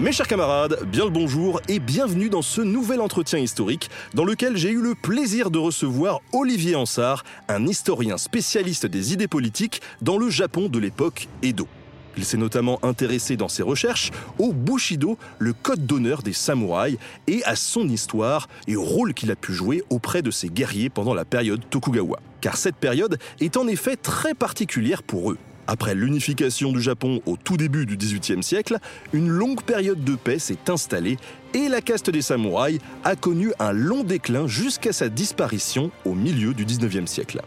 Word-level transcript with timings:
Mes 0.00 0.12
chers 0.12 0.28
camarades, 0.28 0.78
bien 0.86 1.04
le 1.04 1.10
bonjour 1.10 1.60
et 1.68 1.78
bienvenue 1.78 2.30
dans 2.30 2.40
ce 2.40 2.62
nouvel 2.62 3.02
entretien 3.02 3.38
historique 3.38 3.90
dans 4.14 4.24
lequel 4.24 4.56
j'ai 4.56 4.70
eu 4.70 4.80
le 4.80 4.94
plaisir 4.94 5.50
de 5.50 5.58
recevoir 5.58 6.20
Olivier 6.32 6.74
Ansart, 6.74 7.22
un 7.48 7.66
historien 7.66 8.16
spécialiste 8.16 8.86
des 8.86 9.12
idées 9.12 9.28
politiques 9.28 9.82
dans 10.00 10.16
le 10.16 10.30
Japon 10.30 10.70
de 10.70 10.78
l'époque 10.78 11.28
Edo. 11.42 11.68
Il 12.16 12.24
s'est 12.24 12.38
notamment 12.38 12.78
intéressé 12.82 13.36
dans 13.36 13.48
ses 13.48 13.62
recherches 13.62 14.10
au 14.38 14.54
Bushido, 14.54 15.18
le 15.38 15.52
code 15.52 15.84
d'honneur 15.84 16.22
des 16.22 16.32
samouraïs, 16.32 16.96
et 17.26 17.44
à 17.44 17.54
son 17.54 17.86
histoire 17.86 18.48
et 18.66 18.76
au 18.76 18.82
rôle 18.82 19.12
qu'il 19.12 19.30
a 19.30 19.36
pu 19.36 19.52
jouer 19.52 19.82
auprès 19.90 20.22
de 20.22 20.30
ses 20.30 20.48
guerriers 20.48 20.88
pendant 20.88 21.12
la 21.12 21.26
période 21.26 21.60
Tokugawa. 21.68 22.20
Car 22.40 22.56
cette 22.56 22.76
période 22.76 23.18
est 23.38 23.58
en 23.58 23.68
effet 23.68 23.96
très 23.96 24.32
particulière 24.32 25.02
pour 25.02 25.30
eux. 25.30 25.38
Après 25.70 25.94
l'unification 25.94 26.72
du 26.72 26.82
Japon 26.82 27.22
au 27.26 27.36
tout 27.36 27.56
début 27.56 27.86
du 27.86 27.96
XVIIIe 27.96 28.42
siècle, 28.42 28.78
une 29.12 29.28
longue 29.28 29.62
période 29.62 30.02
de 30.02 30.16
paix 30.16 30.40
s'est 30.40 30.68
installée 30.68 31.16
et 31.54 31.68
la 31.68 31.80
caste 31.80 32.10
des 32.10 32.22
samouraïs 32.22 32.80
a 33.04 33.14
connu 33.14 33.52
un 33.60 33.70
long 33.70 34.02
déclin 34.02 34.48
jusqu'à 34.48 34.92
sa 34.92 35.08
disparition 35.08 35.92
au 36.04 36.14
milieu 36.14 36.54
du 36.54 36.64
XIXe 36.64 37.08
siècle. 37.08 37.40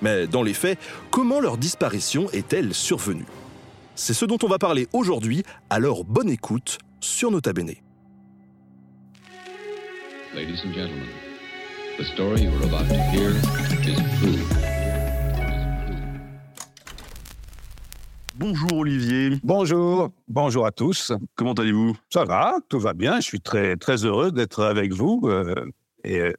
Mais 0.00 0.26
dans 0.26 0.42
les 0.42 0.54
faits, 0.54 0.78
comment 1.10 1.40
leur 1.40 1.58
disparition 1.58 2.30
est-elle 2.30 2.72
survenue? 2.72 3.26
C'est 3.94 4.14
ce 4.14 4.24
dont 4.24 4.38
on 4.42 4.48
va 4.48 4.58
parler 4.58 4.88
aujourd'hui, 4.94 5.42
alors 5.68 6.04
bonne 6.04 6.30
écoute 6.30 6.78
sur 7.00 7.30
Nota 7.30 7.52
Bene. 7.52 7.74
Bonjour 18.38 18.72
Olivier, 18.72 19.30
Bonjour, 19.42 20.12
bonjour 20.28 20.64
à 20.64 20.70
tous. 20.70 21.10
comment 21.34 21.54
allez-vous? 21.54 21.96
Ça 22.08 22.24
va, 22.24 22.54
tout 22.68 22.78
va 22.78 22.94
bien. 22.94 23.16
Je 23.18 23.24
suis 23.26 23.40
très 23.40 23.76
très 23.76 24.04
heureux 24.04 24.30
d'être 24.30 24.62
avec 24.62 24.92
vous 24.92 25.22
euh, 25.24 25.66
et 26.04 26.20
euh, 26.20 26.32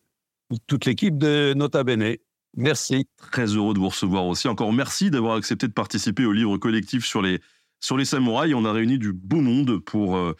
toute 0.66 0.86
l'équipe 0.86 1.18
de 1.18 1.54
Nota 1.58 1.84
Bene. 1.84 2.16
Merci. 2.56 3.06
Très 3.32 3.48
heureux 3.48 3.74
de 3.74 3.80
vous 3.80 3.90
recevoir 3.90 4.26
aussi. 4.28 4.48
Encore 4.48 4.72
merci 4.72 5.12
d'avoir 5.12 5.36
accepté 5.36 5.68
de 5.68 5.74
participer 5.74 6.24
au 6.26 6.32
livre 6.32 6.58
collectif 6.58 7.06
sur 7.06 7.22
les, 7.22 7.42
sur 7.82 7.98
les 7.98 8.06
samouraïs. 8.06 8.56
On 8.56 8.64
a 8.64 8.72
réuni 8.72 8.98
du 8.98 9.12
beau 9.12 9.42
monde 9.42 9.80
pour 9.80 10.16
euh, 10.16 10.34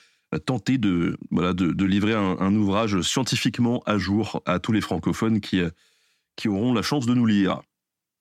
tenter 0.46 0.78
de, 0.78 1.18
voilà, 1.30 1.52
de, 1.54 1.74
de 1.74 1.86
livrer 1.86 2.14
un, 2.14 2.38
un 2.40 2.56
ouvrage 2.56 3.02
scientifiquement 3.02 3.84
à 3.86 3.98
jour 3.98 4.42
à 4.46 4.60
tous 4.60 4.72
les 4.72 4.82
francophones 4.82 5.42
qui, 5.42 5.62
qui 6.38 6.48
auront 6.48 6.74
la 6.74 6.84
chance 6.84 7.06
de 7.06 7.14
nous 7.14 7.26
lire. 7.26 7.62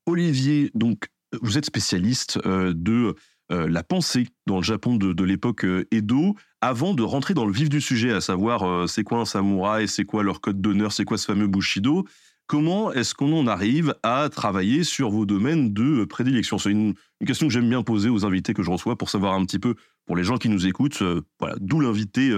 Olivier, 0.07 0.73
donc, 0.75 1.07
vous 1.43 1.59
êtes 1.59 1.67
spécialiste 1.67 2.39
euh, 2.47 2.73
de 2.75 3.15
euh, 3.51 3.69
la 3.69 3.83
pensée 3.83 4.29
dans 4.47 4.57
le 4.57 4.63
Japon 4.63 4.97
de, 4.97 5.25
l'époque 5.25 5.65
euh, 5.65 5.87
Edo. 5.91 6.37
Avant 6.61 6.95
de 6.95 7.03
rentrer 7.03 7.35
dans 7.35 7.47
le 7.47 7.53
vif 7.53 7.69
du 7.69 7.81
sujet, 7.81 8.13
à 8.13 8.21
savoir 8.21 8.89
c'est 8.89 9.05
quoi 9.05 9.19
un 9.19 9.25
samouraï, 9.25 9.87
c'est 9.87 10.05
quoi 10.05 10.25
leur 10.25 10.41
code 10.41 10.61
d'honneur, 10.61 10.93
c'est 10.93 11.05
quoi 11.05 11.17
ce 11.17 11.25
fameux 11.25 11.47
Bushido, 11.47 12.05
comment 12.49 12.93
est-ce 12.93 13.15
qu'on 13.15 13.33
en 13.33 13.47
arrive 13.47 13.95
à 14.03 14.29
travailler 14.29 14.83
sur 14.83 15.09
vos 15.11 15.25
domaines 15.25 15.73
de 15.73 16.05
prédilection? 16.05 16.59
C'est 16.59 16.73
une, 16.73 16.95
une 17.21 17.27
question 17.27 17.47
que 17.47 17.53
j'aime 17.53 17.69
bien 17.69 17.85
poser 17.85 18.09
aux 18.09 18.25
invités 18.27 18.55
que 18.55 18.65
je 18.65 18.73
reçois 18.73 18.99
pour 18.99 19.09
savoir 19.09 19.35
un 19.35 19.45
petit 19.45 19.61
peu, 19.61 19.77
pour 20.05 20.17
les 20.17 20.25
gens 20.25 20.37
qui 20.37 20.49
nous 20.49 20.67
écoutent, 20.67 21.01
voilà, 21.39 21.55
d'où 21.61 21.79
l'invité 21.79 22.35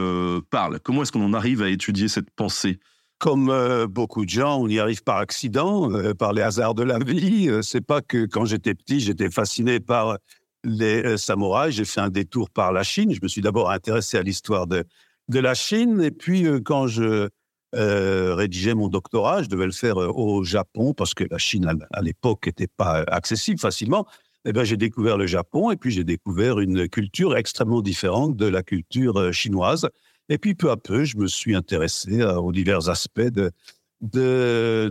parle. 0.50 0.80
Comment 0.80 1.00
est-ce 1.00 1.12
qu'on 1.12 1.24
en 1.24 1.32
arrive 1.32 1.62
à 1.62 1.70
étudier 1.70 2.08
cette 2.08 2.30
pensée? 2.30 2.78
Comme 3.20 3.50
euh, 3.50 3.86
beaucoup 3.86 4.24
de 4.24 4.30
gens, 4.30 4.62
on 4.62 4.66
y 4.66 4.78
arrive 4.78 5.02
par 5.02 5.18
accident, 5.18 5.92
euh, 5.92 6.14
par 6.14 6.32
les 6.32 6.40
hasards 6.40 6.74
de 6.74 6.82
la 6.82 6.98
vie. 6.98 7.50
Euh, 7.50 7.60
c'est 7.60 7.82
pas 7.82 8.00
que 8.00 8.24
quand 8.24 8.46
j'étais 8.46 8.74
petit, 8.74 8.98
j'étais 8.98 9.28
fasciné 9.28 9.78
par 9.78 10.16
les 10.64 11.04
euh, 11.04 11.16
samouraïs. 11.18 11.74
J'ai 11.74 11.84
fait 11.84 12.00
un 12.00 12.08
détour 12.08 12.48
par 12.48 12.72
la 12.72 12.82
Chine. 12.82 13.12
Je 13.12 13.20
me 13.22 13.28
suis 13.28 13.42
d'abord 13.42 13.70
intéressé 13.70 14.16
à 14.16 14.22
l'histoire 14.22 14.66
de, 14.66 14.84
de 15.28 15.38
la 15.38 15.52
Chine. 15.52 16.00
Et 16.00 16.10
puis, 16.10 16.46
quand 16.64 16.86
je 16.86 17.28
rédigeais 17.74 18.74
mon 18.74 18.88
doctorat, 18.88 19.42
je 19.42 19.48
devais 19.48 19.66
le 19.66 19.72
faire 19.72 19.98
au 19.98 20.42
Japon 20.42 20.94
parce 20.94 21.12
que 21.12 21.24
la 21.30 21.38
Chine, 21.38 21.70
à, 21.92 22.00
l'époque, 22.00 22.46
n'était 22.46 22.68
pas 22.68 23.04
accessible 23.06 23.60
facilement. 23.60 24.06
Eh 24.46 24.52
ben, 24.52 24.64
j'ai 24.64 24.78
découvert 24.78 25.18
le 25.18 25.26
Japon 25.26 25.70
et 25.70 25.76
puis 25.76 25.90
j'ai 25.90 26.04
découvert 26.04 26.58
une 26.58 26.88
culture 26.88 27.36
extrêmement 27.36 27.82
différente 27.82 28.34
de 28.34 28.46
la 28.46 28.62
culture 28.62 29.30
chinoise. 29.32 29.90
Et 30.30 30.38
puis, 30.38 30.54
peu 30.54 30.70
à 30.70 30.76
peu, 30.76 31.04
je 31.04 31.16
me 31.16 31.26
suis 31.26 31.56
intéressé 31.56 32.20
euh, 32.20 32.36
aux 32.36 32.52
divers 32.52 32.88
aspects 32.88 33.20
de, 33.20 33.50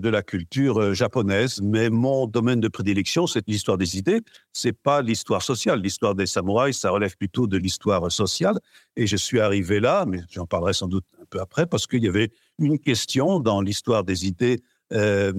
la 0.03 0.21
culture 0.21 0.79
euh, 0.79 0.93
japonaise. 0.93 1.61
Mais 1.63 1.89
mon 1.89 2.27
domaine 2.27 2.59
de 2.59 2.67
prédilection, 2.67 3.25
c'est 3.25 3.47
l'histoire 3.47 3.77
des 3.77 3.97
idées. 3.97 4.21
C'est 4.51 4.73
pas 4.73 5.01
l'histoire 5.01 5.41
sociale. 5.41 5.81
L'histoire 5.81 6.13
des 6.13 6.25
samouraïs, 6.27 6.77
ça 6.77 6.91
relève 6.91 7.15
plutôt 7.17 7.47
de 7.47 7.57
l'histoire 7.57 8.11
sociale. 8.11 8.59
Et 8.97 9.07
je 9.07 9.15
suis 9.15 9.39
arrivé 9.39 9.79
là, 9.79 10.05
mais 10.05 10.19
j'en 10.29 10.45
parlerai 10.45 10.73
sans 10.73 10.87
doute 10.87 11.05
un 11.21 11.25
peu 11.29 11.39
après, 11.39 11.65
parce 11.65 11.87
qu'il 11.87 12.03
y 12.03 12.09
avait 12.09 12.31
une 12.59 12.77
question 12.77 13.39
dans 13.39 13.61
l'histoire 13.61 14.03
des 14.03 14.27
idées 14.27 14.61
euh, 14.91 15.31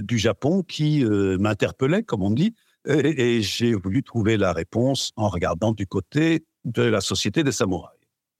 du 0.00 0.16
Japon 0.16 0.62
qui 0.62 1.04
euh, 1.04 1.36
m'interpellait, 1.36 2.04
comme 2.04 2.22
on 2.22 2.30
dit. 2.30 2.54
Et 2.88 3.42
j'ai 3.42 3.74
voulu 3.74 4.02
trouver 4.02 4.36
la 4.36 4.52
réponse 4.52 5.12
en 5.16 5.28
regardant 5.28 5.72
du 5.72 5.86
côté 5.86 6.44
de 6.64 6.82
la 6.82 7.00
société 7.00 7.44
des 7.44 7.52
samouraïs. 7.52 7.91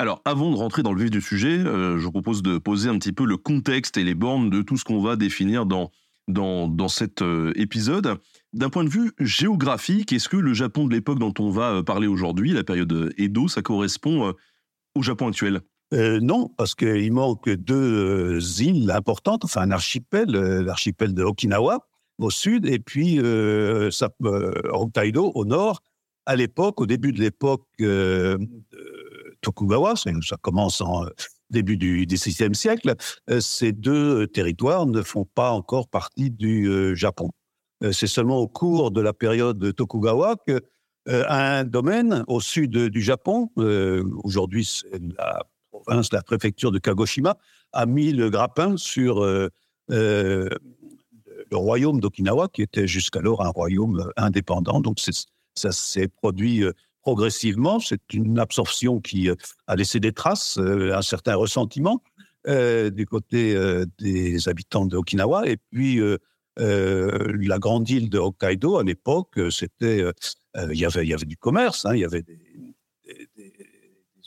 Alors, 0.02 0.20
avant 0.24 0.50
de 0.50 0.56
rentrer 0.56 0.82
dans 0.82 0.92
le 0.92 1.00
vif 1.00 1.12
du 1.12 1.20
sujet, 1.20 1.60
euh, 1.60 1.96
je 1.96 2.08
propose 2.08 2.42
de 2.42 2.58
poser 2.58 2.88
un 2.88 2.98
petit 2.98 3.12
peu 3.12 3.24
le 3.24 3.36
contexte 3.36 3.96
et 3.96 4.02
les 4.02 4.16
bornes 4.16 4.50
de 4.50 4.60
tout 4.60 4.76
ce 4.76 4.82
qu'on 4.82 5.00
va 5.00 5.14
définir 5.14 5.64
dans, 5.64 5.92
dans, 6.26 6.66
dans 6.66 6.88
cet 6.88 7.22
euh, 7.22 7.52
épisode. 7.54 8.18
D'un 8.52 8.68
point 8.68 8.82
de 8.82 8.88
vue 8.88 9.12
géographique, 9.20 10.12
est-ce 10.12 10.28
que 10.28 10.36
le 10.36 10.54
Japon 10.54 10.88
de 10.88 10.92
l'époque 10.92 11.20
dont 11.20 11.32
on 11.38 11.50
va 11.50 11.74
euh, 11.74 11.84
parler 11.84 12.08
aujourd'hui, 12.08 12.50
la 12.50 12.64
période 12.64 13.14
Edo, 13.16 13.46
ça 13.46 13.62
correspond 13.62 14.34
au 14.96 15.02
Japon 15.02 15.28
actuel? 15.28 15.60
Non, 15.92 16.48
parce 16.56 16.74
qu'il 16.74 17.12
manque 17.12 17.48
deux 17.48 18.40
îles 18.60 18.90
importantes, 18.90 19.44
enfin 19.44 19.60
un 19.60 19.70
archipel, 19.70 20.32
l'archipel 20.32 21.14
de 21.14 21.22
Okinawa 21.22 21.86
au 22.18 22.30
sud, 22.30 22.66
et 22.66 22.80
puis 22.80 23.20
Hokkaido 23.20 25.30
au 25.36 25.44
nord. 25.44 25.80
À 26.24 26.34
l'époque, 26.34 26.80
au 26.80 26.86
début 26.86 27.12
de 27.12 27.20
l'époque 27.20 27.68
Tokugawa, 29.42 29.94
ça 29.96 30.36
commence 30.40 30.80
en 30.80 31.04
euh, 31.04 31.08
début 31.50 31.76
du 31.76 32.06
XVIe 32.06 32.54
siècle, 32.54 32.94
euh, 33.30 33.40
ces 33.40 33.72
deux 33.72 34.26
territoires 34.26 34.86
ne 34.86 35.02
font 35.02 35.26
pas 35.26 35.50
encore 35.50 35.88
partie 35.88 36.30
du 36.30 36.66
euh, 36.68 36.94
Japon. 36.94 37.30
Euh, 37.84 37.92
c'est 37.92 38.06
seulement 38.06 38.38
au 38.38 38.48
cours 38.48 38.90
de 38.90 39.00
la 39.00 39.12
période 39.12 39.58
de 39.58 39.70
Tokugawa 39.70 40.36
que 40.46 40.60
euh, 41.08 41.24
un 41.28 41.64
domaine 41.64 42.24
au 42.28 42.40
sud 42.40 42.70
du 42.70 43.02
Japon, 43.02 43.50
euh, 43.58 44.04
aujourd'hui 44.22 44.64
c'est 44.64 45.00
la 45.18 45.42
province, 45.70 46.12
la 46.12 46.22
préfecture 46.22 46.70
de 46.70 46.78
Kagoshima, 46.78 47.36
a 47.72 47.86
mis 47.86 48.12
le 48.12 48.30
grappin 48.30 48.76
sur 48.76 49.22
euh, 49.22 49.48
euh, 49.90 50.48
le 51.50 51.56
royaume 51.56 52.00
d'Okinawa, 52.00 52.48
qui 52.48 52.62
était 52.62 52.86
jusqu'alors 52.86 53.44
un 53.44 53.48
royaume 53.48 54.00
euh, 54.00 54.10
indépendant. 54.16 54.80
Donc 54.80 54.98
ça 55.54 55.72
s'est 55.72 56.08
produit 56.08 56.62
euh, 56.62 56.72
progressivement. 57.02 57.80
C'est 57.80 58.14
une 58.14 58.38
absorption 58.38 59.00
qui 59.00 59.28
euh, 59.28 59.34
a 59.66 59.76
laissé 59.76 60.00
des 60.00 60.12
traces, 60.12 60.58
euh, 60.58 60.96
un 60.96 61.02
certain 61.02 61.34
ressentiment 61.34 62.02
euh, 62.48 62.90
du 62.90 63.06
côté 63.06 63.56
des 63.98 64.48
habitants 64.48 64.86
de 64.86 64.96
Okinawa. 64.96 65.46
Et 65.46 65.58
puis 65.70 66.00
la 66.56 67.58
grande 67.58 67.88
île 67.88 68.08
de 68.08 68.18
Hokkaido, 68.18 68.78
à 68.78 68.84
l'époque, 68.84 69.38
c'était, 69.50 70.04
il 70.56 70.78
y 70.78 70.84
avait, 70.84 71.06
y 71.06 71.14
avait 71.14 71.26
du 71.26 71.36
commerce, 71.36 71.84
hein, 71.84 71.94
il 71.94 72.00
y 72.00 72.04
avait 72.04 72.22
des, 72.22 72.38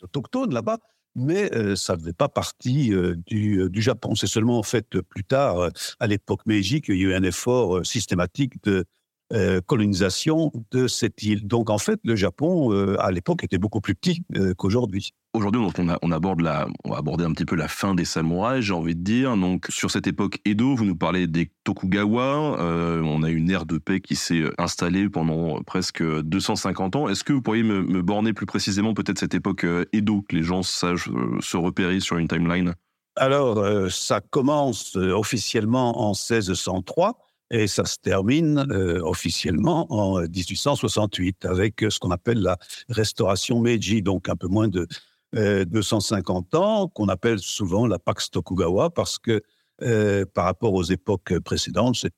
autochtones 0.02 0.54
là-bas, 0.54 0.78
mais 1.16 1.50
ça 1.76 1.96
ne 1.96 2.00
faisait 2.00 2.14
pas 2.14 2.30
partie 2.30 2.92
du, 3.26 3.70
du 3.70 3.82
Japon. 3.82 4.16
C'est 4.16 4.28
seulement 4.28 4.60
en 4.60 4.64
fait 4.64 5.02
plus 5.02 5.24
tard, 5.24 5.70
à 6.00 6.08
l'époque 6.08 6.46
Meiji, 6.46 6.82
qu'il 6.82 6.96
y 6.96 7.06
a 7.06 7.10
eu 7.10 7.14
un 7.14 7.24
effort 7.24 7.86
systématique 7.86 8.64
de 8.64 8.86
euh, 9.36 9.60
colonisation 9.60 10.54
de 10.72 10.88
cette 10.88 11.22
île. 11.22 11.46
Donc 11.46 11.70
en 11.70 11.78
fait, 11.78 12.00
le 12.06 12.16
Japon, 12.16 12.72
euh, 12.72 12.96
à 13.02 13.12
l'époque, 13.12 13.44
était 13.44 13.58
beaucoup 13.58 13.82
plus 13.82 13.94
petit 13.94 14.24
euh, 14.38 14.54
qu'aujourd'hui. 14.54 15.12
Aujourd'hui, 15.34 15.62
on, 15.62 15.88
on, 16.02 16.12
aborde 16.12 16.40
la, 16.40 16.70
on 16.86 16.92
va 16.92 17.00
aborder 17.00 17.26
un 17.26 17.34
petit 17.34 17.44
peu 17.44 17.58
la 17.58 17.68
fin 17.68 17.96
des 17.96 18.06
samouraïs, 18.06 18.64
j'ai 18.64 18.74
envie 18.74 18.96
de 18.96 19.02
dire. 19.02 19.36
Donc, 19.36 19.66
sur 19.68 19.92
cette 19.92 20.08
époque 20.08 20.40
Edo, 20.46 20.76
vous 20.76 20.86
nous 20.86 20.96
parlez 20.96 21.28
des 21.28 21.52
Tokugawa. 21.66 22.58
on 23.04 23.24
a 23.24 23.30
une 23.30 23.50
ère 23.50 23.66
de 23.66 23.78
paix 23.78 24.00
qui 24.00 24.16
s'est 24.16 24.44
installée 24.58 25.10
pendant 25.10 25.62
presque 25.64 26.02
250 26.02 26.96
ans. 26.96 27.10
Est-ce 27.10 27.26
que 27.26 27.34
vous 27.34 27.42
pourriez 27.42 27.64
me, 27.64 27.82
me 27.82 28.02
borner 28.02 28.32
plus 28.32 28.46
précisément 28.46 28.94
peut-être 28.94 29.20
cette 29.20 29.34
époque 29.34 29.66
Edo, 29.92 30.22
que 30.22 30.36
les 30.38 30.44
gens 30.44 30.64
sachent 30.64 31.10
se 31.42 31.58
repérer 31.58 32.00
sur 32.00 32.18
une 32.18 32.30
timeline? 32.30 32.74
Alors, 33.18 33.92
ça 33.92 34.22
commence 34.22 34.96
officiellement 34.96 36.00
en 36.08 36.14
1603 36.14 37.25
et 37.52 37.68
ça 37.68 37.86
se 37.86 37.98
termine 37.98 38.66
euh, 38.72 39.02
officiellement 39.04 39.92
en 39.92 40.22
1868 40.22 41.46
avec 41.46 41.86
ce 41.90 42.00
qu'on 42.00 42.12
appelle 42.12 42.40
la 42.40 42.58
restauration 42.90 43.60
Meiji, 43.60 44.02
donc 44.02 44.30
un 44.30 44.36
peu 44.36 44.48
moins 44.48 44.68
de 44.68 44.88
250 45.34 46.54
euh, 46.54 46.58
ans, 46.58 46.88
qu'on 46.88 47.08
appelle 47.08 47.40
souvent 47.40 47.88
la 47.88 48.00
Pax 48.00 48.32
Tokugawa 48.32 48.90
parce 48.90 49.20
que 49.20 49.42
euh, 49.84 50.26
par 50.34 50.46
rapport 50.46 50.74
aux 50.74 50.84
époques 50.84 51.38
précédentes, 51.40 51.98
c'est 51.98 52.14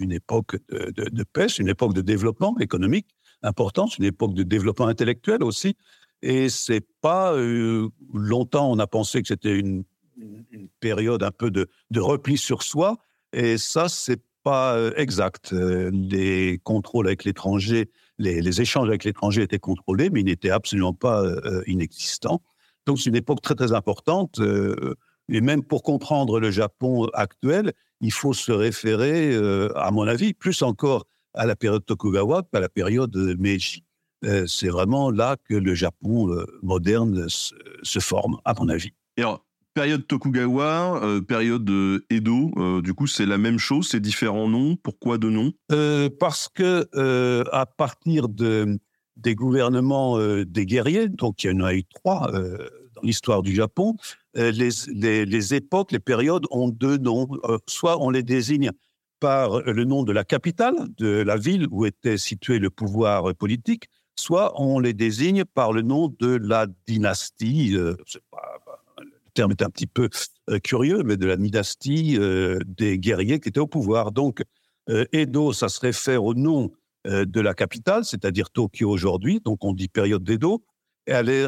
une 0.00 0.12
époque 0.12 0.56
de, 0.70 1.08
de, 1.08 1.24
paix, 1.24 1.46
une 1.58 1.68
époque 1.68 1.94
de 1.94 2.00
développement 2.00 2.56
économique 2.58 3.06
importante, 3.42 3.96
une 3.98 4.04
époque 4.04 4.34
de 4.34 4.42
développement 4.42 4.86
intellectuel 4.86 5.42
aussi. 5.42 5.76
Et 6.22 6.48
c'est 6.48 6.84
pas 7.00 7.32
longtemps 8.12 8.70
on 8.70 8.78
a 8.78 8.86
pensé 8.88 9.22
que 9.22 9.28
c'était 9.28 9.56
une, 9.56 9.84
une, 10.16 10.68
période 10.80 11.22
un 11.22 11.30
peu 11.30 11.50
de, 11.50 11.68
de 11.90 12.00
repli 12.00 12.36
sur 12.36 12.62
soi. 12.62 12.98
Et 13.32 13.58
ça, 13.58 13.88
c'est 13.88 14.20
euh, 14.54 14.92
exact. 14.96 15.52
Euh, 15.52 15.90
les 15.92 16.60
contrôles 16.64 17.06
avec 17.06 17.24
l'étranger, 17.24 17.90
les, 18.18 18.60
échanges 18.60 18.88
avec 18.88 19.04
l'étranger 19.04 19.42
étaient 19.42 19.58
contrôlés, 19.58 20.10
mais 20.10 20.20
ils 20.20 20.26
n'étaient 20.26 20.50
absolument 20.50 20.92
pas 20.92 21.22
euh, 21.22 21.62
inexistants. 21.66 22.42
Donc 22.86 22.98
c'est 22.98 23.10
une 23.10 23.16
époque 23.16 23.40
très 23.42 23.54
très 23.54 23.72
importante. 23.72 24.40
et 25.28 25.40
même 25.40 25.62
pour 25.62 25.82
comprendre 25.82 26.40
le 26.40 26.50
Japon 26.50 27.06
actuel, 27.12 27.72
il 28.00 28.12
faut 28.12 28.32
se 28.32 28.52
référer, 28.52 29.36
à 29.74 29.90
mon 29.90 30.06
avis, 30.06 30.32
plus 30.32 30.62
encore 30.62 31.04
à 31.34 31.44
la 31.44 31.54
période 31.54 31.84
Tokugawa 31.84 32.44
qu'à 32.50 32.60
la 32.60 32.70
période 32.70 33.14
Meiji. 33.38 33.84
c'est 34.46 34.68
vraiment 34.70 35.10
là 35.10 35.36
que 35.44 35.54
le 35.54 35.74
Japon 35.74 36.34
moderne 36.62 37.28
se, 37.28 37.98
forme, 37.98 38.38
à 38.46 38.54
mon 38.54 38.70
avis. 38.70 38.92
Période 39.78 40.08
Tokugawa, 40.08 41.00
euh, 41.04 41.20
période 41.20 41.70
euh, 41.70 42.04
Edo, 42.10 42.50
euh, 42.56 42.82
du 42.82 42.94
coup, 42.94 43.06
c'est 43.06 43.26
la 43.26 43.38
même 43.38 43.60
chose, 43.60 43.86
c'est 43.88 44.00
différents 44.00 44.48
noms. 44.48 44.74
Pourquoi 44.74 45.18
deux 45.18 45.30
noms? 45.30 45.52
Parce 46.18 46.48
que 46.48 46.88
à 47.52 47.64
partir 47.64 48.28
de, 48.28 48.76
des 49.16 49.36
gouvernements 49.36 50.18
des 50.44 50.66
guerriers, 50.66 51.08
donc 51.08 51.44
il 51.44 51.52
y 51.52 51.54
en 51.54 51.60
a 51.60 51.74
eu 51.74 51.84
trois 51.84 52.32
dans 52.32 53.02
l'histoire 53.04 53.42
du 53.42 53.54
Japon, 53.54 53.94
les, 54.34 55.54
époques, 55.54 55.92
les 55.92 56.00
périodes 56.00 56.46
ont 56.50 56.70
deux 56.70 56.96
noms. 56.96 57.28
soit 57.68 58.02
on 58.02 58.10
les 58.10 58.24
désigne 58.24 58.72
par 59.20 59.60
le 59.60 59.84
nom 59.84 60.02
de 60.02 60.10
la 60.10 60.24
capitale, 60.24 60.74
de 60.96 61.22
la 61.22 61.36
ville 61.36 61.68
où 61.70 61.86
était 61.86 62.18
situé 62.18 62.58
le 62.58 62.70
pouvoir 62.70 63.32
politique, 63.36 63.84
soit 64.16 64.60
on 64.60 64.80
les 64.80 64.92
désigne 64.92 65.44
par 65.44 65.72
le 65.72 65.82
nom 65.82 66.12
de 66.18 66.34
la 66.34 66.66
dynastie. 66.88 67.76
Terme 69.32 69.52
est 69.52 69.62
un 69.62 69.70
petit 69.70 69.86
peu 69.86 70.08
euh, 70.50 70.58
curieux, 70.58 71.02
mais 71.04 71.16
de 71.16 71.26
la 71.26 71.36
dynastie 71.36 72.16
euh, 72.18 72.58
des 72.66 72.98
guerriers 72.98 73.40
qui 73.40 73.48
étaient 73.48 73.60
au 73.60 73.66
pouvoir. 73.66 74.12
Donc, 74.12 74.42
euh, 74.90 75.04
Edo, 75.12 75.52
ça 75.52 75.68
se 75.68 75.80
réfère 75.80 76.24
au 76.24 76.34
nom 76.34 76.70
de 77.04 77.40
la 77.40 77.54
capitale, 77.54 78.04
c'est-à-dire 78.04 78.50
Tokyo 78.50 78.90
aujourd'hui, 78.90 79.40
donc 79.42 79.64
on 79.64 79.72
dit 79.72 79.88
période 79.88 80.22
d'Edo, 80.24 80.62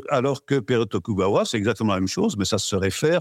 alors 0.08 0.46
que 0.46 0.58
période 0.58 0.88
Tokugawa, 0.88 1.44
c'est 1.44 1.58
exactement 1.58 1.92
la 1.92 1.98
même 1.98 2.08
chose, 2.08 2.36
mais 2.38 2.46
ça 2.46 2.56
se 2.56 2.76
réfère 2.76 3.20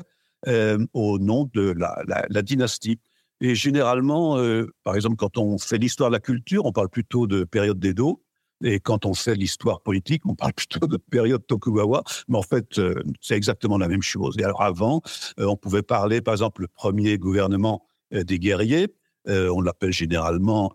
au 0.93 1.19
nom 1.19 1.49
de 1.53 1.73
la, 1.75 2.01
la, 2.29 2.41
dynastie. 2.41 2.99
Et 3.41 3.55
généralement, 3.55 4.37
par 4.83 4.95
exemple, 4.95 5.17
quand 5.17 5.37
on 5.37 5.57
fait 5.57 5.79
l'histoire 5.79 6.11
de 6.11 6.15
la 6.15 6.21
culture, 6.21 6.65
on 6.65 6.71
parle 6.71 6.87
plutôt 6.87 7.27
de 7.27 7.43
période 7.43 7.79
d'Edo, 7.79 8.23
et 8.63 8.79
quand 8.79 9.05
on 9.05 9.13
fait 9.13 9.35
l'histoire 9.35 9.81
politique, 9.81 10.25
on 10.25 10.35
parle 10.35 10.53
plutôt 10.55 10.87
de 10.87 10.97
période 10.97 11.45
Tokugawa, 11.47 12.03
mais 12.27 12.37
en 12.37 12.41
fait, 12.41 12.77
euh, 12.77 13.01
c'est 13.21 13.35
exactement 13.35 13.77
la 13.77 13.87
même 13.87 14.01
chose. 14.01 14.35
Et 14.39 14.43
alors 14.43 14.61
avant, 14.61 15.01
euh, 15.39 15.45
on 15.45 15.55
pouvait 15.55 15.81
parler, 15.81 16.21
par 16.21 16.33
exemple, 16.33 16.61
le 16.61 16.67
premier 16.67 17.17
gouvernement 17.17 17.85
euh, 18.13 18.23
des 18.23 18.39
guerriers, 18.39 18.87
on 19.27 19.61
l'appelle 19.61 19.91
généralement 19.91 20.73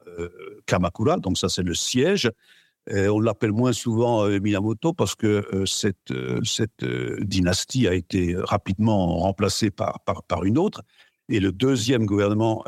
Kamakura, 0.66 1.16
donc 1.16 1.38
ça 1.38 1.48
c'est 1.48 1.64
le 1.64 1.74
siège. 1.74 2.30
on 2.88 3.18
l'appelle 3.18 3.50
moins 3.50 3.72
souvent 3.72 4.28
Minamoto 4.28 4.92
parce 4.92 5.16
que 5.16 5.64
cette, 5.66 6.12
cette 6.44 6.84
dynastie 7.20 7.88
a 7.88 7.94
été 7.94 8.36
rapidement 8.36 9.16
remplacée 9.16 9.72
par, 9.72 9.98
par, 10.04 10.22
par, 10.22 10.44
une 10.44 10.56
autre. 10.56 10.82
Et 11.28 11.40
le 11.40 11.50
deuxième 11.50 12.06
gouvernement 12.06 12.64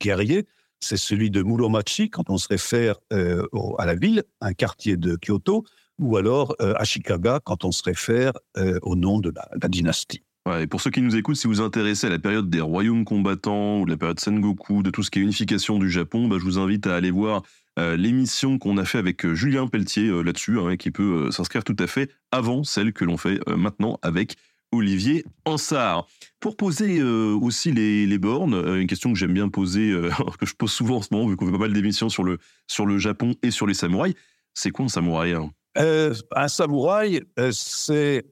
guerrier, 0.00 0.46
c'est 0.82 0.96
celui 0.96 1.30
de 1.30 1.42
Muromachi, 1.42 2.10
quand 2.10 2.28
on 2.28 2.36
se 2.36 2.48
réfère 2.48 2.96
euh, 3.12 3.46
à 3.78 3.86
la 3.86 3.94
ville, 3.94 4.24
un 4.40 4.52
quartier 4.52 4.96
de 4.96 5.16
Kyoto, 5.16 5.64
ou 5.98 6.16
alors 6.16 6.54
euh, 6.60 6.74
Ashikaga, 6.76 7.40
quand 7.44 7.64
on 7.64 7.72
se 7.72 7.82
réfère 7.82 8.32
euh, 8.56 8.78
au 8.82 8.96
nom 8.96 9.20
de 9.20 9.32
la, 9.34 9.68
dynastie. 9.68 10.22
et 10.60 10.66
pour 10.66 10.80
ceux 10.80 10.90
qui 10.90 11.00
nous 11.00 11.16
écoutent, 11.16 11.36
si 11.36 11.46
vous 11.46 11.54
vous 11.54 11.60
intéressez 11.60 12.08
à 12.08 12.10
la 12.10 12.18
période 12.18 12.50
des 12.50 12.60
royaumes 12.60 13.04
combattants 13.04 13.80
ou 13.80 13.84
de 13.84 13.90
la 13.90 13.96
période 13.96 14.18
Sengoku, 14.18 14.82
de 14.82 14.90
tout 14.90 15.02
ce 15.02 15.10
qui 15.10 15.20
est 15.20 15.22
unification 15.22 15.78
du 15.78 15.90
Japon, 15.90 16.26
bah, 16.26 16.36
je 16.38 16.44
vous 16.44 16.58
invite 16.58 16.86
à 16.86 16.96
aller 16.96 17.10
voir 17.10 17.42
l'émission 17.78 18.58
qu'on 18.58 18.76
a 18.76 18.84
fait 18.84 18.98
avec 18.98 19.26
Julien 19.32 19.66
Pelletier 19.66 20.10
là-dessus, 20.22 20.60
hein, 20.60 20.76
qui 20.76 20.90
peut 20.90 21.30
s'inscrire 21.30 21.64
tout 21.64 21.76
à 21.78 21.86
fait 21.86 22.10
avant 22.30 22.64
celle 22.64 22.92
que 22.92 23.06
l'on 23.06 23.16
fait 23.16 23.40
maintenant 23.48 23.98
avec 24.02 24.36
Olivier 24.72 25.24
Ansart. 25.44 26.06
Pour 26.40 26.56
poser 26.56 26.98
euh, 26.98 27.38
aussi 27.40 27.70
les, 27.70 28.18
bornes, 28.18 28.54
euh, 28.54 28.80
une 28.80 28.86
question 28.86 29.12
que 29.12 29.18
j'aime 29.18 29.34
bien 29.34 29.48
poser, 29.48 29.90
euh, 29.90 30.10
que 30.40 30.46
je 30.46 30.54
pose 30.54 30.72
souvent 30.72 30.96
en 30.96 31.02
ce 31.02 31.08
moment, 31.12 31.28
vu 31.28 31.36
qu'on 31.36 31.46
fait 31.46 31.52
pas 31.52 31.58
mal 31.58 31.72
d'émissions 31.72 32.08
sur 32.08 32.24
le, 32.24 32.38
sur 32.66 32.86
le 32.86 32.98
Japon 32.98 33.34
et 33.42 33.50
sur 33.50 33.66
les 33.66 33.74
samouraïs, 33.74 34.14
c'est 34.54 34.70
quoi 34.70 34.86
un 34.86 34.88
samouraï 34.88 35.32
hein? 35.32 35.50
Un 35.74 36.48
samouraï, 36.48 37.22
c'est 37.52 38.24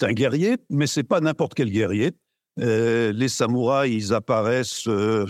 un 0.00 0.12
guerrier, 0.12 0.56
mais 0.70 0.86
c'est 0.86 1.02
pas 1.02 1.20
n'importe 1.20 1.52
quel 1.54 1.70
guerrier. 1.70 2.12
les 2.56 3.28
samouraïs, 3.28 3.92
ils 3.92 4.14
apparaissent 4.14 4.86
au 4.86 5.26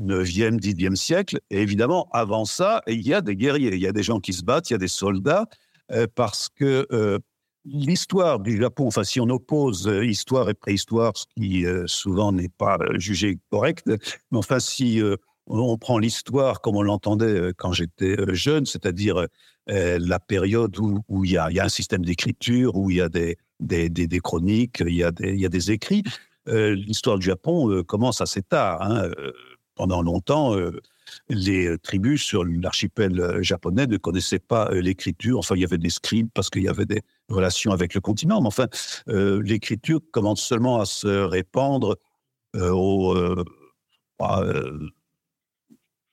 9e, 0.00 0.58
10e 0.58 0.96
siècle, 0.96 1.38
et 1.50 1.62
évidemment, 1.62 2.08
avant 2.12 2.44
ça, 2.44 2.82
il 2.88 3.06
y 3.06 3.14
a 3.14 3.20
des 3.20 3.36
guerriers, 3.36 3.74
il 3.74 3.80
y 3.80 3.86
a 3.86 3.92
des 3.92 4.02
gens 4.02 4.18
qui 4.18 4.32
se 4.32 4.42
battent, 4.42 4.70
il 4.70 4.72
y 4.72 4.74
a 4.74 4.78
des 4.78 4.88
soldats, 4.88 5.46
parce 6.16 6.48
que 6.48 7.20
l'histoire 7.64 8.40
du 8.40 8.56
Japon, 8.56 8.86
enfin 8.86 9.04
si 9.04 9.20
on 9.20 9.28
oppose 9.28 9.86
euh, 9.86 10.04
histoire 10.04 10.48
et 10.50 10.54
préhistoire, 10.54 11.16
ce 11.16 11.26
qui 11.36 11.64
euh, 11.66 11.84
souvent 11.86 12.32
n'est 12.32 12.48
pas 12.48 12.76
euh, 12.80 12.98
jugé 12.98 13.38
correct, 13.50 13.84
mais 13.86 14.38
enfin 14.38 14.60
si 14.60 15.00
on 15.46 15.78
prend 15.78 15.98
l'histoire 15.98 16.60
comme 16.60 16.76
on 16.76 16.82
l'entendait 16.82 17.52
quand 17.56 17.72
j'étais 17.72 18.16
jeune, 18.34 18.64
c'est-à-dire 18.66 19.26
la 19.66 20.18
période 20.18 20.76
où, 20.78 21.24
il, 21.24 21.32
y 21.32 21.36
a, 21.36 21.46
un 21.46 21.68
système 21.68 22.04
d'écriture, 22.04 22.76
où 22.76 22.90
il 22.90 22.96
y 22.96 23.00
a 23.00 23.08
des, 23.08 23.36
des, 23.60 24.20
chroniques, 24.20 24.82
il 24.86 24.94
y 24.94 25.12
des, 25.12 25.36
y 25.36 25.46
a 25.46 25.48
des 25.48 25.70
écrits, 25.72 26.04
l'histoire 26.46 27.18
du 27.18 27.26
Japon 27.26 27.82
commence 27.84 28.20
assez 28.20 28.42
tard. 28.42 28.82
Hein. 28.82 29.10
Pendant 29.74 30.02
longtemps, 30.02 30.54
les 31.28 31.76
tribus 31.78 32.22
sur 32.22 32.44
l'archipel 32.44 33.42
japonais 33.42 33.86
ne 33.86 33.96
connaissaient 33.96 34.38
pas 34.38 34.70
l'écriture. 34.72 35.38
Enfin, 35.38 35.56
il 35.56 35.62
y 35.62 35.64
avait 35.64 35.78
des 35.78 35.90
scribes 35.90 36.28
parce 36.32 36.50
qu'il 36.50 36.62
y 36.62 36.68
avait 36.68 36.86
des 36.86 37.02
relations 37.32 37.72
avec 37.72 37.94
le 37.94 38.00
continent. 38.00 38.40
Mais 38.40 38.48
enfin, 38.48 38.66
l'écriture 39.06 40.00
commence 40.12 40.42
seulement 40.42 40.80
à 40.80 40.84
se 40.84 41.08
répandre 41.08 41.96
au 42.54 43.14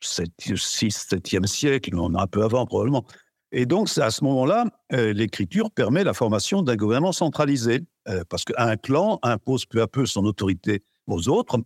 6, 0.02 1.08
7e 1.12 1.46
siècle, 1.46 1.92
a 1.96 2.22
un 2.22 2.28
peu 2.28 2.44
avant 2.44 2.66
probablement. 2.66 3.06
Et 3.52 3.66
donc, 3.66 3.90
à 3.98 4.12
ce 4.12 4.24
moment-là, 4.24 4.66
l'écriture 4.92 5.72
permet 5.72 6.04
la 6.04 6.14
formation 6.14 6.62
d'un 6.62 6.76
gouvernement 6.76 7.12
centralisé, 7.12 7.82
parce 8.30 8.46
qu'un 8.46 8.78
clan 8.78 9.20
impose 9.24 9.66
peu 9.66 9.82
à 9.82 9.88
peu 9.88 10.06
son 10.06 10.26
autorité 10.26 10.84
aux 11.08 11.28
autres, 11.28 11.60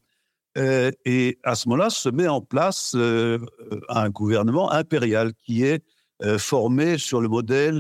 euh, 0.58 0.92
et 1.06 1.40
à 1.44 1.56
ce 1.56 1.68
moment-là, 1.70 1.90
se 1.90 2.10
met 2.10 2.28
en 2.28 2.42
place 2.42 2.94
euh, 2.96 3.40
un 3.90 4.10
gouvernement 4.10 4.72
impérial 4.72 5.32
qui 5.44 5.64
est 5.64 5.84
euh, 6.22 6.38
formé 6.38 6.98
sur 6.98 7.22
le 7.22 7.28
modèle 7.28 7.80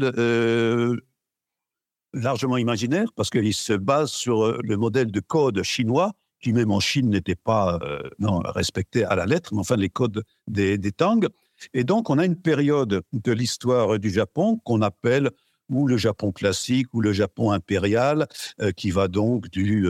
largement 2.13 2.57
imaginaire, 2.57 3.11
parce 3.15 3.29
qu'il 3.29 3.53
se 3.53 3.73
base 3.73 4.11
sur 4.11 4.61
le 4.61 4.77
modèle 4.77 5.11
de 5.11 5.19
code 5.19 5.63
chinois, 5.63 6.13
qui 6.41 6.53
même 6.53 6.71
en 6.71 6.79
Chine 6.79 7.09
n'était 7.09 7.35
pas 7.35 7.79
non, 8.19 8.39
respecté 8.39 9.05
à 9.05 9.15
la 9.15 9.25
lettre, 9.25 9.53
mais 9.53 9.61
enfin 9.61 9.77
les 9.77 9.89
codes 9.89 10.23
des, 10.47 10.77
Tang. 10.91 11.25
Et 11.73 11.83
donc, 11.83 12.09
on 12.09 12.17
a 12.17 12.25
une 12.25 12.35
période 12.35 13.01
de 13.13 13.31
l'histoire 13.31 13.97
du 13.97 14.09
Japon 14.09 14.59
qu'on 14.65 14.81
appelle 14.81 15.31
ou 15.69 15.87
le 15.87 15.95
Japon 15.97 16.31
classique 16.31 16.93
ou 16.93 16.99
le 16.99 17.13
Japon 17.13 17.51
impérial, 17.51 18.27
qui 18.75 18.91
va 18.91 19.07
donc 19.07 19.49
du 19.49 19.87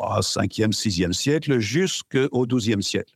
5e, 0.00 0.72
6e 0.72 1.12
siècle 1.12 1.60
jusqu'au 1.60 2.46
12e 2.46 2.82
siècle. 2.82 3.14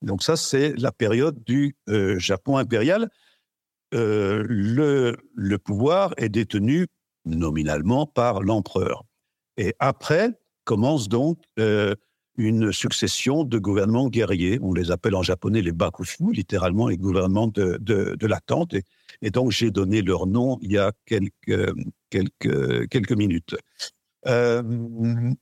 Donc 0.00 0.22
ça, 0.22 0.36
c'est 0.36 0.74
la 0.78 0.92
période 0.92 1.42
du 1.44 1.76
Japon 1.88 2.56
impérial. 2.56 3.10
le, 3.92 5.16
le 5.34 5.58
pouvoir 5.58 6.14
est 6.16 6.28
détenu 6.28 6.86
nominalement 7.24 8.06
par 8.06 8.42
l'empereur. 8.42 9.04
Et 9.56 9.74
après 9.78 10.30
commence 10.64 11.08
donc 11.08 11.38
une 12.36 12.72
succession 12.72 13.44
de 13.44 13.58
gouvernements 13.58 14.08
guerriers. 14.08 14.58
On 14.62 14.72
les 14.72 14.90
appelle 14.90 15.14
en 15.14 15.22
japonais 15.22 15.62
les 15.62 15.72
bakufu, 15.72 16.32
littéralement 16.32 16.88
les 16.88 16.96
gouvernements 16.96 17.48
de, 17.48 17.76
de, 17.80 18.26
l'attente. 18.26 18.74
Et, 19.22 19.30
donc, 19.30 19.50
j'ai 19.50 19.70
donné 19.70 20.02
leur 20.02 20.26
nom 20.26 20.58
il 20.62 20.72
y 20.72 20.78
a 20.78 20.92
quelques, 21.04 21.74
quelques, 22.08 22.88
quelques 22.88 23.12
minutes. 23.12 23.56
Euh, 24.26 24.62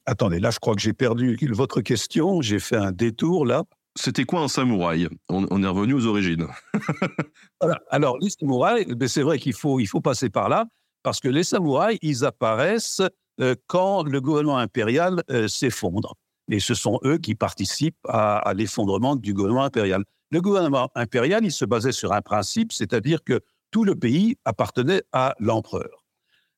attendez, 0.07 0.39
là, 0.39 0.51
je 0.51 0.59
crois 0.59 0.75
que 0.75 0.81
j'ai 0.81 0.93
perdu 0.93 1.37
votre 1.51 1.81
question. 1.81 2.43
J'ai 2.43 2.59
fait 2.59 2.77
un 2.77 2.93
détour 2.93 3.47
là. 3.47 3.65
C'était 3.97 4.25
quoi 4.25 4.43
un 4.43 4.49
samouraï? 4.49 5.09
On, 5.29 5.63
est 5.63 5.67
revenu 5.67 5.95
aux 5.95 6.07
origines. 6.07 6.47
Alors, 7.91 8.17
les 8.21 8.31
samouraïs, 8.31 8.87
ben, 8.87 9.09
c'est 9.09 9.23
vrai 9.23 9.41
qu'il 9.41 9.55
faut, 9.55 9.81
il 9.81 9.87
faut 9.87 10.01
passer 10.01 10.31
par 10.31 10.49
là, 10.49 10.67
parce 11.09 11.21
que 11.21 11.29
les 11.29 11.43
samouraïs, 11.43 11.99
ils 12.03 12.27
apparaissent 12.27 13.01
euh, 13.41 13.55
quand 13.67 14.03
le 14.03 14.21
gouvernement 14.21 14.59
impérial 14.59 15.23
euh, 15.31 15.49
s'effondre 15.49 16.17
et 16.51 16.61
ce 16.61 16.75
sont 16.75 17.01
eux 17.03 17.17
qui 17.17 17.35
participent 17.35 17.97
à, 18.07 18.53
l'effondrement 18.55 19.17
du 19.17 19.33
gouvernement 19.33 19.65
impérial. 19.65 20.05
Le 20.31 20.43
gouvernement 20.43 20.91
impérial, 20.95 21.47
il 21.47 21.51
se 21.51 21.65
basait 21.65 21.93
sur 21.93 22.13
un 22.13 22.21
principe, 22.21 22.73
c'est-à-dire 22.75 23.25
que 23.25 23.41
tout 23.71 23.85
le 23.85 23.95
pays 23.95 24.37
appartenait 24.45 25.03
à 25.13 25.35
l'empereur. 25.39 26.05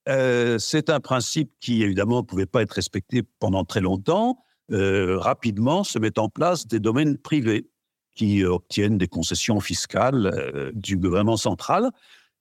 Euh, 0.08 0.58
c'est 0.58 0.90
un 0.90 0.98
principe 0.98 1.52
qui, 1.60 1.84
évidemment, 1.84 2.22
ne 2.22 2.26
pouvait 2.26 2.46
pas 2.46 2.62
être 2.62 2.72
respecté 2.72 3.22
pendant 3.38 3.64
très 3.64 3.80
longtemps. 3.80 4.42
Rapidement 4.68 5.84
se 5.84 6.00
mettent 6.00 6.18
en 6.18 6.28
place 6.28 6.66
des 6.66 6.80
domaines 6.80 7.18
privés 7.18 7.70
qui 8.16 8.44
obtiennent 8.44 8.98
des 8.98 9.06
concessions 9.06 9.60
fiscales 9.60 10.72
du 10.74 10.96
gouvernement 10.96 11.36
central. 11.36 11.92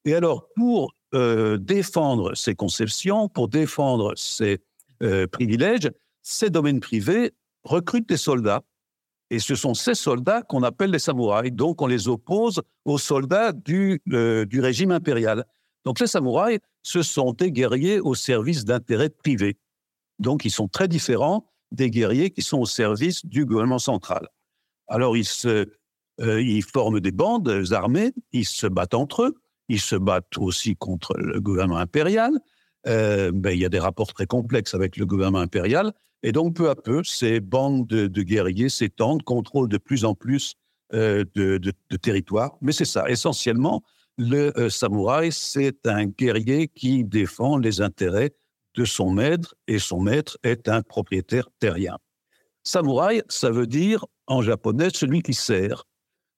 Et 0.06 0.16
alors, 0.16 0.48
pour 0.56 0.92
défendre 1.13 2.36
ces 2.36 2.56
conceptions, 2.56 3.30
pour 3.30 3.48
défendre 3.48 4.13
ces 4.16 4.60
privilèges, 5.32 5.89
ces 6.22 6.50
domaines 6.50 6.80
privés 6.80 7.32
recrutent 7.63 8.08
des 8.10 8.18
soldats. 8.18 8.63
Et 9.32 9.39
ce 9.39 9.56
sont 9.56 9.74
ces 9.74 9.94
soldats 9.94 10.42
qu'on 10.42 10.63
appelle 10.63 10.92
les 10.92 11.00
samouraïs. 11.00 11.51
Donc, 11.51 11.82
on 11.82 11.88
les 11.88 12.08
oppose 12.08 12.62
aux 12.86 12.98
soldats 12.98 13.51
du, 13.51 14.01
euh, 14.12 14.46
du 14.46 14.60
régime 14.60 14.92
impérial. 14.92 15.46
Donc, 15.86 16.00
les 16.00 16.08
samouraïs, 16.08 16.60
ce 16.82 17.04
sont 17.04 17.34
des 17.34 17.51
guerriers 17.51 18.00
au 18.00 18.16
service 18.16 18.66
d'intérêts 18.66 19.10
privés. 19.10 19.58
Donc, 20.18 20.46
ils 20.46 20.51
sont 20.51 20.68
très 20.68 20.88
différents 20.88 21.46
des 21.72 21.92
guerriers 21.92 22.32
qui 22.32 22.42
sont 22.42 22.60
au 22.60 22.66
service 22.66 23.24
du 23.25 23.46
gouvernement 23.46 23.80
central. 23.80 24.28
Alors, 24.88 25.16
ils, 25.16 25.25
se, 25.25 25.68
euh, 26.22 26.42
ils 26.42 26.63
forment 26.63 27.00
des 27.00 27.12
bandes 27.12 27.63
armées, 27.72 28.12
ils 28.32 28.48
se 28.48 28.66
battent 28.66 28.96
entre 28.96 29.24
eux, 29.24 29.36
ils 29.70 29.80
se 29.80 29.96
battent 29.96 30.38
aussi 30.38 30.76
contre 30.76 31.16
le 31.18 31.40
gouvernement 31.40 31.78
impérial. 31.78 32.34
Euh, 32.88 33.32
ben, 33.34 33.52
il 33.52 33.60
y 33.60 33.66
a 33.66 33.70
des 33.70 33.80
rapports 33.80 34.14
très 34.14 34.26
complexes 34.26 34.74
avec 34.74 34.98
le 34.98 35.06
gouvernement 35.06 35.40
impérial. 35.40 35.94
Et 36.24 36.32
donc, 36.32 36.56
peu 36.56 36.70
à 36.70 36.76
peu, 36.76 37.04
ces 37.04 37.40
bandes 37.40 37.88
de, 37.88 38.22
guerriers 38.22 38.70
s'étendent, 38.70 39.24
contrôlent 39.24 39.70
de 39.70 39.78
plus 39.78 40.04
en 40.06 40.16
plus 40.16 40.56
euh, 40.94 41.24
de, 41.36 41.72
territoires. 42.02 42.58
Mais 42.62 42.72
c'est 42.72 42.86
ça, 42.86 43.10
essentiellement, 43.10 43.84
le 44.18 44.58
euh, 44.58 44.70
samouraï, 44.70 45.32
c'est 45.32 45.88
un 45.88 46.06
guerrier 46.06 46.68
qui 46.68 47.06
défend 47.06 47.58
les 47.58 47.80
intérêts 47.80 48.32
de 48.76 48.86
son 48.86 49.12
maître, 49.12 49.56
et 49.68 49.80
son 49.80 50.02
maître 50.02 50.38
est 50.44 50.68
un 50.68 50.82
propriétaire 50.82 51.50
terrien. 51.60 51.98
Samouraï, 52.64 53.24
ça 53.30 53.50
veut 53.50 53.68
dire 53.68 54.06
en 54.28 54.42
japonais 54.42 54.90
celui 54.94 55.22
qui 55.22 55.34
sert. 55.34 55.86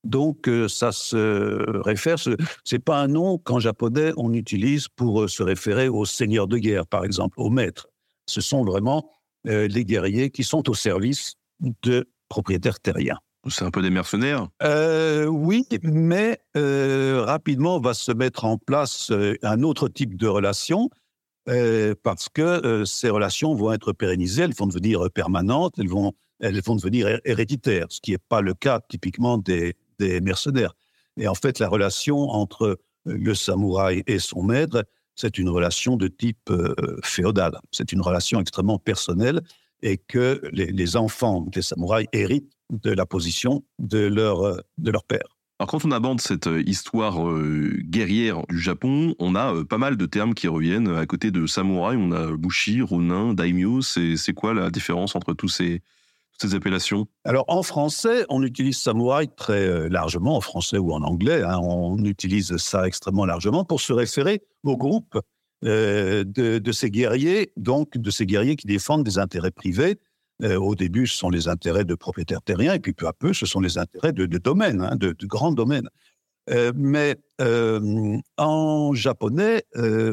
Donc, 0.04 0.48
euh, 0.48 0.68
ça 0.68 0.92
se 0.92 1.80
réfère, 1.82 2.18
c'est 2.64 2.80
pas 2.80 3.00
un 3.00 3.08
nom 3.08 3.38
qu'en 3.38 3.60
japonais 3.60 4.14
on 4.18 4.34
utilise 4.34 4.88
pour 4.88 5.30
se 5.30 5.44
référer 5.44 5.90
au 5.90 6.06
seigneur 6.06 6.48
de 6.48 6.58
guerre, 6.58 6.88
par 6.88 7.06
exemple, 7.06 7.40
au 7.40 7.50
maître. 7.50 7.88
Ce 8.26 8.42
sont 8.42 8.64
vraiment 8.64 9.10
euh, 9.48 9.68
les 9.68 9.86
guerriers 9.86 10.30
qui 10.30 10.44
sont 10.44 10.70
au 10.70 10.74
service 10.74 11.36
de 11.84 12.08
propriétaires 12.30 12.80
terriens. 12.80 13.18
C'est 13.50 13.66
un 13.66 13.72
peu 13.72 13.82
des 13.82 13.90
mercenaires? 13.90 14.48
Euh, 14.62 15.26
Oui, 15.26 15.68
mais 15.82 16.40
euh, 16.56 17.24
rapidement 17.26 17.80
va 17.80 17.96
se 17.96 18.12
mettre 18.12 18.46
en 18.46 18.58
place 18.58 19.12
un 19.42 19.64
autre 19.64 19.88
type 19.88 20.16
de 20.16 20.28
relation 20.28 20.90
parce 22.04 22.30
que 22.30 22.86
ces 22.86 23.10
relations 23.10 23.56
vont 23.56 23.74
être 23.74 23.94
pérennisées, 23.94 24.44
elles 24.44 24.54
vont 24.54 24.68
devenir 24.68 25.10
permanentes, 25.12 25.74
elles 25.80 25.90
vont, 25.90 26.14
elles 26.40 26.62
vont 26.62 26.76
devenir 26.76 27.20
héréditaires, 27.26 27.88
ce 27.90 28.00
qui 28.00 28.12
n'est 28.12 28.20
pas 28.20 28.42
le 28.42 28.54
cas 28.54 28.80
typiquement 28.88 29.40
des, 29.40 29.76
des 30.02 30.22
mercenaires. 30.22 30.76
Et 31.18 31.28
en 31.28 31.36
fait, 31.36 31.60
la 31.60 31.70
relation 31.70 32.18
entre 32.30 32.80
le 33.06 33.34
samouraï 33.34 34.04
et 34.08 34.20
son 34.20 34.44
maître, 34.44 34.86
c'est 35.16 35.38
une 35.38 35.50
relation 35.50 35.98
de 35.98 36.08
type 36.08 36.50
euh, 36.50 36.74
féodal. 37.04 37.60
C'est 37.72 37.92
une 37.92 38.02
relation 38.02 38.40
extrêmement 38.40 38.80
personnelle 38.80 39.42
et 39.84 39.98
que 39.98 40.42
les, 40.52 40.96
enfants 40.96 41.42
des 41.42 41.62
samouraïs 41.62 42.08
héritent 42.14 42.52
de 42.70 42.92
la 42.92 43.06
position 43.06 43.64
de 43.80 44.00
leur, 44.00 44.46
euh, 44.46 44.58
de 44.78 44.92
leur 44.92 45.04
père. 45.04 45.38
Alors 45.60 45.70
quand 45.70 45.86
on 45.86 45.92
aborde 45.92 46.22
cette 46.22 46.48
euh, 46.48 46.64
histoire 46.66 47.18
guerrière 47.82 48.42
du 48.48 48.60
Japon, 48.60 49.16
on 49.20 49.36
a 49.36 49.64
pas 49.66 49.78
mal 49.78 49.98
de 49.98 50.06
termes 50.06 50.34
qui 50.34 50.48
reviennent. 50.48 50.88
À 50.88 51.06
côté 51.06 51.30
de 51.30 51.46
samouraï, 51.46 51.98
on 51.98 52.12
a 52.12 52.32
bushi, 52.38 52.82
ronin, 52.82 53.34
daimyo. 53.34 53.82
C'est 53.82 54.34
quoi 54.34 54.54
la 54.54 54.70
différence 54.72 55.16
entre 55.16 55.34
tous 55.34 55.50
ces, 55.50 55.82
ces 56.42 56.56
appellations? 56.56 57.08
Alors 57.24 57.46
en 57.48 57.64
français, 57.64 58.26
on 58.30 58.42
utilise 58.44 58.78
samouraï 58.78 59.28
très 59.30 59.66
euh, 59.68 59.88
largement, 59.90 60.36
en 60.36 60.42
français 60.42 60.78
ou 60.78 60.92
en 60.92 61.04
anglais, 61.04 61.44
hein, 61.44 61.60
on 61.60 62.04
utilise 62.04 62.58
ça 62.58 62.88
extrêmement 62.88 63.26
largement 63.26 63.64
pour 63.64 63.80
se 63.80 63.94
référer 63.94 64.42
au 64.64 64.76
groupe 64.76 65.20
euh, 65.64 66.24
de, 66.26 66.72
ces 66.72 66.90
guerriers, 66.90 67.54
donc 67.58 67.98
de 67.98 68.10
ces 68.10 68.26
guerriers 68.26 68.56
qui 68.56 68.68
défendent 68.68 69.04
des 69.04 69.20
intérêts 69.20 69.52
privés. 69.52 70.00
Euh, 70.44 70.58
au 70.58 70.74
début, 70.74 71.06
ce 71.06 71.16
sont 71.16 71.30
les 71.30 71.48
intérêts 71.48 71.86
de 71.86 71.94
propriétaires 71.94 72.42
terriens, 72.42 72.74
et 72.74 72.80
puis 72.80 72.94
peu 72.94 73.08
à 73.08 73.14
peu, 73.14 73.32
ce 73.34 73.46
sont 73.46 73.60
les 73.60 73.78
intérêts 73.78 74.12
de, 74.12 74.26
domaines, 74.26 74.82
hein, 74.82 74.96
de, 74.96 75.16
grands 75.28 75.52
domaines. 75.52 75.90
mais 76.76 77.18
en 78.38 78.94
japonais, 78.96 79.64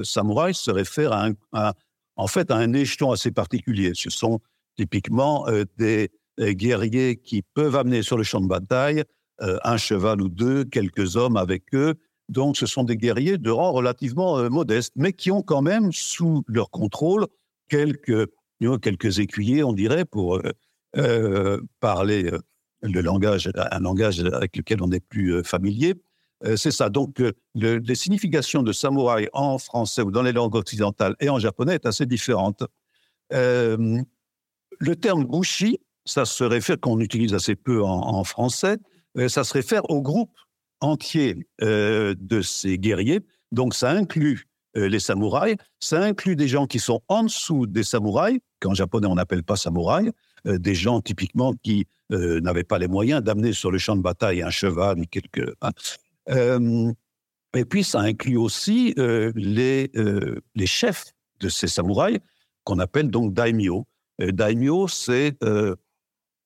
samouraï 0.02 0.52
se 0.54 0.70
réfère 0.70 1.12
à, 1.12 1.28
un, 1.52 1.72
en 2.16 2.26
fait 2.26 2.50
à 2.50 2.56
un 2.56 2.74
échelon 2.74 3.12
assez 3.12 3.30
particulier. 3.30 3.92
Ce 3.94 4.10
sont 4.10 4.40
typiquement 4.76 5.46
des 5.78 6.10
guerriers 6.38 7.16
qui 7.16 7.42
peuvent 7.42 7.76
amener 7.76 8.02
sur 8.02 8.16
le 8.16 8.22
champ 8.22 8.40
de 8.40 8.46
bataille 8.46 9.04
euh, 9.40 9.56
un 9.62 9.76
cheval 9.76 10.20
ou 10.20 10.28
deux, 10.28 10.64
quelques 10.64 11.16
hommes 11.16 11.36
avec 11.36 11.72
eux. 11.72 11.94
Donc, 12.28 12.56
ce 12.56 12.66
sont 12.66 12.82
des 12.82 12.96
guerriers 12.96 13.38
de 13.38 13.50
rang 13.50 13.70
relativement 13.70 14.36
euh, 14.36 14.48
modeste, 14.48 14.92
mais 14.96 15.12
qui 15.12 15.30
ont 15.30 15.42
quand 15.42 15.62
même 15.62 15.92
sous 15.92 16.42
leur 16.48 16.70
contrôle 16.70 17.26
quelques, 17.68 18.28
quelques 18.82 19.20
écuyers, 19.20 19.62
on 19.62 19.72
dirait, 19.72 20.04
pour 20.04 20.40
parler 21.80 22.30
le 22.82 23.00
langage, 23.00 23.50
un 23.54 23.78
langage 23.78 24.20
avec 24.20 24.56
lequel 24.56 24.82
on 24.82 24.88
n'est 24.88 25.00
plus 25.00 25.44
familier. 25.44 25.94
c'est 26.56 26.70
ça. 26.70 26.88
Donc, 26.88 27.22
les 27.54 27.94
significations 27.94 28.62
de 28.62 28.72
samouraï 28.72 29.28
en 29.32 29.58
français 29.58 30.02
ou 30.02 30.10
dans 30.10 30.22
les 30.22 30.32
langues 30.32 30.56
occidentales 30.56 31.14
et 31.20 31.28
en 31.28 31.38
japonais 31.38 31.74
est 31.74 31.86
assez 31.86 32.06
différente. 32.06 32.64
le 33.30 34.04
terme 34.96 35.24
bushi, 35.24 35.78
ça 36.08 36.24
se 36.24 36.42
réfère, 36.44 36.80
qu'on 36.80 37.00
utilise 37.00 37.34
assez 37.34 37.54
peu 37.54 37.82
en, 37.84 38.24
français, 38.24 38.78
euh, 39.18 39.28
ça 39.28 39.44
se 39.44 39.52
réfère 39.52 39.88
au 39.90 40.00
groupe 40.00 40.34
entier 40.80 41.46
euh, 41.62 42.14
de 42.18 42.40
ces 42.40 42.78
guerriers. 42.78 43.20
Donc 43.52 43.74
ça 43.74 43.90
inclut 43.90 44.46
euh, 44.76 44.88
les 44.88 45.00
samouraïs, 45.00 45.56
ça 45.80 46.02
inclut 46.02 46.36
des 46.36 46.48
gens 46.48 46.66
qui 46.66 46.78
sont 46.78 47.02
en 47.08 47.24
dessous 47.24 47.66
des 47.66 47.82
samouraïs, 47.82 48.40
qu'en 48.60 48.74
japonais 48.74 49.06
on 49.06 49.16
n'appelle 49.16 49.42
pas 49.42 49.56
samouraïs, 49.56 50.10
des 50.44 50.74
gens 50.74 51.00
typiquement 51.00 51.52
qui 51.62 51.86
n'avaient 52.10 52.64
pas 52.64 52.78
les 52.78 52.88
moyens 52.88 53.22
d'amener 53.22 53.52
sur 53.52 53.70
le 53.70 53.78
champ 53.78 53.96
de 53.96 54.02
bataille 54.02 54.40
un 54.40 54.50
cheval, 54.50 55.06
quelques... 55.08 55.52
Hein. 55.60 55.72
et 57.54 57.64
puis 57.64 57.82
ça 57.84 58.00
inclut 58.00 58.36
aussi 58.36 58.94
les 58.96 59.90
chefs 60.64 61.12
de 61.40 61.48
ces 61.48 61.66
samouraïs, 61.66 62.20
qu'on 62.64 62.78
appelle 62.78 63.10
donc 63.10 63.34
daimyo. 63.34 63.86
daimyo, 64.20 64.86
c'est 64.86 65.36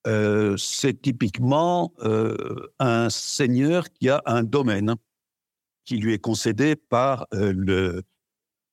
euh, 0.06 0.56
c'est 0.56 1.00
typiquement 1.00 1.92
euh, 2.00 2.70
un 2.80 3.08
seigneur 3.08 3.88
qui 3.90 4.08
a 4.08 4.22
un 4.26 4.42
domaine 4.42 4.96
qui 5.84 5.96
lui 5.96 6.14
est 6.14 6.18
concédé 6.18 6.74
par 6.76 7.26
euh, 7.34 8.02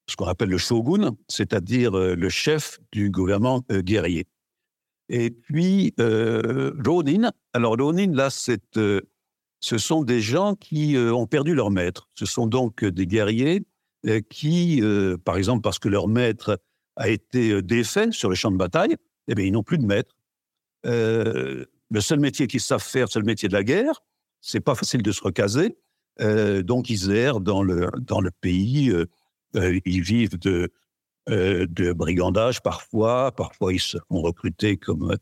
ce 0.07 0.15
qu'on 0.15 0.25
appelle 0.25 0.49
le 0.49 0.57
shogun, 0.57 1.15
c'est-à-dire 1.27 1.91
le 1.91 2.29
chef 2.29 2.79
du 2.91 3.11
gouvernement 3.11 3.63
guerrier. 3.69 4.25
Et 5.07 5.29
puis, 5.29 5.93
Ronin, 5.99 7.31
alors 7.53 7.77
Ronin, 7.77 8.11
là, 8.11 8.29
ce 8.31 9.77
sont 9.77 10.03
des 10.03 10.21
gens 10.21 10.55
qui 10.55 10.97
ont 10.97 11.27
perdu 11.27 11.53
leur 11.53 11.69
maître. 11.69 12.07
Ce 12.15 12.25
sont 12.25 12.47
donc 12.47 12.83
des 12.83 13.05
guerriers 13.05 13.63
qui, 14.29 14.81
par 15.25 15.37
exemple, 15.37 15.61
parce 15.61 15.77
que 15.77 15.89
leur 15.89 16.07
maître 16.07 16.59
a 16.95 17.09
été 17.09 17.61
défait 17.61 18.11
sur 18.11 18.29
le 18.29 18.35
champ 18.35 18.49
de 18.49 18.57
bataille, 18.57 18.95
eh 19.27 19.35
bien, 19.35 19.45
ils 19.45 19.51
n'ont 19.51 19.63
plus 19.63 19.77
de 19.77 19.85
maître. 19.85 20.15
Euh, 20.85 21.65
le 21.89 22.01
seul 22.01 22.19
métier 22.19 22.47
qu'ils 22.47 22.61
savent 22.61 22.83
faire, 22.83 23.07
c'est 23.09 23.19
le 23.19 23.25
métier 23.25 23.49
de 23.49 23.53
la 23.53 23.63
guerre. 23.63 24.01
C'est 24.41 24.59
pas 24.59 24.75
facile 24.75 25.01
de 25.01 25.11
se 25.11 25.21
recaser. 25.21 25.77
Euh, 26.21 26.61
donc, 26.61 26.89
ils 26.89 27.11
errent 27.11 27.41
dans 27.41 27.63
le, 27.63 27.89
dans 27.99 28.21
le 28.21 28.31
pays. 28.31 28.91
Euh, 28.91 29.79
ils 29.85 30.01
vivent 30.01 30.37
de, 30.37 30.71
de 31.27 31.93
brigandage 31.93 32.61
parfois. 32.61 33.31
Parfois, 33.31 33.73
ils 33.73 33.79
sont 33.79 33.99
recrutés 34.09 34.77
comme 34.77 35.15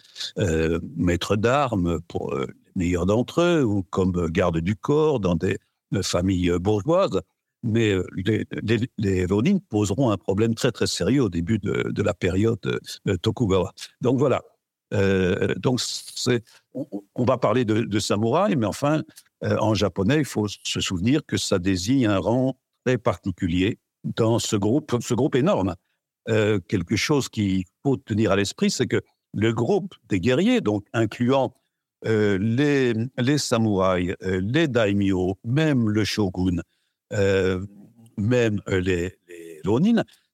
maîtres 0.96 1.36
d'armes 1.36 2.02
pour 2.08 2.36
les 2.36 2.48
meilleurs 2.76 3.06
d'entre 3.06 3.42
eux 3.42 3.64
ou 3.64 3.84
comme 3.84 4.30
garde 4.30 4.60
du 4.60 4.76
corps 4.76 5.20
dans 5.20 5.36
des 5.36 5.58
familles 6.02 6.52
bourgeoises. 6.60 7.22
Mais 7.64 7.96
les, 8.16 8.46
les, 8.98 9.28
poseront 9.70 10.12
un 10.12 10.18
problème 10.18 10.54
très, 10.56 10.72
très 10.72 10.88
sérieux 10.88 11.24
au 11.24 11.30
début 11.30 11.58
de, 11.58 11.90
de 11.90 12.04
la 12.04 12.14
période 12.14 12.80
Tokugawa. 13.22 13.74
Donc, 14.02 14.20
voilà. 14.20 14.44
Donc, 14.92 15.82
on, 17.16 17.26
va 17.26 17.38
parler 17.38 17.66
de, 17.66 18.00
samouraï, 18.00 18.56
mais 18.56 18.66
enfin, 18.66 19.04
euh, 19.44 19.58
en 19.60 19.74
japonais, 19.74 20.18
il 20.20 20.26
faut 20.26 20.48
se 20.48 20.80
souvenir 20.80 21.26
que 21.26 21.38
ça 21.38 21.60
désigne 21.60 22.08
un 22.08 22.20
rang 22.20 22.58
très 22.86 22.98
particulier 22.98 23.80
dans 24.04 24.40
ce 24.40 24.56
groupe, 24.56 24.96
ce 25.02 25.14
groupe 25.14 25.36
énorme. 25.36 25.76
Euh, 26.30 26.60
quelque 26.60 26.96
chose 26.96 27.30
qu'il 27.30 27.64
faut 27.84 27.98
tenir 27.98 28.32
à 28.32 28.36
l'esprit, 28.36 28.72
c'est 28.72 28.88
que 28.88 29.02
le 29.34 29.54
groupe 29.54 29.94
des 30.10 30.20
guerriers, 30.20 30.62
donc 30.62 30.86
incluant 30.94 31.54
euh, 32.06 32.38
les, 32.38 33.38
samouraïs, 33.38 34.16
les 34.22 34.68
daimyo, 34.68 35.38
même 35.44 35.90
le 35.90 36.04
shogun, 36.04 36.62
même 38.18 38.62
les, 38.68 39.14
les 39.26 39.62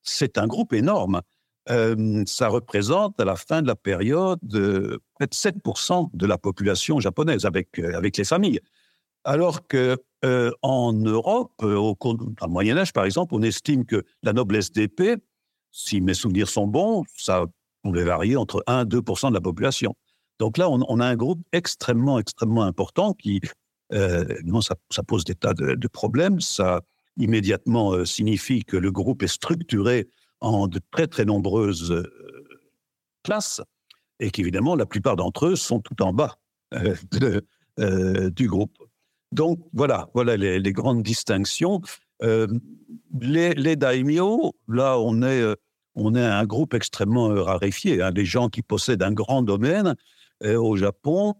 c'est 0.03 0.37
un 0.37 0.47
groupe 0.47 0.73
énorme. 0.73 1.21
Ça 1.67 2.47
représente 2.49 3.19
à 3.19 3.25
la 3.25 3.35
fin 3.35 3.61
de 3.61 3.67
la 3.67 3.75
période 3.75 4.39
près 5.15 5.27
de 5.27 5.33
7% 5.33 6.09
de 6.13 6.25
la 6.25 6.37
population 6.37 6.99
japonaise 6.99 7.45
avec, 7.45 7.79
avec 7.79 8.17
les 8.17 8.25
familles. 8.25 8.59
Alors 9.23 9.67
que 9.67 9.97
euh, 10.25 10.51
en 10.61 10.93
Europe, 10.93 11.51
euh, 11.63 11.75
au 11.75 11.97
Moyen 12.47 12.77
Âge 12.77 12.93
par 12.93 13.05
exemple, 13.05 13.35
on 13.35 13.41
estime 13.41 13.85
que 13.85 14.03
la 14.21 14.33
noblesse 14.33 14.71
d'épée, 14.71 15.15
si 15.71 16.01
mes 16.01 16.13
souvenirs 16.13 16.49
sont 16.49 16.67
bons, 16.67 17.03
ça 17.15 17.45
pouvait 17.83 18.03
varier 18.03 18.35
entre 18.35 18.63
1 18.67 18.83
et 18.83 18.85
2% 18.85 19.29
de 19.29 19.33
la 19.33 19.41
population. 19.41 19.95
Donc 20.39 20.57
là, 20.57 20.69
on, 20.69 20.99
a 20.99 21.05
un 21.05 21.15
groupe 21.15 21.41
extrêmement, 21.51 22.19
extrêmement 22.19 22.63
important 22.63 23.13
qui, 23.13 23.39
euh, 23.93 24.25
ça, 24.89 25.03
pose 25.03 25.23
des 25.23 25.35
tas 25.35 25.53
de, 25.53 25.87
problèmes. 25.87 26.41
Ça 26.41 26.81
immédiatement 27.17 27.93
euh, 27.93 28.05
signifie 28.05 28.63
que 28.63 28.77
le 28.77 28.91
groupe 28.91 29.23
est 29.23 29.27
structuré 29.27 30.09
en 30.43 30.67
de 30.67 30.79
très, 30.91 31.07
très 31.07 31.25
nombreuses 31.25 32.03
classes 33.23 33.61
et 34.19 34.29
qu'évidemment, 34.29 34.75
la 34.75 34.85
plupart 34.85 35.15
d'entre 35.15 35.47
eux 35.47 35.55
sont 35.55 35.79
tout 35.79 36.01
en 36.01 36.13
bas 36.13 36.37
du 37.79 38.47
groupe. 38.47 38.77
Donc 39.33 39.59
voilà, 39.73 40.09
voilà 40.13 40.37
les, 40.37 40.73
grandes 40.73 41.01
distinctions. 41.01 41.81
Euh, 42.21 42.47
les, 43.19 43.53
les, 43.55 43.75
daimyo, 43.75 44.53
là, 44.67 44.99
on 44.99 45.23
est, 45.23 45.41
euh, 45.41 45.55
on 45.95 46.13
est 46.13 46.23
un 46.23 46.45
groupe 46.45 46.75
extrêmement 46.75 47.31
euh, 47.31 47.41
raréfié. 47.41 48.01
Hein, 48.01 48.11
des 48.11 48.25
gens 48.25 48.49
qui 48.49 48.61
possèdent 48.61 49.01
un 49.01 49.11
grand 49.11 49.41
domaine 49.41 49.95
au 50.43 50.75
Japon. 50.75 51.35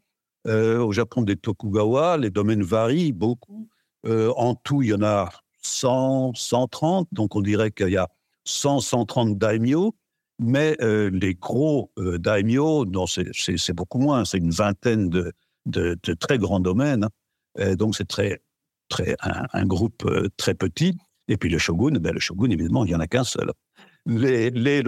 au 0.46 0.92
Japon 0.94 1.24
des 1.24 1.36
Tokugawa, 1.36 2.18
les 2.18 2.30
domaines 2.30 2.64
varient 2.64 3.12
beaucoup. 3.12 3.68
en 4.08 4.56
tout, 4.56 4.82
il 4.82 4.90
y 4.90 4.94
en 4.94 5.04
a 5.04 5.30
100, 5.62 6.34
130. 6.36 7.10
Donc 7.12 7.36
on 7.36 7.42
dirait 7.42 7.72
qu'il 7.72 7.90
y 7.90 7.98
a 7.98 8.08
100, 8.46 8.82
130 8.82 9.38
daimyo. 9.38 9.96
Mais 10.40 10.76
les 10.80 11.36
gros 11.36 11.92
daimyo, 11.98 12.86
non, 12.86 13.06
c'est 13.08 13.74
beaucoup 13.74 14.00
moins. 14.00 14.26
C'est 14.26 14.40
une 14.40 14.52
vingtaine 14.52 15.10
de, 15.10 15.32
de, 15.66 16.14
très 16.14 16.38
grands 16.38 16.60
domaines. 16.60 17.06
Hein. 17.06 17.10
Euh, 17.60 17.76
donc 17.76 17.96
c'est 17.96 18.08
très, 18.08 18.42
très 18.90 19.16
un, 19.22 19.66
groupe 19.66 20.06
euh, 20.06 20.30
très 20.38 20.54
petit. 20.54 20.98
Et 21.28 21.38
puis 21.38 21.50
le 21.50 21.58
shogun, 21.58 22.00
ben 22.00 22.14
le 22.14 22.20
shogun, 22.20 22.50
évidemment, 22.50 22.86
il 22.86 22.90
n'y 22.90 22.96
en 22.96 23.00
a 23.00 23.08
qu'un 23.08 23.24
seul. 23.24 23.52
Les, 24.06 24.50
les 24.50 24.84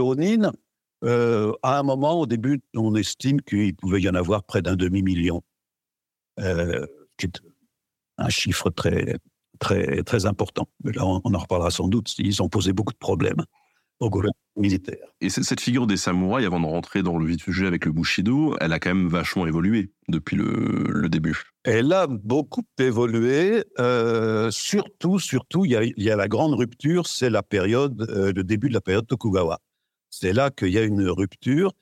euh, 1.04 1.54
à 1.62 1.80
un 1.80 1.84
moment, 1.84 2.20
au 2.20 2.26
début, 2.26 2.62
on 2.76 2.96
estime 2.96 3.42
qu'il 3.42 3.76
pouvait 3.76 4.02
y 4.02 4.10
en 4.10 4.16
avoir 4.16 4.44
près 4.44 4.62
d'un 4.62 4.76
demi-million, 4.76 5.42
euh, 6.40 6.86
qui 7.18 7.28
est 7.28 7.42
un 8.18 8.30
chiffre 8.30 8.70
très, 8.70 9.18
très, 9.60 10.04
très 10.04 10.26
important. 10.26 10.68
Mais 10.84 10.92
là, 10.92 11.06
on, 11.06 11.22
on 11.24 11.34
en 11.34 11.40
reparlera 11.40 11.72
sans 11.72 11.88
doute. 11.88 12.18
Ils 12.20 12.42
ont 12.42 12.50
posé 12.50 12.74
beaucoup 12.74 12.94
de 12.94 12.98
problèmes 12.98 13.44
au 14.00 14.10
gouvernement 14.10 14.34
militaire. 14.58 15.08
Et 15.22 15.30
cette 15.30 15.60
figure 15.60 15.88
des 15.88 15.98
samouraïs, 15.98 16.46
avant 16.46 16.60
de 16.60 16.66
rentrer 16.66 17.04
dans 17.04 17.18
le 17.18 17.26
vif 17.26 17.38
du 17.38 17.44
sujet 17.44 17.66
avec 17.66 17.86
le 17.86 17.92
Bushido, 17.92 18.56
elle 18.60 18.74
a 18.74 18.80
quand 18.80 18.94
même 18.94 19.08
vachement 19.08 19.48
évolué 19.48 19.92
depuis 20.08 20.36
le, 20.36 21.08
début. 21.10 21.44
Elle 21.64 21.92
a 21.94 22.08
beaucoup 22.08 22.64
évolué. 22.80 23.64
Euh, 23.80 24.52
surtout, 24.52 25.20
surtout, 25.20 25.66
il 25.66 25.72
y, 25.72 25.76
a, 25.76 25.84
il 25.84 25.94
y, 25.98 26.10
a, 26.10 26.16
la 26.16 26.28
grande 26.28 26.54
rupture, 26.54 27.08
c'est 27.08 27.30
la 27.30 27.44
période, 27.44 28.08
euh, 28.10 28.34
le 28.34 28.44
début 28.44 28.70
de 28.70 28.74
la 28.74 28.82
période 28.82 29.08
Tokugawa. 29.08 29.60
C'est 30.10 30.34
là 30.34 30.52
qu'il 30.52 30.70
y 30.70 30.78
a 30.78 30.84
une 30.84 31.08
rupture. 31.08 31.74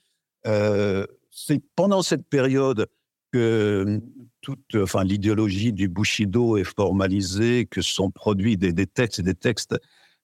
Euh, 0.46 1.06
c'est 1.32 1.62
pendant 1.76 2.02
cette 2.02 2.28
période 2.28 2.88
que 3.32 4.02
toute, 4.44 4.76
enfin, 4.76 5.04
l'idéologie 5.04 5.74
du 5.74 5.88
Bushido 5.88 6.58
est 6.58 6.66
formalisée, 6.66 7.66
que 7.66 7.82
sont 7.82 8.12
produits 8.12 8.58
des, 8.58 8.86
textes 8.86 9.20
et 9.20 9.24
des 9.24 9.34
textes 9.34 9.76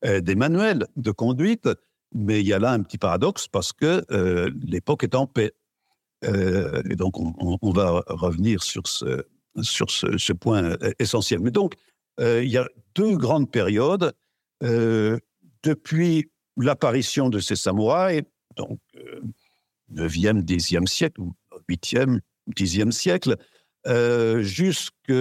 euh, 0.05 0.21
des 0.21 0.35
manuels 0.35 0.85
de 0.97 1.11
conduite, 1.11 1.67
mais 2.13 2.41
il 2.41 2.47
y 2.47 2.53
a 2.53 2.59
là 2.59 2.71
un 2.71 2.83
petit 2.83 2.97
paradoxe 2.97 3.47
parce 3.47 3.73
que 3.73 4.03
euh, 4.11 4.51
l'époque 4.61 5.03
est 5.03 5.15
en 5.15 5.25
paix. 5.25 5.53
Euh, 6.25 6.83
et 6.89 6.95
donc, 6.95 7.17
on, 7.17 7.71
va 7.71 8.03
revenir 8.07 8.61
sur 8.61 8.85
ce, 8.87 9.23
sur 9.61 9.89
ce, 9.89 10.33
point 10.33 10.75
essentiel. 10.99 11.39
Mais 11.39 11.51
donc, 11.51 11.75
il 12.19 12.49
y 12.49 12.57
a 12.57 12.67
deux 12.95 13.15
grandes 13.15 13.49
périodes. 13.49 14.11
depuis 15.63 16.29
l'apparition 16.57 17.29
de 17.29 17.39
ces 17.39 17.55
samouraïs, 17.55 18.23
donc 18.57 18.79
9e, 19.93 20.43
10e 20.43 20.87
siècle, 20.87 21.21
ou 21.21 21.33
8e, 21.69 22.19
10e 22.53 22.91
siècle, 22.91 23.37
jusque 23.85 25.13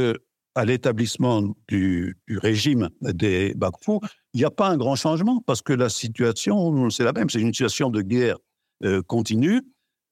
à 0.59 0.65
l'établissement 0.65 1.55
du, 1.69 2.17
régime 2.29 2.91
des 3.01 3.55
Bakufu, 3.55 4.01
il 4.35 4.39
n'y 4.39 4.45
a 4.45 4.51
pas 4.51 4.69
un 4.69 4.77
grand 4.77 4.97
changement 4.97 5.41
parce 5.47 5.63
que 5.63 5.73
la 5.73 5.89
situation, 5.89 6.91
c'est 6.91 7.05
la 7.05 7.13
même. 7.13 7.31
C'est 7.31 7.41
une 7.41 7.55
situation 7.55 7.91
de 7.91 8.03
guerre 8.03 8.39
euh, 8.85 9.01
continue 9.03 9.63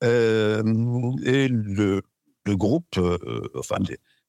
euh, 0.05 0.63
et 1.25 1.49
le, 1.49 2.01
groupe, 2.47 2.97
euh, 2.97 3.19
enfin, 3.59 3.79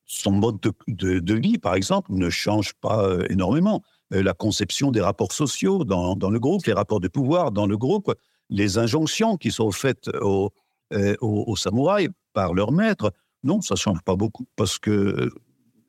son 0.05 0.31
mode 0.31 0.59
de, 0.87 1.33
vie, 1.35 1.59
par 1.59 1.75
exemple, 1.75 2.11
ne 2.13 2.31
change 2.31 2.73
pas 2.81 3.15
énormément. 3.29 3.83
la 4.09 4.33
conception 4.33 4.89
des 4.89 5.01
rapports 5.01 5.33
sociaux 5.33 5.83
dans, 5.83 6.15
le 6.15 6.39
groupe, 6.39 6.65
les 6.65 6.73
rapports 6.73 6.99
de 6.99 7.09
pouvoir 7.09 7.51
dans 7.51 7.67
le 7.67 7.77
groupe, 7.77 8.11
les 8.49 8.79
injonctions 8.79 9.37
qui 9.37 9.51
sont 9.51 9.71
faites 9.71 10.09
aux 10.21 11.55
samouraïs 11.55 12.09
par 12.33 12.55
leur 12.55 12.71
maître, 12.71 13.11
non, 13.47 13.61
ça 13.61 13.73
ne 13.75 13.79
change 13.79 14.01
pas 14.01 14.15
beaucoup 14.15 14.45
parce 14.55 14.77
que 14.77 15.31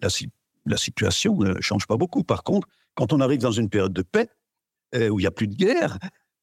la, 0.01 0.77
situation 0.77 1.37
ne 1.39 1.61
change 1.61 1.87
pas 1.87 1.97
beaucoup. 1.97 2.23
Par 2.23 2.45
contre, 2.45 2.69
quand 2.95 3.13
on 3.13 3.21
arrive 3.21 3.41
dans 3.41 3.53
une 3.53 3.69
période 3.69 3.93
de 3.93 4.03
paix, 4.03 4.31
euh, 4.95 5.09
où 5.09 5.19
il 5.19 5.25
n'y 5.25 5.27
a 5.27 5.33
plus 5.33 5.49
de 5.49 5.57
guerre, 5.57 5.99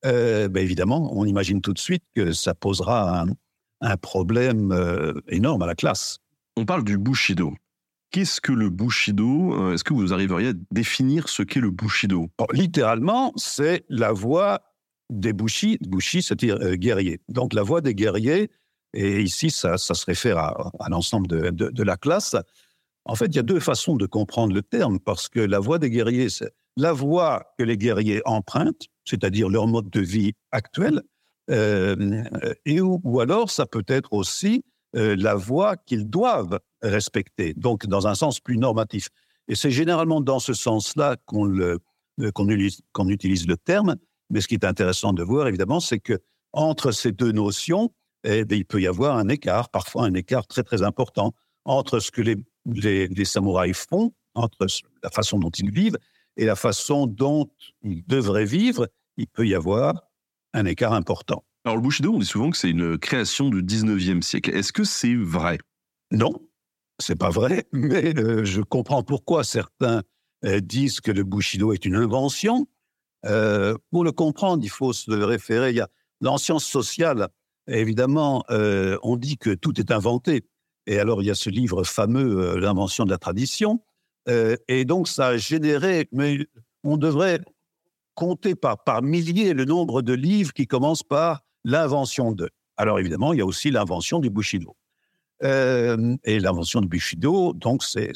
euh, 0.06 0.50
ben 0.50 0.62
évidemment, 0.62 1.18
on 1.18 1.26
imagine 1.26 1.62
tout 1.62 1.74
de 1.74 1.80
suite 1.80 2.04
que 2.16 2.34
ça 2.34 2.54
posera 2.54 3.26
un, 3.82 3.98
problème 3.98 4.72
euh, 4.72 5.14
énorme 5.30 5.62
à 5.62 5.68
la 5.68 5.76
classe. 5.76 6.20
On 6.58 6.66
parle 6.66 6.84
du 6.84 6.98
Bushido. 6.98 7.54
Qu'est-ce 8.12 8.42
que 8.42 8.52
le 8.52 8.70
Bushido 8.70 9.74
Est-ce 9.74 9.84
que 9.84 9.94
vous 9.94 10.14
arriveriez 10.14 10.50
à 10.50 10.54
définir 10.72 11.30
ce 11.30 11.44
qu'est 11.44 11.60
le 11.60 11.72
Bushido? 11.72 12.28
Littéralement, 12.52 13.34
c'est 13.36 13.86
la 13.90 14.12
voie 14.12 14.62
des 15.10 15.34
Bushi. 15.34 15.78
Bushi, 15.82 16.22
c'est-à-dire 16.22 16.58
guerrier. 16.76 17.20
Donc 17.30 17.54
la 17.54 17.64
voie 17.64 17.82
des 17.82 17.94
guerriers, 17.94 18.50
et 18.96 19.22
ici, 19.22 19.52
ça, 19.52 19.78
se 19.78 20.06
réfère 20.06 20.38
à, 20.38 20.90
l'ensemble 20.90 21.28
de, 21.28 21.84
la 21.84 21.98
classe. 21.98 22.36
En 23.04 23.16
fait, 23.16 23.28
il 23.28 23.36
y 23.36 23.40
a 23.40 23.44
deux 23.44 23.60
façons 23.60 23.96
de 23.96 24.06
comprendre 24.06 24.54
le 24.54 24.62
terme, 24.62 25.00
parce 25.00 25.28
que 25.30 25.40
la 25.40 25.60
voie 25.60 25.80
des 25.80 25.90
guerriers, 25.90 26.30
c'est 26.30 26.52
la 26.78 26.94
voie 26.94 27.54
que 27.58 27.64
les 27.64 27.78
guerriers 27.78 28.22
empruntent, 28.26 28.88
c'est-à-dire 29.06 29.50
leur 29.50 29.68
mode 29.68 29.90
de 29.90 30.02
vie 30.02 30.34
actuel, 30.52 31.02
euh, 31.52 32.24
et 32.66 32.82
ou, 32.82 33.20
alors 33.20 33.52
ça 33.52 33.66
peut 33.66 33.86
être 33.88 34.14
aussi 34.14 34.64
euh, 34.96 35.16
la 35.18 35.36
voie 35.36 35.78
qu'ils 35.78 36.10
doivent 36.10 36.60
respecter, 36.82 37.54
donc 37.54 37.86
dans 37.86 38.08
un 38.08 38.16
sens 38.16 38.40
plus 38.40 38.58
normatif. 38.58 39.10
Et 39.48 39.56
c'est 39.56 39.72
généralement 39.72 40.22
dans 40.22 40.40
ce 40.40 40.54
sens-là 40.54 41.18
qu'on 41.26 41.50
euh, 41.60 41.78
utilise, 42.20 42.82
utilise, 42.98 43.48
le 43.48 43.58
terme, 43.58 43.96
mais 44.30 44.42
ce 44.42 44.48
qui 44.48 44.56
est 44.56 44.66
intéressant 44.66 45.14
de 45.14 45.22
voir, 45.22 45.48
évidemment, 45.48 45.80
c'est 45.80 46.00
que 46.00 46.20
entre 46.52 46.92
ces 46.92 47.12
deux 47.12 47.32
notions, 47.32 47.92
il 48.26 48.66
peut 48.66 48.82
y 48.82 48.88
avoir 48.88 49.18
un 49.18 49.30
écart, 49.30 49.70
parfois 49.70 50.06
un 50.06 50.14
écart 50.14 50.48
très 50.48 50.64
très 50.64 50.82
important 50.82 51.34
entre 51.66 52.00
ce 52.00 52.12
que 52.12 52.22
les 52.22 52.38
les, 52.66 53.26
samouraïs 53.26 53.78
font, 53.90 54.14
entre 54.34 54.66
la 55.04 55.10
façon 55.10 55.40
dont 55.40 55.50
ils 55.50 55.72
vivent 55.72 55.98
et 56.38 56.46
la 56.46 56.56
façon 56.56 57.08
dont 57.08 57.50
ils 57.84 58.06
devraient 58.06 58.46
vivre, 58.46 58.90
il 59.18 59.28
peut 59.28 59.48
y 59.48 59.56
avoir 59.56 60.10
un 60.54 60.66
écart 60.66 60.94
important. 60.94 61.46
Alors 61.64 61.78
le 61.78 61.82
Bushido, 61.82 62.14
on 62.14 62.20
dit 62.20 62.26
souvent 62.26 62.52
que 62.52 62.58
c'est 62.58 62.70
une 62.70 62.98
création 62.98 63.50
du 63.50 63.64
19e 63.64 64.22
siècle. 64.22 64.52
Est-ce 64.52 64.74
que 64.74 64.84
c'est 64.84 65.16
vrai? 65.16 65.58
Non, 66.12 66.34
c'est 67.00 67.16
pas 67.16 67.30
vrai, 67.30 67.66
mais 67.72 68.18
euh, 68.18 68.44
je 68.44 68.62
comprends 68.62 69.04
pourquoi 69.04 69.44
certains 69.44 70.04
euh, 70.44 70.60
disent 70.60 71.00
que 71.00 71.12
le 71.12 71.24
Bushido 71.24 71.74
est 71.74 71.86
une 71.86 71.96
invention. 71.96 72.68
Euh, 73.26 73.76
pour 73.92 74.04
le 74.04 74.12
comprendre, 74.12 74.64
il 74.64 74.70
faut 74.70 74.94
se 74.94 75.10
référer. 75.12 75.72
Il 75.72 75.78
y 75.78 75.82
a, 75.82 75.90
dans 76.22 76.38
sciences 76.38 76.66
sociales, 76.66 77.28
évidemment, 77.68 78.44
euh, 78.50 78.98
on 79.04 79.18
dit 79.18 79.38
que 79.38 79.52
tout 79.52 79.80
est 79.80 79.92
inventé. 79.92 80.44
Et 80.88 81.00
alors, 81.00 81.22
il 81.22 81.26
y 81.26 81.32
a 81.32 81.36
ce 81.36 81.50
livre 81.50 81.84
fameux, 81.84 82.40
euh, 82.40 82.60
L'invention 82.60 83.06
de 83.06 83.10
la 83.10 83.18
tradition. 83.18 83.82
Euh, 84.28 84.56
et 84.68 84.86
donc, 84.86 85.08
ça 85.08 85.28
a 85.28 85.38
généré, 85.38 86.08
mais 86.12 86.48
on 86.84 86.98
devrait 86.98 87.40
compter 88.14 88.56
par, 88.56 89.02
milliers 89.02 89.54
le 89.54 89.66
nombre 89.66 90.02
de 90.02 90.14
livres 90.14 90.54
qui 90.54 90.68
commencent 90.68 91.04
par 91.04 91.42
l'invention 91.64 92.32
de. 92.32 92.50
Alors, 92.78 93.00
évidemment, 93.00 93.34
il 93.34 93.40
y 93.40 93.42
a 93.42 93.46
aussi 93.46 93.72
l'invention 93.72 94.20
du 94.20 94.30
Bushido. 94.30 94.76
Et 95.42 96.40
l'invention 96.40 96.82
du 96.82 96.88
Bushido, 96.88 97.54
donc, 97.54 97.84
c'est 97.84 98.14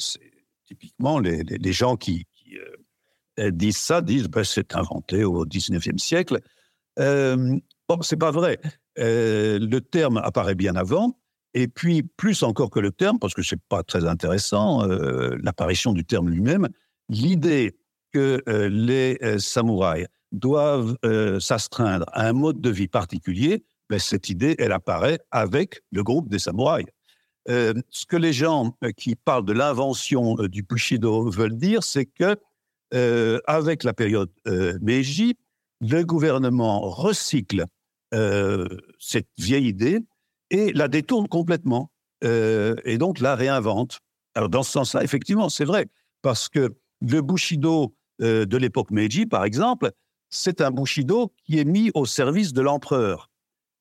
typiquement 0.66 1.18
les, 1.18 1.72
gens 1.72 1.96
qui, 1.96 2.26
disent 3.38 3.76
ça, 3.76 4.00
disent 4.00 4.28
ben, 4.28 4.42
c'est 4.42 4.74
inventé 4.74 5.24
au 5.24 5.44
19e 5.44 5.98
siècle. 5.98 6.40
Bon, 6.96 8.02
c'est 8.02 8.16
pas 8.16 8.30
vrai. 8.30 8.60
Euh, 9.00 9.58
le 9.58 9.80
terme 9.80 10.18
apparaît 10.18 10.54
bien 10.54 10.76
avant. 10.76 11.18
Et 11.54 11.66
puis, 11.68 12.02
plus 12.02 12.42
encore 12.42 12.70
que 12.70 12.80
le 12.80 12.92
terme, 12.92 13.18
parce 13.18 13.34
que 13.34 13.42
c'est 13.42 13.60
pas 13.68 13.82
très 13.82 14.06
intéressant, 14.06 14.88
euh, 14.88 15.36
l'apparition 15.42 15.92
du 15.92 16.04
terme 16.04 16.28
lui-même, 16.28 16.68
l'idée 17.08 17.76
que 18.12 18.42
euh, 18.48 18.68
les 18.68 19.18
samouraïs 19.38 20.06
doivent 20.32 20.96
s'astreindre 21.40 22.06
à 22.12 22.28
un 22.28 22.32
mode 22.32 22.60
de 22.60 22.70
vie 22.70 22.86
particulier, 22.86 23.64
ben, 23.88 23.98
cette 23.98 24.28
idée, 24.28 24.54
elle 24.58 24.72
apparaît 24.72 25.18
avec 25.32 25.80
le 25.90 26.04
groupe 26.04 26.28
des 26.28 26.38
samouraïs. 26.38 26.86
Ce 27.48 28.06
que 28.06 28.16
les 28.16 28.32
gens 28.32 28.76
qui 28.96 29.16
parlent 29.16 29.44
de 29.44 29.52
l'invention 29.52 30.34
du 30.34 30.62
Bushido 30.62 31.28
veulent 31.30 31.56
dire, 31.56 31.82
c'est 31.82 32.06
que 32.06 32.36
avec 33.48 33.82
la 33.82 33.92
période 33.92 34.30
Meiji, 34.80 35.36
le 35.80 36.04
gouvernement 36.04 36.80
recycle 36.82 37.64
euh, 38.14 38.66
cette 38.98 39.28
vieille 39.38 39.68
idée 39.68 40.00
et 40.50 40.72
la 40.72 40.88
détourne 40.88 41.28
complètement 41.28 41.90
euh, 42.24 42.74
et 42.84 42.98
donc 42.98 43.20
la 43.20 43.34
réinvente. 43.34 44.00
Alors 44.34 44.48
dans 44.48 44.62
ce 44.62 44.72
sens-là, 44.72 45.02
effectivement, 45.04 45.48
c'est 45.48 45.64
vrai 45.64 45.86
parce 46.22 46.48
que 46.48 46.74
le 47.00 47.22
Bushido 47.22 47.94
euh, 48.20 48.44
de 48.44 48.56
l'époque 48.56 48.90
Meiji, 48.90 49.26
par 49.26 49.44
exemple, 49.44 49.90
c'est 50.28 50.60
un 50.60 50.70
Bushido 50.70 51.32
qui 51.44 51.58
est 51.58 51.64
mis 51.64 51.90
au 51.94 52.04
service 52.04 52.52
de 52.52 52.60
l'empereur. 52.60 53.30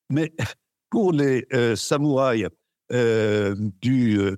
Mais 0.10 0.34
pour 0.90 1.12
les 1.12 1.46
samouraïs 1.76 2.48
du 2.90 4.20
euh, 4.20 4.38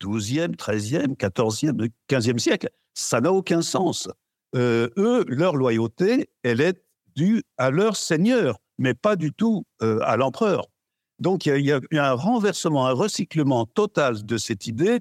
12e, 0.00 0.54
13e, 0.54 1.16
14e, 1.16 1.90
15e 2.08 2.38
siècle, 2.38 2.70
ça 2.94 3.20
n'a 3.20 3.32
aucun 3.32 3.62
sens. 3.62 4.08
Eux, 4.54 5.24
leur 5.26 5.56
loyauté, 5.56 6.30
elle 6.42 6.60
est 6.60 6.82
à 7.56 7.70
leur 7.70 7.96
seigneur, 7.96 8.58
mais 8.78 8.94
pas 8.94 9.16
du 9.16 9.32
tout 9.32 9.64
euh, 9.82 9.98
à 10.02 10.16
l'empereur. 10.16 10.66
Donc 11.18 11.46
il 11.46 11.64
y, 11.64 11.72
a- 11.72 11.80
un 11.92 12.12
renversement, 12.12 12.86
un 12.86 12.92
recyclement 12.92 13.66
total 13.66 14.24
de 14.24 14.36
cette 14.38 14.66
idée 14.66 15.00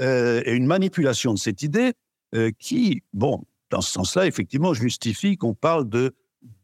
euh, 0.00 0.42
et 0.46 0.52
une 0.52 0.66
manipulation 0.66 1.34
de 1.34 1.38
cette 1.38 1.62
idée 1.62 1.92
euh, 2.34 2.50
qui, 2.58 3.02
bon, 3.12 3.44
dans 3.70 3.82
ce 3.82 3.92
sens-là, 3.92 4.26
effectivement, 4.26 4.74
justifie 4.74 5.36
qu'on 5.36 5.54
parle 5.54 5.88
de 5.88 6.14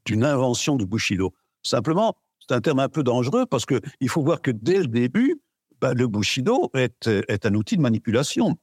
d'une 0.07 0.25
invention 0.25 0.77
du 0.77 0.87
Bushido. 0.87 1.35
Simplement, 1.63 2.17
c'est 2.39 2.55
un 2.55 2.61
terme 2.61 2.79
un 2.79 2.89
peu 2.89 3.03
dangereux 3.03 3.45
parce 3.45 3.67
que 3.67 3.81
il 4.01 4.09
faut 4.09 4.23
voir 4.23 4.41
que 4.41 4.51
dès 4.51 4.79
le 4.79 4.87
début, 4.87 5.43
ben, 5.81 5.93
le 5.93 6.07
Bushido 6.07 6.71
est, 6.75 7.07
un 7.45 7.55
outil 7.55 7.77
de 7.77 7.83
manipulation. 7.83 8.57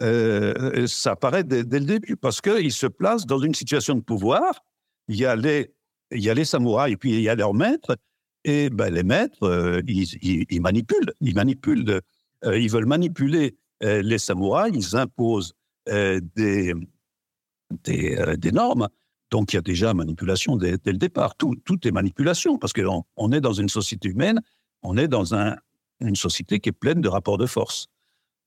Ça 0.00 1.12
apparaît 1.12 1.44
dès, 1.44 1.64
dès 1.64 1.78
le 1.78 1.86
début 1.86 2.16
parce 2.16 2.40
qu'il 2.40 2.72
se 2.72 2.86
place 2.86 3.24
dans 3.24 3.38
une 3.38 3.54
situation 3.54 3.94
de 3.94 4.00
pouvoir. 4.00 4.62
Il 5.06 5.16
y 5.16 5.24
a 5.24 5.36
les, 5.36 5.72
il 6.12 6.22
y 6.22 6.30
a 6.30 6.34
les 6.34 6.44
samouraïs 6.44 6.94
et 6.94 6.96
puis 6.96 7.12
il 7.12 7.20
y 7.20 7.28
a 7.28 7.34
leurs 7.34 7.54
maîtres. 7.54 7.96
Et 8.44 8.70
ben, 8.70 8.90
les 8.92 9.02
maîtres, 9.02 9.42
euh, 9.42 9.82
ils, 9.86 10.46
ils- 10.50 10.60
manipulent. 10.60 11.12
Ils 11.20 11.34
manipulent. 11.34 12.00
euh, 12.44 12.58
ils 12.58 12.70
veulent 12.70 12.86
manipuler 12.86 13.56
euh, 13.82 14.00
les 14.02 14.18
samouraïs. 14.18 14.74
Ils 14.74 14.96
imposent 14.96 15.54
des, 15.86 16.72
des, 17.84 18.52
normes. 18.52 18.88
Donc 19.30 19.52
il 19.52 19.56
y 19.56 19.58
a 19.58 19.62
déjà 19.62 19.92
manipulation 19.94 20.56
dès, 20.56 20.78
le 20.84 20.92
départ. 20.94 21.34
Tout, 21.36 21.54
tout 21.64 21.86
est 21.86 21.90
manipulation 21.90 22.58
parce 22.58 22.72
qu'on 22.72 23.04
on 23.16 23.32
est 23.32 23.40
dans 23.40 23.52
une 23.52 23.68
société 23.68 24.08
humaine. 24.08 24.40
On 24.82 24.96
est 24.96 25.08
dans 25.08 25.34
un, 25.34 25.56
une 26.00 26.16
société 26.16 26.60
qui 26.60 26.68
est 26.70 26.72
pleine 26.72 27.00
de 27.00 27.08
rapports 27.08 27.38
de 27.38 27.46
force. 27.46 27.88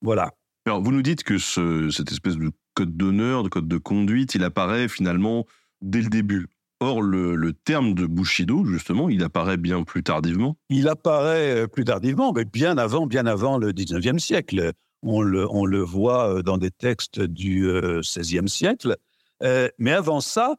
Voilà. 0.00 0.32
Alors, 0.66 0.82
vous 0.82 0.92
nous 0.92 1.02
dites 1.02 1.22
que 1.24 1.38
ce- 1.38 1.90
cette 1.90 2.10
espèce 2.10 2.36
de 2.36 2.50
code 2.74 2.96
d'honneur, 2.96 3.42
de 3.42 3.48
code 3.48 3.68
de 3.68 3.76
conduite, 3.78 4.34
il 4.34 4.42
apparaît 4.44 4.88
finalement 4.88 5.46
dès 5.82 6.00
le 6.00 6.08
début. 6.08 6.46
Or, 6.82 7.00
le, 7.00 7.52
terme 7.52 7.94
de 7.94 8.06
Bushido, 8.06 8.64
justement, 8.64 9.08
il 9.08 9.22
apparaît 9.22 9.56
bien 9.56 9.84
plus 9.84 10.02
tardivement. 10.02 10.56
Il 10.68 10.88
apparaît 10.88 11.62
euh, 11.62 11.66
plus 11.68 11.84
tardivement, 11.84 12.32
mais 12.32 12.44
bien 12.44 12.76
avant, 12.76 13.06
bien 13.06 13.26
avant 13.26 13.56
le 13.56 13.72
19e 13.72 14.18
siècle. 14.18 14.72
On 15.04 15.22
le, 15.22 15.78
voit 15.78 16.28
euh, 16.28 16.42
dans 16.42 16.58
des 16.58 16.72
textes 16.72 17.20
du 17.20 17.68
euh, 17.68 18.00
16e 18.00 18.48
siècle. 18.48 18.96
Euh, 19.44 19.68
mais 19.78 19.92
avant 19.92 20.20
ça, 20.20 20.56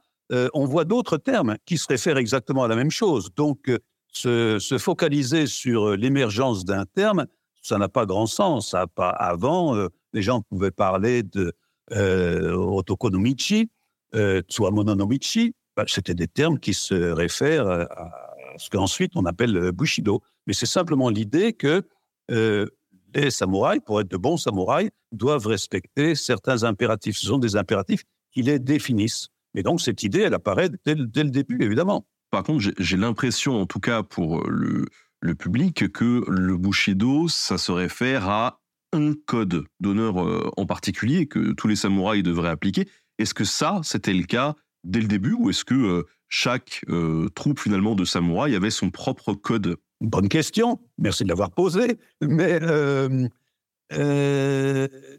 on 0.53 0.65
voit 0.65 0.85
d'autres 0.85 1.17
termes 1.17 1.57
qui 1.65 1.77
se 1.77 1.85
réfèrent 1.87 2.17
exactement 2.17 2.63
à 2.63 2.67
la 2.69 2.75
même 2.75 2.89
chose. 2.89 3.29
Donc, 3.35 3.69
se, 4.07 4.57
se 4.57 4.77
focaliser 4.79 5.45
sur 5.45 5.91
l'émergence 5.91 6.65
d'un 6.65 6.85
terme, 6.85 7.27
ça 7.61 7.77
n'a 7.77 7.87
pas 7.87 8.07
grand 8.07 8.25
sens. 8.25 8.71
Ça 8.71 8.87
pas, 8.87 9.09
avant, 9.09 9.75
les 10.13 10.23
gens 10.23 10.41
pouvaient 10.41 10.71
parler 10.71 11.21
de 11.21 11.53
Otokonomichi, 11.91 13.69
euh, 14.15 14.41
Ben, 15.75 15.85
C'était 15.87 16.13
des 16.13 16.27
termes 16.27 16.59
qui 16.59 16.73
se 16.73 16.93
réfèrent 16.93 17.67
à, 17.67 17.81
à 17.83 18.57
ce 18.57 18.69
qu'ensuite 18.69 19.13
on 19.15 19.25
appelle 19.25 19.55
euh, 19.57 19.71
Bushido. 19.71 20.21
Mais 20.47 20.53
c'est 20.53 20.65
simplement 20.67 21.09
l'idée 21.09 21.53
que 21.53 21.83
euh, 22.31 22.67
les 23.15 23.31
samouraïs, 23.31 23.81
pour 23.85 23.99
être 24.01 24.09
de 24.09 24.17
bons 24.17 24.37
samouraïs, 24.37 24.89
doivent 25.11 25.47
respecter 25.47 26.15
certains 26.15 26.63
impératifs. 26.63 27.17
Ce 27.17 27.27
sont 27.27 27.37
des 27.37 27.55
impératifs 27.55 28.03
qui 28.31 28.41
les 28.41 28.59
définissent. 28.59 29.27
Et 29.55 29.63
donc 29.63 29.81
cette 29.81 30.03
idée, 30.03 30.21
elle 30.21 30.33
apparaît 30.33 30.69
dès, 30.85 30.95
le- 30.95 31.05
début, 31.05 31.63
évidemment. 31.63 32.05
Par 32.31 32.43
contre, 32.43 32.63
j'ai- 32.79 32.97
l'impression, 32.97 33.61
en 33.61 33.65
tout 33.67 33.79
cas 33.79 34.01
pour 34.03 34.47
le, 34.49 34.85
le 35.21 35.35
public, 35.35 35.91
que 35.91 36.23
le 36.27 36.57
Bushido, 36.57 37.27
ça 37.27 37.57
se 37.57 37.71
réfère 37.71 38.27
à 38.29 38.59
un 38.91 39.13
code 39.25 39.65
d'honneur 39.79 40.23
euh, 40.23 40.49
en 40.57 40.65
particulier 40.65 41.27
que 41.27 41.53
tous 41.53 41.67
les 41.67 41.75
samouraïs 41.75 42.23
devraient 42.23 42.49
appliquer. 42.49 42.87
Est-ce 43.19 43.33
que 43.35 43.43
ça, 43.43 43.79
c'était 43.83 44.13
le 44.13 44.23
cas 44.23 44.55
dès 44.83 44.99
le 44.99 45.07
début 45.07 45.33
ou 45.33 45.49
est-ce 45.49 45.65
que 45.65 45.73
euh, 45.73 46.03
chaque 46.29 46.83
euh, 46.89 47.29
troupe 47.35 47.59
finalement 47.59 47.95
de 47.95 48.05
samouraïs 48.05 48.55
avait 48.55 48.69
son 48.69 48.89
propre 48.91 49.33
code? 49.33 49.77
Bonne 50.01 50.29
question, 50.29 50.79
merci 50.97 51.23
de 51.23 51.29
l'avoir 51.29 51.51
posée. 51.51 51.97
Mais 52.21 52.59
euh, 52.61 53.27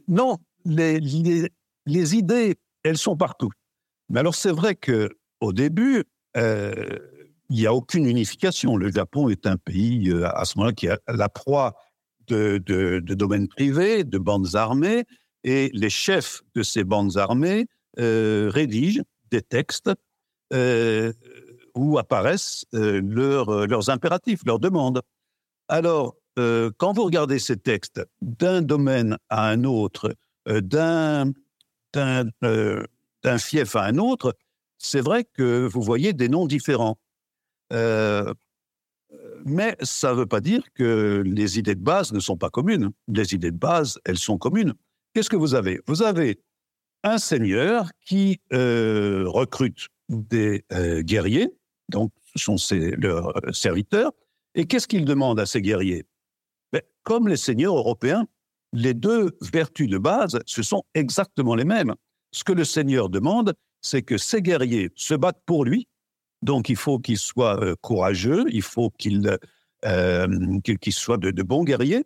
non, 0.08 0.38
les, 0.64 2.16
idées, 2.16 2.56
elles 2.82 2.98
sont 2.98 3.16
partout. 3.16 3.50
Mais 4.10 4.20
alors 4.20 4.34
c'est 4.34 4.52
vrai 4.52 4.74
que 4.74 5.10
au 5.40 5.52
début, 5.52 6.04
il 6.36 7.00
n'y 7.50 7.66
a 7.66 7.74
aucune 7.74 8.06
unification. 8.06 8.76
Le 8.76 8.90
Japon 8.90 9.28
est 9.28 9.46
un 9.46 9.56
pays 9.56 10.12
à 10.24 10.44
ce 10.44 10.58
moment-là 10.58 10.74
qui 10.74 10.88
a 10.88 10.98
la 11.08 11.28
proie 11.28 11.74
de, 12.26 13.00
domaines 13.00 13.48
privés, 13.48 14.04
de 14.04 14.18
bandes 14.18 14.54
armées, 14.54 15.04
et 15.44 15.70
les 15.72 15.90
chefs 15.90 16.42
de 16.54 16.62
ces 16.62 16.84
bandes 16.84 17.16
armées 17.16 17.66
rédigent 17.96 19.02
des 19.34 19.42
textes 19.42 19.90
euh, 20.52 21.12
où 21.74 21.98
apparaissent 21.98 22.64
euh, 22.74 23.00
leurs, 23.02 23.48
euh, 23.48 23.66
leurs 23.66 23.90
impératifs, 23.90 24.44
leurs 24.46 24.60
demandes. 24.60 25.02
Alors, 25.68 26.14
quand 26.36 26.92
vous 26.92 27.04
regardez 27.04 27.38
ces 27.38 27.56
textes 27.56 28.04
d'un 28.20 28.60
domaine 28.60 29.16
à 29.28 29.50
un 29.50 29.62
autre, 29.62 30.16
d'un 30.46 31.32
fief 33.38 33.76
à 33.76 33.84
un 33.84 33.98
autre, 33.98 34.34
c'est 34.76 35.00
vrai 35.00 35.22
que 35.22 35.68
vous 35.68 35.80
voyez 35.80 36.12
des 36.12 36.28
noms 36.28 36.46
différents. 36.46 36.98
Mais 37.70 38.34
ça 39.80 40.10
ne 40.10 40.16
veut 40.16 40.26
pas 40.26 40.40
dire 40.40 40.64
que 40.74 41.22
les 41.24 41.60
idées 41.60 41.76
de 41.76 41.84
base 41.84 42.12
ne 42.12 42.18
sont 42.18 42.36
pas 42.36 42.50
communes. 42.50 42.90
Les 43.06 43.32
idées 43.32 43.52
de 43.52 43.56
base, 43.56 44.00
elles 44.04 44.18
sont 44.18 44.36
communes. 44.36 44.74
Qu'est-ce 45.12 45.30
que 45.30 45.36
vous 45.36 45.54
avez? 45.54 45.80
Vous 45.86 46.02
avez 46.02 46.40
un 47.04 47.18
seigneur 47.18 47.90
qui 48.00 48.40
euh, 48.52 49.24
recrute 49.26 49.88
des 50.08 50.64
euh, 50.72 51.02
guerriers, 51.02 51.50
donc 51.90 52.10
ce 52.34 52.42
sont 52.42 52.56
ses, 52.56 52.92
leurs 52.92 53.36
euh, 53.36 53.52
serviteurs, 53.52 54.12
et 54.54 54.66
qu'est-ce 54.66 54.88
qu'il 54.88 55.04
demande 55.04 55.38
à 55.38 55.46
ces 55.46 55.60
guerriers? 55.60 56.06
Ben, 56.72 56.80
Comme 57.02 57.28
les 57.28 57.36
seigneurs 57.36 57.76
européens, 57.76 58.26
les 58.72 58.94
deux 58.94 59.36
vertus 59.52 59.88
de 59.88 59.98
base, 59.98 60.40
ce 60.46 60.62
sont 60.62 60.82
exactement 60.94 61.54
les 61.54 61.64
mêmes. 61.64 61.94
Ce 62.32 62.42
que 62.42 62.52
le 62.52 62.64
seigneur 62.64 63.08
demande, 63.08 63.54
c'est 63.82 64.02
que 64.02 64.16
ces 64.16 64.40
guerriers 64.40 64.90
se 64.96 65.14
battent 65.14 65.42
pour 65.44 65.64
lui, 65.64 65.86
donc 66.42 66.68
il 66.68 66.76
faut 66.76 66.98
qu'ils 66.98 67.18
soient 67.18 67.76
courageux, 67.82 68.44
il 68.50 68.62
faut 68.62 68.90
qu'ils 68.90 69.38
soient 70.90 71.16
de, 71.18 71.30
de 71.30 71.42
bons 71.42 71.64
guerriers, 71.64 72.04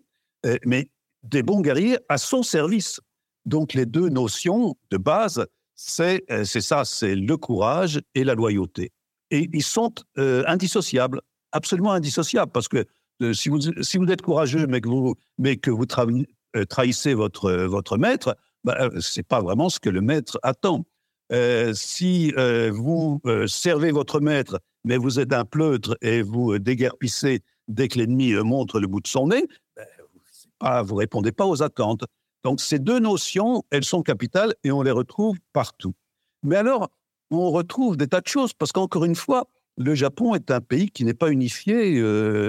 mais 0.65 0.91
des 1.23 1.43
bons 1.43 1.61
guerriers 1.61 1.99
à 2.09 2.19
son 2.19 2.43
service. 2.43 3.01
Donc 3.47 3.75
les 3.75 3.87
deux 3.87 4.09
notions 4.09 4.77
de 4.91 4.97
base, 4.97 5.47
c'est 5.75 6.25
ça, 6.45 6.85
c'est 6.85 7.15
le 7.15 7.37
courage 7.37 8.01
et 8.15 8.25
la 8.25 8.35
loyauté. 8.35 8.93
Et 9.31 9.49
ils 9.53 9.63
sont 9.63 9.95
indissociables, 10.17 11.21
absolument 11.53 11.93
indissociables, 11.93 12.51
parce 12.51 12.69
que 12.69 12.85
si, 13.33 13.49
vous, 13.49 13.61
si 13.83 13.99
vous 13.99 14.07
êtes 14.07 14.23
courageux, 14.23 14.67
mais 14.67 14.81
que 14.81 14.89
vous, 14.89 15.15
mais 15.39 15.57
que 15.57 15.71
vous 15.71 15.87
trahissez 15.87 17.15
votre, 17.15 17.53
votre 17.53 17.97
maître, 17.97 18.37
bah, 18.65 18.89
ce 18.99 19.21
n'est 19.21 19.25
pas 19.25 19.41
vraiment 19.41 19.69
ce 19.69 19.79
que 19.79 19.91
le 19.91 20.01
maître 20.01 20.39
attend. 20.43 20.85
Euh, 21.31 21.75
si 21.75 22.33
euh, 22.39 22.71
vous 22.73 23.21
euh, 23.27 23.47
servez 23.47 23.91
votre 23.93 24.21
maître, 24.21 24.61
mais 24.85 24.97
vous 24.97 25.21
êtes 25.21 25.33
un 25.33 25.45
pleutre 25.45 25.97
et 26.01 26.23
vous 26.23 26.59
déguerpissez 26.59 27.43
dès 27.67 27.89
que 27.89 27.99
l'ennemi 27.99 28.33
montre 28.33 28.81
le 28.81 28.87
bout 28.87 29.01
de 29.01 29.07
son 29.07 29.29
nez, 29.29 29.47
ben, 29.77 30.83
vous 30.83 30.95
ne 30.95 30.99
répondez 30.99 31.33
pas 31.33 31.47
aux 31.47 31.63
attentes. 31.63 32.05
Donc 32.45 32.61
ces 32.61 32.79
deux 32.79 32.99
notions, 32.99 33.65
elles 33.71 33.85
sont 33.85 34.03
capitales 34.03 34.55
et 34.65 34.71
on 34.71 34.83
les 34.83 34.91
retrouve 34.91 35.37
partout. 35.53 35.95
Mais 36.43 36.57
alors, 36.57 36.89
on 37.31 37.51
retrouve 37.51 37.97
des 37.97 38.07
tas 38.07 38.21
de 38.21 38.29
choses, 38.29 38.53
parce 38.53 38.73
qu'encore 38.73 39.05
une 39.05 39.17
fois, 39.17 39.49
le 39.77 39.95
Japon 39.95 40.35
est 40.35 40.51
un 40.51 40.61
pays 40.61 40.91
qui 40.91 41.05
n'est 41.05 41.15
pas 41.15 41.31
unifié, 41.31 42.01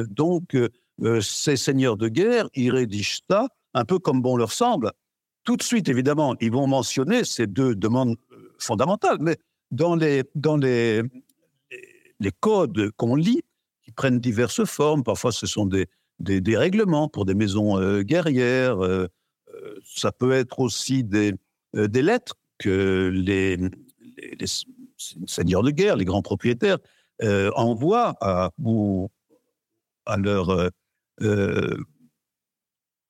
donc 0.09 0.55
ces 1.21 1.57
seigneurs 1.57 1.97
de 1.97 2.07
guerre, 2.07 2.47
ils 2.55 2.71
rédigent 2.71 3.19
ça 3.29 3.47
un 3.73 3.85
peu 3.85 3.99
comme 3.99 4.21
bon 4.21 4.37
leur 4.37 4.51
semble. 4.51 4.91
Tout 5.43 5.57
de 5.57 5.63
suite, 5.63 5.89
évidemment, 5.89 6.35
ils 6.39 6.51
vont 6.51 6.67
mentionner 6.67 7.23
ces 7.23 7.47
deux 7.47 7.75
demandes 7.75 8.15
fondamentale. 8.59 9.17
Mais 9.19 9.37
dans 9.71 9.95
les, 9.95 10.23
dans 10.35 10.57
les, 10.57 11.01
les 12.19 12.31
codes 12.39 12.91
qu'on 12.91 13.15
lit, 13.15 13.41
qui 13.83 13.91
prennent 13.91 14.19
diverses 14.19 14.65
formes, 14.65 15.03
parfois 15.03 15.31
ce 15.31 15.47
sont 15.47 15.65
des, 15.65 15.87
des, 16.19 16.57
règlements 16.57 17.07
pour 17.07 17.25
des 17.25 17.33
maisons 17.33 17.79
euh, 17.79 18.01
guerrières, 18.01 18.83
euh, 18.83 19.07
euh, 19.07 19.07
ça 19.85 20.11
peut 20.11 20.31
être 20.31 20.59
aussi 20.59 21.03
des, 21.03 21.33
des 21.73 22.01
lettres 22.01 22.35
que 22.57 23.11
les, 23.13 23.57
seigneurs 25.27 25.63
de 25.63 25.71
guerre, 25.71 25.95
les 25.95 26.05
grands 26.05 26.21
propriétaires, 26.21 26.77
envoient 27.55 28.15
à, 28.21 28.51
leurs 30.17 30.71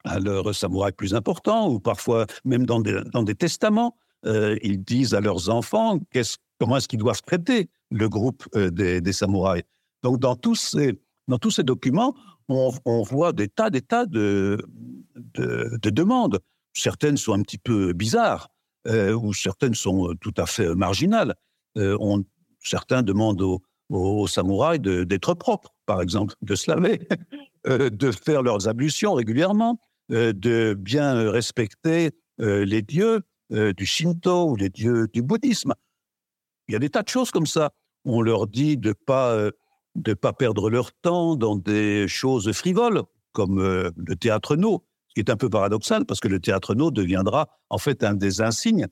à 0.05 0.19
leurs 0.19 0.55
samouraïs 0.55 0.95
plus 0.95 1.13
importants, 1.13 1.69
ou 1.69 1.79
parfois 1.79 2.25
même 2.45 2.65
dans 2.65 2.79
des, 2.79 3.01
dans 3.13 3.23
des 3.23 3.35
testaments. 3.35 3.95
Euh, 4.25 4.57
ils 4.63 4.83
disent 4.83 5.13
à 5.13 5.21
leurs 5.21 5.49
enfants 5.49 5.99
comment 6.59 6.77
est-ce 6.77 6.87
qu'ils 6.87 6.99
doivent 6.99 7.21
traiter 7.21 7.69
le 7.89 8.09
groupe 8.09 8.47
euh, 8.55 8.69
des, 8.69 9.13
samouraïs. 9.13 9.63
Donc, 10.03 10.19
dans 10.19 10.35
tous 10.35 10.55
ces, 10.55 10.99
dans 11.27 11.37
tous 11.37 11.51
ces 11.51 11.63
documents, 11.63 12.15
on, 12.49 13.03
voit 13.03 13.31
des 13.31 13.47
tas, 13.47 13.69
des 13.69 13.81
tas 13.81 14.05
de, 14.05 14.57
de, 15.15 15.89
demandes. 15.89 16.39
Certaines 16.73 17.17
sont 17.17 17.33
un 17.33 17.41
petit 17.41 17.57
peu 17.57 17.93
bizarres, 17.93 18.49
euh, 18.87 19.13
ou 19.13 19.33
certaines 19.33 19.75
sont 19.75 20.13
tout 20.21 20.33
à 20.37 20.45
fait 20.45 20.73
marginales. 20.75 21.35
On, 21.75 22.23
certains 22.59 23.03
demandent 23.03 23.41
aux, 23.89 24.27
samouraïs 24.27 24.81
d'être 24.81 25.33
propres, 25.33 25.73
par 25.85 26.01
exemple, 26.01 26.35
de 26.41 26.55
se 26.55 26.69
laver, 26.69 27.07
de 27.65 28.11
faire 28.11 28.43
leurs 28.43 28.67
ablutions 28.67 29.13
régulièrement, 29.13 29.79
de 30.09 30.73
bien 30.73 31.31
respecter 31.31 32.11
les 32.37 32.81
dieux, 32.81 33.21
euh, 33.51 33.73
du 33.73 33.87
Shinto 33.87 34.51
ou 34.51 34.55
les 34.55 34.69
dieux 34.69 35.07
du 35.11 35.23
bouddhisme. 35.23 35.73
Il 36.67 36.73
y 36.73 36.75
a 36.75 36.79
des 36.79 36.91
tas 36.91 37.01
de 37.01 37.09
choses 37.09 37.31
comme 37.31 37.47
ça. 37.47 37.71
On 38.05 38.21
leur 38.21 38.45
dit 38.45 38.77
de 38.77 38.93
pas 38.93 39.31
euh, 39.31 39.49
de 39.95 40.13
pas 40.13 40.33
perdre 40.33 40.69
leur 40.69 40.93
temps 40.93 41.35
dans 41.35 41.55
des 41.55 42.07
choses 42.07 42.51
frivoles 42.51 43.01
comme 43.31 43.59
euh, 43.59 43.89
le 43.97 44.15
théâtre 44.15 44.55
no, 44.55 44.85
est 45.19 45.29
un 45.29 45.37
peu 45.37 45.49
paradoxal 45.49 46.05
parce 46.05 46.19
que 46.19 46.27
le 46.27 46.39
théâtre 46.39 46.75
no 46.75 46.91
deviendra 46.91 47.47
en 47.69 47.77
fait 47.77 48.03
un 48.03 48.13
des 48.13 48.41
insignes 48.41 48.87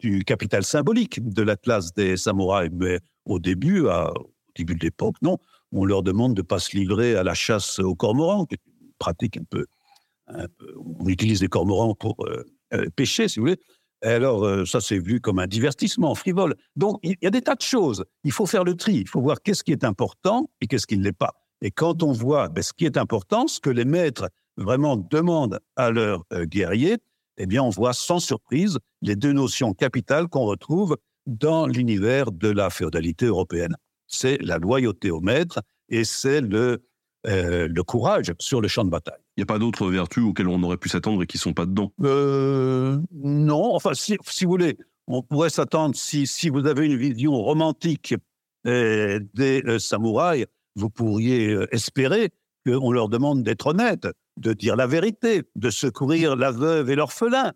du 0.00 0.24
capital 0.24 0.64
symbolique 0.64 1.22
de 1.28 1.42
la 1.42 1.56
classe 1.56 1.92
des 1.94 2.16
samouraïs. 2.16 2.70
Mais 2.72 2.98
au 3.26 3.38
début, 3.38 3.82
au 3.82 4.10
début 4.56 4.74
de 4.74 4.80
l'époque, 4.80 5.16
non, 5.22 5.38
on 5.70 5.84
leur 5.84 6.02
demande 6.02 6.34
de 6.34 6.42
pas 6.42 6.58
se 6.58 6.76
livrer 6.76 7.14
à 7.14 7.22
la 7.22 7.34
chasse 7.34 7.78
aux 7.78 7.94
cormorans, 7.94 8.46
qui 8.46 8.54
est 8.54 8.60
une 8.66 8.92
pratique 8.98 9.36
un 9.36 9.44
peu, 9.48 9.66
on 10.28 11.06
utilise 11.06 11.42
les 11.42 11.48
cormorans 11.48 11.94
pour 11.94 12.16
euh, 12.72 12.86
péché, 12.96 13.28
si 13.28 13.38
vous 13.38 13.46
voulez. 13.46 13.60
alors, 14.02 14.44
euh, 14.44 14.64
ça, 14.64 14.80
c'est 14.80 14.98
vu 14.98 15.20
comme 15.20 15.38
un 15.38 15.46
divertissement 15.46 16.14
frivole. 16.14 16.56
Donc, 16.74 16.98
il 17.02 17.16
y 17.22 17.26
a 17.26 17.30
des 17.30 17.42
tas 17.42 17.54
de 17.54 17.62
choses. 17.62 18.04
Il 18.24 18.32
faut 18.32 18.46
faire 18.46 18.64
le 18.64 18.74
tri. 18.74 18.96
Il 18.96 19.08
faut 19.08 19.20
voir 19.20 19.40
qu'est-ce 19.42 19.62
qui 19.62 19.72
est 19.72 19.84
important 19.84 20.50
et 20.60 20.66
qu'est-ce 20.66 20.86
qui 20.86 20.98
ne 20.98 21.04
l'est 21.04 21.12
pas. 21.12 21.32
Et 21.62 21.70
quand 21.70 22.02
on 22.02 22.12
voit 22.12 22.48
ben, 22.48 22.62
ce 22.62 22.72
qui 22.72 22.84
est 22.84 22.96
important, 22.96 23.46
ce 23.46 23.60
que 23.60 23.70
les 23.70 23.84
maîtres 23.84 24.28
vraiment 24.56 24.96
demandent 24.96 25.60
à 25.76 25.90
leurs 25.90 26.24
euh, 26.32 26.44
guerriers, 26.44 26.98
eh 27.38 27.46
bien, 27.46 27.62
on 27.62 27.70
voit 27.70 27.92
sans 27.92 28.18
surprise 28.18 28.78
les 29.02 29.16
deux 29.16 29.32
notions 29.32 29.74
capitales 29.74 30.28
qu'on 30.28 30.44
retrouve 30.44 30.96
dans 31.26 31.66
l'univers 31.66 32.32
de 32.32 32.48
la 32.48 32.70
féodalité 32.70 33.26
européenne. 33.26 33.76
C'est 34.06 34.38
la 34.42 34.58
loyauté 34.58 35.10
au 35.10 35.20
maître 35.20 35.60
et 35.88 36.04
c'est 36.04 36.40
le, 36.40 36.82
le 37.24 37.82
courage 37.82 38.32
sur 38.38 38.60
le 38.60 38.68
champ 38.68 38.84
de 38.84 38.90
bataille. 38.90 39.20
Il 39.36 39.40
n'y 39.40 39.42
a 39.42 39.46
pas 39.46 39.58
d'autres 39.58 39.88
vertus 39.90 40.24
auxquelles 40.24 40.48
on 40.48 40.62
aurait 40.62 40.78
pu 40.78 40.88
s'attendre 40.88 41.22
et 41.22 41.26
qui 41.26 41.36
ne 41.36 41.40
sont 41.40 41.52
pas 41.52 41.66
dedans? 41.66 41.92
Euh, 42.02 42.98
Non, 43.12 43.74
enfin, 43.74 43.92
si, 43.92 44.16
vous 44.16 44.50
voulez, 44.50 44.78
on 45.06 45.22
pourrait 45.22 45.50
s'attendre, 45.50 45.94
si, 45.94 46.26
si 46.26 46.48
vous 46.48 46.66
avez 46.66 46.86
une 46.86 46.96
vision 46.96 47.32
romantique 47.32 48.14
euh, 48.66 49.20
des 49.34 49.62
euh, 49.66 49.78
samouraïs, 49.78 50.46
vous 50.74 50.88
pourriez 50.88 51.54
espérer 51.70 52.30
qu'on 52.66 52.92
leur 52.92 53.10
demande 53.10 53.42
d'être 53.42 53.66
honnêtes, 53.66 54.08
de 54.36 54.52
dire 54.52 54.76
la 54.76 54.86
vérité, 54.86 55.42
de 55.54 55.70
secourir 55.70 56.36
la 56.36 56.50
veuve 56.50 56.90
et 56.90 56.94
l'orphelin. 56.94 57.52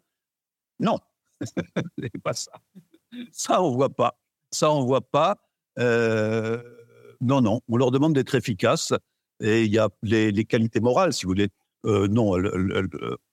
Non, 0.79 0.99
c'est 1.41 2.23
pas 2.23 2.33
ça. 2.33 2.53
Ça, 3.33 3.63
on 3.63 3.73
voit 3.73 3.91
pas. 3.91 4.19
Ça, 4.51 4.71
on 4.71 4.85
voit 4.85 5.01
pas. 5.01 5.37
non, 5.79 7.41
non, 7.41 7.61
on 7.69 7.77
leur 7.77 7.91
demande 7.91 8.15
d'être 8.15 8.35
efficaces. 8.35 8.93
Et 9.41 9.65
il 9.65 9.73
y 9.73 9.79
a 9.79 9.89
les, 10.03 10.45
qualités 10.45 10.81
morales, 10.81 11.13
si 11.13 11.25
vous 11.25 11.31
voulez. 11.31 11.49
Euh, 11.87 12.09
non, 12.09 12.37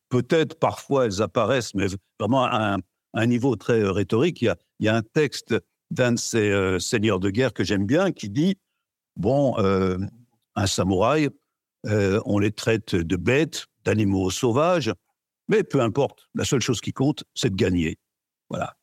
peut-être 0.09 0.57
parfois 0.57 1.05
elles 1.05 1.21
apparaissent, 1.21 1.73
mais 1.73 1.87
vraiment 2.19 2.45
à 2.45 2.77
un, 3.13 3.25
niveau 3.25 3.55
très 3.57 3.81
euh, 3.81 3.91
rhétorique. 3.91 4.41
Il 4.41 4.55
y 4.79 4.87
a, 4.87 4.95
un 4.95 5.01
texte 5.01 5.55
d'un 5.91 6.13
de 6.13 6.19
ces 6.19 6.49
euh, 6.49 6.79
seigneurs 6.79 7.19
de 7.19 7.29
guerre 7.29 7.53
que 7.53 7.65
j'aime 7.65 7.85
bien 7.85 8.11
qui 8.11 8.29
dit 8.29 8.57
Bon, 9.17 9.57
un 9.57 10.67
samouraï, 10.67 11.29
on 11.87 12.39
les 12.39 12.51
traite 12.51 12.95
de 12.95 13.15
bêtes, 13.15 13.65
d'animaux 13.85 14.29
sauvages, 14.29 14.93
mais 15.47 15.63
peu 15.63 15.81
importe, 15.81 16.27
la 16.35 16.43
seule 16.43 16.61
chose 16.61 16.81
qui 16.81 16.91
compte, 16.91 17.23
c'est 17.33 17.49
de 17.49 17.55
gagner. 17.55 17.97
Voilà. 18.49 18.75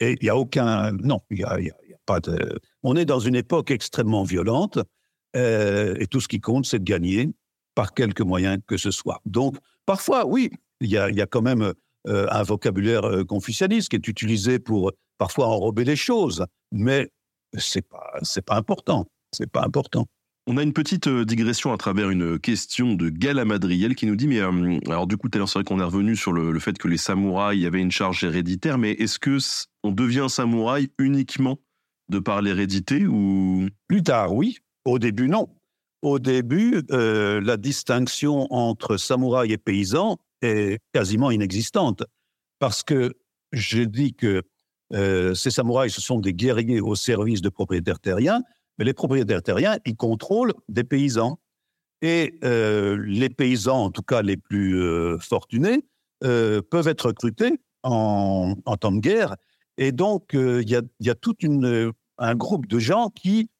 Et 0.00 0.12
il 0.12 0.24
n'y 0.24 0.28
a 0.28 0.36
aucun. 0.36 0.92
Non, 0.92 1.20
il 1.30 1.38
n'y 1.38 1.44
a, 1.44 1.56
pas 2.04 2.20
de. 2.20 2.60
On 2.82 2.96
est 2.96 3.04
dans 3.04 3.20
une 3.20 3.36
époque 3.36 3.70
extrêmement 3.70 4.24
violente, 4.24 4.78
et 5.34 6.06
tout 6.10 6.20
ce 6.20 6.28
qui 6.28 6.40
compte, 6.40 6.66
c'est 6.66 6.80
de 6.80 6.84
gagner 6.84 7.30
par 7.74 7.94
quelque 7.94 8.22
moyen 8.22 8.58
que 8.60 8.76
ce 8.76 8.90
soit. 8.90 9.20
Donc, 9.24 9.56
parfois, 9.86 10.26
oui, 10.26 10.50
il 10.80 10.90
y 10.90 10.96
a, 10.98 11.26
quand 11.26 11.42
même 11.42 11.72
euh, 12.08 12.26
un 12.30 12.42
vocabulaire 12.42 13.04
euh, 13.04 13.24
confucianiste 13.24 13.88
qui 13.90 13.96
est 13.96 14.08
utilisé 14.08 14.58
pour 14.58 14.92
parfois 15.18 15.46
enrober 15.46 15.84
les 15.84 15.96
choses, 15.96 16.44
mais 16.72 17.10
c'est 17.56 17.86
pas 17.86 18.12
c'est 18.22 18.44
pas 18.44 18.56
important, 18.56 19.06
c'est 19.32 19.50
pas 19.50 19.62
important. 19.64 20.06
On 20.48 20.56
a 20.56 20.62
une 20.62 20.72
petite 20.72 21.06
euh, 21.06 21.24
digression 21.24 21.72
à 21.72 21.76
travers 21.76 22.10
une 22.10 22.38
question 22.38 22.94
de 22.94 23.10
Galamadriel 23.10 23.94
qui 23.94 24.06
nous 24.06 24.16
dit 24.16 24.26
mais 24.26 24.40
alors 24.40 25.06
du 25.06 25.16
coup 25.16 25.28
tout 25.28 25.36
à 25.36 25.38
l'heure 25.38 25.48
c'est 25.48 25.60
vrai 25.60 25.64
qu'on 25.64 25.78
est 25.78 25.84
revenu 25.84 26.16
sur 26.16 26.32
le, 26.32 26.58
fait 26.58 26.76
que 26.78 26.88
les 26.88 26.96
samouraïs 26.96 27.64
avaient 27.64 27.80
une 27.80 27.92
charge 27.92 28.24
héréditaire 28.24 28.76
mais 28.76 28.90
est-ce 28.92 29.20
que 29.20 29.38
on 29.84 29.92
devient 29.92 30.26
samouraï 30.28 30.88
uniquement 30.98 31.58
de 32.08 32.18
par 32.18 32.42
l'hérédité 32.42 33.06
ou? 33.06 33.68
Plus 33.86 34.02
tard 34.02 34.34
oui. 34.34 34.58
Au 34.84 34.98
début 34.98 35.28
non. 35.28 35.48
Au 36.02 36.18
début, 36.18 36.82
euh, 36.90 37.40
la 37.40 37.56
distinction 37.56 38.52
entre 38.52 38.96
samouraï 38.96 39.52
et 39.52 39.58
paysan 39.58 40.18
est 40.42 40.80
quasiment 40.92 41.30
inexistante. 41.30 42.02
Parce 42.58 42.82
que 42.82 43.14
je 43.52 43.82
dis 43.82 44.12
que 44.12 44.42
euh, 44.92 45.34
ces 45.34 45.50
samouraïs, 45.50 45.94
ce 45.94 46.00
sont 46.00 46.18
des 46.18 46.34
guerriers 46.34 46.80
au 46.80 46.96
service 46.96 47.40
de 47.40 47.48
propriétaires 47.48 48.00
terriens, 48.00 48.42
mais 48.78 48.84
les 48.84 48.94
propriétaires 48.94 49.42
terriens, 49.42 49.78
ils 49.86 49.96
contrôlent 49.96 50.54
des 50.68 50.84
paysans. 50.84 51.38
Et 52.00 52.38
euh, 52.42 53.00
les 53.06 53.28
paysans, 53.28 53.84
en 53.84 53.90
tout 53.90 54.02
cas 54.02 54.22
les 54.22 54.36
plus 54.36 54.76
fortunés, 55.20 55.84
peuvent 56.20 56.88
être 56.88 57.06
recrutés 57.06 57.60
en, 57.82 58.54
temps 58.80 58.92
de 58.92 59.00
guerre. 59.00 59.36
Et 59.78 59.92
donc, 59.92 60.30
il 60.34 60.68
y, 60.68 61.10
a, 61.10 61.14
tout 61.14 61.34
un 62.18 62.34
groupe 62.34 62.66
de 62.66 62.78
gens 62.78 63.10
qui 63.10 63.50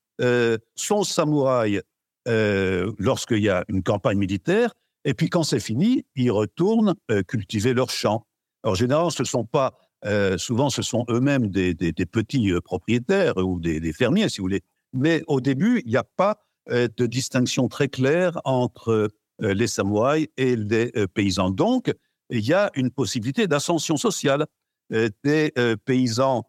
sont 0.77 1.05
samouraïs 1.05 1.83
euh, 2.29 2.93
lorsqu'il 2.99 3.41
y 3.41 3.49
a 3.49 3.65
une 3.69 3.83
campagne 3.83 4.19
militaire, 4.19 4.73
et 5.05 5.13
puis 5.13 5.29
quand 5.29 5.43
c'est 5.43 5.59
fini, 5.59 6.05
ils 6.15 6.31
retournent 6.31 6.95
euh, 7.11 7.23
cultiver 7.25 7.75
leurs 7.75 7.91
champs. 7.91 8.27
Alors 8.63 8.77
généralement, 8.77 9.11
ce 9.11 9.25
sont 9.25 9.45
pas, 9.45 9.75
euh, 10.05 10.39
souvent, 10.39 10.71
ce 10.71 10.83
sont 10.83 11.05
eux-mêmes 11.09 11.49
des, 11.49 11.75
petits 11.75 12.53
propriétaires 12.65 13.37
ou 13.39 13.59
des, 13.59 13.93
fermiers, 13.93 14.29
si 14.29 14.39
vous 14.39 14.45
voulez. 14.45 14.63
Mais 14.93 15.23
au 15.27 15.41
début, 15.41 15.83
il 15.85 15.91
n'y 15.91 15.97
a 15.97 16.05
pas 16.05 16.39
de 16.69 17.07
distinction 17.07 17.69
très 17.69 17.89
claire 17.89 18.41
entre 18.45 19.09
les 19.39 19.67
samouraïs 19.67 20.29
et 20.37 20.55
les 20.57 20.93
paysans. 21.15 21.51
Donc, 21.51 21.93
il 22.31 22.47
y 22.47 22.53
a 22.53 22.71
une 22.75 22.91
possibilité 22.91 23.47
d'ascension 23.47 23.97
sociale 23.97 24.47
des 24.91 25.53
paysans 25.85 26.45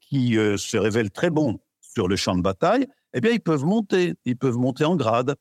qui 0.00 0.34
se 0.34 0.76
révèlent 0.76 1.10
très 1.10 1.30
bons 1.30 1.58
sur 1.80 2.08
le 2.08 2.16
champ 2.16 2.36
de 2.36 2.42
bataille. 2.42 2.86
Eh 3.14 3.20
bien, 3.20 3.30
ils 3.30 3.40
peuvent 3.40 3.64
monter, 3.64 4.14
ils 4.24 4.36
peuvent 4.36 4.56
monter 4.56 4.84
en 4.84 4.96
grade. 4.96 5.36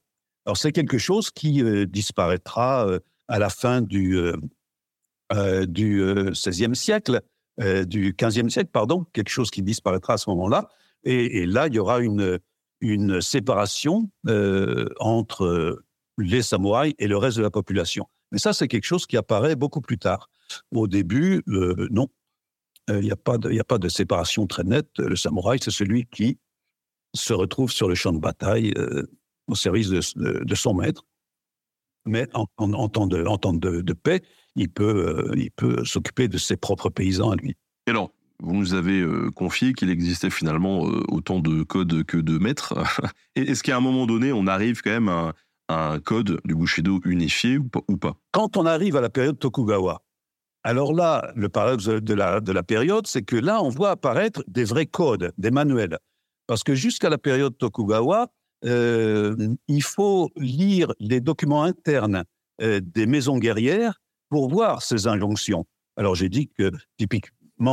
Alors, 0.45 0.57
c'est 0.57 0.71
quelque 0.71 0.97
chose 0.97 1.31
qui 1.31 1.63
disparaîtra 1.87 2.87
à 3.27 3.39
la 3.39 3.49
fin 3.49 3.81
du, 3.81 4.19
du 5.67 6.33
siècle, 6.73 7.21
du 7.59 8.15
XVe 8.17 8.49
siècle, 8.49 8.69
pardon, 8.71 9.05
quelque 9.13 9.29
chose 9.29 9.49
qui 9.49 9.63
disparaîtra 9.63 10.13
à 10.13 10.17
ce 10.17 10.29
moment-là. 10.29 10.69
Et, 11.05 11.45
là, 11.45 11.67
il 11.67 11.75
y 11.75 11.79
aura 11.79 11.99
une, 11.99 13.21
séparation 13.21 14.09
entre 14.99 15.83
les 16.17 16.41
samouraïs 16.41 16.93
et 16.97 17.07
le 17.07 17.17
reste 17.17 17.37
de 17.37 17.43
la 17.43 17.51
population. 17.51 18.07
Mais 18.31 18.39
ça, 18.39 18.53
c'est 18.53 18.67
quelque 18.67 18.85
chose 18.85 19.05
qui 19.05 19.17
apparaît 19.17 19.55
beaucoup 19.55 19.81
plus 19.81 19.97
tard. 19.97 20.29
Au 20.71 20.87
début, 20.87 21.43
non. 21.47 22.07
Il 22.87 22.99
n'y 22.99 23.11
a, 23.11 23.15
pas 23.15 23.37
de, 23.37 23.89
séparation 23.89 24.45
très 24.45 24.63
nette. 24.63 24.99
Le 24.99 25.15
samouraï, 25.15 25.59
c'est 25.61 25.71
celui 25.71 26.05
qui 26.05 26.37
se 27.15 27.33
retrouve 27.33 27.71
sur 27.71 27.87
le 27.87 27.95
champ 27.95 28.11
de 28.11 28.19
bataille 28.19 28.73
au 29.47 29.55
service 29.55 29.89
de, 29.89 30.55
son 30.55 30.73
maître. 30.73 31.05
Mais 32.05 32.27
en, 32.33 32.45
temps, 32.89 33.07
de, 33.07 33.93
paix, 33.93 34.21
il 34.55 34.69
peut, 34.69 35.31
il 35.35 35.51
peut 35.51 35.83
s'occuper 35.85 36.27
de 36.27 36.37
ses 36.37 36.57
propres 36.57 36.89
paysans 36.89 37.31
à 37.31 37.35
lui. 37.35 37.55
Et 37.87 37.91
alors, 37.91 38.11
vous 38.39 38.53
nous 38.53 38.73
avez 38.73 39.05
confié 39.35 39.73
qu'il 39.73 39.89
existait 39.89 40.29
finalement 40.29 40.81
autant 41.09 41.39
de 41.39 41.63
codes 41.63 42.03
que 42.03 42.17
de 42.17 42.37
maîtres. 42.37 42.73
Est-ce 43.35 43.63
qu'à 43.63 43.77
un 43.77 43.79
moment 43.79 44.05
donné, 44.05 44.31
on 44.31 44.47
arrive 44.47 44.81
quand 44.81 44.91
même 44.91 45.09
à, 45.09 45.33
un 45.67 45.99
code 45.99 46.39
du 46.45 46.53
Bushido 46.53 46.99
unifié 47.05 47.57
ou 47.57 47.97
pas 47.97 48.15
Quand 48.31 48.57
on 48.57 48.65
arrive 48.65 48.97
à 48.97 49.01
la 49.01 49.09
période 49.09 49.39
Tokugawa, 49.39 50.03
alors 50.65 50.93
là, 50.93 51.31
le 51.35 51.47
paradoxe 51.47 51.85
de 51.85 52.13
la, 52.15 52.39
de 52.39 52.51
la 52.51 52.63
période, 52.63 53.05
c'est 53.05 53.21
que 53.21 53.35
là, 53.35 53.61
on 53.61 53.69
voit 53.69 53.91
apparaître 53.91 54.43
des 54.47 54.63
vrais 54.63 54.87
codes, 54.87 55.31
des 55.37 55.51
manuels. 55.51 55.99
Parce 56.47 56.63
que 56.63 56.73
jusqu'à 56.73 57.07
la 57.07 57.19
période 57.19 57.55
Tokugawa, 57.55 58.31
euh, 58.65 59.35
il 59.67 59.83
faut 59.83 60.31
lire 60.35 60.91
les 60.99 61.21
documents 61.21 61.63
internes 61.63 62.23
euh, 62.63 62.79
des 62.83 63.05
maisons 63.05 63.37
guerrières 63.37 64.01
pour 64.29 64.49
voir 64.49 64.81
ces 64.81 65.05
injonctions. 65.05 65.67
Alors 65.97 66.15
j'ai 66.15 66.29
dit 66.29 66.49
que 66.49 66.71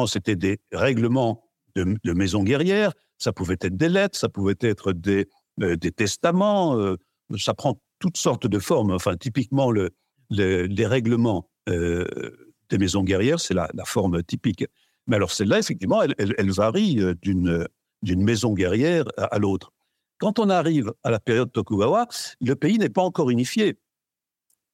c'était 0.07 0.37
des 0.37 0.61
règlements 0.73 1.42
de, 1.75 2.12
maisons 2.12 2.42
guerrières, 2.42 2.92
ça 3.18 3.33
pouvait 3.33 3.57
être 3.61 3.77
des 3.77 3.88
lettres, 3.88 4.18
ça 4.18 4.29
pouvait 4.29 4.57
être 4.61 4.92
des, 4.92 5.29
euh, 5.61 5.77
testaments, 5.77 6.77
euh, 6.79 6.97
ça 7.38 7.55
prend 7.55 7.81
toutes 7.99 8.16
sortes 8.16 8.47
de 8.47 8.59
formes. 8.59 8.92
Enfin, 8.92 9.16
typiquement, 9.16 9.71
le, 9.71 9.90
le 10.31 10.66
les 10.66 10.87
règlements 10.87 11.49
euh, 11.68 12.07
des 12.68 12.79
maisons 12.79 13.05
guerrières, 13.05 13.40
c'est 13.40 13.55
la, 13.55 13.68
forme 13.85 14.23
typique. 14.23 14.64
Mais 15.07 15.16
alors 15.16 15.31
celle-là, 15.31 15.59
effectivement, 15.59 16.03
elle, 16.03 16.14
elle, 16.18 16.51
varie 16.51 16.99
d'une 17.23 17.68
maison 18.23 18.55
guerrière 18.55 19.05
à, 19.16 19.38
l'autre. 19.38 19.73
Quand 20.18 20.38
on 20.38 20.49
arrive 20.49 20.92
à 21.03 21.11
la 21.11 21.18
période 21.18 21.53
Tokugawa, 21.53 22.07
le 22.40 22.55
pays 22.55 22.79
n'est 22.79 22.88
pas 22.88 23.03
encore 23.03 23.31
unifié. 23.31 23.79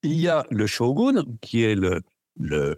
Il 0.02 0.20
y 0.20 0.28
a 0.28 0.44
le 0.50 0.66
shogun, 0.66 1.24
qui 1.40 1.62
est 1.62 1.74
le 1.74 2.76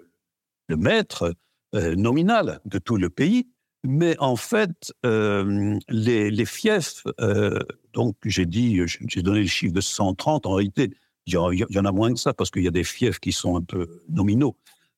maître 0.68 1.34
euh, 1.74 1.94
nominal 1.94 2.60
de 2.64 2.78
tout 2.78 2.96
le 2.96 3.10
pays, 3.10 3.46
mais 3.84 4.16
en 4.18 4.36
fait, 4.36 4.92
euh, 5.06 5.78
les, 5.88 6.44
fiefs, 6.44 7.04
euh, 7.20 7.58
donc 7.92 8.16
j'ai 8.24 8.44
dit, 8.44 8.80
j'ai 8.86 9.22
donné 9.22 9.40
le 9.40 9.46
chiffre 9.46 9.72
de 9.72 9.80
130, 9.80 10.46
en 10.46 10.52
réalité, 10.52 10.92
il 11.26 11.34
y, 11.34 11.36
en, 11.78 11.84
a 11.84 11.92
moins 11.92 12.12
que 12.12 12.18
ça, 12.18 12.34
parce 12.34 12.50
qu'il 12.50 12.64
y 12.64 12.68
a 12.68 12.72
des 12.72 12.84
fiefs 12.84 13.20
qui 13.20 13.32
sont 13.32 13.56
un 13.56 13.62
peu 13.62 14.02
nominaux. 14.08 14.56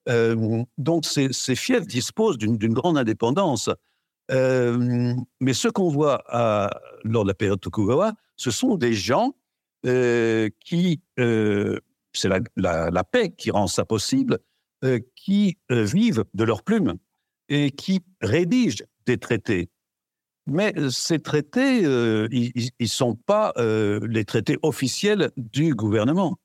Euh, 0.09 0.65
donc 0.79 1.05
ces, 1.05 1.31
fiefs 1.55 1.87
disposent 1.87 2.39
d'une 2.39 2.57
grande 2.73 2.99
indépendance. 2.99 3.71
Mais 4.31 5.53
ce 5.53 5.69
qu'on 5.69 5.91
voit 5.91 6.25
lors 7.05 7.25
de 7.25 7.29
la 7.29 7.35
période 7.35 7.61
Tokugawa, 7.61 8.15
ce 8.37 8.51
sont 8.51 8.77
des 8.77 8.95
gens 8.95 9.35
qui, 9.85 11.01
c'est 11.17 12.29
la, 12.57 13.05
paix 13.05 13.31
qui 13.37 13.51
rend 13.51 13.67
ça 13.67 13.85
possible, 13.85 14.39
euh, 14.85 15.01
qui 15.17 15.59
euh, 15.71 15.85
vivent 15.85 16.25
de 16.35 16.45
leurs 16.45 16.63
plumes 16.63 16.95
et 17.49 17.71
qui 17.71 18.01
rédigent 18.21 18.85
des 19.07 19.19
traités. 19.19 19.71
Mais 20.47 20.75
ces 20.91 21.21
traités, 21.21 21.85
euh, 21.85 22.29
ils 22.31 22.71
ne 22.81 22.87
sont 22.87 23.15
pas 23.15 23.53
les 23.57 24.25
traités 24.25 24.59
officiels 24.63 25.31
du 25.37 25.75
gouvernement. 25.75 26.39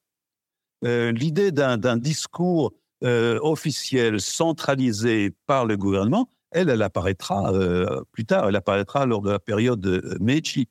L'idée 0.84 1.52
d'un 1.52 1.98
discours 1.98 2.74
officiel 3.02 4.22
centralisé 4.22 5.34
par 5.48 5.66
le 5.66 5.78
gouvernement, 5.78 6.30
elle, 6.52 6.82
apparaîtra 6.82 7.52
euh, 7.54 8.02
plus 8.12 8.26
tard, 8.26 8.48
elle 8.48 8.56
apparaîtra 8.56 9.06
lors 9.06 9.22
de 9.22 9.32
la 9.32 9.40
période 9.40 9.86
euh, 9.86 10.18
Meiji. 10.20 10.68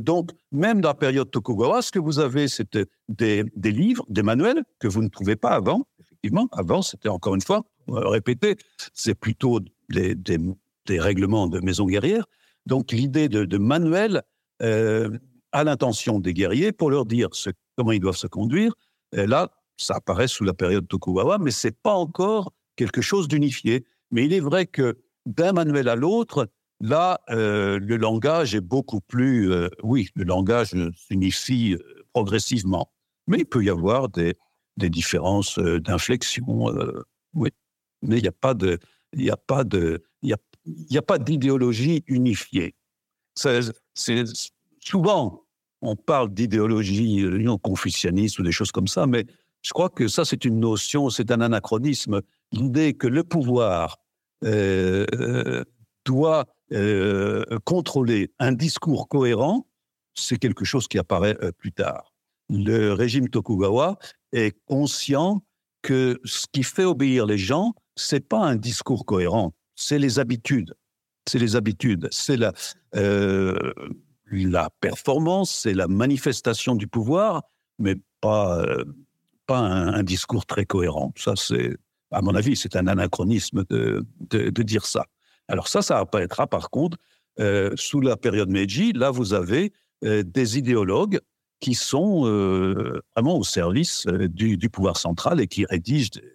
Donc, 0.00 0.32
même 0.50 0.80
dans 0.80 0.88
la 0.88 0.94
période 0.94 1.30
Tokugawa, 1.30 1.80
ce 1.80 1.92
que 1.92 2.00
vous 2.00 2.18
avez, 2.18 2.48
c'est 2.48 2.76
des, 3.08 3.44
livres, 3.62 4.04
des 4.08 4.24
manuels 4.24 4.64
que 4.80 4.88
vous 4.88 5.00
ne 5.00 5.08
trouvez 5.08 5.36
pas 5.36 5.50
avant. 5.50 5.86
Effectivement, 6.22 6.48
avant, 6.52 6.82
c'était 6.82 7.08
encore 7.08 7.34
une 7.34 7.40
fois, 7.40 7.64
répété, 7.88 8.56
c'est 8.92 9.14
plutôt 9.14 9.60
des, 9.88 10.16
règlements 10.88 11.46
de 11.46 11.60
maisons 11.60 11.86
guerrières. 11.86 12.26
Donc, 12.66 12.92
l'idée 12.92 13.28
de, 13.28 13.44
de 13.44 13.58
manuels 13.58 14.22
euh, 14.62 15.18
à 15.52 15.64
l'intention 15.64 16.20
des 16.20 16.34
guerriers 16.34 16.72
pour 16.72 16.90
leur 16.90 17.06
dire 17.06 17.28
comment 17.76 17.92
ils 17.92 18.00
doivent 18.00 18.16
se 18.16 18.26
conduire. 18.26 18.74
Là, 19.12 19.50
ça 19.76 19.96
apparaît 19.96 20.28
sous 20.28 20.44
la 20.44 20.54
période 20.54 20.86
Tokugawa, 20.86 21.38
mais 21.38 21.50
c'est 21.50 21.76
pas 21.76 21.94
encore 21.94 22.52
quelque 22.76 23.00
chose 23.00 23.28
d'unifié. 23.28 23.84
Mais 24.10 24.24
il 24.26 24.32
est 24.32 24.40
vrai 24.40 24.66
que 24.66 24.98
d'un 25.26 25.52
manuel 25.52 25.88
à 25.88 25.96
l'autre, 25.96 26.48
là, 26.80 27.20
euh, 27.30 27.78
le 27.78 27.96
langage 27.96 28.54
est 28.54 28.60
beaucoup 28.60 29.00
plus... 29.00 29.52
Euh, 29.52 29.68
oui, 29.82 30.08
le 30.14 30.24
langage 30.24 30.74
s'unifie 30.94 31.74
euh, 31.74 32.04
progressivement. 32.12 32.90
Mais 33.26 33.38
il 33.38 33.46
peut 33.46 33.64
y 33.64 33.70
avoir 33.70 34.08
des, 34.08 34.34
des 34.76 34.90
différences 34.90 35.58
euh, 35.58 35.80
d'inflexion. 35.80 36.70
Euh, 36.70 37.02
oui. 37.34 37.50
Mais 38.02 38.18
il 38.18 38.22
n'y 38.22 38.28
a 38.28 38.32
pas 38.32 38.54
de... 38.54 38.78
Il 39.12 39.30
a 39.30 39.36
pas 39.36 39.64
de... 39.64 40.02
Il 40.22 40.32
a, 40.32 40.98
a 40.98 41.02
pas 41.02 41.18
d'idéologie 41.18 42.04
unifiée. 42.06 42.74
C'est 43.34 44.24
souvent, 44.80 45.44
on 45.82 45.96
parle 45.96 46.32
d'idéologie 46.32 47.24
confucianiste 47.62 48.38
ou 48.38 48.42
des 48.42 48.52
choses 48.52 48.70
comme 48.70 48.88
ça, 48.88 49.06
mais 49.06 49.24
je 49.62 49.72
crois 49.72 49.88
que 49.88 50.08
ça, 50.08 50.24
c'est 50.24 50.44
une 50.44 50.60
notion, 50.60 51.10
c'est 51.10 51.30
un 51.30 51.40
anachronisme 51.40 52.20
l'idée 52.52 52.94
que 52.94 53.06
le 53.06 53.24
pouvoir 53.24 53.98
euh, 54.44 55.64
doit 56.04 56.46
euh, 56.72 57.44
contrôler 57.64 58.32
un 58.38 58.52
discours 58.52 59.08
cohérent, 59.08 59.66
c'est 60.14 60.38
quelque 60.38 60.64
chose 60.64 60.88
qui 60.88 60.98
apparaît 60.98 61.36
euh, 61.42 61.52
plus 61.52 61.72
tard. 61.72 62.09
Le 62.50 62.92
régime 62.92 63.28
Tokugawa 63.28 63.96
est 64.32 64.58
conscient 64.66 65.42
que 65.82 66.20
ce 66.24 66.46
qui 66.52 66.64
fait 66.64 66.84
obéir 66.84 67.24
les 67.24 67.38
gens, 67.38 67.74
c'est 67.94 68.26
pas 68.28 68.40
un 68.40 68.56
discours 68.56 69.06
cohérent, 69.06 69.54
c'est 69.76 69.98
les 69.98 70.18
habitudes. 70.18 70.74
C'est 71.28 71.38
les 71.38 71.54
habitudes, 71.54 72.08
c'est 72.10 72.36
la, 72.36 72.52
euh, 72.96 73.54
performance, 74.80 75.50
c'est 75.62 75.74
la 75.74 75.86
manifestation 75.86 76.74
du 76.74 76.88
pouvoir, 76.88 77.42
mais 77.78 77.94
pas, 78.20 78.58
euh, 78.62 78.84
pas 79.46 79.58
un, 79.58 80.02
discours 80.02 80.44
très 80.44 80.64
cohérent. 80.64 81.12
Ça, 81.16 81.34
c'est 81.36 81.76
à 82.10 82.20
mon 82.20 82.34
avis, 82.34 82.56
c'est 82.56 82.74
un 82.74 82.88
anachronisme 82.88 83.64
de, 83.70 84.04
de, 84.30 84.62
dire 84.62 84.86
ça. 84.86 85.06
Alors 85.46 85.68
ça, 85.68 85.82
ça 85.82 85.98
apparaîtra 85.98 86.48
par 86.48 86.70
contre 86.70 86.98
euh, 87.38 87.70
sous 87.76 88.00
la 88.00 88.16
période 88.16 88.48
Meiji. 88.48 88.92
Là, 88.92 89.12
vous 89.12 89.34
avez 89.34 89.72
des 90.02 90.56
idéologues 90.56 91.20
qui 91.60 91.74
sont 91.74 92.22
euh, 92.26 93.00
vraiment 93.14 93.38
au 93.38 93.44
service 93.44 94.06
euh, 94.06 94.28
du, 94.28 94.56
du, 94.56 94.68
pouvoir 94.70 94.96
central 94.96 95.40
et 95.40 95.46
qui 95.46 95.64
rédigent 95.64 96.10
des, 96.14 96.32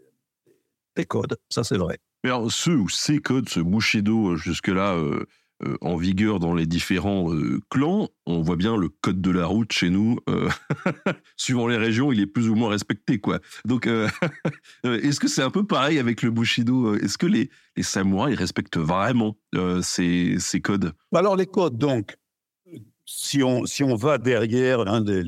des 0.95 1.05
codes. 1.05 1.37
Ça, 1.49 1.63
c'est 1.63 1.77
vrai. 1.77 1.99
Mais 2.23 2.29
alors, 2.29 2.51
ce 2.51 2.71
ou 2.71 2.89
ces 2.89 3.19
codes, 3.19 3.49
ce 3.49 3.59
Bushido 3.59 4.31
euh, 4.31 4.35
jusque-là 4.35 4.95
euh, 4.95 5.25
euh, 5.63 5.77
en 5.79 5.95
vigueur 5.95 6.39
dans 6.39 6.53
les 6.53 6.65
différents 6.65 7.33
euh, 7.33 7.61
clans. 7.69 8.09
On 8.25 8.41
voit 8.41 8.57
bien 8.57 8.75
le 8.75 8.89
code 8.89 9.21
de 9.21 9.31
la 9.31 9.45
route 9.45 9.71
chez 9.71 9.89
nous. 9.89 10.19
Euh, 10.27 10.49
suivant 11.37 11.67
les 11.67 11.77
régions, 11.77 12.11
il 12.11 12.19
est 12.19 12.25
plus 12.25 12.49
ou 12.49 12.55
moins 12.55 12.69
respecté. 12.69 13.19
quoi. 13.19 13.39
Donc, 13.63 13.87
euh, 13.87 14.09
est-ce 14.83 15.17
que 15.19 15.29
c'est 15.29 15.41
un 15.41 15.49
peu 15.49 15.65
pareil 15.65 15.97
avec 15.97 16.23
le 16.23 16.31
Bushido 16.31 16.95
Est-ce 16.95 17.17
que 17.17 17.25
les, 17.25 17.49
les 17.77 17.83
samouraïs 17.83 18.37
respectent 18.37 18.77
vraiment 18.77 19.37
euh, 19.55 19.81
ces, 19.81 20.35
ces, 20.39 20.59
codes? 20.59 20.91
Alors, 21.13 21.37
les 21.37 21.45
codes, 21.45 21.77
donc, 21.77 22.17
si 23.05 23.43
on, 23.43 23.65
si 23.65 23.83
on 23.83 23.95
va 23.95 24.17
derrière 24.17 24.81
hein, 24.81 25.03
les, 25.05 25.23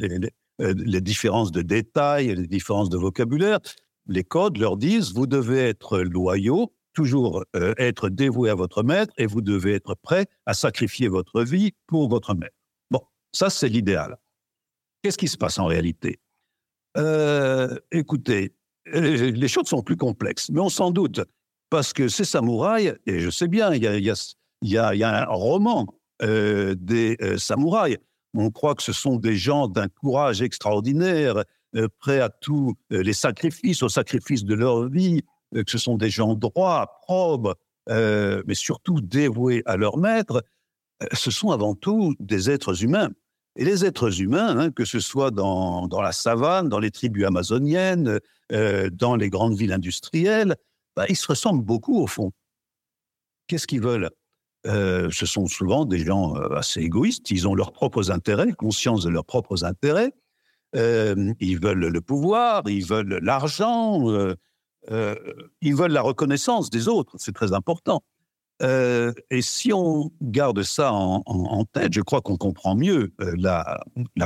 les, 0.60 1.02
différences 1.02 1.52
de 1.52 1.62
détails, 1.62 2.36
les 2.36 2.48
différences 2.48 2.90
de 2.90 2.98
vocabulaire, 2.98 3.60
les 4.08 4.24
codes 4.24 4.58
leur 4.58 4.78
disent, 4.78 5.14
vous 5.14 5.28
devez 5.28 5.60
être 5.60 6.00
loyaux, 6.00 6.74
toujours 6.94 7.44
euh, 7.56 7.74
être 7.78 8.10
dévoué 8.10 8.50
à 8.50 8.56
votre 8.56 8.82
maître 8.84 9.14
et 9.18 9.28
vous 9.28 9.42
devez 9.42 9.74
être 9.74 9.96
prêt 9.96 10.26
à 10.46 10.54
sacrifier 10.54 11.08
votre 11.08 11.44
vie 11.44 11.74
pour 11.86 12.10
votre 12.10 12.34
maître. 12.34 12.56
Bon, 12.90 13.02
ça 13.32 13.50
c'est 13.50 13.70
l'idéal. 13.70 14.18
Qu'est-ce 15.04 15.18
qui 15.18 15.28
se 15.28 15.38
passe 15.38 15.60
en 15.60 15.66
réalité? 15.66 16.20
Écoutez, 17.92 18.56
les 18.92 19.48
choses 19.48 19.68
sont 19.68 19.84
plus 19.84 19.98
complexes, 19.98 20.50
mais 20.50 20.60
on 20.60 20.70
s'en 20.70 20.90
doute, 20.90 21.22
parce 21.70 21.94
que 21.94 22.08
ces 22.08 22.26
samouraïs, 22.26 22.96
et 23.06 23.20
je 23.20 23.30
sais 23.30 23.48
bien, 23.48 23.72
il 23.72 23.84
y 23.84 23.88
a, 23.88 23.98
y 24.00 24.78
a, 24.78 24.96
y 24.96 25.04
a 25.04 25.22
un 25.22 25.26
roman 25.26 25.86
des 26.22 27.18
samouraïs. 27.38 27.97
On 28.34 28.51
croit 28.51 28.76
que 28.76 28.84
ce 28.84 28.93
sont 28.93 29.18
des 29.18 29.36
gens 29.36 29.68
d'un 29.68 29.88
courage 29.88 30.41
extraordinaire, 30.41 31.43
prêts 31.99 32.20
à 32.20 32.30
tous 32.30 32.76
les 32.89 33.13
sacrifices, 33.13 33.84
au 33.84 33.89
sacrifice 33.89 34.43
de 34.43 34.53
leur 34.53 34.89
vie, 34.89 35.24
que 35.53 35.70
ce 35.72 35.78
sont 35.78 35.97
des 35.97 36.09
gens 36.09 36.34
droits, 36.34 36.99
probes, 37.03 37.55
mais 37.89 38.53
surtout 38.53 39.01
dévoués 39.01 39.63
à 39.65 39.78
leur 39.78 39.97
maître. 39.97 40.43
Ce 41.13 41.32
sont 41.32 41.51
avant 41.51 41.76
tout 41.76 42.15
des 42.20 42.49
êtres 42.49 42.84
humains. 42.84 43.09
Et 43.57 43.65
les 43.65 43.84
êtres 43.84 44.22
humains, 44.22 44.57
hein, 44.59 44.72
que 44.72 44.86
ce 44.86 44.99
soit 44.99 45.32
dans, 45.32 45.89
la 45.89 46.11
savane, 46.11 46.70
dans 46.70 46.80
les 46.80 46.91
tribus 46.91 47.26
amazoniennes, 47.26 48.20
euh, 48.51 48.89
dans 48.91 49.15
les 49.15 49.30
grandes 49.30 49.57
villes 49.57 49.74
industrielles, 49.74 50.55
bah, 50.95 51.05
ils 51.09 51.15
se 51.15 51.28
ressemblent 51.28 51.63
beaucoup 51.63 51.99
au 51.99 52.05
fond. 52.05 52.32
Qu'est-ce 53.47 53.65
qu'ils 53.65 53.82
veulent? 53.82 54.11
Euh, 54.66 55.10
Ce 55.12 55.26
sont 55.26 55.47
souvent 55.47 55.86
des 55.86 55.99
gens 55.99 56.36
euh, 56.36 56.55
assez 56.55 56.82
égoïstes, 56.82 57.30
ils 57.32 57.47
ont 57.47 57.55
leurs 57.55 57.72
propres 57.72 58.12
intérêts, 58.12 58.51
conscience 58.53 59.03
de 59.03 59.10
leurs 59.10 59.26
propres 59.26 59.64
intérêts, 59.64 60.14
euh, 60.76 61.34
ils 61.39 61.60
veulent 61.60 61.88
le 61.88 62.01
pouvoir, 62.01 62.64
ils 62.68 62.86
veulent 62.86 63.20
l'argent, 63.22 64.08
ils 64.89 65.76
veulent 65.76 65.91
la 65.91 66.01
reconnaissance 66.01 66.70
des 66.70 66.88
autres, 66.88 67.16
c'est 67.18 67.34
très 67.34 67.53
important. 67.53 68.03
Et 68.62 69.41
si 69.41 69.72
on 69.72 70.12
garde 70.22 70.64
ça 70.64 70.91
en, 70.91 71.66
tête, 71.66 71.93
je 71.93 72.01
crois 72.01 72.22
qu'on 72.22 72.38
comprend 72.38 72.76
mieux 72.76 73.14
la, 73.20 73.80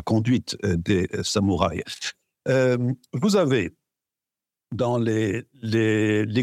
conduite 0.06 0.58
des 0.64 1.10
samouraïs. 1.22 2.14
Vous 2.48 3.36
avez 3.36 3.76
dans 4.72 4.98
les, 4.98 5.46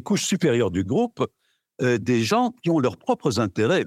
couches 0.05 0.25
supérieures 0.25 0.71
du 0.71 0.85
groupe 0.85 1.27
euh, 1.83 1.99
des 1.99 2.23
gens 2.23 2.53
qui 2.63 2.71
ont 2.71 2.79
leurs 2.79 2.97
propres 2.97 3.41
intérêts, 3.41 3.85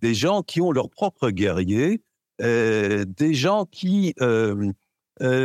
des 0.00 0.14
gens 0.14 0.42
qui 0.42 0.60
ont 0.60 0.72
leurs 0.72 0.90
propres 0.90 1.30
guerriers, 1.30 2.02
des 2.40 3.34
gens 3.34 3.64
qui 3.64 4.12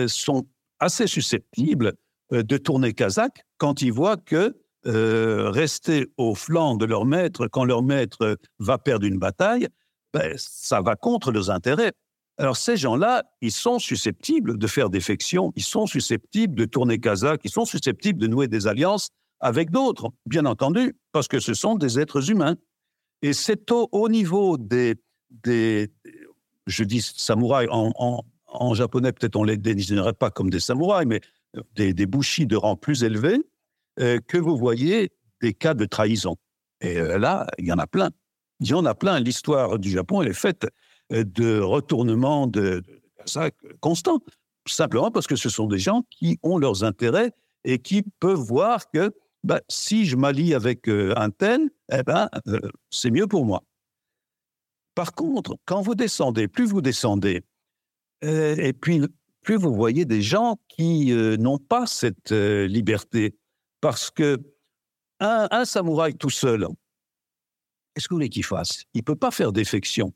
sont 0.07 0.47
assez 0.79 1.05
susceptibles 1.05 1.93
de 2.31 2.57
tourner 2.57 2.93
kazakh 2.93 3.45
quand 3.57 3.83
ils 3.83 3.93
voient 3.93 4.17
que 4.17 4.55
euh, 4.87 5.49
rester 5.49 6.07
au 6.15 6.35
flanc 6.35 6.77
de 6.77 6.85
leur 6.85 7.05
maître 7.05 7.47
quand 7.47 7.65
leur 7.65 7.83
maître 7.83 8.37
va 8.59 8.77
perdre 8.77 9.05
une 9.05 9.19
bataille, 9.19 9.67
ben, 10.13 10.33
ça 10.37 10.79
va 10.79 10.95
contre 10.95 11.33
leurs 11.33 11.49
intérêts. 11.49 11.91
Alors 12.37 12.55
ces 12.55 12.77
gens-là, 12.77 13.25
ils 13.41 13.51
sont 13.51 13.77
susceptibles 13.77 14.57
de 14.57 14.67
faire 14.67 14.89
défection, 14.89 15.51
ils 15.57 15.63
sont 15.63 15.85
susceptibles 15.85 16.55
de 16.55 16.63
tourner 16.63 16.97
kazakh, 16.97 17.41
ils 17.43 17.51
sont 17.51 17.65
susceptibles 17.65 18.19
de 18.21 18.27
nouer 18.27 18.47
des 18.47 18.67
alliances 18.67 19.09
avec 19.39 19.71
d'autres, 19.71 20.11
bien 20.25 20.45
entendu, 20.45 20.97
parce 21.11 21.27
que 21.27 21.39
ce 21.39 21.53
sont 21.53 21.75
des 21.75 21.99
êtres 21.99 22.29
humains. 22.29 22.55
Et 23.21 23.33
c'est 23.33 23.71
au, 23.71 23.89
au, 23.91 24.09
niveau 24.09 24.57
des, 24.57 24.95
des, 25.29 25.89
je 26.67 26.83
dis 26.83 27.01
samouraïs, 27.01 27.69
en, 27.71 28.73
japonais 28.73 29.11
peut-être 29.11 29.35
on 29.35 29.43
les 29.43 29.57
désignerait 29.57 30.13
pas 30.13 30.31
comme 30.31 30.49
des 30.49 30.59
samouraïs, 30.59 31.07
mais 31.07 31.21
des, 31.75 31.93
des 31.93 32.05
bushis 32.05 32.45
de 32.45 32.55
rang 32.55 32.75
plus 32.75 33.03
élevé, 33.03 33.39
euh, 33.99 34.19
que 34.27 34.37
vous 34.37 34.57
voyez 34.57 35.11
des 35.41 35.53
cas 35.53 35.73
de 35.73 35.85
trahison. 35.85 36.35
Et 36.81 36.97
euh, 36.97 37.17
là, 37.17 37.47
il 37.57 37.65
y 37.65 37.71
en 37.71 37.77
a 37.79 37.87
plein. 37.87 38.09
Il 38.59 38.67
y 38.67 38.73
en 38.73 38.85
a 38.85 38.95
plein. 38.95 39.19
L'histoire 39.19 39.79
du 39.79 39.89
Japon, 39.89 40.21
elle 40.21 40.29
est 40.29 40.33
faite 40.33 40.67
euh, 41.11 41.23
de 41.23 41.59
retournements 41.59 42.47
de, 42.47 42.79
de 42.79 43.01
ça 43.25 43.49
constant, 43.79 44.19
simplement 44.67 45.11
parce 45.11 45.27
que 45.27 45.35
ce 45.35 45.49
sont 45.49 45.67
des 45.67 45.79
gens 45.79 46.03
qui 46.09 46.39
ont 46.43 46.57
leurs 46.57 46.83
intérêts 46.83 47.31
et 47.63 47.79
qui 47.79 48.03
peuvent 48.19 48.39
voir 48.39 48.89
que 48.91 49.13
ben, 49.43 49.61
si 49.69 50.05
je 50.05 50.15
m'allie 50.15 50.53
avec 50.53 50.89
euh, 50.89 51.13
un 51.15 51.29
tel, 51.29 51.69
eh 51.91 52.03
ben, 52.03 52.29
euh, 52.47 52.59
c'est 52.89 53.11
mieux 53.11 53.27
pour 53.27 53.45
moi. 53.45 53.63
Par 54.95 55.13
contre, 55.13 55.55
quand 55.65 55.81
vous 55.81 55.95
descendez, 55.95 56.47
plus 56.47 56.65
vous 56.65 56.81
descendez, 56.81 57.43
euh, 58.25 58.55
et 58.57 58.73
puis 58.73 59.01
plus 59.41 59.55
vous 59.55 59.73
voyez 59.73 60.03
des 60.03 60.21
gens 60.21 60.59
qui 60.67 61.13
n'ont 61.13 61.57
pas 61.57 61.85
cette 61.85 62.31
liberté, 62.31 63.37
parce 63.79 64.11
que 64.11 64.37
un, 65.21 65.63
samouraï 65.63 66.15
tout 66.15 66.29
seul, 66.29 66.67
qu'est-ce 67.93 68.09
que 68.09 68.13
vous 68.13 68.17
voulez 68.17 68.29
qu'il 68.29 68.43
fasse? 68.43 68.83
Il 68.93 68.99
ne 68.99 69.03
peut 69.03 69.15
pas 69.15 69.31
faire 69.31 69.53
défection. 69.53 70.13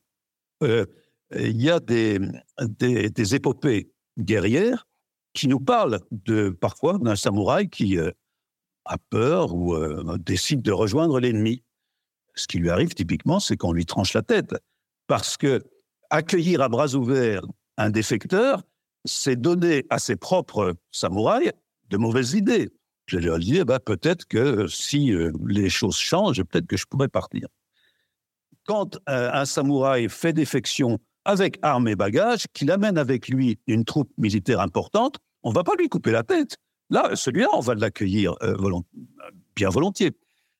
Il 0.62 1.62
y 1.62 1.70
a 1.70 1.80
des, 1.80 2.20
des, 2.60 3.10
des, 3.10 3.36
épopées 3.36 3.90
guerrières 4.20 4.86
qui 5.34 5.48
nous 5.48 5.62
parlent 5.62 6.02
de, 6.12 6.50
parfois 6.50 6.98
d'un 7.00 7.16
samouraï 7.16 7.70
qui 7.70 7.98
a 8.86 8.98
peur 8.98 9.54
ou 9.54 9.76
euh, 9.76 10.18
décide 10.20 10.62
de 10.62 10.72
rejoindre 10.72 11.20
l'ennemi. 11.20 11.64
Ce 12.36 12.48
qui 12.48 12.58
lui 12.58 12.70
arrive 12.70 12.94
typiquement, 12.94 13.40
c'est 13.40 13.58
qu'on 13.58 13.74
lui 13.74 13.86
tranche 13.86 14.14
la 14.14 14.22
tête. 14.22 14.56
Parce 15.08 15.38
que 15.38 15.64
accueillir 16.10 16.62
à 16.62 16.70
bras 16.70 16.96
ouverts 16.96 17.46
un 17.78 17.90
défecteur, 17.90 18.64
c'est 19.06 19.36
donner 19.36 19.86
à 19.90 20.00
ses 20.00 20.16
propres 20.16 20.76
samouraïs 20.92 21.52
de 21.90 21.98
mauvaises 21.98 22.34
idées 22.34 22.70
je 23.06 23.18
leur 23.18 23.40
dis, 23.40 23.64
bah, 23.64 23.80
peut-être 23.80 24.26
que 24.26 24.68
si 24.68 25.12
euh, 25.12 25.32
les 25.46 25.70
choses 25.70 25.98
changent, 25.98 26.42
peut-être 26.44 26.68
que 26.68 26.78
je 26.78 26.86
pourrais 26.86 27.08
partir. 27.08 27.48
Quand 28.66 28.98
euh, 29.10 29.30
un 29.34 29.46
samouraï 29.46 30.08
fait 30.10 30.34
défection 30.34 31.00
avec 31.26 31.58
armes 31.62 31.88
et 31.88 31.96
bagages, 31.96 32.46
qu'il 32.54 32.72
amène 32.72 32.98
avec 32.98 33.28
lui 33.28 33.60
une 33.68 33.86
troupe 33.86 34.12
militaire 34.18 34.62
importante, 34.62 35.18
on 35.44 35.50
ne 35.50 35.56
va 35.56 35.64
pas 35.64 35.76
lui 35.78 35.90
couper 35.90 36.12
la 36.12 36.24
tête. 36.24 36.58
Là, 36.94 37.16
celui-là, 37.16 37.50
on 37.54 37.60
va 37.60 37.74
l'accueillir 37.74 38.36
euh, 38.44 38.54
volont 38.54 38.84
bien 39.56 39.70
volontiers. 39.70 40.12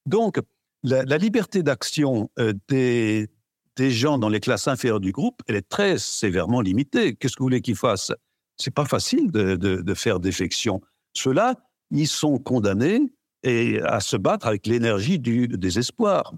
Donc, 0.08 0.40
la, 0.82 1.18
liberté 1.18 1.62
d'action 1.62 2.32
euh, 2.40 2.54
des, 2.68 3.30
gens 3.78 4.18
dans 4.18 4.30
les 4.30 4.40
classes 4.40 4.68
inférieures 4.68 5.00
du 5.00 5.12
groupe, 5.12 5.42
elle 5.48 5.56
est 5.56 5.70
très 5.70 6.00
sévèrement 6.00 6.60
limitée. 6.60 7.16
Qu'est-ce 7.16 7.36
que 7.36 7.44
vous 7.44 7.46
voulez 7.46 7.62
qu'ils 7.62 7.76
fassent 7.76 8.12
C'est 8.58 8.74
pas 8.74 8.86
facile 8.86 9.32
de, 9.32 9.56
de, 9.56 9.94
faire 9.94 10.20
défection. 10.20 10.82
Cela 11.14 11.56
ils 11.92 12.08
sont 12.08 12.40
condamnés 12.40 13.14
et 13.44 13.80
à 13.82 14.00
se 14.00 14.18
battre 14.18 14.48
avec 14.48 14.66
l'énergie 14.66 15.20
du 15.20 15.48
désespoir. 15.48 16.34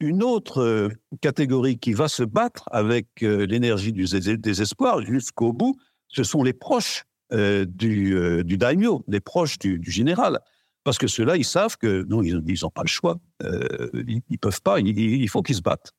Une 0.00 0.22
autre 0.22 0.60
euh, 0.60 0.88
catégorie 1.22 1.78
qui 1.78 1.94
va 1.94 2.08
se 2.08 2.22
battre 2.22 2.68
avec 2.70 3.06
euh, 3.22 3.46
l'énergie 3.46 3.92
du 3.92 4.04
désespoir 4.36 5.00
jusqu'au 5.00 5.54
bout, 5.54 5.76
ce 6.08 6.22
sont 6.22 6.42
les 6.42 6.52
proches 6.52 7.04
euh, 7.32 7.66
du, 7.66 8.16
euh, 8.16 8.42
du 8.42 8.56
daimyo, 8.56 9.04
les 9.06 9.20
proches 9.20 9.58
du, 9.58 9.80
général. 9.90 10.40
Parce 10.84 10.96
que 10.96 11.06
ceux-là, 11.06 11.36
ils 11.36 11.44
savent 11.44 11.76
que 11.76 12.04
non, 12.08 12.22
ils 12.22 12.58
n'ont 12.62 12.70
pas 12.70 12.82
le 12.82 12.88
choix. 12.88 13.18
Euh, 13.42 13.90
ils 14.06 14.22
ne 14.30 14.36
peuvent 14.36 14.62
pas, 14.62 14.80
il, 14.80 15.28
faut 15.28 15.42
qu'ils 15.42 15.56
se 15.56 15.60
battent. 15.60 15.92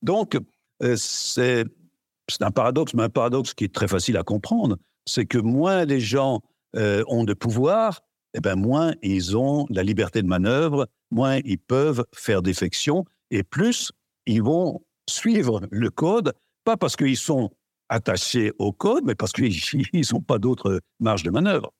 Donc, 0.00 0.38
c'est 0.96 1.66
un 2.40 2.50
paradoxe, 2.50 2.94
mais 2.94 3.02
un 3.02 3.10
paradoxe 3.10 3.52
qui 3.52 3.64
est 3.64 3.74
très 3.74 3.88
facile 3.88 4.16
à 4.16 4.22
comprendre. 4.22 4.78
C'est 5.04 5.26
que 5.26 5.38
moins 5.38 5.84
les 5.84 6.00
gens 6.00 6.40
ont 6.74 7.24
de 7.24 7.34
pouvoir, 7.34 8.00
eh 8.32 8.40
ben 8.40 8.56
moins 8.56 8.94
ils 9.02 9.36
ont 9.36 9.66
la 9.68 9.82
liberté 9.82 10.22
de 10.22 10.26
manœuvre, 10.26 10.88
moins 11.10 11.40
ils 11.44 11.58
peuvent 11.58 12.04
faire 12.14 12.40
défection, 12.40 13.04
et 13.30 13.42
plus 13.42 13.92
ils 14.26 14.42
vont 14.42 14.82
suivre 15.08 15.60
le 15.70 15.90
code, 15.90 16.32
pas 16.64 16.78
parce 16.78 16.96
qu'ils 16.96 17.18
sont 17.18 17.50
attachés 17.88 18.52
au 18.58 18.72
code, 18.72 19.04
mais 19.04 19.14
parce 19.14 19.32
qu'ils 19.32 19.52
n'ont 20.12 20.20
pas 20.20 20.38
d'autres 20.38 20.80
marges 21.00 21.22
de 21.22 21.30
manœuvre. 21.30 21.72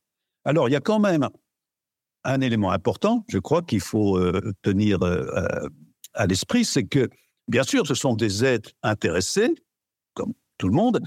Alors, 0.44 0.68
il 0.68 0.72
y 0.72 0.76
a 0.76 0.80
quand 0.80 0.98
même 0.98 1.28
un 2.24 2.40
élément 2.40 2.70
important, 2.70 3.24
je 3.28 3.38
crois 3.38 3.62
qu'il 3.62 3.80
faut 3.80 4.16
euh, 4.16 4.52
tenir 4.62 5.02
euh, 5.02 5.68
à 6.14 6.26
l'esprit, 6.26 6.64
c'est 6.64 6.84
que, 6.84 7.08
bien 7.48 7.62
sûr, 7.62 7.86
ce 7.86 7.94
sont 7.94 8.14
des 8.14 8.44
êtres 8.44 8.70
intéressés, 8.82 9.54
comme 10.14 10.32
tout 10.58 10.68
le 10.68 10.74
monde, 10.74 11.00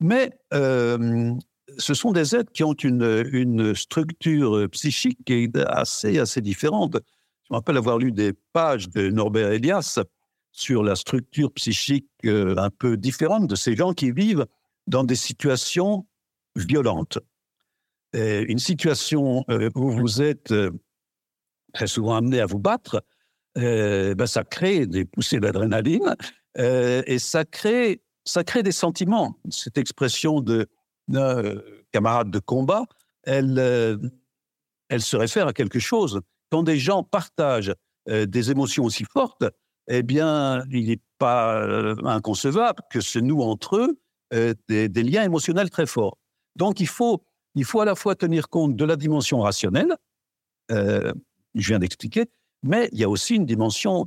mais 0.00 0.30
euh, 0.54 1.34
ce 1.78 1.94
sont 1.94 2.12
des 2.12 2.34
êtres 2.34 2.52
qui 2.52 2.64
ont 2.64 2.72
une, 2.72 3.24
une 3.32 3.74
structure 3.74 4.68
psychique 4.70 5.18
qui 5.26 5.44
est 5.44 5.56
assez, 5.66 6.18
assez 6.18 6.40
différente. 6.40 6.96
Je 7.44 7.52
me 7.52 7.56
rappelle 7.56 7.76
avoir 7.76 7.98
lu 7.98 8.12
des 8.12 8.32
pages 8.52 8.88
de 8.88 9.10
Norbert 9.10 9.52
Elias 9.52 9.98
sur 10.52 10.82
la 10.82 10.94
structure 10.94 11.50
psychique 11.52 12.08
euh, 12.26 12.54
un 12.58 12.70
peu 12.70 12.96
différente 12.96 13.48
de 13.48 13.56
ces 13.56 13.74
gens 13.74 13.94
qui 13.94 14.12
vivent 14.12 14.46
dans 14.86 15.02
des 15.02 15.16
situations 15.16 16.06
violentes. 16.54 17.18
Et 18.12 18.42
une 18.42 18.58
situation 18.58 19.44
euh, 19.48 19.70
où 19.74 19.90
vous 19.90 20.20
êtes 20.20 20.52
euh, 20.52 20.70
très 21.72 21.86
souvent 21.86 22.16
amené 22.16 22.40
à 22.40 22.46
vous 22.46 22.58
battre, 22.58 23.02
ben 23.54 24.26
ça 24.26 24.44
crée 24.44 24.86
des 24.86 25.04
poussées 25.04 25.38
d'adrénaline 25.38 26.16
et 26.56 27.18
ça 27.18 27.44
crée, 27.44 28.00
ça 28.24 28.44
crée 28.44 28.62
des 28.62 28.72
sentiments. 28.72 29.38
Cette 29.50 29.76
expression 29.76 30.40
de 30.40 30.66
camarade 31.92 32.30
de 32.30 32.38
combat, 32.38 32.84
elle, 33.24 34.00
elle 34.88 35.02
se 35.02 35.16
réfère 35.18 35.48
à 35.48 35.52
quelque 35.52 35.80
chose. 35.80 36.22
Quand 36.50 36.62
des 36.62 36.78
gens 36.78 37.02
partagent 37.02 37.74
des 38.06 38.50
émotions 38.50 38.84
aussi 38.84 39.04
fortes, 39.04 39.44
eh 39.88 40.02
bien, 40.02 40.64
il 40.70 40.88
n'est 40.88 41.00
pas 41.18 41.62
euh, 41.62 41.96
inconcevable 42.04 42.82
que 42.90 43.00
se 43.00 43.18
nouent 43.18 43.42
entre 43.42 43.76
eux 43.76 44.00
euh, 44.34 44.54
des, 44.68 44.88
des 44.88 45.02
liens 45.02 45.22
émotionnels 45.22 45.70
très 45.70 45.86
forts. 45.86 46.18
Donc, 46.56 46.80
il 46.80 46.88
faut 46.88 47.22
il 47.54 47.64
faut 47.64 47.80
à 47.80 47.84
la 47.84 47.94
fois 47.94 48.14
tenir 48.14 48.48
compte 48.48 48.76
de 48.76 48.84
la 48.84 48.96
dimension 48.96 49.40
rationnelle, 49.40 49.94
euh, 50.70 51.12
je 51.54 51.68
viens 51.68 51.78
d'expliquer, 51.78 52.24
mais 52.62 52.88
il 52.92 52.98
y 52.98 53.04
a 53.04 53.10
aussi 53.10 53.34
une 53.34 53.44
dimension 53.44 54.06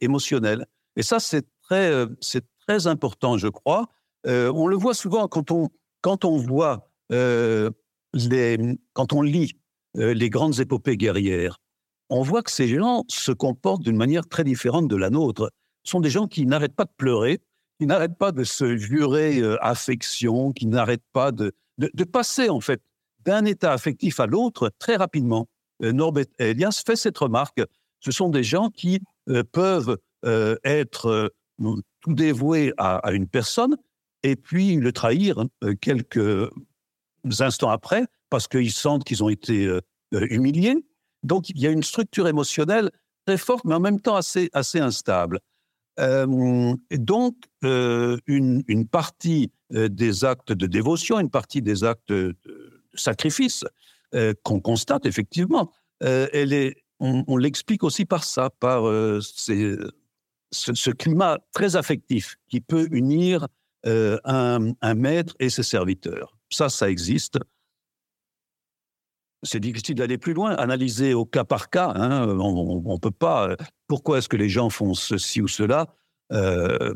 émotionnelle. 0.00 0.64
Et 0.94 1.02
ça, 1.02 1.18
c'est 1.18 1.44
très, 1.62 2.06
c'est 2.20 2.44
très 2.68 2.86
important, 2.86 3.36
je 3.36 3.48
crois. 3.48 3.88
On 4.24 4.68
le 4.68 4.76
voit 4.76 4.94
souvent 4.94 5.26
quand 5.26 5.50
on, 5.50 5.70
quand 6.02 6.24
on 6.24 6.36
voit, 6.36 6.88
les, 7.10 8.58
quand 8.92 9.12
on 9.12 9.22
lit 9.22 9.54
les 9.96 10.30
grandes 10.30 10.60
épopées 10.60 10.96
guerrières, 10.96 11.58
on 12.10 12.22
voit 12.22 12.42
que 12.42 12.50
ces 12.50 12.68
gens 12.68 13.04
se 13.08 13.32
comportent 13.32 13.82
d'une 13.82 13.96
manière 13.96 14.26
très 14.26 14.44
différente 14.44 14.88
de 14.88 14.96
la 14.96 15.10
nôtre. 15.10 15.50
Ce 15.84 15.90
sont 15.90 16.00
des 16.00 16.10
gens 16.10 16.26
qui 16.26 16.46
n'arrêtent 16.46 16.76
pas 16.76 16.84
de 16.84 16.92
pleurer, 16.96 17.40
qui 17.78 17.86
n'arrêtent 17.86 18.18
pas 18.18 18.32
de 18.32 18.44
se 18.44 18.76
jurer 18.76 19.40
euh, 19.40 19.56
affection, 19.62 20.52
qui 20.52 20.66
n'arrêtent 20.66 21.02
pas 21.12 21.32
de, 21.32 21.52
de, 21.78 22.04
passer 22.04 22.48
en 22.48 22.60
fait 22.60 22.80
d'un 23.24 23.44
état 23.44 23.72
affectif 23.72 24.20
à 24.20 24.26
l'autre 24.26 24.70
très 24.78 24.96
rapidement. 24.96 25.48
Euh, 25.82 25.92
Norbert 25.92 26.26
Elias 26.38 26.82
fait 26.84 26.96
cette 26.96 27.18
remarque. 27.18 27.60
Ce 28.00 28.12
sont 28.12 28.28
des 28.28 28.44
gens 28.44 28.70
qui 28.70 29.00
euh, 29.28 29.42
peuvent 29.44 29.98
être 30.64 31.30
tout 32.00 32.14
dévoués 32.14 32.72
à, 32.78 32.96
à, 32.96 33.12
une 33.12 33.28
personne 33.28 33.76
et 34.22 34.36
puis 34.36 34.76
le 34.76 34.90
trahir 34.90 35.44
quelques 35.82 36.50
instants 37.40 37.68
après 37.68 38.06
parce 38.30 38.48
qu'ils 38.48 38.72
sentent 38.72 39.04
qu'ils 39.04 39.22
ont 39.22 39.28
été 39.28 39.68
humiliés. 40.12 40.82
Donc 41.24 41.50
il 41.50 41.58
y 41.58 41.66
a 41.66 41.70
une 41.70 41.82
structure 41.82 42.28
émotionnelle 42.28 42.90
très 43.26 43.38
forte, 43.38 43.64
mais 43.64 43.74
en 43.74 43.80
même 43.80 44.00
temps 44.00 44.16
assez, 44.16 44.50
assez 44.52 44.78
instable. 44.78 45.40
Euh, 46.00 46.74
donc, 46.90 47.36
euh, 47.64 48.18
une, 48.26 48.62
une, 48.66 48.86
partie 48.86 49.52
euh, 49.74 49.88
des 49.88 50.24
actes 50.24 50.52
de 50.52 50.66
dévotion, 50.66 51.20
une 51.20 51.30
partie 51.30 51.62
des 51.62 51.84
actes 51.84 52.12
de, 52.12 52.36
sacrifice 52.94 53.64
euh, 54.14 54.34
qu'on 54.42 54.60
constate 54.60 55.06
effectivement, 55.06 55.72
elle 56.00 56.52
est, 56.52 56.84
on, 57.00 57.36
l'explique 57.36 57.82
aussi 57.82 58.04
par 58.04 58.24
ça, 58.24 58.50
par 58.60 58.82
ce, 58.82 60.90
climat 60.90 61.38
très 61.52 61.76
affectif 61.76 62.36
qui 62.48 62.60
peut 62.60 62.88
unir 62.90 63.46
un, 63.84 64.72
un 64.80 64.94
maître 64.94 65.34
et 65.40 65.48
ses 65.48 65.62
serviteurs. 65.62 66.36
Ça, 66.50 66.68
ça 66.68 66.90
existe 66.90 67.38
c'est 69.44 69.60
difficile 69.60 69.94
d'aller 69.94 70.18
plus 70.18 70.34
loin, 70.34 70.54
analyser 70.56 71.14
au 71.14 71.24
cas 71.24 71.44
par 71.44 71.70
cas. 71.70 71.92
Hein, 71.94 72.28
on 72.28 72.82
ne 72.94 72.98
peut 72.98 73.10
pas. 73.10 73.56
Pourquoi 73.86 74.18
est-ce 74.18 74.28
que 74.28 74.36
les 74.36 74.48
gens 74.48 74.70
font 74.70 74.94
ceci 74.94 75.40
ou 75.40 75.48
cela 75.48 75.86
euh, 76.32 76.94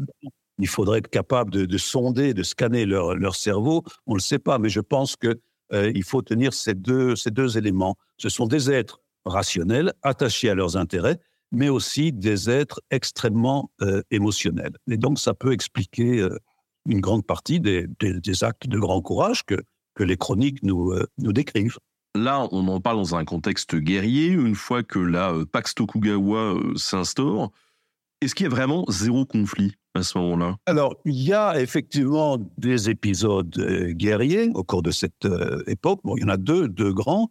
Il 0.58 0.66
faudrait 0.66 0.98
être 0.98 1.08
capable 1.08 1.50
de, 1.50 1.64
de, 1.64 1.78
sonder, 1.78 2.34
de 2.34 2.42
scanner 2.42 2.86
leur, 2.86 3.14
leur 3.14 3.36
cerveau. 3.36 3.84
On 4.06 4.12
ne 4.12 4.18
le 4.18 4.22
sait 4.22 4.38
pas, 4.38 4.58
mais 4.58 4.68
je 4.68 4.80
pense 4.80 5.16
qu'il 5.16 5.36
euh, 5.72 6.02
faut 6.04 6.22
tenir 6.22 6.52
ces 6.52 6.74
deux, 6.74 7.14
ces 7.14 7.30
deux 7.30 7.56
éléments. 7.58 7.96
Ce 8.16 8.28
sont 8.28 8.46
des 8.46 8.70
êtres 8.70 9.00
rationnels, 9.24 9.92
attachés 10.02 10.50
à 10.50 10.54
leurs 10.54 10.76
intérêts, 10.76 11.20
mais 11.52 11.68
aussi 11.68 12.12
des 12.12 12.50
êtres 12.50 12.80
extrêmement 12.90 13.70
euh, 13.82 14.02
émotionnels. 14.10 14.76
Et 14.90 14.96
donc, 14.96 15.18
ça 15.18 15.34
peut 15.34 15.52
expliquer 15.52 16.20
euh, 16.20 16.36
une 16.86 17.00
grande 17.00 17.26
partie 17.26 17.60
des, 17.60 17.86
des, 18.00 18.20
des, 18.20 18.44
actes 18.44 18.66
de 18.66 18.78
grand 18.78 19.00
courage 19.00 19.44
que, 19.44 19.56
que 19.94 20.04
les 20.04 20.16
chroniques 20.16 20.62
nous, 20.62 20.92
euh, 20.92 21.06
nous 21.18 21.32
décrivent. 21.32 21.78
Là, 22.14 22.48
on 22.52 22.66
en 22.68 22.80
parle 22.80 22.96
dans 22.96 23.14
un 23.14 23.24
contexte 23.24 23.76
guerrier. 23.76 24.28
Une 24.28 24.54
fois 24.54 24.82
que 24.82 24.98
la 24.98 25.32
euh, 25.32 25.44
Pax 25.44 25.74
Tokugawa 25.74 26.54
euh, 26.54 26.74
s'instaure, 26.76 27.52
est-ce 28.20 28.34
qu'il 28.34 28.44
y 28.44 28.46
a 28.46 28.50
vraiment 28.50 28.84
zéro 28.88 29.24
conflit 29.24 29.74
à 29.94 30.02
ce 30.02 30.18
moment-là? 30.18 30.56
Alors, 30.66 30.96
il 31.04 31.20
y 31.20 31.32
a 31.32 31.60
effectivement 31.60 32.38
des 32.56 32.90
épisodes 32.90 33.56
euh, 33.58 33.92
guerriers 33.92 34.50
au 34.54 34.64
cours 34.64 34.82
de 34.82 34.90
cette 34.90 35.28
époque. 35.66 36.00
Bon, 36.02 36.16
il 36.16 36.22
y 36.22 36.24
en 36.24 36.28
a 36.28 36.36
deux, 36.36 36.68
deux 36.68 36.92
grands. 36.92 37.28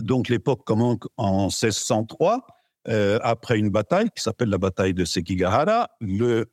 Donc, 0.00 0.30
l'époque 0.30 0.64
commence 0.64 0.96
en 1.18 1.48
1603, 1.48 2.46
euh, 2.88 3.18
après 3.22 3.58
une 3.58 3.68
bataille 3.68 4.08
qui 4.16 4.22
s'appelle 4.22 4.48
la 4.48 4.56
bataille 4.56 4.94
de 4.94 5.04
Sekigahara. 5.04 5.90
Le 6.00 6.46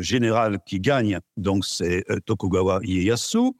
général 0.00 0.58
qui 0.66 0.80
gagne, 0.80 1.20
donc 1.36 1.64
c'est 1.64 2.04
Tokugawa 2.26 2.80
Ieyasu. 2.82 3.52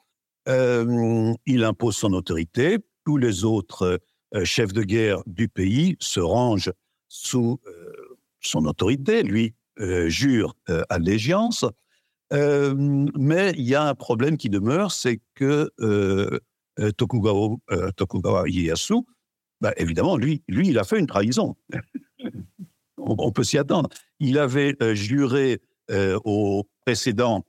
Il 0.46 1.64
impose 1.64 1.96
son 1.96 2.12
autorité, 2.12 2.78
tous 3.04 3.16
les 3.16 3.44
autres 3.44 4.00
euh, 4.34 4.44
chefs 4.44 4.72
de 4.72 4.82
guerre 4.82 5.22
du 5.26 5.48
pays 5.48 5.96
se 6.00 6.20
rangent 6.20 6.72
sous 7.08 7.60
euh, 7.66 7.92
son 8.40 8.66
autorité, 8.66 9.22
lui 9.22 9.54
euh, 9.80 10.08
jure 10.08 10.54
allégeance. 10.88 11.64
Mais 12.32 13.52
il 13.56 13.68
y 13.68 13.76
a 13.76 13.84
un 13.84 13.94
problème 13.94 14.36
qui 14.36 14.50
demeure, 14.50 14.90
c'est 14.90 15.20
que 15.36 15.70
Tokugawa, 16.96 17.56
Tokugawa 17.96 18.48
Ieyasu, 18.48 19.02
bah, 19.60 19.72
évidemment, 19.76 20.16
lui, 20.16 20.42
lui, 20.48 20.68
il 20.68 20.78
a 20.78 20.84
fait 20.84 20.98
une 20.98 21.06
trahison. 21.06 21.54
on, 22.98 23.14
on, 23.18 23.30
peut 23.30 23.44
s'y 23.44 23.58
attendre. 23.58 23.88
Il 24.18 24.38
avait 24.38 24.74
juré 24.94 25.60
au 26.24 26.64
précédent 26.84 27.44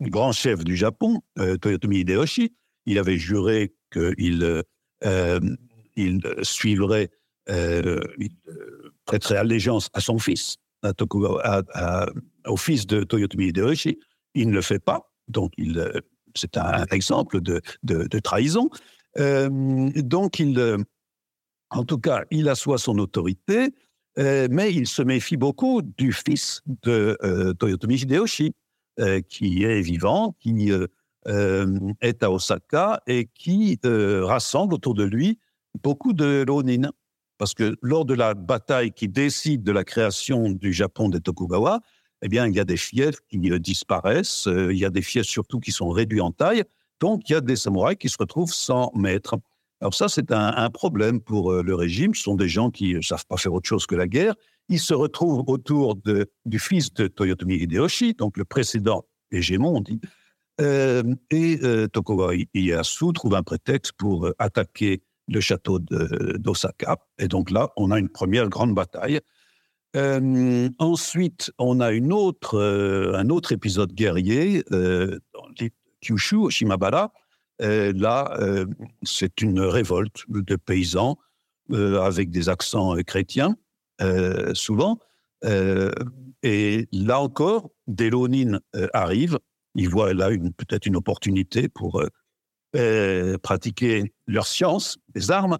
grand 0.00 0.32
chef 0.32 0.64
du 0.64 0.76
Japon, 0.76 1.20
Toyotomi 1.60 2.00
Hideyoshi, 2.00 2.54
il 2.86 2.98
avait 2.98 3.18
juré 3.18 3.74
qu'il 3.92 4.62
euh, 5.04 5.40
il 5.96 6.20
suivrait, 6.42 7.10
euh, 7.48 8.00
il 8.18 8.30
prêterait 9.04 9.36
allégeance 9.36 9.90
à 9.92 10.00
son 10.00 10.18
fils, 10.18 10.56
Tokugawa, 10.96 11.62
à, 11.74 12.06
au 12.46 12.56
fils 12.56 12.86
de 12.86 13.02
Toyotomi 13.02 13.48
Hideyoshi. 13.48 13.98
Il 14.34 14.48
ne 14.48 14.54
le 14.54 14.62
fait 14.62 14.78
pas, 14.78 15.12
donc 15.28 15.52
c'est 16.34 16.56
un 16.56 16.84
exemple 16.86 17.40
de, 17.40 17.60
de, 17.82 18.18
trahison. 18.20 18.70
Euh, 19.18 19.90
donc, 19.96 20.38
il, 20.38 20.78
en 21.70 21.84
tout 21.84 21.98
cas, 21.98 22.24
il 22.30 22.48
assoit 22.48 22.78
son 22.78 22.98
autorité, 22.98 23.74
euh, 24.18 24.48
mais 24.50 24.72
il 24.72 24.86
se 24.86 25.02
méfie 25.02 25.36
beaucoup 25.36 25.82
du 25.82 26.12
fils 26.12 26.62
de 26.82 27.16
euh, 27.22 27.52
Toyotomi 27.54 27.96
Hideyoshi, 27.96 28.46
euh, 28.46 28.50
qui 29.28 29.64
est 29.64 29.80
vivant, 29.80 30.36
qui 30.40 30.72
euh, 31.28 31.92
est 32.00 32.22
à 32.22 32.30
Osaka 32.30 33.02
et 33.06 33.28
qui 33.34 33.78
euh, 33.84 34.24
rassemble 34.24 34.74
autour 34.74 34.94
de 34.94 35.04
lui 35.04 35.38
beaucoup 35.82 36.12
de 36.12 36.44
Ronin. 36.48 36.90
Parce 37.38 37.54
que 37.54 37.76
lors 37.82 38.04
de 38.04 38.14
la 38.14 38.34
bataille 38.34 38.92
qui 38.92 39.08
décide 39.08 39.62
de 39.62 39.72
la 39.72 39.84
création 39.84 40.50
du 40.50 40.72
Japon 40.72 41.08
des 41.08 41.20
Tokugawa, 41.20 41.80
eh 42.22 42.28
bien, 42.28 42.46
il 42.46 42.54
y 42.54 42.60
a 42.60 42.64
des 42.64 42.76
fiefs 42.76 43.20
qui 43.28 43.50
euh, 43.50 43.58
disparaissent, 43.58 44.46
euh, 44.46 44.72
il 44.72 44.78
y 44.78 44.84
a 44.84 44.90
des 44.90 45.02
fiefs 45.02 45.26
surtout 45.26 45.58
qui 45.58 45.72
sont 45.72 45.88
réduits 45.88 46.20
en 46.20 46.32
taille, 46.32 46.64
donc 47.00 47.28
il 47.28 47.32
y 47.32 47.36
a 47.36 47.40
des 47.40 47.56
samouraïs 47.56 47.96
qui 47.98 48.10
se 48.10 48.16
retrouvent 48.18 48.52
sans 48.52 48.92
maître. 48.94 49.36
Alors 49.80 49.94
ça, 49.94 50.08
c'est 50.08 50.30
un, 50.32 50.68
problème 50.70 51.20
pour 51.20 51.52
euh, 51.52 51.62
le 51.62 51.74
régime. 51.74 52.14
Ce 52.14 52.24
sont 52.24 52.34
des 52.34 52.48
gens 52.48 52.70
qui 52.70 52.94
ne 52.94 53.00
savent 53.00 53.24
pas 53.26 53.38
faire 53.38 53.54
autre 53.54 53.66
chose 53.66 53.86
que 53.86 53.94
la 53.94 54.06
guerre. 54.06 54.34
Ils 54.70 54.80
se 54.80 54.94
retrouvent 54.94 55.44
autour 55.48 55.96
de, 55.96 56.30
du 56.46 56.58
fils 56.58 56.94
de 56.94 57.08
Toyotomi 57.08 57.56
Hideyoshi, 57.56 58.14
donc 58.14 58.36
le 58.36 58.44
précédent 58.44 59.04
hégémon, 59.32 59.76
on 59.76 59.80
dit, 59.80 60.00
euh, 60.60 61.02
et 61.30 61.58
euh, 61.62 61.88
Tokugawa 61.88 62.34
Ieyasu 62.54 63.12
trouve 63.12 63.34
un 63.34 63.42
prétexte 63.42 63.92
pour 63.92 64.26
euh, 64.26 64.34
attaquer 64.38 65.02
le 65.28 65.40
château 65.40 65.78
d'Osaka. 65.78 66.98
Et 67.18 67.28
donc 67.28 67.50
là, 67.50 67.70
on 67.76 67.90
a 67.90 67.98
une 67.98 68.08
première 68.08 68.48
grande 68.48 68.74
bataille. 68.74 69.20
Euh, 69.96 70.68
ensuite, 70.78 71.52
on 71.58 71.80
a 71.80 71.90
une 71.92 72.12
autre, 72.12 72.60
un 73.14 73.28
autre 73.28 73.52
épisode 73.52 73.92
guerrier 73.92 74.64
dans 74.70 75.68
Kyushu, 76.00 76.50
Shimabara. 76.50 77.12
là, 77.60 78.36
c'est 79.04 79.40
une 79.40 79.60
révolte 79.60 80.24
de 80.28 80.56
paysans 80.56 81.16
avec 81.72 82.30
des 82.30 82.48
accents 82.48 82.96
chrétiens, 83.06 83.56
souvent. 84.54 84.98
et 86.42 86.88
là 86.92 87.20
encore, 87.20 87.70
des 87.86 88.10
Lonines 88.10 88.60
arrivent 88.92 89.38
ils 89.74 89.88
voient 89.88 90.12
là 90.14 90.30
peut-être 90.56 90.86
une 90.86 90.96
opportunité 90.96 91.68
pour 91.68 92.00
euh, 92.00 92.08
euh, 92.76 93.38
pratiquer 93.38 94.12
leur 94.26 94.46
science, 94.46 94.98
les 95.14 95.30
armes. 95.30 95.58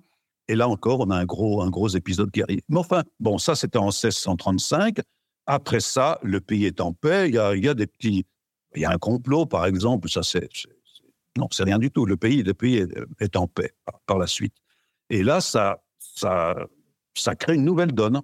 Et 0.48 0.56
là 0.56 0.68
encore, 0.68 1.00
on 1.00 1.10
a 1.10 1.16
un 1.16 1.24
gros, 1.24 1.62
un 1.62 1.70
gros 1.70 1.88
épisode 1.88 2.30
guerrier. 2.30 2.62
Mais 2.68 2.78
enfin, 2.78 3.04
bon, 3.20 3.38
ça 3.38 3.54
c'était 3.54 3.78
en 3.78 3.86
1635. 3.86 4.98
Après 5.46 5.80
ça, 5.80 6.18
le 6.22 6.40
pays 6.40 6.66
est 6.66 6.80
en 6.80 6.92
paix. 6.92 7.28
Il 7.28 7.34
y 7.34 7.38
a, 7.38 7.54
il 7.54 7.74
des 7.74 7.86
petits, 7.86 8.26
il 8.74 8.82
y 8.82 8.84
a 8.84 8.90
un 8.90 8.98
complot, 8.98 9.46
par 9.46 9.66
exemple. 9.66 10.08
Ça 10.08 10.22
c'est, 10.22 10.48
non, 11.38 11.46
c'est 11.52 11.64
rien 11.64 11.78
du 11.78 11.90
tout. 11.90 12.04
Le 12.04 12.16
pays, 12.16 12.42
le 12.42 12.54
pays 12.54 12.78
est, 12.78 12.88
est 13.20 13.36
en 13.36 13.46
paix 13.46 13.72
par, 13.84 14.00
par, 14.06 14.18
la 14.18 14.26
suite. 14.26 14.54
Et 15.08 15.22
là, 15.22 15.40
ça, 15.40 15.82
ça, 15.98 16.56
ça 17.14 17.34
crée 17.34 17.54
une 17.54 17.64
nouvelle 17.64 17.92
donne, 17.92 18.20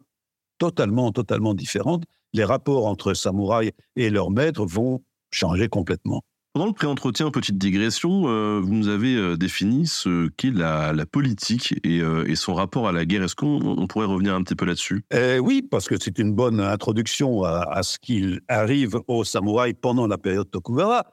totalement, 0.58 1.12
totalement 1.12 1.54
différente. 1.54 2.04
Les 2.32 2.44
rapports 2.44 2.86
entre 2.86 3.14
samouraïs 3.14 3.72
et 3.96 4.10
leurs 4.10 4.30
maîtres 4.30 4.64
vont 4.64 5.02
changer 5.30 5.68
complètement. 5.68 6.22
Pendant 6.56 6.68
le 6.68 6.72
pré-entretien, 6.72 7.30
petite 7.30 7.58
digression, 7.58 8.28
euh, 8.28 8.60
vous 8.62 8.72
nous 8.72 8.88
avez 8.88 9.14
euh, 9.14 9.36
défini 9.36 9.86
ce 9.86 10.28
qu'est 10.38 10.52
la, 10.52 10.94
la, 10.94 11.04
politique 11.04 11.74
et, 11.84 12.00
euh, 12.00 12.24
et, 12.26 12.34
son 12.34 12.54
rapport 12.54 12.88
à 12.88 12.92
la 12.92 13.04
guerre. 13.04 13.24
Est-ce 13.24 13.34
qu'on 13.34 13.86
pourrait 13.86 14.06
revenir 14.06 14.34
un 14.34 14.42
petit 14.42 14.54
peu 14.54 14.64
là-dessus? 14.64 15.04
Euh, 15.12 15.36
Oui, 15.36 15.60
parce 15.60 15.86
que 15.86 15.96
c'est 16.00 16.18
une 16.18 16.32
bonne 16.32 16.60
introduction 16.60 17.42
à, 17.42 17.60
à 17.70 17.82
ce 17.82 17.98
qu'il 17.98 18.40
arrive 18.48 18.98
aux 19.06 19.22
samouraïs 19.22 19.74
pendant 19.78 20.06
la 20.06 20.16
période 20.16 20.50
Tokugawa. 20.50 21.04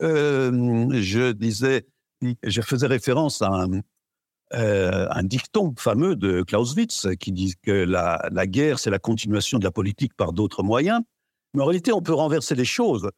Je 0.00 1.32
disais, 1.32 1.86
je 2.42 2.60
faisais 2.62 2.86
référence 2.86 3.42
à 3.42 3.48
un, 3.48 3.82
euh, 4.54 5.08
un 5.10 5.24
dicton 5.24 5.74
fameux 5.76 6.14
de 6.14 6.42
Clausewitz 6.42 7.08
qui 7.18 7.32
dit 7.32 7.54
que 7.62 7.72
la, 7.72 8.46
guerre, 8.46 8.78
c'est 8.78 8.90
la 8.90 9.00
continuation 9.00 9.58
de 9.58 9.64
la 9.64 9.72
politique 9.72 10.14
par 10.14 10.32
d'autres 10.32 10.62
moyens. 10.62 11.00
Mais 11.54 11.62
en 11.62 11.66
réalité, 11.66 11.92
on 11.92 12.02
peut 12.02 12.14
renverser 12.14 12.54
les 12.54 12.64
choses 12.64 13.10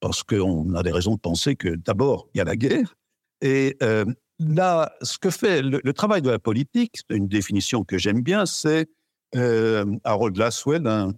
parce 0.00 0.22
qu'on 0.22 0.74
a 0.74 0.82
des 0.82 0.92
raisons 0.92 1.14
de 1.14 1.20
penser 1.20 1.56
que 1.56 1.70
d'abord, 1.70 2.28
il 2.34 2.38
y 2.38 2.40
a 2.40 2.44
la 2.44 2.56
guerre. 2.56 2.94
Et 3.40 3.76
euh, 3.82 4.04
là, 4.38 4.92
ce 5.02 5.18
que 5.18 5.30
fait 5.30 5.62
le, 5.62 5.92
travail 5.92 6.22
de 6.22 6.30
la 6.30 6.38
politique, 6.38 7.00
une 7.10 7.26
définition 7.26 7.82
que 7.82 7.98
j'aime 7.98 8.22
bien, 8.22 8.46
c'est 8.46 8.88
euh, 9.34 9.84
Harold 10.04 10.36
Laswell, 10.36 10.86
un, 10.86 11.12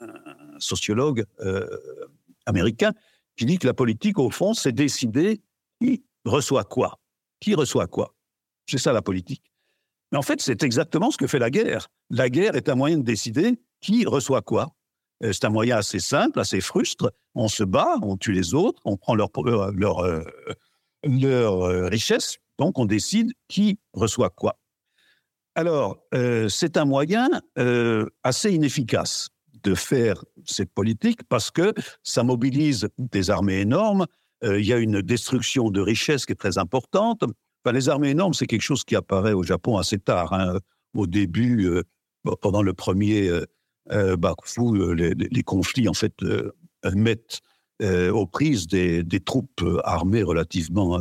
un 0.00 0.60
sociologue 0.60 1.24
américain, 2.46 2.92
qui 3.36 3.46
dit 3.46 3.58
que 3.58 3.66
la 3.66 3.74
politique, 3.74 4.18
au 4.18 4.30
fond, 4.30 4.54
c'est 4.54 4.72
décider 4.72 5.40
qui 5.80 6.04
reçoit 6.24 6.64
quoi. 6.64 7.00
Qui 7.40 7.54
reçoit 7.54 7.88
quoi 7.88 8.13
c'est 8.66 8.78
ça 8.78 8.92
la 8.92 9.02
politique. 9.02 9.50
Mais 10.12 10.18
en 10.18 10.22
fait, 10.22 10.40
c'est 10.40 10.62
exactement 10.62 11.10
ce 11.10 11.16
que 11.16 11.26
fait 11.26 11.38
la 11.38 11.50
guerre. 11.50 11.88
La 12.10 12.30
guerre 12.30 12.54
est 12.54 12.68
un 12.68 12.74
moyen 12.74 12.98
de 12.98 13.02
décider 13.02 13.58
qui 13.80 14.04
reçoit 14.04 14.42
quoi. 14.42 14.74
Euh, 15.22 15.32
c'est 15.32 15.44
un 15.44 15.50
moyen 15.50 15.76
assez 15.76 16.00
simple, 16.00 16.40
assez 16.40 16.60
frustre. 16.60 17.12
On 17.34 17.48
se 17.48 17.64
bat, 17.64 17.96
on 18.02 18.16
tue 18.16 18.32
les 18.32 18.54
autres, 18.54 18.80
on 18.84 18.96
prend 18.96 19.14
leur, 19.14 19.30
euh, 19.38 19.72
leur 21.02 21.62
euh, 21.62 21.86
richesse, 21.86 22.38
donc 22.58 22.78
on 22.78 22.84
décide 22.84 23.32
qui 23.48 23.78
reçoit 23.92 24.30
quoi. 24.30 24.58
Alors, 25.56 25.98
c'est 26.48 26.76
un 26.76 26.84
moyen 26.84 27.28
assez 28.24 28.50
inefficace 28.50 29.28
de 29.62 29.76
faire 29.76 30.24
cette 30.44 30.74
politique 30.74 31.22
parce 31.28 31.52
que 31.52 31.72
ça 32.02 32.24
mobilise 32.24 32.88
des 32.98 33.30
armées 33.30 33.60
énormes. 33.60 34.06
Il 34.42 34.66
y 34.66 34.72
a 34.72 34.78
une 34.78 35.00
destruction 35.00 35.70
de 35.70 35.80
richesses 35.80 36.26
qui 36.26 36.32
est 36.32 36.36
très 36.36 36.58
importante. 36.58 37.22
Les 37.72 37.88
armées 37.88 38.10
énormes, 38.10 38.34
c'est 38.34 38.46
quelque 38.46 38.62
chose 38.62 38.84
qui 38.84 38.94
apparaît 38.94 39.32
au 39.32 39.42
Japon 39.42 39.78
assez 39.78 39.98
tard. 39.98 40.32
Hein. 40.32 40.58
Au 40.94 41.06
début, 41.06 41.66
euh, 41.66 41.82
pendant 42.40 42.62
le 42.62 42.74
premier 42.74 43.28
euh, 43.28 43.44
euh, 43.90 44.16
Bakufu, 44.16 44.94
les, 44.94 45.42
conflits 45.42 45.88
en 45.88 45.94
fait 45.94 46.14
mettent 46.94 47.40
aux 47.80 48.26
prises 48.26 48.66
des, 48.66 49.02
des, 49.02 49.20
troupes 49.20 49.64
armées 49.84 50.22
relativement 50.22 51.00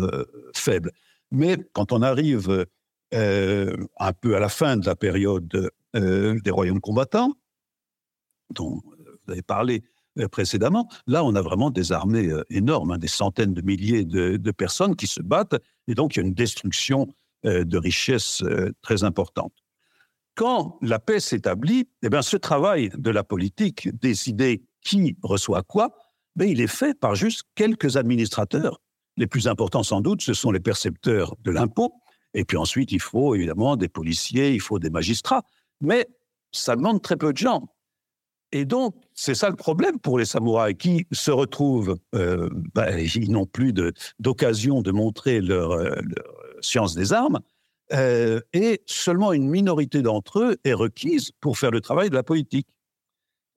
faibles. 0.55 0.91
Mais 1.31 1.57
quand 1.73 1.91
on 1.91 2.01
arrive 2.01 2.65
un 3.13 4.13
peu 4.19 4.35
à 4.35 4.39
la 4.39 4.49
fin 4.49 4.75
de 4.77 4.85
la 4.85 4.95
période 4.95 5.71
des 5.93 6.51
royaumes 6.51 6.81
combattants, 6.81 7.33
dont 8.49 8.81
vous 8.83 9.31
avez 9.31 9.41
parlé 9.41 9.83
précédemment. 10.31 10.87
Là, 11.07 11.23
on 11.23 11.35
a 11.35 11.41
vraiment 11.41 11.69
des 11.69 11.91
armées 11.91 12.27
euh, 12.27 12.43
énormes, 12.49 12.91
hein, 12.91 12.97
des 12.97 13.07
centaines 13.07 13.53
de 13.53 13.61
milliers 13.61 14.05
de, 14.05 14.51
personnes 14.51 14.95
qui 14.95 15.07
se 15.07 15.21
battent, 15.21 15.55
et 15.87 15.95
donc 15.95 16.15
il 16.15 16.19
y 16.19 16.23
a 16.23 16.25
une 16.25 16.33
destruction 16.33 17.07
euh, 17.45 17.63
de 17.63 17.77
richesses 17.77 18.43
euh, 18.43 18.71
très 18.81 19.03
importante. 19.03 19.53
Quand 20.35 20.77
la 20.81 20.99
paix 20.99 21.19
s'établit, 21.19 21.89
eh 22.01 22.09
bien, 22.09 22.21
ce 22.21 22.37
travail 22.37 22.89
de 22.95 23.09
la 23.09 23.23
politique, 23.23 23.89
décider 23.99 24.63
qui 24.81 25.17
reçoit 25.23 25.63
quoi, 25.63 25.95
mais 26.35 26.49
il 26.49 26.61
est 26.61 26.67
fait 26.67 26.97
par 26.97 27.15
juste 27.15 27.43
quelques 27.55 27.97
administrateurs. 27.97 28.79
Les 29.17 29.27
plus 29.27 29.47
importants, 29.47 29.83
sans 29.83 30.01
doute, 30.01 30.21
ce 30.21 30.33
sont 30.33 30.51
les 30.51 30.59
percepteurs 30.59 31.35
de 31.43 31.51
l'impôt. 31.51 31.93
Et 32.33 32.45
puis 32.45 32.57
ensuite, 32.57 32.91
il 32.91 32.99
faut 32.99 33.35
évidemment 33.35 33.75
des 33.75 33.89
policiers, 33.89 34.53
il 34.53 34.59
faut 34.59 34.79
des 34.79 34.89
magistrats. 34.89 35.43
Mais 35.81 36.07
ça 36.51 36.75
demande 36.75 37.01
très 37.01 37.17
peu 37.17 37.31
de 37.31 37.37
gens. 37.37 37.67
Et 38.53 38.65
donc, 38.65 38.93
c'est 39.15 39.33
ça 39.33 39.49
le 39.49 39.55
problème 39.55 39.99
pour 39.99 40.19
les 40.19 40.25
samouraïs 40.25 40.77
qui 40.77 41.07
se 41.11 41.31
retrouvent, 41.31 41.97
euh, 42.13 42.47
ben, 42.75 42.99
ils 42.99 43.31
n'ont 43.31 43.47
plus 43.47 43.73
d'occasion 44.19 44.83
de, 44.83 44.91
montrer 44.91 45.41
leur, 45.41 45.71
euh, 45.71 45.95
science 46.61 46.93
des 46.93 47.13
armes, 47.13 47.39
euh, 47.93 48.39
et 48.53 48.83
seulement 48.85 49.33
une 49.33 49.49
minorité 49.49 50.03
d'entre 50.03 50.39
eux 50.39 50.57
est 50.63 50.73
requise 50.73 51.31
pour 51.41 51.57
faire 51.57 51.71
le 51.71 51.81
travail 51.81 52.11
de 52.11 52.15
la 52.15 52.21
politique. 52.21 52.67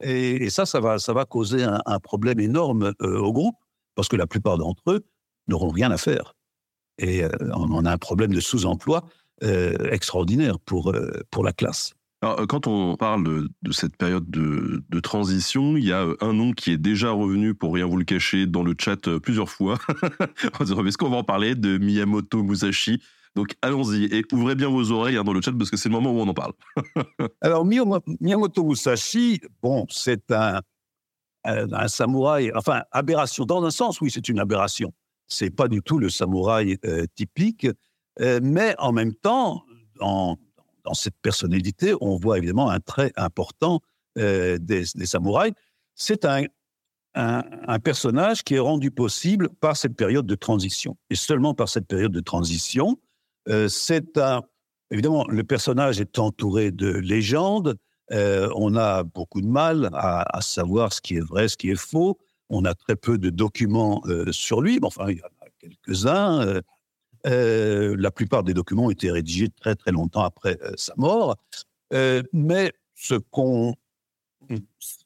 Et, 0.03 0.49
ça, 0.49 0.65
ça 0.65 0.81
va, 0.81 1.25
causer 1.27 1.63
un, 1.63 2.01
problème 2.01 2.41
énorme 2.41 2.95
au 3.01 3.33
groupe, 3.35 3.57
parce 3.95 4.09
que 4.09 4.17
la 4.17 4.27
plupart 4.27 4.57
d'entre 4.57 4.93
eux 4.93 5.05
n'auront 5.47 5.71
rien 5.71 5.91
à 5.91 5.99
faire. 5.99 6.35
Et 6.97 7.23
euh, 7.23 7.29
on 7.55 7.85
a 7.85 7.93
un 7.93 7.99
problème 7.99 8.33
de 8.33 8.41
sous-emploi 8.41 9.05
extraordinaire 9.43 10.59
pour, 10.59 10.95
pour 11.31 11.45
la 11.45 11.53
classe. 11.53 11.93
Euh, 12.27 12.47
quand 12.47 12.67
on 12.67 12.97
parle 12.97 13.49
de, 13.63 13.73
cette 13.73 13.97
période 13.97 14.29
de, 14.29 15.01
transition, 15.01 15.77
il 15.77 15.85
y 15.85 15.93
a 15.93 16.03
euh, 16.03 16.17
un 16.21 16.33
nom 16.33 16.53
qui 16.53 16.73
est 16.73 16.79
déjà 16.79 17.11
revenu, 17.11 17.55
pour 17.55 17.75
rien 17.75 17.87
vous 17.87 17.97
le 17.97 18.05
cacher, 18.05 18.47
dans 18.47 18.63
le 18.63 18.75
chat 18.79 19.07
euh, 19.09 19.21
plusieurs 19.21 19.51
fois. 19.51 19.79
Est-ce 20.61 20.97
qu'on 20.97 21.11
va 21.11 21.19
en 21.19 21.25
parler 21.25 21.55
de 21.55 21.79
Miyamoto 21.79 22.43
Musashi? 22.43 23.03
Donc 23.35 23.55
allons-y 23.61 24.05
et 24.07 24.25
ouvrez 24.33 24.55
bien 24.55 24.71
vos 24.71 24.91
oreilles 24.93 25.19
hein, 25.19 25.25
dans 25.25 25.35
le 25.35 25.43
chat 25.43 25.53
parce 25.53 25.71
que 25.71 25.77
c'est 25.77 25.91
le 25.91 25.95
moment 25.95 26.11
où 26.11 26.21
on 26.21 26.29
en 26.29 26.33
parle. 26.33 26.53
Alors 27.43 27.67
Miyamoto 27.67 28.65
Musashi, 28.65 29.43
bon, 29.63 29.87
c'est 29.91 30.33
un, 30.33 30.61
samouraï, 31.87 32.51
enfin 32.55 32.83
aberration 32.93 33.45
dans 33.45 33.63
un 33.63 33.71
sens, 33.71 34.01
oui, 34.01 34.11
c'est 34.11 34.29
une 34.31 34.39
aberration. 34.39 34.93
C'est 35.29 35.51
pas 35.51 35.69
du 35.69 35.83
tout 35.83 35.99
le 35.99 36.09
samouraï 36.09 36.79
typique, 37.15 37.67
mais 38.19 38.75
en 38.79 38.93
même 38.93 39.13
temps, 39.13 39.65
en, 40.01 40.37
dans 40.87 40.95
cette 40.95 41.17
personnalité, 41.21 41.95
on 42.01 42.17
voit 42.17 42.39
évidemment 42.39 42.71
un 42.71 42.81
trait 42.81 43.13
important 43.17 43.81
euh, 44.19 44.57
des, 44.59 44.85
samouraïs. 44.85 45.53
C'est 45.95 46.25
un, 46.25 46.45
un, 47.15 47.79
personnage 47.81 48.43
qui 48.45 48.55
est 48.55 48.61
rendu 48.61 48.91
possible 48.91 49.49
par 49.61 49.77
cette 49.77 49.97
période 49.97 50.27
de 50.27 50.35
transition. 50.35 50.97
Et 51.11 51.17
seulement 51.17 51.55
par 51.55 51.69
cette 51.69 51.87
période 51.87 52.13
de 52.13 52.21
transition, 52.21 52.99
euh, 53.49 53.69
c'est 53.69 54.17
un... 54.17 54.43
Évidemment, 54.91 55.27
le 55.27 55.43
personnage 55.43 56.01
est 56.01 56.19
entouré 56.19 56.71
de 56.71 56.89
légendes. 56.89 57.77
Euh, 58.13 58.49
on 58.55 58.77
a 58.77 59.03
beaucoup 59.03 59.41
de 59.41 59.49
mal 59.49 59.91
à, 59.93 60.37
à, 60.37 60.41
savoir 60.41 60.93
ce 60.93 61.01
qui 61.01 61.17
est 61.17 61.27
vrai, 61.27 61.49
ce 61.49 61.57
qui 61.57 61.71
est 61.71 61.75
faux. 61.75 62.19
On 62.49 62.65
a 62.65 62.75
très 62.75 62.95
peu 62.95 63.19
de 63.19 63.31
documents 63.31 64.01
sur 64.31 64.61
lui. 64.61 64.79
Bon, 64.79 64.87
enfin, 64.87 65.07
il 65.09 65.19
y 65.19 65.23
en 65.23 65.27
a 65.45 65.49
quelques-uns. 65.59 66.61
Euh, 67.27 67.31
euh, 67.31 67.97
la 67.99 68.11
plupart 68.11 68.43
des 68.43 68.55
documents 68.55 68.87
ont 68.87 68.91
été 68.91 69.11
rédigés 69.11 69.49
très 69.49 69.75
très 69.75 69.93
longtemps 69.93 70.23
après 70.23 70.59
euh, 70.63 70.73
sa 70.77 70.95
mort. 70.97 71.37
Euh, 71.93 72.23
mais 72.33 72.73
ce 72.95 73.15
qu'on 73.15 73.75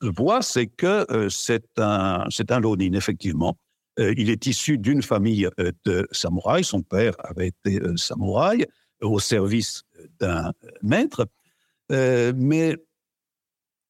voit, 0.01 0.43
c'est 0.43 0.67
que 0.67 1.11
euh, 1.11 1.29
c'est 1.29 1.79
un, 1.79 2.27
un 2.49 2.61
lonin, 2.61 2.93
effectivement. 2.93 3.57
Euh, 3.99 4.15
il 4.17 4.31
est 4.31 4.47
issu 4.47 4.79
d'une 4.79 5.03
famille 5.03 5.49
euh, 5.59 5.73
de 5.85 6.07
samouraïs. 6.13 6.67
Son 6.67 6.83
père 6.83 7.15
avait 7.19 7.49
été 7.49 7.81
samouraï 7.97 8.67
au 9.03 9.19
service 9.19 9.83
d'un 10.19 10.53
maître. 10.83 11.27
mais 11.91 12.77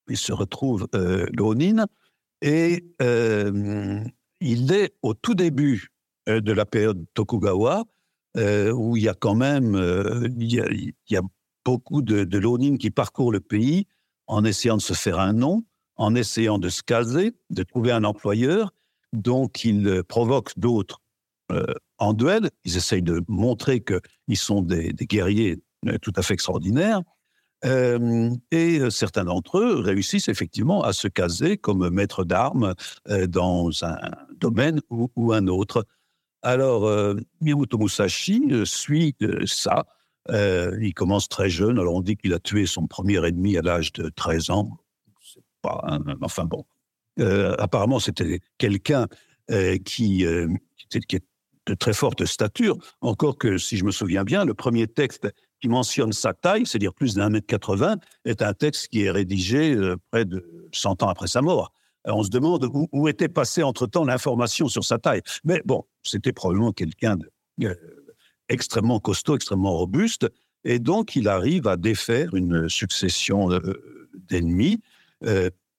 il 0.07 0.17
se 0.17 0.33
retrouve 0.33 0.87
lonin 1.33 1.85
et 2.41 2.83
il 4.39 4.73
est 4.73 4.93
au 5.01 5.13
tout 5.13 5.35
début 5.35 5.89
de 6.27 6.51
la 6.51 6.65
période 6.65 7.05
Tokugawa, 7.13 7.83
euh, 8.37 8.71
où 8.71 8.97
il 8.97 9.03
y 9.03 9.09
a 9.09 9.13
quand 9.13 9.35
même 9.35 9.75
euh, 9.75 10.27
il, 10.37 10.93
y 11.09 11.15
a, 11.15 11.21
beaucoup 11.63 12.01
de, 12.01 12.23
de 12.23 12.77
qui 12.77 12.89
parcourent 12.89 13.31
le 13.31 13.39
pays 13.39 13.87
en 14.27 14.43
essayant 14.45 14.77
de 14.77 14.81
se 14.81 14.93
faire 14.93 15.19
un 15.19 15.33
nom, 15.33 15.63
en 15.95 16.15
essayant 16.15 16.57
de 16.57 16.69
se 16.69 16.81
caser, 16.81 17.33
de 17.49 17.63
trouver 17.63 17.91
un 17.91 18.03
employeur. 18.03 18.73
Donc, 19.13 19.63
ils 19.65 20.03
provoquent 20.07 20.57
d'autres 20.57 21.01
euh, 21.51 21.65
en 21.97 22.13
duel. 22.13 22.49
Ils 22.65 22.77
essayent 22.77 23.03
de 23.03 23.21
montrer 23.27 23.83
qu'ils 23.83 24.37
sont 24.37 24.61
des, 24.61 24.93
guerriers 24.93 25.61
euh, 25.87 25.97
tout 26.01 26.13
à 26.15 26.21
fait 26.21 26.33
extraordinaires. 26.33 27.01
Euh, 27.63 28.31
et 28.49 28.79
certains 28.89 29.25
d'entre 29.25 29.59
eux 29.59 29.79
réussissent 29.81 30.29
effectivement 30.29 30.81
à 30.83 30.93
se 30.93 31.07
caser 31.07 31.57
comme 31.57 31.89
maître 31.89 32.23
d'armes 32.23 32.73
euh, 33.07 33.27
dans 33.27 33.69
un 33.83 33.99
domaine 34.35 34.81
ou 34.89 35.31
un 35.31 35.47
autre. 35.47 35.85
Alors, 36.43 36.87
euh, 36.87 37.15
Miyamoto 37.39 37.77
Musashi 37.77 38.47
euh, 38.51 38.65
suit 38.65 39.15
euh, 39.21 39.45
ça. 39.45 39.85
Il 40.29 40.93
commence 40.93 41.27
très 41.27 41.49
jeune. 41.49 41.79
Alors, 41.79 41.95
on 41.95 42.01
dit 42.01 42.15
qu'il 42.15 42.33
a 42.33 42.39
tué 42.39 42.65
son 42.65 42.87
premier 42.87 43.25
ennemi 43.25 43.57
à 43.57 43.61
l'âge 43.61 43.91
de 43.93 44.09
13 44.09 44.51
ans. 44.51 44.77
Pas 45.61 45.81
un, 45.83 45.99
enfin 46.21 46.45
bon. 46.45 46.63
Apparemment, 47.57 47.99
c'était 47.99 48.39
quelqu'un 48.57 49.07
qui, 49.83 50.25
qui, 50.89 50.99
qui 50.99 51.15
est 51.15 51.25
de 51.65 51.73
très 51.73 51.93
forte 51.93 52.23
stature. 52.25 52.77
Encore 53.01 53.37
que, 53.37 53.57
si 53.57 53.77
je 53.77 53.83
me 53.83 53.91
souviens 53.91 54.23
bien, 54.23 54.45
le 54.45 54.53
premier 54.53 54.87
texte 54.87 55.27
qui 55.59 55.67
mentionne 55.67 56.13
sa 56.13 56.33
taille, 56.33 56.65
c'est-à-dire 56.65 56.93
plus 56.93 57.15
d'un 57.15 57.29
mètre 57.29 57.47
80, 57.47 57.97
est 58.25 58.43
un 58.43 58.53
texte 58.53 58.87
qui 58.89 59.03
est 59.03 59.11
rédigé 59.11 59.75
près 60.11 60.23
de 60.23 60.69
100 60.71 61.01
ans 61.01 61.09
après 61.09 61.27
sa 61.27 61.41
mort. 61.41 61.73
Euh, 62.07 62.11
on 62.13 62.23
se 62.23 62.29
demande 62.29 62.67
où, 62.91 63.07
était 63.07 63.29
passée 63.29 63.63
entre-temps 63.63 64.05
l'information 64.05 64.67
sur 64.67 64.83
sa 64.83 64.97
taille. 64.97 65.21
Mais 65.43 65.61
bon, 65.65 65.85
c'était 66.03 66.33
probablement 66.33 66.71
quelqu'un 66.71 67.17
d'extrêmement 68.49 68.97
euh, 68.97 68.99
costaud, 68.99 69.35
extrêmement 69.35 69.77
robuste, 69.77 70.27
et 70.63 70.79
donc 70.79 71.15
il 71.15 71.27
arrive 71.27 71.67
à 71.67 71.77
défaire 71.77 72.33
une 72.35 72.69
succession 72.69 73.51
euh, 73.51 74.07
d'ennemis. 74.29 74.81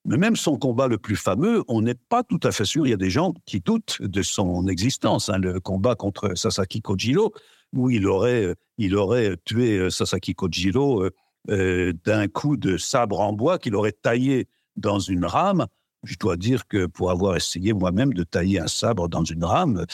Mais 0.04 0.16
même 0.16 0.34
son 0.34 0.56
combat 0.56 0.88
le 0.88 0.98
plus 0.98 1.14
fameux, 1.14 1.62
on 1.68 1.82
n'est 1.82 1.94
pas 1.94 2.24
tout 2.24 2.40
à 2.42 2.50
fait 2.50 2.64
sûr. 2.64 2.86
Il 2.86 2.90
y 2.90 2.92
a 2.92 2.96
des 2.96 3.10
gens 3.10 3.34
qui 3.46 3.60
doutent 3.60 4.02
de 4.02 4.22
son 4.22 4.66
existence. 4.66 5.28
Hein, 5.28 5.38
le 5.38 5.60
combat 5.60 5.94
contre 5.94 6.36
Sasaki 6.36 6.80
Kojiro, 6.80 7.32
où 7.72 7.88
il 7.88 8.08
aurait, 8.08 8.56
il 8.78 8.96
aurait 8.96 9.36
tué 9.44 9.90
Sasaki 9.90 10.34
Kojiro 10.34 11.08
d'un 11.46 12.28
coup 12.28 12.56
de 12.56 12.76
sabre 12.78 13.20
en 13.20 13.32
bois 13.32 13.60
qu'il 13.60 13.76
aurait 13.76 13.92
taillé 13.92 14.48
dans 14.76 14.98
une 14.98 15.24
rame. 15.24 15.66
Je 16.04 16.16
dois 16.16 16.36
dire 16.36 16.66
que 16.66 16.86
pour 16.86 17.10
avoir 17.10 17.36
essayé 17.36 17.72
moi-même 17.72 18.12
de 18.12 18.24
tailler 18.24 18.60
un 18.60 18.66
sabre 18.66 19.08
dans 19.08 19.24
une 19.24 19.44
rame, 19.44 19.86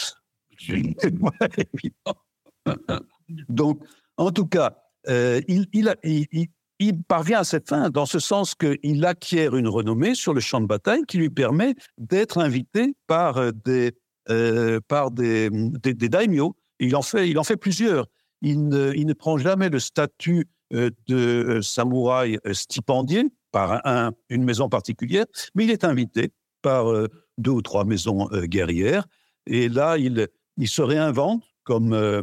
Donc, 3.49 3.83
en 4.17 4.31
tout 4.31 4.47
cas, 4.47 4.77
euh, 5.09 5.41
il, 5.49 7.03
parvient 7.09 7.41
à 7.41 7.45
cette 7.45 7.69
fin 7.69 7.91
dans 7.91 8.07
ce 8.07 8.19
sens 8.19 8.55
qu'il 8.55 9.05
acquiert 9.05 9.57
une 9.57 9.69
renommée 9.69 10.15
sur 10.15 10.35
le 10.35 10.41
champ 10.41 10.61
de 10.61 10.67
bataille 10.67 11.05
qui 11.07 11.19
lui 11.19 11.31
permet 11.31 11.75
d'être 11.99 12.39
invité 12.39 12.95
par 13.07 13.39
euh, 13.39 13.51
des, 13.65 13.93
euh, 14.31 14.81
daimyo. 15.83 16.57
Il 16.81 16.97
en, 16.97 17.03
fait, 17.03 17.57
plusieurs. 17.57 18.07
Il 18.43 18.69
ne 18.69 19.13
prend 19.13 19.39
jamais 19.39 19.69
le 19.69 19.81
statut 19.81 20.49
de 20.71 21.61
samouraï 21.63 22.39
stipendié 22.53 23.25
par 23.51 23.86
un, 23.86 24.12
une 24.28 24.44
maison 24.44 24.68
particulière, 24.68 25.26
mais 25.55 25.64
il 25.64 25.70
est 25.70 25.84
invité 25.84 26.32
par 26.62 26.86
deux 27.38 27.51
ou 27.51 27.62
trois 27.62 27.84
maisons 27.84 28.26
guerrières. 28.44 29.07
Et 29.46 29.68
là, 29.68 29.96
il, 29.96 30.28
se 30.66 30.82
réinvente 30.82 31.44
comme, 31.64 32.22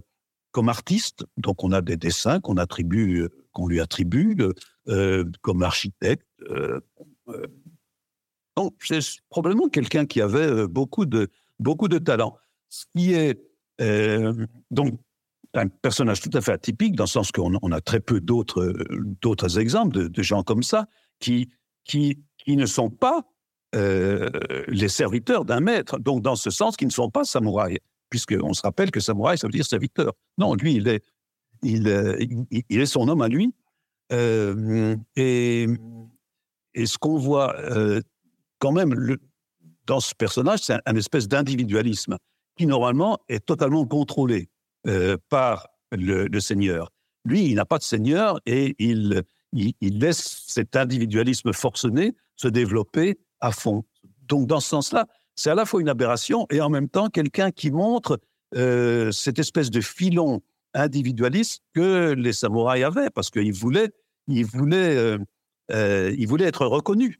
comme 0.52 0.70
artiste. 0.70 1.26
Donc, 1.38 1.64
on 1.64 1.72
a 1.72 1.82
des 1.82 1.98
dessins 1.98 2.40
qu'on 2.40 2.58
attribue, 2.58 3.28
qu'on 3.56 3.68
lui 3.68 3.80
attribue 3.80 4.38
euh, 4.88 5.26
comme 5.42 5.64
architecte. 5.64 6.28
Euh, 6.52 6.80
euh. 7.30 7.48
donc, 8.56 8.76
c'est 8.80 9.00
probablement 9.30 9.68
quelqu'un 9.68 10.06
qui 10.06 10.22
avait 10.22 10.68
beaucoup 10.68 11.08
de, 11.08 11.30
beaucoup 11.60 11.88
de 11.88 11.98
talent. 11.98 12.38
Ce 12.70 12.86
qui 12.96 13.14
est 13.14 13.42
donc 14.72 15.00
un 15.56 15.68
personnage 15.68 16.22
tout 16.22 16.30
à 16.34 16.42
fait 16.42 16.52
atypique, 16.52 16.96
dans 16.96 17.06
le 17.06 17.10
sens 17.10 17.32
qu'on 17.32 17.58
on 17.62 17.72
a 17.72 17.82
très 17.82 18.00
peu 18.00 18.22
d'autres, 18.22 18.74
d'autres 19.22 19.58
exemples 19.58 20.10
de, 20.10 20.24
gens 20.24 20.44
comme 20.44 20.64
ça 20.64 20.88
qui, 21.20 21.50
qui, 21.84 22.20
qui 22.38 22.56
ne 22.56 22.66
sont 22.66 22.90
pas 22.90 23.24
les 24.70 24.88
serviteurs 24.88 25.44
d'un 25.44 25.60
maître, 25.60 26.00
donc 26.00 26.22
dans 26.22 26.38
ce 26.38 26.50
sens, 26.50 26.78
qui 26.78 26.86
ne 26.86 26.92
sont 26.92 27.10
pas 27.10 27.26
samouraïs 27.26 27.80
puisqu'on 28.10 28.54
se 28.54 28.62
rappelle 28.62 28.92
que 28.92 29.00
samouraï, 29.00 29.38
ça 29.38 29.48
veut 29.48 29.52
dire 29.52 29.66
serviteur. 29.66 30.14
Non, 30.38 30.56
lui, 30.56 30.76
il 30.76 30.88
est, 30.88 31.04
il, 31.62 32.46
il, 32.70 32.80
est 32.80 32.86
son 32.86 33.08
homme 33.08 33.22
à 33.22 33.28
lui. 33.28 33.54
Euh, 34.12 34.96
et, 35.16 35.68
et, 36.74 36.86
ce 36.86 36.98
qu'on 36.98 37.18
voit 37.18 37.60
euh, 37.60 38.02
quand 38.60 38.72
même 38.72 39.18
dans 39.86 40.00
ce 40.00 40.14
personnage, 40.16 40.60
c'est 40.60 40.78
un, 40.86 40.96
espèce 40.96 41.28
d'individualisme 41.28 42.18
qui, 42.56 42.68
normalement, 42.68 43.18
est 43.28 43.46
totalement 43.46 43.86
contrôlé 43.86 44.50
euh, 44.88 45.18
par 45.30 45.68
le, 45.92 46.40
Seigneur. 46.40 46.92
Lui, 47.26 47.48
il 47.48 47.56
n'a 47.56 47.66
pas 47.66 47.80
de 47.80 47.84
Seigneur 47.84 48.40
et 48.46 48.76
il, 48.80 49.24
il, 49.56 50.00
laisse 50.00 50.44
cet 50.48 50.76
individualisme 50.76 51.54
forcené 51.54 52.14
se 52.36 52.48
développer 52.48 53.18
à 53.40 53.52
fond. 53.52 53.84
Donc, 54.28 54.48
dans 54.48 54.60
ce 54.60 54.70
sens-là, 54.70 55.08
c'est 55.36 55.50
à 55.50 55.56
la 55.56 55.66
fois 55.66 55.82
une 55.82 55.90
aberration 55.90 56.46
et 56.50 56.62
en 56.62 56.70
même 56.70 56.90
temps 56.90 57.10
quelqu'un 57.10 57.52
qui 57.52 57.72
montre 57.72 58.20
euh, 58.56 59.12
cette 59.12 59.40
espèce 59.40 59.70
de 59.70 59.82
filon 59.82 60.42
individualiste 60.74 61.64
que 61.74 62.14
les 62.14 62.34
samouraïs 62.34 62.84
avaient, 62.84 63.10
parce 63.10 63.30
qu'ils 63.30 63.54
voulaient, 63.54 63.92
ils 64.28 64.46
voulaient, 64.46 64.96
euh, 64.96 65.18
euh, 65.72 66.16
voulaient 66.28 66.46
être 66.46 66.66
reconnus. 66.66 67.18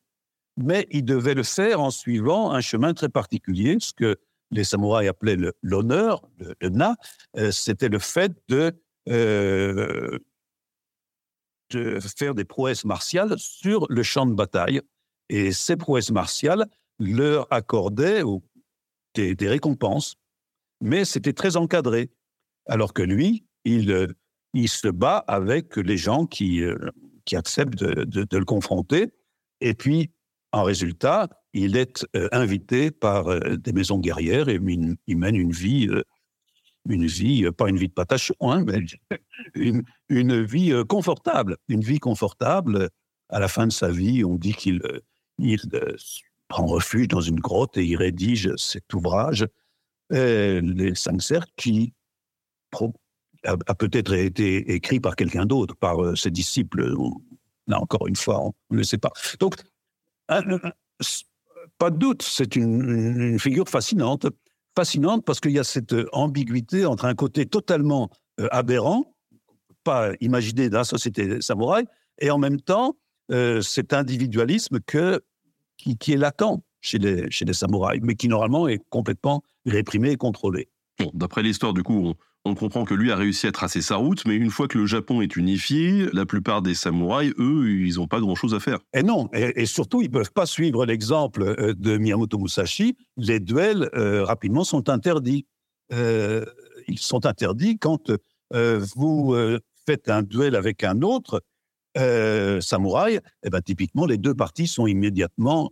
Mais 0.58 0.88
ils 0.92 1.04
devaient 1.04 1.34
le 1.34 1.44
faire 1.44 1.82
en 1.82 1.92
suivant 1.92 2.52
un 2.52 2.62
chemin 2.62 2.94
très 2.94 3.10
particulier, 3.10 3.78
ce 3.80 3.94
que 3.94 4.18
les 4.52 4.64
samouraïs 4.64 5.10
appelaient 5.10 5.38
l'honneur, 5.62 6.22
le, 6.62 6.70
na, 6.70 6.96
c'était 7.52 7.90
le 7.90 8.00
fait 8.00 8.32
de, 8.48 8.72
de 11.72 12.00
faire 12.00 12.36
des 12.36 12.46
prouesses 12.46 12.86
martiales 12.86 13.36
sur 13.38 13.86
le 13.90 14.04
champ 14.04 14.26
de 14.26 14.34
bataille. 14.34 14.82
Et 15.30 15.52
ces 15.52 15.76
prouesses 15.76 16.12
martiales 16.12 16.68
leur 17.00 17.52
accordait 17.52 18.22
des, 19.16 19.48
récompenses, 19.48 20.16
mais 20.82 21.06
c'était 21.06 21.34
très 21.34 21.58
encadré. 21.58 22.12
Alors 22.68 22.94
que 22.94 23.02
lui, 23.02 23.46
il, 23.64 23.92
euh, 23.92 24.08
il 24.54 24.70
se 24.70 24.88
bat 24.88 25.18
avec 25.28 25.78
les 25.78 25.98
gens 25.98 26.26
qui, 26.26 26.62
euh, 26.62 26.78
qui 27.26 27.36
acceptent 27.36 27.84
de, 27.84 28.38
le 28.38 28.46
confronter. 28.46 29.12
Et 29.62 29.74
puis, 29.74 30.12
en 30.52 30.64
résultat, 30.64 31.30
il 31.54 31.76
est 31.78 32.06
euh, 32.16 32.28
invité 32.32 32.92
par 32.92 33.40
des 33.40 33.74
maisons 33.74 34.00
guerrières 34.00 34.50
et 34.50 34.60
il, 35.08 35.18
mène 35.18 35.36
une 35.36 35.52
vie, 35.52 35.90
une 36.88 37.06
vie, 37.08 37.50
pas 37.52 37.70
une 37.70 37.78
vie 37.78 37.88
de 37.88 37.94
patachon, 37.94 38.36
hein, 38.42 38.64
mais 38.66 38.80
une, 39.56 39.84
une, 40.10 40.44
vie 40.44 40.74
confortable. 40.88 41.58
Une 41.68 41.82
vie 41.82 42.00
confortable. 42.00 42.90
À 43.30 43.40
la 43.40 43.48
fin 43.48 43.66
de 43.66 43.72
sa 43.72 43.90
vie, 43.90 44.24
on 44.24 44.36
dit 44.36 44.54
qu'il 44.54 44.82
il, 45.40 45.60
prend 46.48 46.66
refuge 46.66 47.08
dans 47.08 47.22
une 47.22 47.40
grotte 47.40 47.78
et 47.78 47.86
il 47.86 47.96
rédige 47.96 48.56
cet 48.56 48.94
ouvrage, 48.94 49.48
euh, 50.14 50.62
Les 50.62 50.96
cinq 50.96 51.22
cercles, 51.22 51.52
qui 51.58 51.94
a, 53.44 53.76
peut-être 53.76 54.14
été 54.14 54.74
écrit 54.74 55.00
par 55.00 55.16
quelqu'un 55.16 55.46
d'autre, 55.46 55.76
par 55.76 56.04
euh, 56.04 56.16
ses 56.16 56.32
disciples. 56.32 56.94
Là, 57.68 57.82
encore 57.82 58.08
une 58.08 58.16
fois, 58.16 58.42
on 58.42 58.54
ne 58.70 58.78
le 58.78 58.84
sait 58.84 58.98
pas. 58.98 59.12
Donc, 59.40 59.56
pas 60.28 61.90
de 61.90 61.98
doute, 61.98 62.22
c'est 62.22 62.56
une, 62.56 63.40
figure 63.40 63.68
fascinante. 63.68 64.28
Fascinante 64.76 65.24
parce 65.24 65.40
qu'il 65.40 65.52
y 65.52 65.60
a 65.60 65.64
cette 65.64 65.96
ambiguïté 66.12 66.86
entre 66.86 67.06
un 67.06 67.16
côté 67.16 67.46
totalement 67.46 68.10
euh, 68.40 68.48
aberrant, 68.52 69.16
pas 69.84 70.12
imaginé 70.20 70.70
dans 70.70 70.80
la 70.80 70.84
société 70.84 71.42
samouraï, 71.42 71.86
et 72.20 72.32
en 72.32 72.38
même 72.38 72.60
temps, 72.60 72.96
cet 73.62 73.94
individualisme 73.94 74.80
que 74.80 75.22
qui, 75.78 76.14
est 76.14 76.18
latent 76.18 76.62
chez 76.82 76.98
les, 76.98 77.30
chez 77.32 77.46
les 77.46 77.54
samouraïs, 77.54 78.02
mais 78.04 78.16
qui 78.16 78.28
normalement 78.28 78.68
est 78.68 78.82
complètement 78.90 79.44
réprimé 79.66 80.12
et 80.12 80.18
contrôlé. 80.18 80.70
Bon, 81.00 81.12
D'après 81.14 81.44
l'histoire, 81.44 81.74
du 81.74 81.84
coup, 81.84 82.14
comprend 82.54 82.86
que 82.86 82.94
lui 82.94 83.12
a 83.12 83.16
réussi 83.16 83.48
à 83.48 83.52
tracer 83.52 83.82
sa 83.82 83.96
route, 83.96 84.24
mais 84.28 84.36
une 84.36 84.52
fois 84.52 84.68
que 84.68 84.78
le 84.78 84.86
Japon 84.86 85.22
est 85.22 85.36
unifié, 85.36 86.08
la 86.14 86.28
plupart 86.28 86.62
des 86.62 86.76
samouraïs, 86.76 87.34
eux, 87.40 87.68
ils 87.68 87.96
n'ont 87.96 88.08
pas 88.08 88.20
grand-chose 88.20 88.54
à 88.54 88.60
faire. 88.60 88.78
Et 88.94 89.02
non, 89.02 89.30
et, 89.34 89.66
surtout, 89.66 90.02
ils 90.02 90.10
ne 90.10 90.14
peuvent 90.14 90.32
pas 90.32 90.46
suivre 90.46 90.86
l'exemple 90.86 91.42
euh, 91.42 91.74
de 91.74 91.98
Miyamoto 91.98 92.38
Musashi. 92.38 92.96
Les 93.18 93.40
duels, 93.40 93.90
euh, 93.96 94.24
rapidement, 94.24 94.64
sont 94.64 94.90
interdits. 94.90 95.48
Euh, 95.92 96.46
ils 96.88 97.00
sont 97.00 97.26
interdits 97.26 97.80
quand 97.80 98.12
vous 98.52 99.36
faites 99.88 100.08
un 100.08 100.22
duel 100.22 100.56
avec 100.56 100.84
un 100.84 101.02
autre 101.02 101.42
samouraï, 102.62 103.20
eh 103.44 103.50
ben, 103.50 103.62
typiquement, 103.62 104.06
les 104.06 104.18
deux 104.18 104.36
parties 104.36 104.68
sont 104.68 104.86
immédiatement 104.86 105.72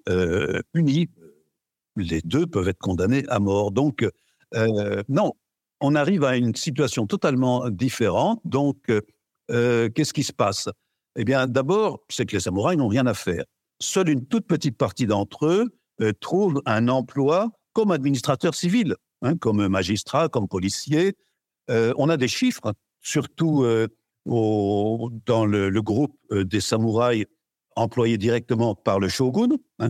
unies. 0.74 1.08
Les 1.96 2.22
deux 2.22 2.48
peuvent 2.48 2.68
être 2.68 2.80
condamnés 2.80 3.24
à 3.30 3.40
mort. 3.40 3.72
Donc, 3.72 4.08
non, 5.08 5.34
on 5.84 5.96
arrive 5.96 6.24
à 6.24 6.38
une 6.38 6.56
situation 6.56 7.06
totalement 7.06 7.70
différente. 7.70 8.42
Donc, 8.46 8.78
euh, 9.52 9.90
qu'est-ce 9.90 10.14
qui 10.14 10.24
se 10.24 10.34
passe? 10.34 10.70
Eh 11.16 11.26
bien, 11.26 11.46
d'abord, 11.46 12.00
c'est 12.10 12.26
que 12.26 12.36
les 12.36 12.40
samouraïs 12.40 12.78
n'ont 12.78 12.88
rien 12.88 13.06
à 13.06 13.14
faire. 13.14 13.44
Seule 13.80 14.10
une 14.10 14.26
toute 14.26 14.48
petite 14.48 14.78
partie 14.78 15.06
d'entre 15.06 15.46
eux 15.46 15.76
euh, 16.02 16.12
trouve 16.20 16.62
un 16.66 16.88
emploi 16.88 17.52
comme 17.74 17.92
administrateur 17.92 18.56
civil, 18.56 18.96
hein, 19.22 19.38
comme 19.38 19.68
magistrat, 19.68 20.30
comme 20.30 20.48
policier. 20.48 21.16
Euh, 21.70 21.94
on 21.98 22.10
a 22.10 22.18
des 22.18 22.28
chiffres, 22.28 22.74
surtout 23.02 23.64
dans 24.26 25.46
le, 25.46 25.82
groupe 25.82 26.18
euh, 26.32 26.46
des 26.46 26.62
samouraïs 26.62 27.26
employés 27.76 28.18
directement 28.18 28.76
par 28.76 29.00
le 29.00 29.10
shogun. 29.10 29.50
Hein. 29.80 29.90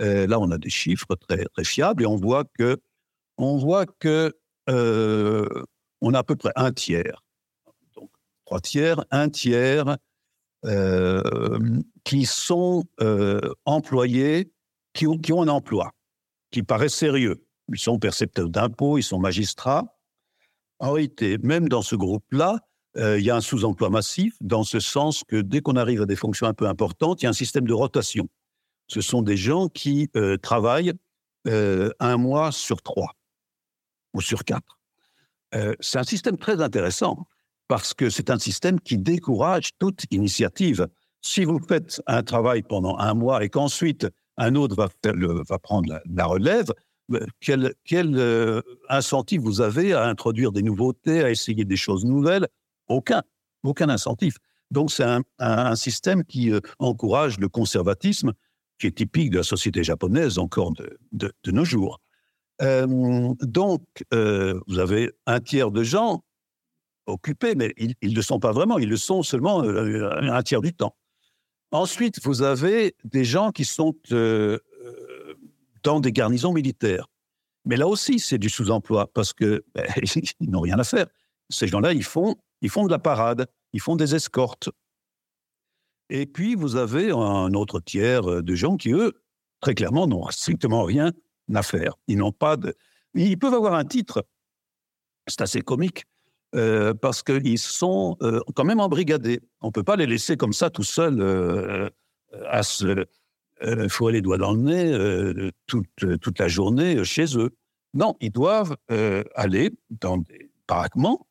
Euh, 0.00 0.26
là, 0.26 0.40
on 0.40 0.50
a 0.50 0.58
des 0.58 0.70
chiffres 0.70 1.14
très, 1.16 1.44
très 1.44 1.64
fiables 1.64 2.02
et 2.02 2.06
on 2.06 2.16
voit 2.16 2.44
que, 2.58 2.78
on 3.36 3.58
voit 3.58 3.86
que 3.86 4.32
euh, 4.68 5.46
on 6.00 6.14
a 6.14 6.18
à 6.20 6.22
peu 6.22 6.36
près 6.36 6.52
un 6.56 6.72
tiers, 6.72 7.22
donc 7.94 8.10
trois 8.44 8.60
tiers, 8.60 9.04
un 9.10 9.28
tiers 9.28 9.96
euh, 10.64 11.22
qui 12.04 12.24
sont 12.24 12.84
euh, 13.00 13.40
employés, 13.64 14.50
qui 14.94 15.06
ont, 15.06 15.42
un 15.42 15.48
emploi, 15.48 15.92
qui 16.50 16.62
paraît 16.62 16.88
sérieux. 16.88 17.44
Ils 17.68 17.78
sont 17.78 17.98
percepteurs 17.98 18.48
d'impôts, 18.48 18.98
ils 18.98 19.02
sont 19.02 19.18
magistrats. 19.18 19.84
En 20.78 20.92
réalité, 20.92 21.38
même 21.38 21.68
dans 21.68 21.82
ce 21.82 21.96
groupe-là, 21.96 22.60
il 22.96 23.24
y 23.24 23.30
a 23.30 23.34
un 23.34 23.40
sous-emploi 23.40 23.90
massif, 23.90 24.36
dans 24.40 24.62
ce 24.62 24.78
sens 24.78 25.24
que 25.24 25.40
dès 25.40 25.60
qu'on 25.60 25.74
arrive 25.74 26.02
à 26.02 26.06
des 26.06 26.14
fonctions 26.14 26.46
un 26.46 26.54
peu 26.54 26.68
importantes, 26.68 27.22
il 27.22 27.24
y 27.24 27.26
a 27.26 27.30
un 27.30 27.32
système 27.32 27.66
de 27.66 27.72
rotation. 27.72 28.28
Ce 28.86 29.00
sont 29.00 29.22
des 29.22 29.36
gens 29.36 29.68
qui 29.68 30.08
travaillent 30.42 30.92
un 31.44 32.16
mois 32.16 32.52
sur 32.52 32.82
trois 32.82 33.16
ou 34.14 34.20
sur 34.20 34.44
quatre. 34.44 34.78
Euh, 35.54 35.74
c'est 35.80 35.98
un 35.98 36.04
système 36.04 36.36
très 36.38 36.60
intéressant 36.62 37.26
parce 37.68 37.94
que 37.94 38.10
c'est 38.10 38.30
un 38.30 38.38
système 38.38 38.80
qui 38.80 38.98
décourage 38.98 39.70
toute 39.78 40.04
initiative. 40.10 40.88
Si 41.20 41.44
vous 41.44 41.58
faites 41.58 42.02
un 42.06 42.22
travail 42.22 42.62
pendant 42.62 42.96
un 42.98 43.14
mois 43.14 43.44
et 43.44 43.48
qu'ensuite 43.48 44.06
un 44.36 44.54
autre 44.56 44.74
va, 44.76 44.88
va 45.48 45.58
prendre 45.58 46.00
la, 46.10 46.26
relève. 46.26 46.70
Euh, 47.12 47.24
Quel, 47.40 47.74
quel 47.84 48.16
euh, 48.18 48.62
incentive 48.88 49.40
vous 49.42 49.60
avez 49.60 49.92
à 49.92 50.04
introduire 50.06 50.52
des 50.52 50.62
nouveautés, 50.62 51.22
à 51.22 51.30
essayer 51.30 51.64
des 51.64 51.76
choses 51.76 52.04
nouvelles? 52.04 52.48
Aucun, 52.88 53.22
aucun 53.62 53.88
incentif. 53.88 54.36
Donc 54.70 54.90
c'est 54.90 55.04
un, 55.04 55.22
un- 55.38 55.76
système 55.76 56.24
qui 56.24 56.50
euh, 56.50 56.60
encourage 56.78 57.38
le 57.38 57.48
conservatisme, 57.48 58.32
qui 58.78 58.86
est 58.88 58.96
typique 58.96 59.30
de 59.30 59.36
la 59.38 59.42
société 59.44 59.84
japonaise 59.84 60.38
encore 60.38 60.72
de- 60.72 60.98
de 61.44 61.50
nos 61.50 61.64
jours. 61.64 62.00
Donc 62.60 63.82
vous 64.10 64.78
avez 64.78 65.10
un 65.26 65.40
tiers 65.40 65.70
de 65.70 65.82
gens 65.82 66.24
occupés, 67.06 67.54
mais 67.54 67.74
ils 67.76 67.94
ne 68.02 68.14
le 68.14 68.22
sont 68.22 68.40
pas 68.40 68.52
vraiment, 68.52 68.78
ils 68.78 68.88
le 68.88 68.96
sont 68.96 69.22
seulement 69.22 69.60
un 69.60 70.42
tiers 70.42 70.62
du 70.62 70.72
temps. 70.72 70.96
Ensuite, 71.72 72.24
vous 72.24 72.42
avez 72.42 72.94
des 73.04 73.24
gens 73.24 73.50
qui 73.50 73.64
sont 73.64 73.94
dans 75.82 76.00
des 76.00 76.12
garnisons 76.12 76.52
militaires. 76.52 77.08
Mais 77.64 77.76
là 77.76 77.88
aussi, 77.88 78.18
c'est 78.18 78.38
du 78.38 78.50
sous-emploi 78.50 79.10
parce 79.14 79.32
que 79.32 79.64
ben, 79.74 79.86
ils 80.40 80.50
n'ont 80.50 80.60
rien 80.60 80.78
à 80.78 80.84
faire. 80.84 81.06
Ces 81.50 81.66
gens-là, 81.66 81.92
ils 81.92 82.04
font, 82.04 82.36
ils 82.60 82.70
font 82.70 82.84
de 82.84 82.90
la 82.90 82.98
parade, 82.98 83.46
ils 83.72 83.80
font 83.80 83.96
des 83.96 84.14
escortes. 84.14 84.70
Et 86.10 86.26
puis, 86.26 86.54
vous 86.54 86.76
avez 86.76 87.10
un 87.10 87.54
autre 87.54 87.80
tiers 87.80 88.42
de 88.42 88.54
gens 88.54 88.76
qui, 88.76 88.92
eux, 88.92 89.12
très 89.60 89.74
clairement, 89.74 90.06
n'ont 90.06 90.28
strictement 90.30 90.84
rien 90.84 91.12
Ils 92.08 92.18
n'ont 92.18 92.32
pas. 92.32 92.56
Ils 93.14 93.38
peuvent 93.38 93.54
avoir 93.54 93.74
un 93.74 93.84
titre. 93.84 94.26
C'est 95.26 95.40
assez 95.40 95.60
comique. 95.62 96.04
euh, 96.54 96.94
parce 96.94 97.22
qu'ils 97.22 97.58
sont 97.58 98.16
euh, 98.22 98.40
quand 98.54 98.64
même 98.64 98.80
embrigadés. 98.80 99.40
On 99.60 99.68
ne 99.68 99.72
peut 99.72 99.82
pas 99.82 99.96
les 99.96 100.06
laisser 100.06 100.36
comme 100.36 100.52
ça 100.52 100.70
tout 100.70 100.84
seuls 100.84 101.20
euh, 101.20 101.88
à 102.46 102.62
se 102.62 103.06
fourrer 103.88 104.14
les 104.14 104.20
doigts 104.20 104.36
dans 104.36 104.52
le 104.52 104.60
nez 104.60 105.50
toute, 105.66 106.20
toute 106.20 106.38
la 106.38 106.48
journée 106.48 107.02
chez 107.04 107.38
eux. 107.38 107.54
Non, 107.94 108.14
ils 108.20 108.32
doivent 108.32 108.76
aller 109.36 109.70
dans 109.90 110.18
des 110.18 110.50
baraquements. 110.68 111.26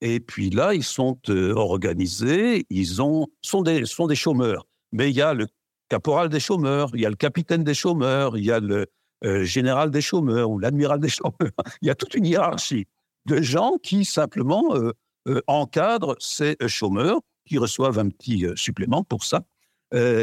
Et 0.00 0.18
puis 0.18 0.50
là, 0.50 0.74
ils 0.74 0.82
sont 0.82 1.20
organisés, 1.28 2.66
ils 2.68 3.00
ont, 3.00 3.28
sont, 3.42 3.62
des, 3.62 3.84
sont 3.84 4.08
des 4.08 4.16
chômeurs. 4.16 4.66
Mais 4.90 5.10
il 5.10 5.16
y 5.16 5.22
a 5.22 5.34
le 5.34 5.46
caporal 5.88 6.30
des 6.30 6.40
chômeurs, 6.40 6.90
il 6.94 7.02
y 7.02 7.06
a 7.06 7.10
le 7.10 7.16
capitaine 7.16 7.62
des 7.62 7.74
chômeurs, 7.74 8.36
il 8.36 8.44
y 8.44 8.50
a 8.50 8.58
le 8.58 8.86
euh, 9.24 9.44
général 9.44 9.90
des 9.90 10.00
chômeurs 10.00 10.50
ou 10.50 10.58
l'admiral 10.58 10.98
des 10.98 11.08
chômeurs. 11.08 11.52
Il 11.80 11.88
y 11.88 11.90
a 11.90 11.94
toute 11.94 12.14
une 12.14 12.26
hiérarchie 12.26 12.86
de 13.26 13.40
gens 13.40 13.76
qui 13.80 14.04
simplement 14.04 14.74
euh, 14.74 14.92
euh, 15.28 15.40
encadrent 15.46 16.16
ces 16.18 16.56
chômeurs, 16.66 17.20
qui 17.46 17.56
reçoivent 17.58 18.00
un 18.00 18.08
petit 18.08 18.46
supplément 18.56 19.04
pour 19.04 19.24
ça. 19.24 19.44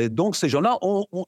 Donc 0.10 0.36
ces 0.36 0.50
gens-là, 0.50 0.80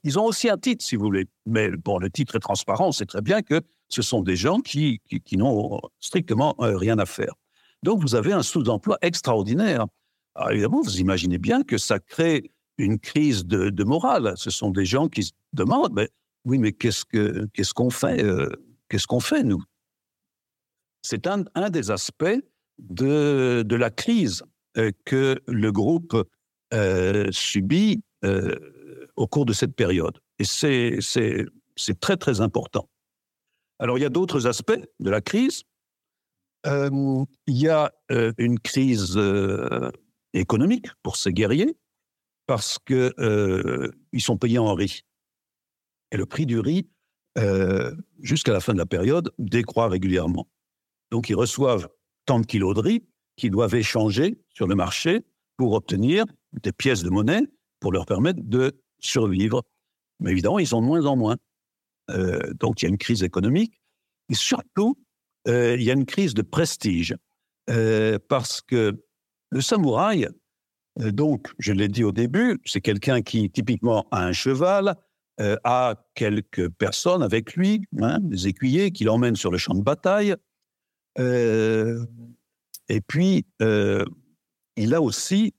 ils 0.03 0.17
ont 0.17 0.26
aussi 0.26 0.49
un 0.49 0.57
titre, 0.57 0.84
si 0.84 0.95
vous 0.95 1.03
voulez. 1.03 1.28
Mais 1.45 1.69
bon, 1.69 1.99
le 1.99 2.09
titre 2.09 2.38
est 2.38 2.39
transparent, 2.39 2.91
sait 2.91 3.05
très 3.05 3.22
bien 3.22 3.43
que 3.43 3.61
ce 3.88 4.01
sont 4.01 4.22
des 4.22 4.36
gens 4.36 4.61
qui, 4.61 4.99
qui, 5.26 5.38
n'ont 5.38 5.80
strictement 5.99 6.55
rien 6.57 6.97
à 6.97 7.05
faire. 7.05 7.36
Donc 7.84 8.01
vous 8.01 8.15
avez 8.15 8.34
un 8.34 8.41
sous-emploi 8.41 8.97
extraordinaire. 9.03 9.86
Alors, 10.34 10.51
évidemment, 10.51 10.82
vous 10.82 10.99
imaginez 10.99 11.38
bien 11.38 11.61
que 11.61 11.78
ça 11.78 11.99
crée 11.99 12.51
une 12.80 12.97
crise 12.97 13.45
de, 13.45 13.69
de 13.69 13.84
morale. 13.84 14.34
Ce 14.38 14.49
sont 14.49 14.72
des 14.72 14.86
gens 14.86 15.07
qui 15.07 15.24
se 15.24 15.34
demandent, 15.53 15.93
mais, 15.93 16.09
oui, 16.45 16.57
mais 16.57 16.71
qu'est-ce 16.71 17.05
que 17.05 17.45
qu'est-ce 17.53 17.73
qu'on 17.73 17.89
fait 17.89 18.23
euh, 18.23 18.49
Qu'est-ce 18.89 19.07
qu'on 19.07 19.19
fait, 19.19 19.43
nous? 19.43 19.63
C'est 21.01 21.27
un, 21.27 21.69
des 21.69 21.91
aspects 21.91 22.39
de, 22.77 23.65
la 23.69 23.89
crise 23.89 24.43
euh, 24.77 24.91
que 25.05 25.39
le 25.47 25.71
groupe 25.71 26.15
euh, 26.73 27.31
subit 27.31 28.03
au 29.15 29.27
cours 29.27 29.45
de 29.45 29.53
cette 29.53 29.75
période. 29.75 30.19
Et 30.37 30.43
c'est 30.43 30.99
très, 31.99 32.17
très 32.17 32.41
important. 32.41 32.87
Alors, 33.79 33.97
il 33.97 34.01
y 34.01 34.05
a 34.05 34.09
d'autres 34.09 34.45
aspects 34.45 34.79
de 34.99 35.09
la 35.09 35.21
crise. 35.21 35.63
Il 36.65 37.25
y 37.47 37.67
a 37.67 37.91
une 38.37 38.59
crise 38.59 39.19
économique 40.33 40.87
pour 41.01 41.15
ces 41.17 41.33
guerriers 41.33 41.75
parce 42.51 42.79
que 42.79 43.13
euh, 43.19 43.91
ils 44.11 44.21
sont 44.21 44.37
payés 44.37 44.59
en 44.59 44.73
riz. 44.73 45.03
Et 46.12 46.18
le 46.18 46.26
prix 46.26 46.45
du 46.45 46.59
riz, 46.59 46.88
euh, 47.38 47.95
jusqu'à 48.22 48.51
la 48.51 48.59
fin 48.59 48.74
de 48.74 48.78
la 48.78 48.86
période, 48.86 49.32
décroît 49.39 49.88
régulièrement. 49.88 50.47
Donc, 51.12 51.30
ils 51.30 51.36
reçoivent 51.36 51.88
tant 52.26 52.39
de 52.39 52.45
kilos 52.45 52.76
de 52.76 52.82
riz 52.82 53.03
qu'ils 53.38 53.51
doivent 53.51 53.76
échanger 53.76 54.38
sur 54.53 54.68
le 54.68 54.76
marché 54.76 55.22
pour 55.57 55.74
obtenir 55.74 56.26
des 56.62 56.72
pièces 56.72 57.03
de 57.03 57.09
monnaie 57.09 57.43
pour 57.80 57.91
leur 57.91 58.05
permettre 58.05 58.39
de 58.43 58.82
survivre. 58.99 59.64
Mais 60.20 60.32
évidemment, 60.32 60.59
ils 60.59 60.68
sont 60.68 60.82
de 60.82 60.86
moins 60.86 61.05
en 61.05 61.16
moins. 61.16 61.38
Euh, 62.09 62.53
donc, 62.59 62.82
il 62.82 62.86
y 62.86 62.88
a 62.88 62.89
une 62.89 62.97
crise 62.97 63.24
économique. 63.24 63.82
Et 64.30 64.36
surtout, 64.36 64.97
euh, 65.47 65.76
il 65.78 65.84
y 65.84 65.89
a 65.89 65.93
une 65.93 66.05
crise 66.05 66.34
de 66.34 66.41
prestige. 66.41 67.16
Parce 68.28 68.59
que 68.59 69.01
le 69.49 69.62
samouraï, 69.62 70.28
donc, 70.97 71.47
je 71.57 71.72
l'ai 71.72 71.88
dit 71.88 72.03
au 72.03 72.12
début, 72.12 72.59
c'est 72.66 72.82
quelqu'un 72.82 73.22
qui, 73.22 73.49
typiquement, 73.49 74.05
a 74.12 74.26
un 74.26 74.34
cheval, 74.34 74.97
euh, 75.41 75.57
a 75.63 75.95
quelques 76.13 76.69
personnes 76.69 77.23
avec 77.23 77.55
lui, 77.55 77.83
hein, 77.99 78.19
des 78.21 78.47
écuyers, 78.47 78.91
qui 78.91 79.03
l'emmènent 79.03 79.35
sur 79.35 79.51
le 79.51 79.57
champ 79.57 79.73
de 79.73 79.81
bataille. 79.81 80.35
Euh, 81.19 82.05
et 82.89 83.01
puis, 83.01 83.45
euh, 83.61 84.05
il 84.75 84.93
a 84.93 85.01
aussi 85.01 85.53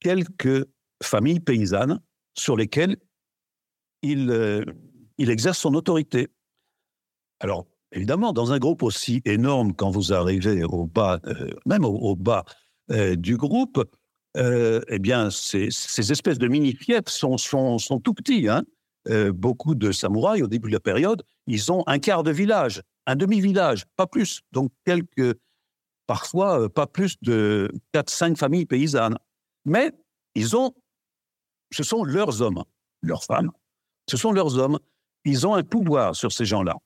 quelques 0.00 0.66
familles 1.02 1.40
paysannes 1.40 2.00
sur 2.34 2.56
lesquelles 2.56 2.96
il, 4.02 4.30
euh, 4.30 4.64
exerce 5.18 5.58
son 5.58 5.74
autorité. 5.74 6.28
Alors, 7.40 7.66
évidemment, 7.92 8.32
dans 8.32 8.52
un 8.52 8.58
groupe 8.58 8.82
aussi 8.84 9.20
énorme, 9.24 9.74
quand 9.74 9.90
vous 9.90 10.12
arrivez 10.12 10.62
au 10.62 10.86
bas, 10.86 11.20
euh, 11.26 11.50
même 11.66 11.84
au, 11.84 12.14
bas 12.14 12.44
euh, 12.92 13.16
du 13.16 13.36
groupe, 13.36 13.84
euh, 14.36 14.80
eh 14.88 15.00
bien, 15.00 15.30
ces, 15.30 15.70
ces 15.70 16.12
espèces 16.12 16.38
de 16.38 16.46
mini-fiefs 16.46 17.08
sont 17.08 18.00
tout 18.02 18.14
petits. 18.14 18.48
Hein. 18.48 18.62
Euh, 19.10 19.32
beaucoup 19.32 19.74
de 19.74 19.90
samouraïs, 19.90 20.42
au 20.42 20.48
début 20.48 20.68
de 20.68 20.74
la 20.74 20.80
période, 20.80 21.22
ils 21.46 21.72
ont 21.72 21.82
un 21.86 21.98
quart 21.98 22.22
de 22.22 22.30
village, 22.30 22.82
un 23.06 23.16
demi-village, 23.16 23.86
pas 23.96 24.06
plus. 24.06 24.42
Donc, 24.52 24.70
quelques, 24.84 25.38
parfois, 26.06 26.62
euh, 26.62 26.68
pas 26.68 26.86
plus 26.86 27.16
de 27.22 27.70
4-5 27.94 28.36
familles 28.36 28.66
paysannes. 28.66 29.16
Mais 29.64 29.92
ils 30.34 30.56
ont, 30.56 30.74
ce 31.70 31.82
sont 31.82 32.04
leurs 32.04 32.42
hommes, 32.42 32.62
leurs 33.00 33.24
femmes, 33.24 33.50
ce 34.10 34.16
sont 34.16 34.32
leurs 34.32 34.58
hommes. 34.58 34.78
Ils 35.24 35.46
ont 35.46 35.54
un 35.54 35.64
pouvoir 35.64 36.14
sur 36.14 36.32
ces 36.32 36.44
gens-là. 36.44 36.76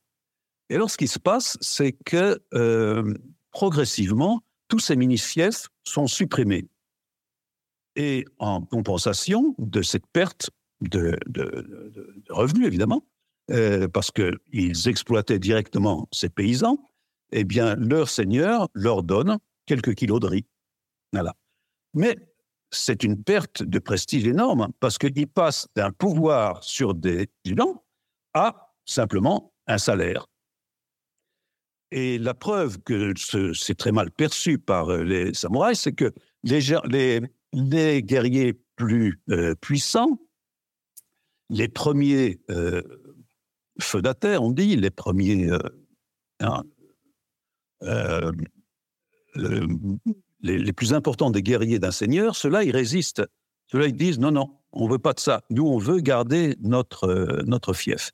Et 0.69 0.77
alors, 0.77 0.91
ce 0.91 0.97
qui 0.97 1.09
se 1.09 1.19
passe, 1.19 1.59
c'est 1.61 1.93
que 1.93 2.41
euh, 2.55 3.15
progressivement, 3.51 4.43
tous 4.69 4.79
ces 4.79 4.97
mini-fiefs 4.97 5.69
sont 5.85 6.07
supprimés. 6.07 6.69
Et 7.97 8.25
en 8.39 8.63
compensation 8.63 9.55
de 9.59 9.83
cette 9.83 10.07
perte 10.07 10.51
de, 10.89 11.17
revenus, 12.29 12.67
évidemment, 12.67 13.07
euh, 13.51 13.89
parce 13.89 14.11
qu'ils 14.11 14.89
exploitaient 14.89 15.39
directement 15.39 16.09
ces 16.13 16.29
paysans, 16.29 16.79
eh 17.33 17.45
bien, 17.45 17.75
leur 17.77 18.09
seigneur 18.09 18.69
leur 18.75 19.03
donne 19.03 19.39
quelques 19.67 19.95
kilos 19.95 20.21
de 20.21 20.27
riz. 20.27 20.47
Voilà. 21.13 21.35
Mais 21.95 22.17
c'est 22.71 23.05
une 23.05 23.23
perte 23.23 23.63
de 23.63 23.79
prestige 23.79 24.27
énorme 24.27 24.69
parce 24.81 24.99
qu'ils 24.99 25.27
passent 25.29 25.69
d'un 25.77 25.91
pouvoir 25.93 26.63
sur 26.65 26.95
des 26.95 27.29
gens 27.45 27.85
à 28.35 28.75
simplement 28.85 29.53
un 29.67 29.79
salaire. 29.79 30.27
Et 31.91 32.19
la 32.19 32.33
preuve 32.33 32.79
que 32.81 33.13
ce- 33.17 33.53
c'est 33.53 33.75
très 33.75 33.93
mal 33.93 34.11
perçu 34.11 34.59
par 34.59 34.89
euh, 34.91 35.03
les 35.05 35.35
samouraïs, 35.35 35.79
c'est 35.79 35.93
que 35.93 36.13
les, 36.43 36.61
les, 36.89 37.21
les 37.53 38.03
guerriers 38.03 38.59
plus 38.77 39.21
euh, 39.31 39.55
puissants, 39.55 40.19
les 41.53 41.69
premiers 41.69 42.41
euh, 42.51 42.83
on 44.41 44.51
dit, 44.51 44.77
les 44.77 44.91
premiers 44.91 45.51
euh, 45.51 45.59
hein, 46.41 46.63
euh, 47.83 48.33
les, 50.41 50.73
plus 50.73 50.93
importants 50.93 51.31
des 51.31 51.43
guerriers 51.43 51.79
d'un 51.79 51.91
seigneur, 51.91 52.37
ceux-là, 52.37 52.65
ils 52.65 52.71
résistent. 52.71 53.23
Ceux-là, 53.69 53.87
ils 53.87 53.97
disent 53.97 54.19
non, 54.19 54.31
non, 54.31 54.59
on 54.73 54.89
veut 54.89 54.99
pas 54.99 55.13
de 55.13 55.21
ça. 55.21 55.43
Nous, 55.51 55.67
on 55.67 55.79
veut 55.79 56.01
garder 56.01 56.57
notre, 56.61 57.05
euh, 57.05 57.43
notre 57.47 57.73
fief. 57.73 58.13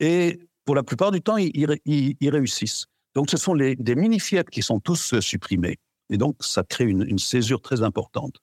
Et 0.00 0.40
pour 0.64 0.74
la 0.74 0.82
plupart 0.82 1.10
du 1.10 1.20
temps, 1.20 1.36
ils, 1.36 1.50
ils 1.54 1.66
ré- 1.66 1.82
ils- 1.84 2.16
ils 2.20 2.30
réussissent. 2.30 2.86
Donc, 3.14 3.30
ce 3.30 3.36
sont 3.36 3.54
des 3.54 3.94
mini-fiefs 3.94 4.50
qui 4.50 4.62
sont 4.62 4.80
tous 4.80 5.18
supprimés. 5.20 5.78
Et 6.10 6.18
donc, 6.18 6.36
ça 6.40 6.64
crée 6.64 6.84
une, 6.84 7.02
une 7.02 7.18
césure 7.18 7.62
très 7.62 7.82
importante. 7.82 8.36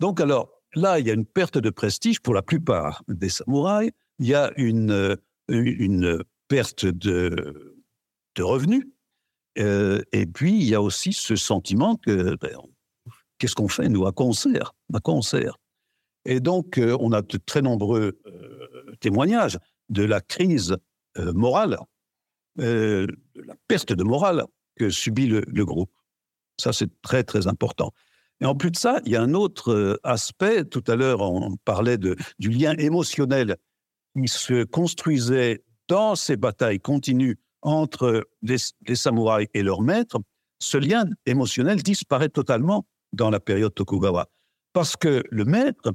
Donc, 0.00 0.20
alors, 0.20 0.59
là, 0.74 0.98
il 0.98 1.06
y 1.06 1.10
a 1.10 1.14
une 1.14 1.26
perte 1.26 1.58
de 1.58 1.70
prestige 1.70 2.20
pour 2.20 2.34
la 2.34 2.42
plupart 2.42 3.02
des 3.08 3.28
samouraïs. 3.28 3.92
Il 4.18 4.26
y 4.26 4.34
a 4.34 4.52
une, 4.56 5.16
euh, 5.50 6.22
perte 6.48 6.84
de, 6.86 7.76
revenus. 8.38 8.86
Euh, 9.58 10.02
et 10.12 10.26
puis, 10.26 10.52
il 10.52 10.64
y 10.64 10.74
a 10.74 10.80
aussi 10.80 11.12
ce 11.12 11.36
sentiment 11.36 11.96
que, 11.96 12.36
ben, 12.36 12.56
qu'est-ce 13.38 13.54
qu'on 13.54 13.68
fait, 13.68 13.88
nous, 13.88 14.06
à 14.06 14.12
quoi 14.12 14.26
on 14.26 14.32
sert 14.32 14.74
À 14.94 15.00
quoi 15.00 15.14
on 15.14 15.22
sert 15.22 15.58
Et 16.24 16.40
donc, 16.40 16.78
euh, 16.78 16.96
on 17.00 17.12
a 17.12 17.22
de 17.22 17.38
très 17.38 17.62
nombreux 17.62 18.18
témoignages. 19.00 19.58
de 19.88 20.04
la 20.04 20.20
crise 20.20 20.76
morale, 21.16 21.76
de 22.56 23.08
la 23.34 23.56
perte 23.66 23.92
de 23.92 24.04
morale 24.04 24.44
que 24.76 24.88
subit 24.88 25.26
le 25.26 25.64
groupe. 25.64 25.90
Ça, 26.60 26.72
c'est 26.72 26.90
très, 27.02 27.24
très 27.24 27.48
important. 27.48 27.92
Et 28.40 28.46
en 28.46 28.54
plus 28.54 28.70
de 28.70 28.76
ça, 28.76 29.00
il 29.04 29.12
y 29.12 29.16
a 29.16 29.22
un 29.22 29.34
autre 29.34 30.00
aspect. 30.02 30.64
Tout 30.64 30.84
à 30.86 30.96
l'heure, 30.96 31.20
on 31.20 31.56
parlait 31.64 31.98
du 31.98 32.48
lien 32.48 32.74
émotionnel 32.78 33.56
qui 34.16 34.28
se 34.28 34.64
construisait 34.64 35.62
dans 35.88 36.14
ces 36.14 36.36
batailles 36.36 36.80
continues 36.80 37.38
entre 37.62 38.28
les, 38.42 38.58
samouraïs 38.94 39.48
et 39.54 39.62
leurs 39.62 39.82
maîtres. 39.82 40.18
Ce 40.58 40.78
lien 40.78 41.04
émotionnel 41.26 41.82
disparaît 41.82 42.28
totalement 42.28 42.86
dans 43.12 43.30
la 43.30 43.40
période 43.40 43.74
Tokugawa. 43.74 44.28
Parce 44.72 44.96
que 44.96 45.22
le 45.30 45.44
maître, 45.44 45.92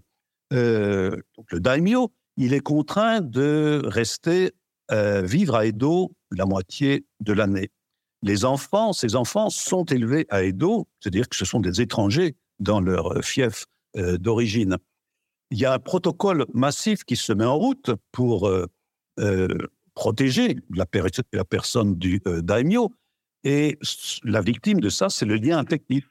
euh, 0.53 1.15
le 1.49 1.59
daimyo, 1.59 2.13
il 2.37 2.53
est 2.53 2.59
contraint 2.59 3.21
de 3.21 3.81
rester 3.85 4.51
euh, 4.91 5.21
vivre 5.21 5.55
à 5.55 5.65
Edo 5.65 6.11
la 6.31 6.45
moitié 6.45 7.05
de 7.21 7.33
l'année. 7.33 7.71
Les 8.21 8.45
enfants, 8.45 8.93
ces 8.93 9.15
enfants 9.15 9.49
sont 9.49 9.85
élevés 9.85 10.25
à 10.29 10.43
Edo, 10.43 10.87
c'est-à-dire 10.99 11.29
que 11.29 11.35
ce 11.35 11.45
sont 11.45 11.59
des 11.59 11.81
étrangers 11.81 12.35
dans 12.59 12.79
leur 12.79 13.23
fief 13.23 13.65
euh, 13.97 14.17
d'origine. 14.17 14.77
Il 15.51 15.59
y 15.59 15.65
a 15.65 15.73
un 15.73 15.79
protocole 15.79 16.45
massif 16.53 17.03
qui 17.03 17.15
se 17.15 17.31
met 17.31 17.45
en 17.45 17.57
route 17.57 17.91
pour 18.11 18.47
euh, 18.47 18.65
euh, 19.19 19.47
protéger 19.93 20.57
la, 20.73 20.85
la, 21.31 21.45
personne 21.45 21.95
du 21.95 22.21
euh, 22.27 22.41
daimyo. 22.41 22.93
Et 23.43 23.77
la 24.23 24.41
victime 24.41 24.79
de 24.79 24.89
ça, 24.89 25.09
c'est 25.09 25.25
le 25.25 25.35
lien 25.35 25.57
affectif. 25.57 26.09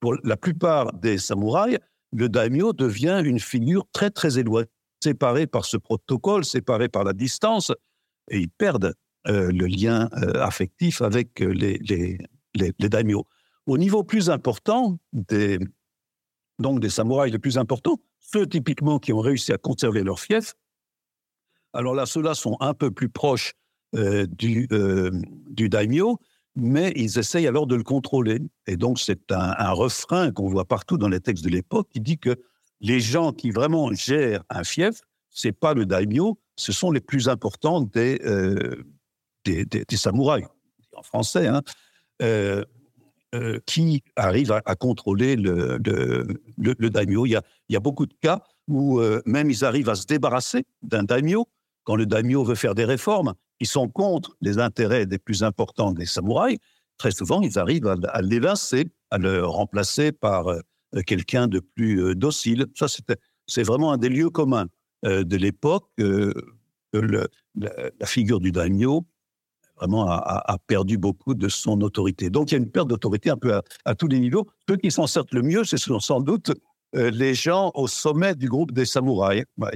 Pour 0.00 0.16
la 0.24 0.36
plupart 0.36 0.92
des 0.94 1.18
samouraïs, 1.18 1.78
le 2.12 2.28
daimyo 2.28 2.72
devient 2.72 3.22
une 3.24 3.38
figure 3.38 3.86
très, 3.92 4.10
très 4.10 4.38
éloignée, 4.38 4.68
séparée 5.02 5.46
par 5.46 5.64
ce 5.64 5.76
protocole, 5.76 6.44
séparée 6.44 6.88
par 6.88 7.04
la 7.04 7.12
distance, 7.12 7.70
et 8.30 8.38
ils 8.38 8.50
perdent 8.50 8.94
euh, 9.28 9.50
le 9.52 9.66
lien 9.66 10.08
euh, 10.14 10.42
affectif 10.42 11.02
avec 11.02 11.40
les, 11.40 11.78
les, 11.78 12.18
les, 12.54 12.72
les 12.78 12.88
daimyo. 12.88 13.26
Au 13.66 13.78
niveau 13.78 14.02
plus 14.02 14.30
important, 14.30 14.98
des, 15.12 15.58
donc 16.58 16.80
des 16.80 16.90
samouraïs 16.90 17.32
les 17.32 17.38
plus 17.38 17.58
importants, 17.58 17.98
ceux 18.18 18.46
typiquement 18.46 18.98
qui 18.98 19.12
ont 19.12 19.20
réussi 19.20 19.52
à 19.52 19.58
conserver 19.58 20.02
leur 20.02 20.20
fief, 20.20 20.54
alors 21.72 21.94
là, 21.94 22.06
ceux-là 22.06 22.34
sont 22.34 22.56
un 22.60 22.74
peu 22.74 22.90
plus 22.90 23.08
proches 23.08 23.54
euh, 23.94 24.26
du, 24.26 24.68
euh, 24.72 25.10
du 25.48 25.68
daimyo, 25.68 26.18
mais 26.56 26.92
ils 26.96 27.18
essayent 27.18 27.46
alors 27.46 27.66
de 27.66 27.76
le 27.76 27.82
contrôler. 27.82 28.40
Et 28.66 28.76
donc, 28.76 28.98
c'est 28.98 29.30
un, 29.30 29.72
refrain 29.72 30.32
qu'on 30.32 30.48
voit 30.48 30.64
partout 30.64 30.98
dans 30.98 31.08
les 31.08 31.20
textes 31.20 31.44
de 31.44 31.50
l'époque 31.50 31.88
qui 31.90 32.00
dit 32.00 32.18
que 32.18 32.36
les 32.80 33.00
gens 33.00 33.32
qui 33.32 33.50
vraiment 33.50 33.92
gèrent 33.92 34.42
un 34.48 34.64
fief, 34.64 35.00
c'est 35.30 35.52
pas 35.52 35.74
le 35.74 35.86
daimyo, 35.86 36.38
ce 36.56 36.72
sont 36.72 36.90
les 36.90 37.00
plus 37.00 37.28
importants 37.28 37.80
des, 37.80 38.20
euh, 38.24 38.82
des, 39.44 39.96
samouraïs, 39.96 40.46
en 40.96 41.02
français, 41.02 41.46
hein, 41.46 41.62
euh, 42.22 42.64
euh, 43.34 43.60
qui 43.64 44.02
arrivent 44.16 44.50
à, 44.52 44.74
contrôler 44.74 45.36
le, 45.36 45.78
daimyo. 46.58 47.26
Il 47.26 47.40
y, 47.68 47.76
a, 47.76 47.80
beaucoup 47.80 48.06
de 48.06 48.14
cas 48.20 48.42
où 48.66 48.98
euh, 48.98 49.22
même 49.24 49.50
ils 49.50 49.64
arrivent 49.64 49.88
à 49.88 49.94
se 49.94 50.04
débarrasser 50.04 50.64
d'un 50.82 51.04
daimyo. 51.04 51.46
Quand 51.84 51.94
le 51.94 52.06
daimyo 52.06 52.42
veut 52.42 52.56
faire 52.56 52.74
des 52.74 52.84
réformes, 52.84 53.34
ils 53.60 53.68
sont 53.68 53.88
contre 53.88 54.36
les 54.40 54.58
intérêts 54.58 55.06
des 55.06 55.18
plus 55.18 55.44
importants 55.44 55.92
des 55.92 56.06
samouraïs. 56.06 56.58
Très 56.98 57.12
souvent, 57.12 57.40
ils 57.40 57.56
arrivent 57.58 57.86
à, 57.86 57.96
à 58.08 58.20
l'évincer, 58.20 58.90
à 59.10 59.18
le 59.18 59.46
remplacer 59.46 60.10
par 60.10 60.46
quelqu'un 61.06 61.46
de 61.46 61.60
plus 61.60 62.16
docile. 62.16 62.66
Ça, 62.74 62.86
c'est 63.46 63.62
vraiment 63.62 63.92
un 63.92 63.98
des 63.98 64.08
lieux 64.08 64.30
communs 64.30 64.66
de 65.04 65.36
l'époque. 65.36 65.88
La, 66.92 68.06
figure 68.06 68.40
du 68.40 68.50
daimyo 68.50 69.06
vraiment 69.80 70.08
a, 70.08 70.42
a, 70.46 70.58
perdu 70.58 70.98
beaucoup 70.98 71.34
de 71.34 71.48
son 71.48 71.80
autorité. 71.80 72.30
Donc 72.30 72.50
il 72.50 72.54
y 72.54 72.58
a 72.58 72.60
une 72.60 72.70
perte 72.70 72.88
d'autorité 72.88 73.30
un 73.30 73.36
peu 73.36 73.54
à, 73.54 73.62
à, 73.84 73.94
tous 73.94 74.08
les 74.08 74.20
niveaux. 74.20 74.46
Ceux 74.68 74.76
qui 74.76 74.90
s'en 74.90 75.06
sortent 75.06 75.32
le 75.32 75.42
mieux, 75.42 75.64
ce 75.64 75.76
sont 75.76 76.00
sans 76.00 76.20
doute 76.20 76.52
euh, 76.96 77.10
les 77.10 77.34
gens 77.34 77.70
au 77.74 77.86
sommet 77.86 78.34
du 78.34 78.48
groupe 78.48 78.72
des 78.72 78.84
samouraïs. 78.84 79.44
Bah. 79.56 79.70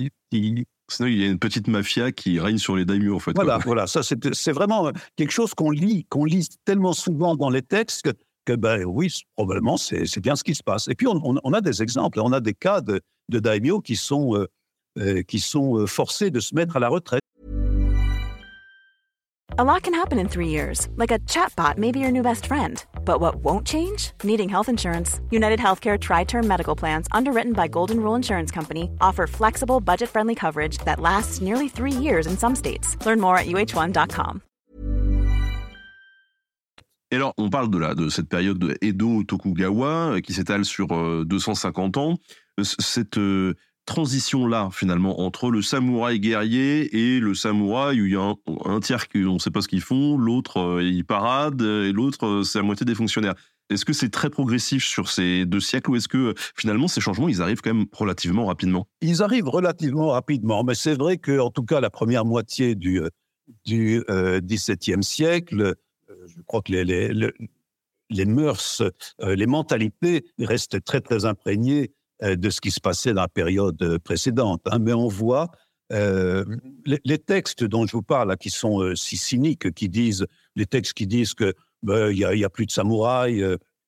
Sinon, 0.91 1.09
il 1.09 1.19
y 1.19 1.25
a 1.25 1.29
une 1.29 1.39
petite 1.39 1.69
mafia 1.69 2.13
qui 2.13 2.39
règne 2.39 2.59
sur 2.59 2.77
les 2.77 2.85
daimyo, 2.85 3.17
en 3.17 3.19
fait. 3.19 3.33
Voilà, 3.35 3.55
quoi. 3.55 3.65
voilà. 3.67 3.87
Ça, 3.87 4.03
c'est 4.03 4.53
vraiment 4.53 4.91
quelque 5.17 5.31
chose 5.31 5.55
qu'on 5.55 5.71
lit, 5.71 6.05
qu'on 6.11 6.25
lit 6.25 6.47
tellement 6.65 6.93
souvent 6.93 7.37
dans 7.37 7.51
les 7.51 7.63
textes 7.63 8.03
que, 8.03 8.11
que 8.45 8.53
ben 8.53 8.85
oui, 8.85 9.11
probablement, 9.37 9.77
c'est 9.77 10.21
bien 10.21 10.37
ce 10.37 10.45
qui 10.45 10.55
se 10.55 10.63
passe. 10.63 10.89
Et 10.89 10.95
puis, 10.95 11.07
on, 11.07 11.53
a 11.53 11.61
des 11.61 11.83
exemples, 11.83 12.21
on 12.21 12.33
a 12.33 12.41
des 12.41 12.53
cas 12.53 12.81
de, 12.81 13.01
de 13.31 13.39
daimyo 13.39 13.81
qui 13.81 13.97
sont, 13.97 14.37
euh, 14.37 14.47
euh, 14.99 15.23
qui 15.23 15.41
sont 15.41 15.79
euh, 15.79 15.87
forcés 15.87 16.31
de 16.31 16.41
se 16.41 16.55
mettre 16.55 16.77
à 16.77 16.81
la 16.81 16.89
retraite. 16.89 17.23
A 19.57 19.63
lot 19.63 19.83
can 19.83 19.95
happen 19.95 20.19
in 20.19 20.29
three 20.29 20.49
years, 20.49 20.89
like 20.97 21.13
a 21.13 21.21
chatbot 21.31 21.79
may 21.79 21.93
be 21.93 22.01
your 22.01 22.11
new 22.11 22.23
best 22.23 22.47
friend. 22.47 22.85
But 23.05 23.21
what 23.21 23.37
won't 23.37 23.65
change? 23.65 24.11
Needing 24.25 24.49
health 24.49 24.69
insurance. 24.69 25.21
United 25.31 25.61
Healthcare 25.61 25.97
Tri 25.97 26.25
Term 26.25 26.45
Medical 26.49 26.75
Plans, 26.75 27.07
underwritten 27.13 27.53
by 27.53 27.69
Golden 27.69 28.01
Rule 28.01 28.17
Insurance 28.17 28.51
Company, 28.51 28.91
offer 29.01 29.29
flexible, 29.29 29.79
budget 29.79 30.11
friendly 30.11 30.35
coverage 30.35 30.79
that 30.79 30.99
lasts 30.99 31.41
nearly 31.41 31.69
three 31.69 31.93
years 31.93 32.27
in 32.27 32.37
some 32.37 32.57
states. 32.57 32.97
Learn 33.07 33.21
more 33.21 33.39
at 33.39 33.47
uh1.com. 33.47 34.41
Et 37.13 37.17
alors, 37.17 37.33
on 37.39 37.49
parle 37.49 37.71
de, 37.71 37.79
la, 37.79 37.95
de 37.95 38.09
cette 38.09 38.29
période 38.29 38.59
de 38.59 38.77
Edo 38.83 39.23
Tokugawa 39.23 40.15
euh, 40.15 40.21
qui 40.21 40.33
s'étale 40.33 40.65
sur 40.65 40.89
euh, 40.91 41.25
250 41.25 41.97
ans. 41.97 42.19
Euh, 42.59 42.65
cette. 42.65 43.19
Euh, 43.19 43.55
transition-là, 43.85 44.71
finalement, 44.73 45.21
entre 45.21 45.51
le 45.51 45.63
samouraï 45.63 46.21
guerrier 46.21 46.97
et 46.97 47.21
le 47.21 47.35
samouraï 47.35 48.01
où 48.01 48.07
il 48.07 48.13
y 48.13 48.17
a 48.17 48.23
un, 48.23 48.37
un 48.65 48.81
tiers 48.81 49.09
qui 49.09 49.25
on 49.25 49.35
ne 49.35 49.39
sait 49.39 49.51
pas 49.51 49.61
ce 49.61 49.69
qu'ils 49.69 49.83
font, 49.83 50.17
l'autre 50.17 50.59
euh, 50.59 50.83
il 50.83 51.05
parade 51.05 51.61
et 51.63 51.93
l'autre 51.93 52.27
euh, 52.27 52.43
c'est 52.43 52.59
la 52.59 52.65
moitié 52.65 52.87
des 52.87 52.95
fonctionnaires. 52.95 53.35
Est-ce 53.71 53.85
que 53.85 53.93
c'est 53.93 54.11
très 54.11 54.29
progressif 54.29 54.85
sur 54.85 55.09
ces 55.09 55.47
deux 55.47 55.61
siècles 55.61 55.91
ou 55.91 55.97
est-ce 55.97 56.09
que 56.09 56.35
finalement 56.55 56.87
ces 56.87 57.01
changements 57.01 57.29
ils 57.29 57.41
arrivent 57.41 57.63
quand 57.63 57.75
même 57.75 57.87
relativement 57.93 58.47
rapidement? 58.47 58.87
Ils 59.01 59.23
arrivent 59.23 59.49
relativement 59.49 60.09
rapidement, 60.09 60.65
mais 60.65 60.75
c'est 60.75 60.95
vrai 60.95 61.17
que 61.17 61.39
en 61.39 61.51
tout 61.51 61.65
cas 61.65 61.81
la 61.81 61.91
première 61.91 62.25
moitié 62.25 62.75
du 62.75 63.01
du 63.65 64.03
euh, 64.11 64.41
XVIIe 64.41 65.03
siècle, 65.03 65.75
je 66.27 66.41
crois 66.47 66.63
que 66.63 66.73
les, 66.73 66.85
les, 66.85 67.13
les, 67.13 67.31
les 68.11 68.25
mœurs, 68.25 68.83
euh, 69.21 69.35
les 69.35 69.47
mentalités 69.47 70.25
restent 70.39 70.83
très 70.85 71.01
très 71.01 71.25
imprégnées 71.25 71.83
euh, 71.83 71.89
de 72.25 72.51
ce 72.51 72.61
qui 72.61 72.71
se 72.71 72.81
passait 72.81 73.13
dans 73.13 73.23
la 73.23 73.29
période 73.29 73.81
euh, 73.83 73.99
précédente. 73.99 74.63
Hein. 74.67 74.79
Mais 74.79 74.93
on 74.93 75.09
voit 75.09 75.51
euh, 75.93 76.45
les, 76.87 77.01
les, 77.05 77.19
textes 77.19 77.65
dont 77.65 77.87
je 77.87 77.93
vous 77.93 78.03
parle, 78.03 78.29
là, 78.29 78.37
qui 78.37 78.51
sont 78.51 78.81
euh, 78.81 78.95
si 78.95 79.17
cyniques, 79.17 79.73
qui 79.75 79.89
disent, 79.89 80.27
les 80.57 80.67
textes 80.67 80.95
qui 80.95 81.07
disent 81.07 81.35
que 81.35 81.55
ben, 81.83 82.11
il 82.11 82.21
ben, 82.21 82.35
n'y 82.35 82.45
a, 82.45 82.47
a, 82.47 82.51
plus 82.51 82.67
de 82.67 82.71
samouraïs, 82.71 83.43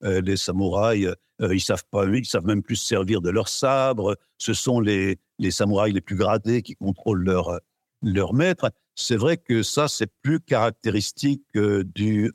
euh, 0.05 0.20
les 0.20 0.37
samouraïs, 0.37 1.09
euh, 1.41 1.55
ils 1.55 1.61
savent 1.61 1.84
pas, 1.91 2.05
ils 2.07 2.26
savent 2.26 2.45
même 2.45 2.62
plus 2.62 2.76
se 2.76 2.87
servir 2.87 3.22
de 3.22 3.30
leur 3.30 3.49
sabre. 3.49 4.16
Ce 4.39 4.53
sont 4.53 4.80
les, 4.80 5.18
les 5.39 5.51
samouraïs 5.51 5.95
les 5.95 6.01
plus 6.03 6.16
gradés 6.16 6.62
qui 6.62 6.74
contrôlent 6.74 7.24
leur 7.24 7.61
leur 8.03 8.34
maître. 8.34 8.70
C'est 8.95 9.16
vrai 9.16 9.37
que 9.39 9.62
ça, 9.62 9.89
c'est 9.89 10.11
plus 10.22 10.39
caractéristique 10.41 11.45
euh, 11.57 11.82
du 11.82 12.30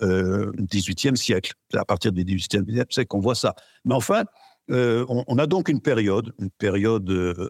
XVIIIe 0.58 1.16
siècle. 1.16 1.54
À 1.74 1.86
partir 1.86 2.12
du 2.12 2.24
XVIIIe 2.24 2.66
siècle 2.90 3.08
qu'on 3.08 3.20
voit 3.20 3.36
ça. 3.36 3.56
Mais 3.86 3.94
enfin, 3.94 4.24
euh, 4.72 5.06
on, 5.10 5.24
on, 5.28 5.38
a 5.38 5.48
donc 5.48 5.70
une 5.70 5.82
période, 5.82 6.34
une 6.40 6.50
période, 6.52 7.10
euh, 7.10 7.50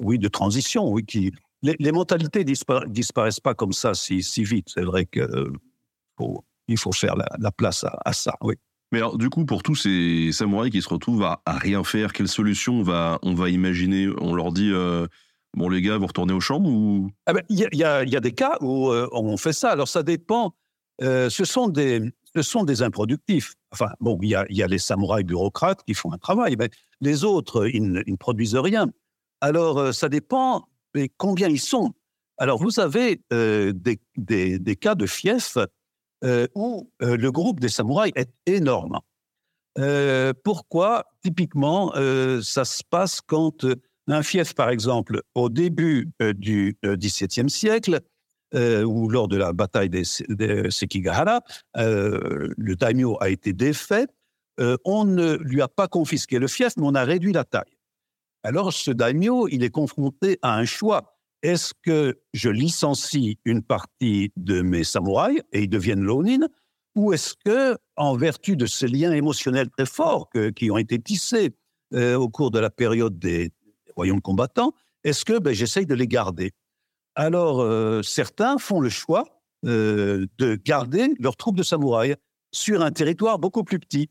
oui, 0.00 0.18
de 0.18 0.28
transition, 0.28 0.90
oui, 0.90 1.04
qui 1.04 1.32
les, 1.64 1.76
les 1.78 1.92
mentalités 1.92 2.44
dispara 2.44 2.84
disparaissent 2.86 3.40
pas 3.40 3.54
comme 3.54 3.72
ça 3.72 3.94
si, 3.94 4.22
si 4.22 4.44
vite. 4.44 4.68
C'est 4.68 4.84
vrai 4.84 5.08
euh, 5.16 5.50
faut, 6.18 6.44
il 6.68 6.78
faut 6.78 6.92
faire 6.92 7.16
la, 7.16 7.26
la 7.38 7.50
place 7.50 7.84
à, 7.84 7.98
à, 8.04 8.12
ça, 8.12 8.34
oui. 8.42 8.54
Mais 8.92 8.98
alors, 8.98 9.18
du 9.18 9.30
coup, 9.30 9.44
pour 9.44 9.62
tous 9.62 9.74
ces 9.74 10.30
samouraïs 10.30 10.70
qui 10.70 10.82
se 10.82 10.88
retrouvent 10.88 11.24
à, 11.24 11.42
à 11.46 11.56
rien 11.56 11.82
faire, 11.82 12.12
quelle 12.12 12.28
solution 12.28 12.74
on 12.74 12.82
va, 12.82 13.18
on 13.22 13.34
va 13.34 13.48
imaginer? 13.48 14.08
On 14.20 14.34
leur 14.34 14.52
dit, 14.52 14.70
euh, 14.72 15.06
bon 15.54 15.68
les 15.68 15.80
gars, 15.82 15.96
vous 15.96 16.06
retournez 16.06 16.34
aux 16.34 16.40
chambres 16.40 16.68
ou 16.68 17.08
Il 17.08 17.12
ah 17.26 17.32
ben, 17.32 17.42
y, 17.48 17.66
y, 17.72 17.82
a, 17.82 18.04
y, 18.04 18.16
a, 18.16 18.20
des 18.20 18.32
cas 18.32 18.58
où 18.60 18.90
euh, 18.90 19.08
on 19.12 19.36
fait 19.36 19.54
ça. 19.54 19.70
Alors 19.70 19.88
ça 19.88 20.02
dépend. 20.02 20.54
Euh, 21.02 21.28
ce 21.28 21.44
sont 21.44 21.68
des, 21.68 22.02
ce 22.36 22.42
sont 22.42 22.62
des 22.62 22.82
improductifs. 22.82 23.54
Enfin, 23.74 23.90
bon, 23.98 24.16
il 24.22 24.28
y 24.28 24.62
a, 24.62 24.66
les 24.66 24.78
samouraïs 24.78 25.26
bureaucrates 25.26 25.82
qui 25.84 25.94
font 25.94 26.12
un 26.12 26.18
travail, 26.18 26.54
mais 26.56 26.70
les 27.00 27.24
autres, 27.24 27.66
ils 27.66 27.82
ne, 27.82 28.02
ils 28.06 28.12
ne 28.12 28.16
produisent 28.16 28.54
rien. 28.54 28.88
Alors, 29.40 29.78
euh, 29.78 29.92
ça 29.92 30.08
dépend 30.08 30.68
de 30.94 31.08
combien 31.16 31.48
ils 31.48 31.60
sont. 31.60 31.92
Alors, 32.38 32.62
vous 32.62 32.78
avez 32.78 33.20
euh, 33.32 33.72
des, 33.74 34.76
cas 34.76 34.94
de 34.94 35.06
fief 35.06 35.58
euh, 36.24 36.46
où 36.54 36.90
euh, 37.02 37.16
le 37.16 37.32
groupe 37.32 37.58
des 37.58 37.68
samouraïs 37.68 38.12
est 38.14 38.30
énorme. 38.46 39.00
Euh, 39.78 40.32
pourquoi? 40.44 41.04
Typiquement, 41.22 41.92
ça 42.42 42.64
se 42.64 42.82
passe 42.88 43.20
quand 43.20 43.66
un 44.06 44.22
fief, 44.22 44.54
par 44.54 44.68
exemple, 44.68 45.22
au 45.34 45.48
début 45.48 46.12
du 46.20 46.78
XVIIe 46.84 47.50
siècle, 47.50 48.00
euh, 48.54 48.84
ou 48.84 49.08
lors 49.08 49.28
de 49.28 49.36
la 49.36 49.52
bataille 49.52 49.90
des 49.90 50.04
Sekigahara, 50.04 51.42
euh, 51.76 52.48
le 52.56 52.76
daimyo 52.76 53.16
a 53.20 53.28
été 53.28 53.52
défait. 53.52 54.06
Euh, 54.60 54.76
on 54.84 55.04
ne 55.04 55.36
lui 55.38 55.60
a 55.60 55.68
pas 55.68 55.88
confisqué 55.88 56.38
le 56.38 56.46
fief, 56.46 56.76
mais 56.76 56.84
on 56.86 56.94
a 56.94 57.04
réduit 57.04 57.32
la 57.32 57.44
taille. 57.44 57.76
Alors 58.44 58.72
ce 58.72 58.90
daimyo, 58.90 59.48
il 59.48 59.64
est 59.64 59.70
confronté 59.70 60.38
à 60.42 60.56
un 60.56 60.64
choix. 60.64 61.18
est-ce 61.42 61.74
que 61.82 62.18
je 62.32 62.48
licencie 62.48 63.38
une 63.44 63.62
partie 63.62 64.32
de 64.36 64.62
mes 64.62 64.84
samouraïs 64.84 65.42
et 65.52 65.62
ils 65.64 65.68
deviennent 65.68 66.02
lonin 66.02 66.46
ou 66.94 67.12
est-ce 67.12 67.34
que, 67.44 67.76
en 67.96 68.16
vertu 68.16 68.56
de 68.56 68.66
ces 68.66 68.86
liens 68.86 69.12
émotionnels 69.12 69.68
très 69.68 69.84
forts 69.84 70.30
qui 70.54 70.70
ont 70.70 70.78
été 70.78 70.98
tissés 71.00 71.50
au 71.92 72.28
cours 72.28 72.52
de 72.52 72.60
la 72.60 72.70
période 72.70 73.18
des 73.18 73.50
royaumes 73.96 74.22
combattants, 74.22 74.72
est-ce 75.02 75.24
que 75.24 75.38
ben, 75.38 75.52
j'essaye 75.52 75.86
de 75.86 75.94
les 75.94 76.06
garder? 76.06 76.52
Alors, 77.14 77.60
euh, 77.60 78.02
certains 78.02 78.58
font 78.58 78.80
le 78.80 78.88
choix 78.88 79.24
euh, 79.64 80.26
de 80.38 80.56
garder 80.56 81.14
leurs 81.18 81.36
troupes 81.36 81.56
de 81.56 81.62
samouraïs 81.62 82.16
sur 82.52 82.82
un 82.82 82.90
territoire 82.90 83.38
beaucoup 83.38 83.64
plus 83.64 83.78
petit. 83.78 84.10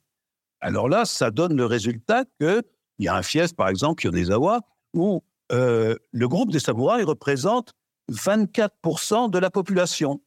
Alors 0.62 0.88
là, 0.88 1.06
ça 1.06 1.32
donne 1.32 1.56
le 1.56 1.66
résultat 1.66 2.26
qu'il 2.40 2.64
y 3.00 3.08
a 3.08 3.16
un 3.16 3.22
fief, 3.22 3.54
par 3.56 3.70
exemple, 3.70 4.06
Yonezawa, 4.06 4.62
où 4.94 5.24
le 5.50 6.26
groupe 6.28 6.52
des 6.52 6.60
samouraïs 6.60 7.06
représente 7.06 7.74
24% 8.12 9.30
de 9.30 9.38
la 9.38 9.50
population. 9.50 10.22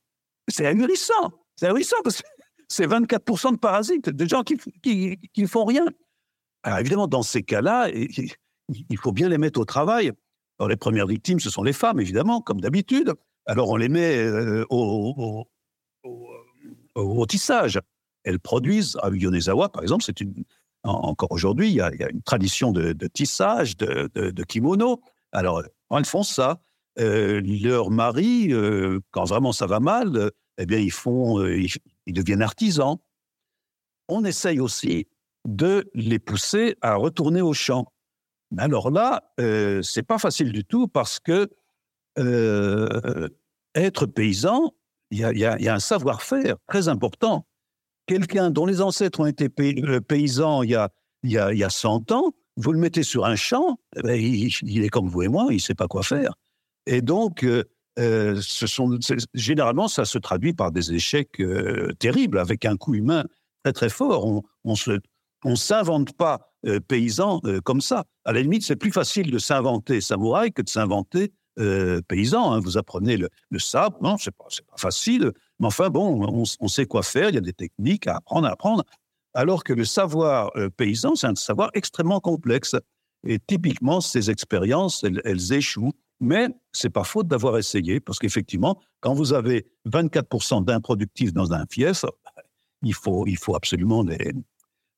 C'est 0.48 0.66
ahurissant. 0.66 1.32
C'est 1.56 1.66
ahurissant 1.66 1.96
parce 2.04 2.22
que 2.22 2.28
c'est 2.68 2.86
24% 2.86 3.52
de 3.52 3.58
parasites, 3.58 4.08
de 4.10 4.28
gens 4.28 4.42
qui 4.42 5.18
ne 5.36 5.46
font 5.46 5.64
rien. 5.64 5.86
Alors 6.62 6.80
évidemment, 6.80 7.06
dans 7.06 7.22
ces 7.22 7.42
cas-là, 7.42 7.88
il 7.92 8.98
faut 8.98 9.12
bien 9.12 9.28
les 9.28 9.38
mettre 9.38 9.60
au 9.60 9.64
travail. 9.64 10.12
Alors, 10.58 10.68
les 10.68 10.76
premières 10.76 11.06
victimes, 11.06 11.40
ce 11.40 11.50
sont 11.50 11.62
les 11.62 11.72
femmes, 11.72 12.00
évidemment, 12.00 12.40
comme 12.40 12.60
d'habitude. 12.60 13.14
Alors 13.46 13.70
on 13.70 13.76
les 13.76 13.88
met 13.88 14.16
euh, 14.16 14.64
au, 14.70 15.46
au, 16.94 17.26
tissage. 17.26 17.80
Elles 18.24 18.40
produisent, 18.40 18.98
à 19.02 19.10
Yonezawa, 19.10 19.68
par 19.68 19.82
exemple, 19.82 20.02
c'est 20.04 20.20
une, 20.20 20.44
encore 20.82 21.30
aujourd'hui, 21.30 21.70
il, 21.70 21.76
y 21.76 21.80
a 21.80 22.10
une 22.10 22.22
tradition 22.22 22.72
de, 22.72 22.92
tissage, 23.06 23.76
de, 23.76 24.10
de, 24.14 24.44
kimono. 24.44 25.00
Alors, 25.32 25.62
elles 25.92 26.04
font 26.04 26.22
ça. 26.22 26.60
Euh, 26.98 27.40
leur 27.44 27.90
mari, 27.90 28.48
euh, 28.52 29.00
quand 29.10 29.24
vraiment 29.24 29.52
ça 29.52 29.66
va 29.66 29.80
mal, 29.80 30.30
eh 30.58 30.66
bien, 30.66 30.78
ils 30.78 30.92
font, 30.92 31.44
ils 31.46 32.12
deviennent 32.12 32.42
artisans. 32.42 32.96
On 34.08 34.24
essaye 34.24 34.60
aussi 34.60 35.06
de 35.46 35.88
les 35.94 36.18
pousser 36.18 36.76
à 36.80 36.96
retourner 36.96 37.42
au 37.42 37.52
champ. 37.52 37.92
Mais 38.50 38.62
alors 38.62 38.90
là, 38.90 39.32
euh, 39.40 39.82
c'est 39.82 40.02
pas 40.02 40.18
facile 40.18 40.52
du 40.52 40.64
tout 40.64 40.88
parce 40.88 41.18
que 41.18 41.48
euh, 42.18 43.28
être 43.74 44.06
paysan, 44.06 44.72
il 45.10 45.18
y, 45.18 45.44
a, 45.44 45.74
un 45.74 45.80
savoir-faire 45.80 46.56
très 46.66 46.88
important. 46.88 47.46
Quelqu'un 48.06 48.50
dont 48.50 48.66
les 48.66 48.80
ancêtres 48.80 49.20
ont 49.20 49.26
été 49.26 49.48
euh, 49.60 50.00
paysans 50.00 50.62
il 50.62 50.70
y, 50.70 50.74
a, 50.74 50.90
il, 51.22 51.30
y 51.30 51.38
a, 51.38 51.70
100 51.70 52.10
ans, 52.12 52.32
vous 52.56 52.72
le 52.72 52.78
mettez 52.78 53.02
sur 53.02 53.24
un 53.24 53.36
champ, 53.36 53.78
eh 53.96 54.02
ben, 54.02 54.20
il, 54.20 54.84
est 54.84 54.88
comme 54.88 55.08
vous 55.08 55.22
et 55.22 55.28
moi, 55.28 55.46
il 55.50 55.56
ne 55.56 55.60
sait 55.60 55.74
pas 55.74 55.86
quoi 55.86 56.02
faire. 56.02 56.34
Et 56.86 57.02
donc, 57.02 57.44
euh, 57.98 58.40
généralement, 59.34 59.88
ça 59.88 60.04
se 60.04 60.18
traduit 60.18 60.54
par 60.54 60.72
des 60.72 60.92
échecs 60.92 61.42
terribles, 61.98 62.38
avec 62.38 62.64
un 62.64 62.76
coût 62.76 62.94
humain 62.94 63.24
très 63.62 63.72
très 63.72 63.88
fort. 63.88 64.24
On 64.26 64.42
ne 64.64 64.98
on 65.44 65.56
s'invente 65.56 66.12
pas 66.16 66.52
euh, 66.66 66.80
paysan 66.80 67.40
comme 67.64 67.80
ça. 67.80 68.04
À 68.24 68.32
la 68.32 68.42
limite, 68.42 68.62
c'est 68.62 68.76
plus 68.76 68.92
facile 68.92 69.30
de 69.30 69.38
s'inventer 69.38 70.00
samouraï 70.00 70.52
que 70.52 70.62
de 70.62 70.68
s'inventer 70.68 71.32
paysan. 72.08 72.52
Hein. 72.52 72.60
Vous 72.60 72.76
apprenez 72.76 73.16
le, 73.16 73.58
sabre, 73.58 73.96
non, 74.02 74.16
c'est 74.18 74.34
pas, 74.34 74.44
facile, 74.76 75.32
mais 75.58 75.66
enfin 75.68 75.88
bon, 75.88 76.44
on, 76.60 76.68
sait 76.68 76.84
quoi 76.84 77.02
faire. 77.02 77.30
Il 77.30 77.34
y 77.34 77.38
a 77.38 77.40
des 77.42 77.54
techniques 77.54 78.06
à 78.06 78.16
apprendre, 78.16 78.46
à 78.46 78.50
apprendre. 78.50 78.84
Alors 79.32 79.64
que 79.64 79.72
le 79.72 79.86
savoir 79.86 80.50
paysan, 80.76 81.14
c'est 81.14 81.26
un 81.26 81.34
savoir 81.34 81.70
extrêmement 81.72 82.20
complexe. 82.20 82.76
Et 83.26 83.38
typiquement, 83.38 84.02
ces 84.02 84.30
expériences, 84.30 85.02
elles 85.02 85.52
échouent 85.52 85.94
mais 86.20 86.48
c'est 86.72 86.90
pas 86.90 87.04
faute 87.04 87.28
d'avoir 87.28 87.58
essayé, 87.58 88.00
parce 88.00 88.18
qu'effectivement, 88.18 88.80
quand 89.00 89.14
vous 89.14 89.32
avez 89.32 89.66
24% 89.86 90.64
d'improductifs 90.64 91.32
dans 91.32 91.52
un 91.52 91.64
fief, 91.70 92.04
il 92.82 92.94
faut, 92.94 93.26
il 93.26 93.36
faut 93.36 93.54
absolument 93.54 94.02
les, 94.02 94.16
euh, 94.16 94.32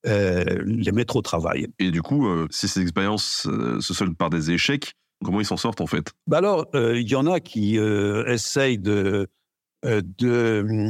les 0.05 0.91
mettre 0.91 1.15
au 1.15 1.21
travail. 1.21 1.67
Et 1.79 1.91
du 1.91 2.01
coup, 2.01 2.27
euh, 2.27 2.47
si 2.51 2.67
ces 2.67 2.81
expériences 2.81 3.47
euh, 3.47 3.81
se 3.81 3.93
soldent 3.93 4.17
par 4.17 4.29
des 4.29 4.51
échecs, 4.51 4.93
comment 5.23 5.41
ils 5.41 5.45
s'en 5.45 5.57
sortent 5.57 5.81
en 5.81 5.87
fait? 5.87 6.13
Bah 6.27 6.37
Alors, 6.37 6.67
il 6.73 7.07
y 7.09 7.15
en 7.15 7.27
a 7.27 7.39
qui 7.39 7.75
essayent 7.75 8.79
de, 8.79 9.27
de, 9.83 10.89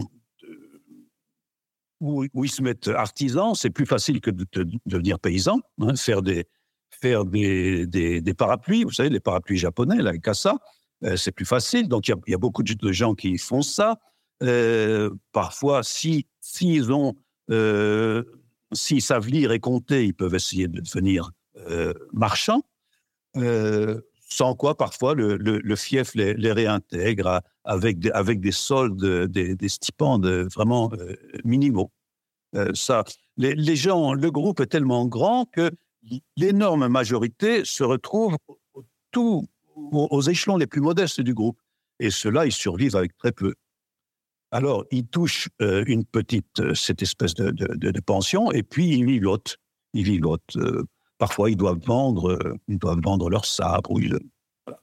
où, 1.99 2.25
ils 2.43 2.51
se 2.51 2.61
mettent 2.61 2.87
artisans, 2.87 3.55
c'est 3.55 3.69
plus 3.69 3.85
facile 3.85 4.21
que 4.21 4.31
de, 4.31 4.45
devenir 4.85 5.19
paysan, 5.19 5.59
hein, 5.81 5.95
faire 5.95 6.21
des, 6.21 6.45
faire 7.01 7.25
des, 7.25 7.87
des, 7.87 8.33
parapluies, 8.33 8.83
vous 8.83 8.91
savez, 8.91 9.09
les 9.09 9.19
parapluies 9.19 9.57
japonais, 9.57 9.97
la 9.97 10.17
Kasa, 10.17 10.57
euh, 11.03 11.15
c'est 11.15 11.31
plus 11.31 11.45
facile. 11.45 11.87
Donc, 11.87 12.07
il 12.07 12.15
y, 12.27 12.33
a 12.33 12.37
beaucoup 12.37 12.63
de 12.63 12.91
gens 12.91 13.15
qui 13.15 13.37
font 13.37 13.61
ça. 13.61 13.99
Euh, 14.43 15.09
parfois, 15.31 15.83
si 15.83 16.27
s'ils 16.41 16.91
ont, 16.91 17.15
euh, 17.51 18.23
s'ils 18.71 19.01
savent 19.01 19.27
lire 19.27 19.51
et 19.51 19.59
compter, 19.59 20.05
ils 20.05 20.13
peuvent 20.13 20.35
essayer 20.35 20.67
de 20.67 20.81
devenir 20.81 21.31
marchands. 22.13 22.63
sans 24.29 24.55
quoi, 24.55 24.77
parfois, 24.77 25.15
le, 25.15 25.75
fief 25.75 26.15
les, 26.15 26.51
réintègre 26.51 27.41
avec, 27.63 27.99
des, 27.99 28.51
soldes, 28.51 29.27
des, 29.31 29.55
des 29.55 29.69
stipendes 29.69 30.27
vraiment 30.53 30.91
minimaux. 31.43 31.91
ça, 32.73 33.03
les, 33.37 33.75
gens, 33.75 34.13
le 34.13 34.31
groupe 34.31 34.59
est 34.59 34.67
tellement 34.67 35.05
grand 35.05 35.45
que 35.45 35.71
l'énorme 36.35 36.87
majorité 36.87 37.63
se 37.65 37.83
retrouve 37.83 38.37
tout, 39.11 39.45
aux 39.75 40.21
échelons 40.21 40.57
les 40.57 40.67
plus 40.67 40.81
modestes 40.81 41.21
du 41.21 41.33
groupe. 41.33 41.59
Et 41.99 42.11
ceux-là, 42.11 42.45
ils 42.45 42.51
survivent 42.51 42.95
avec 42.95 43.15
très 43.17 43.31
peu. 43.31 43.53
Alors, 44.51 44.85
ils 44.91 45.05
touchent 45.05 45.49
euh, 45.61 45.83
une 45.85 46.05
petite, 46.05 46.59
euh, 46.59 46.73
cette 46.73 47.01
espèce 47.01 47.35
de, 47.35 47.99
pension, 47.99 48.51
et 48.51 48.63
puis 48.63 48.87
ils 48.89 49.05
vivotent. 49.05 49.57
Ils 49.93 50.03
vivotent. 50.03 50.55
Euh, 50.55 50.83
parfois, 51.17 51.49
ils 51.49 51.57
doivent 51.57 51.83
vendre, 51.85 52.57
ils 52.67 52.79
doivent 52.79 53.01
vendre 53.01 53.29
leur 53.29 53.45
sabre. 53.45 53.91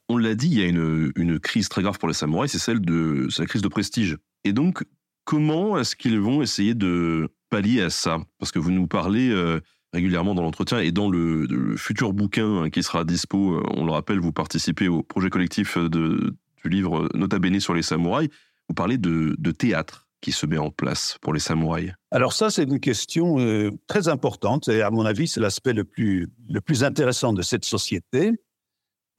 On 0.09 0.19
l'a 0.19 0.35
dit, 0.35 0.49
il 0.49 0.59
y 0.59 0.63
a 0.63 0.67
une, 0.67 1.13
une, 1.17 1.41
crise 1.41 1.69
très 1.69 1.83
grave 1.83 1.99
pour 1.99 2.09
les 2.09 2.15
samouraïs, 2.15 2.53
c'est 2.53 2.59
celle 2.59 2.81
de 2.81 3.29
la 3.39 3.47
crise 3.47 3.63
de 3.63 3.69
prestige. 3.69 4.17
Et 4.45 4.53
donc, 4.53 4.85
comment 5.25 5.79
est-ce 5.79 5.97
qu'ils 5.97 6.21
vont 6.21 6.43
essayer 6.43 6.75
de 6.75 7.29
pallier 7.51 7.83
à 7.83 7.91
ça? 7.91 8.19
Parce 8.39 8.53
que 8.53 8.59
vous 8.59 8.71
nous 8.71 8.87
parlez 8.87 9.33
régulièrement 9.97 10.35
dans 10.35 10.43
l'entretien 10.43 10.79
et 10.79 10.93
dans 10.93 11.11
le, 11.11 11.77
futur 11.77 12.13
bouquin 12.13 12.63
hein, 12.63 12.71
qui 12.71 12.83
sera 12.83 13.05
dispo, 13.05 13.55
euh, 13.55 13.63
on 13.75 13.85
le 13.85 13.93
rappelle, 13.93 14.21
vous 14.21 14.33
participez 14.33 14.89
au 14.89 15.03
projet 15.03 15.31
collectif 15.31 15.79
de, 15.79 16.37
du 16.63 16.71
livre 16.71 17.09
Nota 17.15 17.39
Bene 17.39 17.61
sur 17.61 17.75
les 17.75 17.83
samouraïs. 17.83 18.31
Vous 18.69 18.75
parlez 18.75 18.99
de, 18.99 19.51
théâtre 19.53 20.09
qui 20.21 20.33
se 20.33 20.47
met 20.47 20.59
en 20.59 20.71
place 20.71 21.19
pour 21.21 21.33
les 21.33 21.41
samouraïs. 21.41 21.93
Alors 22.11 22.33
ça, 22.33 22.51
c'est 22.51 22.65
une 22.65 22.81
question 22.81 23.39
euh, 23.39 23.71
très 23.87 24.09
importante 24.09 24.69
et 24.69 24.83
à 24.83 24.91
mon 24.91 25.05
avis, 25.05 25.29
c'est 25.29 25.41
l'aspect 25.41 25.73
le 25.73 25.85
plus, 25.85 26.29
le 26.49 26.61
plus 26.61 26.85
intéressant 26.85 27.33
de 27.33 27.43
cette 27.43 27.65
société. 27.65 28.33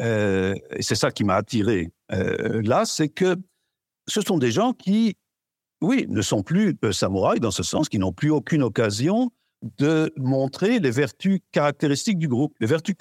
Euh, 0.01 0.53
et 0.71 0.81
c'est 0.81 0.95
ça 0.95 1.11
qui 1.11 1.23
m'a 1.23 1.35
attiré 1.35 1.91
là, 2.09 2.85
c'est 2.85 3.09
que 3.09 3.35
ce 4.07 4.21
sont 4.21 4.37
des 4.37 4.51
gens 4.51 4.71
qui, 4.73 5.17
oui, 5.81 6.05
ne 6.09 6.21
sont 6.21 6.41
plus 6.41 6.77
samouraïs 6.91 7.41
dans 7.41 7.51
ce 7.51 7.63
sens, 7.63 7.89
qui 7.89 7.99
n'ont 7.99 8.13
plus 8.13 8.31
aucune 8.31 8.63
occasion 8.63 9.31
de 9.61 10.13
montrer 10.17 10.79
les 10.79 10.91
vertus 10.91 11.39
caractéristiques 11.51 12.19
du 12.19 12.27
groupe. 12.27 12.55
Les 12.59 12.67
vertus 12.67 12.95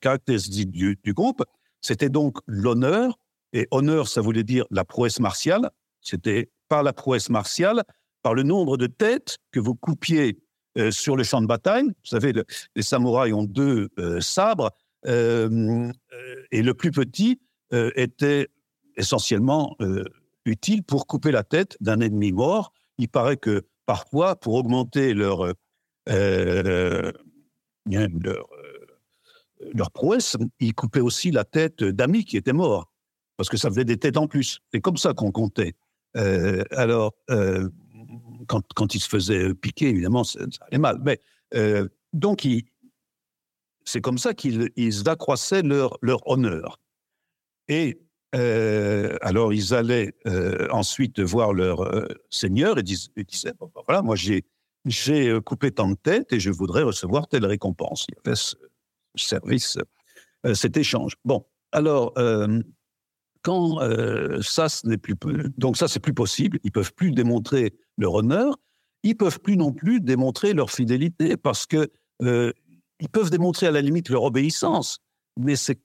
caractéristiques 0.00 0.70
du, 0.70 1.12
groupe, 1.14 1.44
c'était 1.80 2.08
donc 2.08 2.38
l'honneur, 2.46 3.18
et 3.52 3.66
honneur, 3.70 4.08
ça 4.08 4.20
voulait 4.20 4.44
dire 4.44 4.64
la 4.70 4.84
prouesse 4.84 5.20
martiale, 5.20 5.70
c'était 6.00 6.50
par 6.68 6.82
la 6.82 6.92
prouesse 6.92 7.30
martiale, 7.30 7.82
par 8.22 8.34
le 8.34 8.42
nombre 8.42 8.76
de 8.76 8.86
têtes 8.86 9.38
que 9.52 9.60
vous 9.60 9.74
coupiez 9.74 10.38
euh, 10.76 10.90
sur 10.90 11.16
le 11.16 11.24
champ 11.24 11.40
de 11.40 11.46
bataille. 11.46 11.84
Vous 11.84 11.94
savez, 12.04 12.32
les 12.76 12.82
samouraïs 12.82 13.32
ont 13.32 13.44
deux 13.44 13.88
euh, 13.98 14.20
sabres, 14.20 14.70
euh, 15.06 15.90
et 16.50 16.62
le 16.62 16.74
plus 16.74 16.90
petit 16.90 17.40
était 17.70 18.48
essentiellement 18.96 19.76
utile 20.46 20.82
pour 20.82 21.06
couper 21.06 21.30
la 21.30 21.44
tête 21.44 21.76
d'un 21.80 22.00
ennemi 22.00 22.32
mort. 22.32 22.72
Il 22.96 23.10
paraît 23.10 23.36
que 23.36 23.66
parfois, 23.84 24.36
pour 24.36 24.54
augmenter 24.54 25.12
leur 25.12 25.52
leur, 26.06 26.48
leur 29.74 29.90
prouesse, 29.90 30.38
ils 30.60 30.74
coupaient 30.74 31.02
aussi 31.02 31.30
la 31.30 31.44
tête 31.44 31.84
d'amis 31.84 32.24
qui 32.24 32.38
étaient 32.38 32.54
morts, 32.54 32.90
parce 33.38 33.48
que 33.48 33.56
ça 33.56 33.70
faisait 33.70 33.86
des 33.86 33.96
têtes 33.96 34.18
en 34.18 34.26
plus. 34.26 34.60
C'est 34.72 34.80
comme 34.80 34.98
ça 34.98 35.14
qu'on 35.14 35.32
comptait. 35.32 35.74
Euh, 36.16 36.62
alors, 36.72 37.14
quand, 38.46 38.62
quand 38.74 38.94
ils 38.94 39.00
se 39.00 39.08
faisaient 39.08 39.54
piquer, 39.54 39.88
évidemment, 39.88 40.24
ça, 40.24 40.40
allait 40.68 40.78
mal. 40.78 41.00
Mais, 41.02 41.20
donc, 42.12 42.46
c'est 43.84 44.00
comme 44.02 44.18
ça 44.18 44.34
qu'ils 44.34 44.68
ils 44.76 45.08
accroissaient 45.08 45.62
leur, 45.62 45.96
leur 46.02 46.26
honneur. 46.28 46.78
Et 47.68 47.98
alors, 48.32 49.54
ils 49.54 49.72
allaient 49.72 50.14
ensuite 50.70 51.20
voir 51.20 51.54
leur 51.54 52.06
seigneur 52.28 52.78
et, 52.78 52.82
disaient, 52.82 53.52
ben, 53.58 53.70
voilà, 53.86 54.02
moi 54.02 54.16
j'ai 54.16 54.44
j'ai 54.88 55.28
euh, 55.28 55.40
coupé 55.40 55.70
tant 55.70 55.88
de 55.90 55.94
têtes 55.94 56.32
et 56.32 56.40
je 56.40 56.50
voudrais 56.50 56.82
recevoir 56.82 57.28
telle 57.28 57.46
récompense. 57.46 58.06
Il 58.08 58.14
y 58.14 58.28
avait 58.28 58.36
ce 58.36 58.56
service, 59.16 59.78
euh, 60.46 60.54
cet 60.54 60.76
échange. 60.76 61.14
Bon, 61.24 61.46
alors, 61.72 62.12
euh, 62.18 62.60
quand 63.42 63.80
euh, 63.80 64.40
ça, 64.42 64.68
ce 64.68 64.96
plus 64.96 65.14
donc 65.56 65.76
ça, 65.76 65.88
c'est 65.88 66.00
plus 66.00 66.14
possible. 66.14 66.58
Ils 66.64 66.72
peuvent 66.72 66.92
plus 66.94 67.12
démontrer 67.12 67.74
leur 67.96 68.14
honneur. 68.14 68.58
Ils 69.02 69.16
peuvent 69.16 69.40
plus 69.40 69.56
non 69.56 69.72
plus 69.72 70.00
démontrer 70.00 70.54
leur 70.54 70.70
fidélité 70.70 71.36
parce 71.36 71.66
que 71.66 71.88
euh, 72.22 72.52
ils 73.00 73.08
peuvent 73.08 73.30
démontrer 73.30 73.66
à 73.66 73.70
la 73.70 73.80
limite 73.80 74.08
leur 74.08 74.24
obéissance, 74.24 74.98
mais 75.38 75.56
c'est 75.56 75.80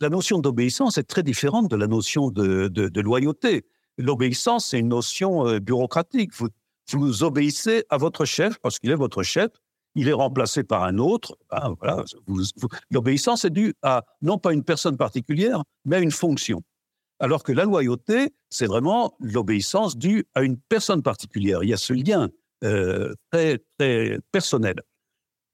la 0.00 0.08
notion 0.08 0.38
d'obéissance 0.38 0.98
est 0.98 1.04
très 1.04 1.22
différente 1.22 1.70
de 1.70 1.76
la 1.76 1.86
notion 1.86 2.30
de, 2.30 3.00
loyauté. 3.00 3.66
L'obéissance, 3.98 4.66
c'est 4.66 4.78
une 4.78 4.88
notion 4.88 5.46
euh, 5.46 5.58
bureaucratique. 5.58 6.32
Vous, 6.92 7.22
obéissez 7.22 7.84
à 7.90 7.98
votre 7.98 8.24
chef 8.24 8.58
parce 8.60 8.78
qu'il 8.78 8.90
est 8.90 8.96
votre 8.96 9.22
chef. 9.22 9.50
Il 9.94 10.08
est 10.08 10.12
remplacé 10.12 10.62
par 10.62 10.84
un 10.84 10.98
autre. 10.98 11.36
Voilà, 11.50 12.04
L'obéissance 12.90 13.44
est 13.44 13.50
due 13.50 13.74
à 13.82 14.04
non 14.22 14.38
pas 14.38 14.52
une 14.52 14.62
personne 14.62 14.96
particulière, 14.96 15.64
mais 15.84 15.96
à 15.96 16.00
une 16.00 16.12
fonction. 16.12 16.62
Alors 17.20 17.42
que 17.42 17.52
la 17.52 17.64
loyauté, 17.64 18.34
c'est 18.50 18.66
vraiment 18.66 19.16
l'obéissance 19.20 19.96
due 19.96 20.24
à 20.34 20.42
une 20.42 20.56
personne 20.56 21.02
particulière. 21.02 21.62
Il 21.62 21.70
y 21.70 21.72
a 21.72 21.76
ce 21.76 21.92
lien 21.92 22.30
euh, 22.64 23.14
très, 23.30 23.58
très 23.78 24.18
personnel. 24.32 24.76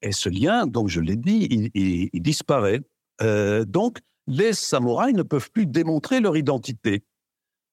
Et 0.01 0.11
ce 0.11 0.29
lien, 0.29 0.67
donc 0.67 0.89
je 0.89 1.01
l'ai 1.01 1.15
dit, 1.15 1.71
il, 1.73 2.21
disparaît. 2.21 2.81
Euh, 3.21 3.65
donc, 3.65 3.99
les 4.27 4.53
samouraïs 4.53 5.15
ne 5.15 5.23
peuvent 5.23 5.51
plus 5.51 5.65
démontrer 5.65 6.19
leur 6.19 6.37
identité. 6.37 7.03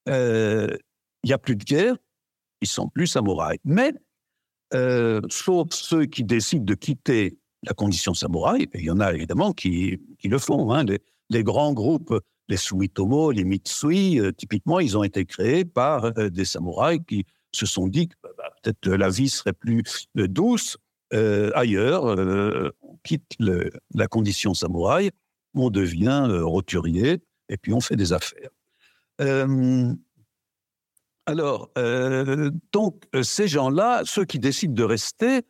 Euh, 0.08 0.68
il 1.22 1.28
n'y 1.28 1.32
a 1.32 1.38
plus 1.38 1.56
de 1.56 1.64
guerre, 1.64 1.96
ils 2.60 2.68
sont 2.68 2.88
plus 2.88 3.06
samouraïs. 3.06 3.60
Mais, 3.64 3.92
sauf 5.28 5.68
ceux 5.72 6.06
qui 6.06 6.24
décident 6.24 6.64
de 6.64 6.74
quitter 6.74 7.38
la 7.62 7.74
condition 7.74 8.14
samouraï, 8.14 8.64
et 8.64 8.78
il 8.78 8.84
y 8.84 8.90
en 8.90 9.00
a 9.00 9.12
évidemment 9.12 9.52
qui, 9.52 10.00
qui 10.18 10.28
le 10.28 10.38
font, 10.38 10.72
hein, 10.72 10.84
les, 11.30 11.44
grands 11.44 11.72
groupes 11.72 12.14
les 12.52 12.58
Sumitomo, 12.58 13.30
les 13.30 13.44
Mitsui, 13.44 14.20
euh, 14.20 14.30
typiquement, 14.30 14.78
ils 14.78 14.98
ont 14.98 15.02
été 15.02 15.24
créés 15.24 15.64
par 15.64 16.04
euh, 16.18 16.28
des 16.28 16.44
samouraïs 16.44 17.00
qui 17.08 17.24
se 17.50 17.64
sont 17.64 17.88
dit 17.88 18.08
que 18.08 18.14
bah, 18.22 18.28
bah, 18.36 18.52
peut-être 18.62 18.90
la 18.90 19.08
vie 19.08 19.30
serait 19.30 19.54
plus 19.54 19.82
euh, 20.18 20.28
douce 20.28 20.76
ailleurs. 21.54 22.04
on 22.82 22.96
quitte 23.04 23.36
la 23.38 24.06
condition 24.06 24.54
samouraï, 24.54 25.10
on 25.54 25.68
devient 25.68 26.26
roturier 26.40 27.20
et 27.50 27.58
puis 27.58 27.74
on 27.74 27.82
fait 27.82 27.96
des 27.96 28.14
affaires. 28.14 28.48
alors, 31.26 31.70
donc, 32.72 33.04
ces 33.22 33.46
gens-là, 33.46 34.04
ceux 34.06 34.24
qui 34.24 34.38
décident 34.38 34.72
de 34.72 34.84
rester, 34.84 35.42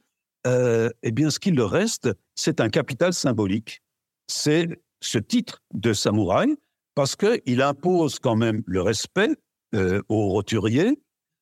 eh 0.44 1.12
bien, 1.12 1.30
ce 1.30 1.38
qu'il 1.38 1.54
leur 1.54 1.70
reste, 1.70 2.08
c'est 2.34 2.60
un 2.60 2.68
capital 2.68 3.12
symbolique. 3.12 3.84
C'est 4.26 4.66
ce 5.00 5.18
titre 5.18 5.62
de 5.74 5.92
samouraï 5.92 6.56
parce 6.94 7.16
qu'il 7.16 7.62
impose 7.62 8.18
quand 8.18 8.36
même 8.36 8.62
le 8.66 8.82
respect 8.82 9.30
euh, 9.74 10.02
aux 10.08 10.28
roturiers. 10.28 11.00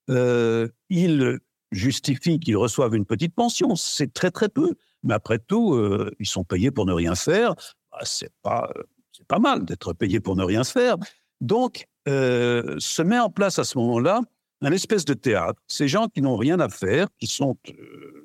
Euh, 0.09 0.69
il 0.89 1.39
justifie 1.73 2.39
qu'ils 2.39 2.57
reçoivent 2.57 2.95
une 2.95 3.07
petite 3.07 3.35
pension. 3.35 3.75
C'est 3.77 4.13
très, 4.13 4.31
très 4.31 4.49
peu. 4.49 4.75
Mais 5.03 5.15
après 5.15 5.39
tout, 5.39 5.75
euh, 5.75 6.11
ils 6.19 6.29
sont 6.29 6.45
payés 6.45 6.71
pour 6.71 6.87
ne 6.87 6.93
rien 6.93 7.15
faire. 7.15 7.55
Bah, 7.91 7.99
c'est 8.03 8.33
pas, 8.43 8.73
c'est 9.13 9.27
pas 9.27 9.39
mal 9.39 9.65
d'être 9.65 9.93
payé 9.93 10.21
pour 10.21 10.37
ne 10.37 10.45
rien 10.45 10.65
faire. 10.65 10.97
Donc, 11.41 11.87
se 12.07 13.03
met 13.03 13.19
en 13.19 13.31
place 13.31 13.59
à 13.59 13.65
ce 13.65 13.79
moment-là 13.79 14.21
un 14.63 14.73
espèce 14.73 15.05
de 15.05 15.15
théâtre. 15.15 15.63
Ces 15.69 15.87
gens 15.87 16.09
qui 16.09 16.23
n'ont 16.23 16.37
rien 16.37 16.59
à 16.61 16.69
faire, 16.69 17.07
qui 17.19 17.27
sont 17.27 17.57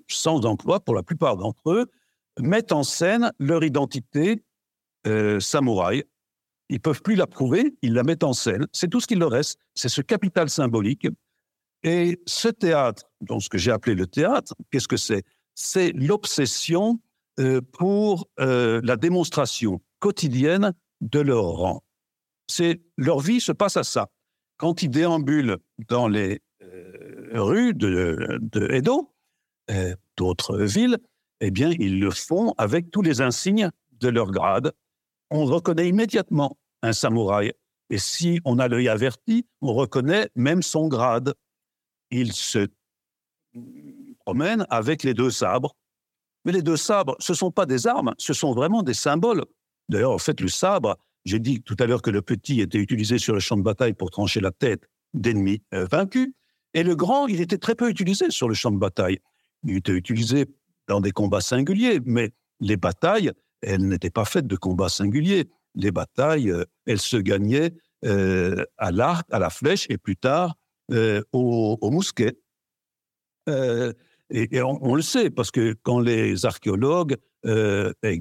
sans 0.08 0.46
emploi 0.46 0.80
pour 0.80 0.96
la 0.96 1.04
plupart 1.04 1.38
d'entre 1.38 1.72
eux, 1.72 1.86
mettent 2.40 2.72
en 2.72 2.84
scène 2.84 3.32
leur 3.40 3.64
identité 3.64 4.44
samouraï 5.40 6.04
ils 6.70 6.80
peuvent 6.80 7.02
plus 7.02 7.16
la 7.16 7.28
prouver, 7.28 7.76
ils 7.82 7.94
la 7.94 8.04
mettent 8.04 8.24
en 8.24 8.34
scène. 8.34 8.68
C'est 8.72 8.90
tout 8.90 9.00
ce 9.00 9.08
qu'il 9.08 9.20
leur 9.20 9.32
reste. 9.32 9.60
C'est 9.74 9.90
ce 9.90 10.02
capital 10.02 10.50
symbolique. 10.50 11.08
Et 11.84 12.20
ce 12.26 12.48
théâtre, 12.48 13.04
donc 13.22 13.44
ce 13.44 13.50
que 13.50 13.58
j'ai 13.58 13.72
appelé 13.72 13.96
le 13.96 14.08
théâtre, 14.08 14.56
qu'est-ce 14.72 14.88
que 14.88 14.98
c'est? 14.98 15.24
C'est 15.54 15.92
l'obsession 15.92 17.00
euh, 17.40 17.62
pour 17.74 18.28
euh, 18.40 18.82
la 18.84 18.98
démonstration 18.98 19.82
quotidienne 20.00 20.74
de 21.02 21.20
leur 21.20 21.44
rang. 21.44 21.84
C'est 22.48 22.82
leur 22.98 23.20
vie 23.20 23.40
se 23.40 23.52
passe 23.52 23.78
à 23.78 23.84
ça. 23.84 24.10
Quand 24.58 24.82
ils 24.82 24.90
déambulent 24.90 25.58
dans 25.88 26.08
les 26.08 26.42
euh, 26.64 27.30
rues 27.34 27.74
de, 27.74 28.40
de 28.42 28.72
Edo, 28.72 29.12
d'autres 30.16 30.60
villes, 30.60 31.00
eh 31.42 31.52
bien, 31.52 31.72
ils 31.80 32.00
le 32.00 32.12
font 32.12 32.54
avec 32.58 32.92
tous 32.92 33.02
les 33.02 33.22
insignes 33.22 33.70
de 33.94 34.10
leur 34.10 34.32
grade, 34.32 34.72
on 35.36 35.46
reconnaît 35.46 35.88
immédiatement 35.88 36.58
un 36.82 36.94
samouraï. 36.94 37.54
Et 37.90 37.98
si 37.98 38.40
on 38.46 38.60
a 38.60 38.68
l'œil 38.68 38.90
averti, 38.90 39.46
on 39.62 39.74
reconnaît 39.74 40.30
même 40.36 40.62
son 40.62 40.88
grade. 40.88 41.34
Il 42.12 42.34
se 42.34 42.68
promène 44.26 44.66
avec 44.70 45.04
les 45.04 45.14
deux 45.14 45.32
sabres. 45.32 45.76
Mais 46.46 46.52
les 46.52 46.62
deux 46.62 46.78
sabres, 46.78 47.16
ce 47.20 47.32
ne 47.32 47.38
sont 47.38 47.52
pas 47.52 47.66
des 47.66 47.88
armes, 47.88 48.14
ce 48.18 48.34
sont 48.34 48.54
vraiment 48.54 48.84
des 48.84 48.94
symboles. 48.94 49.46
D'ailleurs, 49.90 50.12
en 50.12 50.18
fait, 50.18 50.40
le 50.42 50.48
sabre, 50.48 50.98
j'ai 51.26 51.40
dit 51.40 51.62
tout 51.62 51.76
à 51.80 51.86
l'heure 51.86 52.02
que 52.02 52.12
le 52.12 52.22
petit 52.22 52.62
était 52.62 52.78
utilisé 52.78 53.18
sur 53.18 53.34
le 53.34 53.40
champ 53.40 53.58
de 53.58 53.64
bataille 53.64 53.94
pour 53.94 54.12
trancher 54.12 54.40
la 54.40 54.52
tête 54.52 54.84
d'ennemis 55.14 55.62
euh, 55.74 55.86
vaincus. 55.86 56.34
Et 56.74 56.84
le 56.84 56.96
grand, 56.96 57.28
il 57.28 57.42
était 57.42 57.58
très 57.58 57.74
peu 57.74 57.90
utilisé 57.90 58.30
sur 58.30 58.48
le 58.48 58.54
champ 58.54 58.72
de 58.72 58.78
bataille. 58.78 59.20
Il 59.64 59.78
était 59.78 59.94
utilisé 59.94 60.46
dans 60.88 61.02
des 61.02 61.12
combats 61.12 61.42
singuliers, 61.42 62.00
mais 62.06 62.32
les 62.60 62.78
batailles, 62.78 63.32
elles 63.62 63.88
n'étaient 63.88 64.10
pas 64.10 64.26
faites 64.26 64.48
de 64.48 64.56
combats 64.56 64.90
singuliers. 64.90 65.50
Les 65.76 65.92
batailles, 65.92 66.50
euh, 66.52 66.64
elles 66.86 67.00
se 67.00 67.18
gagnaient 67.18 67.74
euh, 68.06 68.64
à 68.78 68.92
l'arc, 68.92 69.28
à 69.32 69.40
la 69.40 69.50
flèche 69.50 69.88
et 69.90 69.98
plus 69.98 70.16
tard 70.16 70.56
euh, 70.92 71.22
au, 71.32 71.78
mousquet. 71.90 72.38
et, 73.48 74.62
on, 74.62 74.96
le 74.96 75.02
sait 75.02 75.30
parce 75.30 75.52
que 75.52 75.76
quand 75.84 76.00
les 76.00 76.46
archéologues 76.46 77.18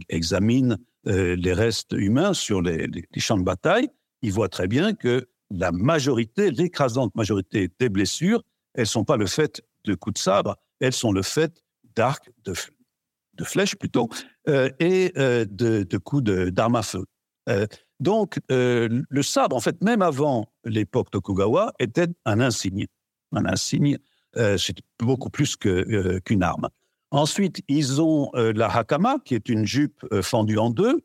examinent 0.09 0.77
les 1.07 1.53
restes 1.53 1.93
humains 1.93 2.35
sur 2.35 2.63
les, 2.63 2.89
champs 3.17 3.39
de 3.39 3.43
bataille, 3.43 3.89
ils 4.23 4.33
voient 4.33 4.49
très 4.49 4.69
bien 4.69 4.95
que 4.95 5.29
la 5.51 5.73
majorité, 5.73 6.51
l'écrasante 6.51 7.15
majorité 7.15 7.71
des 7.79 7.89
blessures, 7.89 8.43
elles 8.75 8.87
sont 8.87 9.05
pas 9.05 9.17
le 9.17 9.27
fait 9.27 9.63
de 9.85 9.95
coups 9.95 10.15
de 10.15 10.19
sabre, 10.19 10.57
elles 10.81 10.93
sont 10.93 11.13
le 11.13 11.23
fait 11.23 11.63
d'arcs, 11.95 12.31
de, 12.45 12.55
de 13.37 13.45
flèches 13.45 13.77
plutôt, 13.77 14.09
euh, 14.49 14.71
et 14.81 15.13
euh, 15.17 15.45
de, 15.49 15.99
coups 15.99 16.23
d'armes 16.23 16.77
à 16.77 16.83
feu. 16.83 17.05
Euh, 17.49 17.67
donc, 18.01 18.39
le 18.49 19.23
sabre, 19.23 19.57
en 19.57 19.61
fait, 19.61 19.83
même 19.83 20.03
avant 20.03 20.47
l'époque 20.65 21.11
Tokugawa, 21.11 21.73
était 21.79 22.09
un 22.25 22.41
insigne. 22.41 22.87
Un 23.33 23.47
insigne, 23.47 23.99
c'est 24.35 24.77
beaucoup 24.99 25.31
plus 25.31 25.57
qu'une 25.57 26.43
arme. 26.43 26.69
Ensuite, 27.13 27.63
ils 27.69 28.03
ont 28.03 28.31
la 28.35 28.69
hakama, 28.69 29.19
qui 29.25 29.35
est 29.35 29.49
une 29.49 29.65
jupe 29.65 30.05
fendue 30.23 30.59
en 30.59 30.71
deux, 30.71 31.01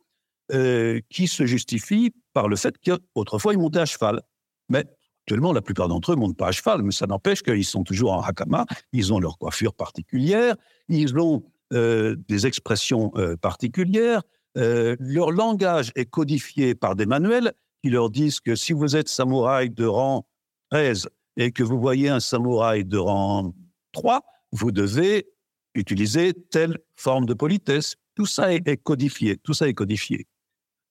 qui 1.09 1.27
se 1.27 1.45
justifie 1.45 2.13
par 2.33 2.47
le 2.47 2.55
fait 2.55 2.75
qu'autrefois, 2.83 3.53
ils 3.53 3.59
montaient 3.59 3.79
à 3.79 3.85
cheval. 3.85 4.21
Mais 4.67 4.83
actuellement, 5.25 5.53
la 5.53 5.61
plupart 5.61 5.87
d'entre 5.87 6.13
eux 6.13 6.15
montent 6.15 6.37
pas 6.37 6.47
à 6.47 6.51
cheval, 6.51 6.81
mais 6.81 6.91
ça 6.91 7.05
n'empêche 7.05 7.43
qu'ils 7.43 7.65
sont 7.65 7.83
toujours 7.83 8.13
en 8.13 8.21
hakama, 8.21 8.65
ils 8.93 9.13
ont 9.13 9.19
leur 9.19 9.37
coiffure 9.37 9.75
particulière, 9.75 10.55
ils 10.87 11.15
ont 11.17 11.43
euh, 11.71 12.15
des 12.27 12.47
expressions 12.47 13.11
euh, 13.15 13.37
particulières. 13.37 14.23
Euh, 14.57 14.95
leur 14.99 15.29
langage 15.29 15.91
est 15.93 16.07
codifié 16.07 16.73
par 16.73 16.95
des 16.95 17.05
manuels 17.05 17.53
qui 17.83 17.91
leur 17.91 18.09
disent 18.09 18.39
que 18.39 18.55
si 18.55 18.73
vous 18.73 18.95
êtes 18.95 19.07
samouraï 19.07 19.69
de 19.69 19.85
rang 19.85 20.25
13 20.71 21.09
et 21.37 21.51
que 21.51 21.61
vous 21.61 21.79
voyez 21.79 22.09
un 22.09 22.19
samouraï 22.19 22.85
de 22.85 22.97
rang 22.97 23.53
3, 23.91 24.23
vous 24.51 24.71
devez 24.71 25.27
utiliser 25.75 26.33
telle 26.33 26.79
forme 26.95 27.27
de 27.27 27.35
politesse. 27.35 27.97
Tout 28.15 28.25
ça 28.25 28.51
est, 28.51 28.77
codifié. 28.77 29.37
Tout 29.37 29.53
ça 29.53 29.67
est 29.67 29.75
codifié. 29.75 30.25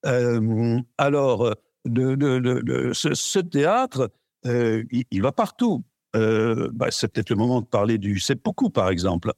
alors, 0.03 1.55
ce, 1.85 3.39
théâtre, 3.39 4.09
il, 4.45 5.21
va 5.21 5.33
partout. 5.33 5.83
Bah, 6.13 6.87
c'est 6.89 7.09
peut-être 7.09 7.31
le 7.31 7.35
moment 7.35 7.59
de 7.59 7.67
parler 7.67 7.97
du 7.97 8.17
seppuku, 8.17 8.69
par 8.69 8.89
exemple 8.89 9.33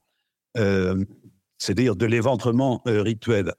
c'est-à-dire 1.62 1.96
de 1.96 2.08
l'éventrement 2.08 2.82
euh, 2.88 3.04
rituel. 3.04 3.54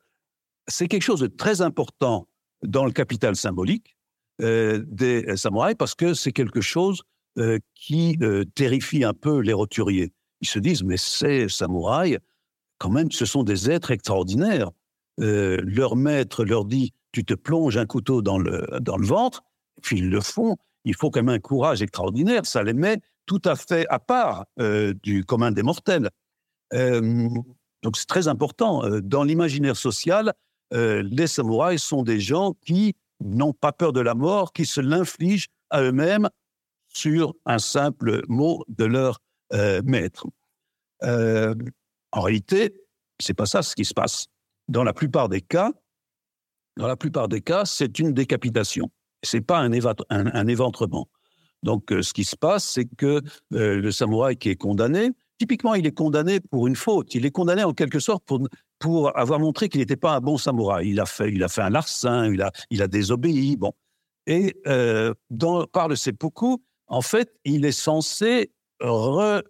C'est 0.67 0.89
quelque 0.89 1.03
chose 1.03 1.21
de 1.21 1.29
très 1.29 1.63
important 1.63 2.27
dans 2.65 2.85
le 2.85 2.91
capital 2.91 3.37
symbolique 3.37 3.97
euh, 4.41 4.83
des 4.89 5.37
samouraïs 5.37 5.77
parce 5.79 5.95
que 5.95 6.13
c'est 6.13 6.33
quelque 6.33 6.61
chose 6.61 7.03
euh, 7.39 7.59
qui 7.75 8.19
terrifie 8.57 9.05
un 9.05 9.15
peu 9.15 9.39
les 9.39 9.53
roturiers. 9.53 10.13
Ils 10.41 10.49
se 10.49 10.59
disent, 10.59 10.83
mais 10.83 10.97
ces 10.97 11.49
samouraïs, 11.49 12.19
quand 12.79 12.91
même, 12.91 13.13
ce 13.13 13.25
sont 13.25 13.45
des 13.45 13.71
êtres 13.71 13.93
extraordinaires. 13.93 14.71
leur 15.19 15.95
maître 15.95 16.45
leur 16.45 16.65
dit, 16.65 16.93
tu 17.13 17.25
te 17.25 17.35
plonges 17.35 17.77
un 17.77 17.87
couteau 17.87 18.21
dans 18.21 18.39
le, 18.39 18.67
dans 18.81 18.97
le 18.97 19.07
ventre, 19.07 19.45
puis 19.81 19.99
ils 19.99 20.11
le 20.11 20.21
font. 20.21 20.57
Il 20.85 20.97
faut 20.97 21.11
quand 21.11 21.23
même 21.23 21.37
un 21.37 21.39
courage 21.39 21.83
extraordinaire. 21.83 22.45
Ça 22.47 22.65
les 22.65 22.73
met 22.73 22.99
tout 23.27 23.43
à 23.45 23.55
fait 23.55 23.87
à 23.89 24.01
part 24.01 24.47
du 25.05 25.25
commun 25.25 25.53
des 25.53 25.63
mortels. 25.63 26.11
Donc 27.83 27.97
c'est 27.97 28.07
très 28.07 28.29
important. 28.29 28.85
Euh, 28.85 29.01
dans 29.01 29.25
l'imaginaire 29.25 29.77
social, 29.77 30.33
euh, 30.73 31.03
les 31.11 31.27
samouraïs 31.27 31.83
sont 31.83 32.03
des 32.03 32.21
gens 32.21 32.55
qui 32.65 32.95
n'ont 33.21 33.53
pas 33.53 33.73
peur 33.73 33.93
de 33.93 34.01
la 34.01 34.15
mort, 34.15 34.53
qui 34.53 34.67
se 34.67 34.81
l'infligent 34.81 35.49
à 35.71 35.83
eux-mêmes 35.83 36.29
sur 36.89 37.35
un 37.47 37.59
simple 37.59 38.23
mot 38.29 38.65
de 38.69 38.85
leur 38.85 39.21
euh, 39.53 39.83
maître. 39.85 40.27
En 41.05 42.21
réalité, 42.21 42.75
c'est 43.19 43.35
pas 43.35 43.47
ça 43.47 43.63
ce 43.63 43.75
qui 43.75 43.85
se 43.85 43.95
passe. 43.95 44.27
Dans 44.69 44.85
la 44.85 44.93
plupart 44.93 45.29
des 45.29 45.41
cas, 45.41 45.73
dans 46.77 46.87
la 46.87 46.97
plupart 46.97 47.27
des 47.29 47.41
cas, 47.41 47.65
c'est 47.65 47.99
une 47.99 48.13
décapitation. 48.13 48.91
C'est 49.25 49.41
pas 49.41 49.59
un, 49.59 49.73
éventrement. 50.47 51.09
Donc, 51.63 51.87
ce 51.91 52.13
qui 52.13 52.25
se 52.25 52.37
passe, 52.37 52.65
c'est 52.65 52.85
que 52.85 53.21
le 53.51 53.91
samouraï 53.91 54.37
qui 54.37 54.51
est 54.51 54.57
condamné, 54.57 55.11
typiquement, 55.43 55.75
il 55.75 55.87
est 55.87 55.93
condamné 55.93 56.39
pour 56.39 56.69
une 56.69 56.77
faute. 56.77 57.17
Il 57.17 57.27
est 57.27 57.33
condamné 57.33 57.65
en 57.65 57.73
quelque 57.73 57.99
sorte 57.99 58.23
pour, 58.25 58.47
pour 58.79 59.19
avoir 59.19 59.41
montré 59.41 59.69
qu'il 59.69 59.81
n'était 59.81 59.97
pas 59.97 60.15
un 60.15 60.21
bon 60.21 60.39
samouraï. 60.39 60.91
Il 60.91 61.01
a 61.01 61.07
fait, 61.07 61.33
il 61.33 61.43
a 61.43 61.49
fait 61.49 61.63
un 61.63 61.71
larcin, 61.71 62.33
il 62.33 62.41
a, 62.43 62.53
il 62.71 62.81
a 62.81 62.87
désobéi. 62.87 63.57
Bon. 63.57 63.73
Et 64.29 64.57
dans, 65.31 65.67
par 65.67 65.89
le 65.89 65.97
seppuku, 65.97 66.59
en 66.87 67.03
fait, 67.03 67.35
il 67.45 67.65
est 67.65 67.73
censé 67.73 68.53
euh, 68.83 69.43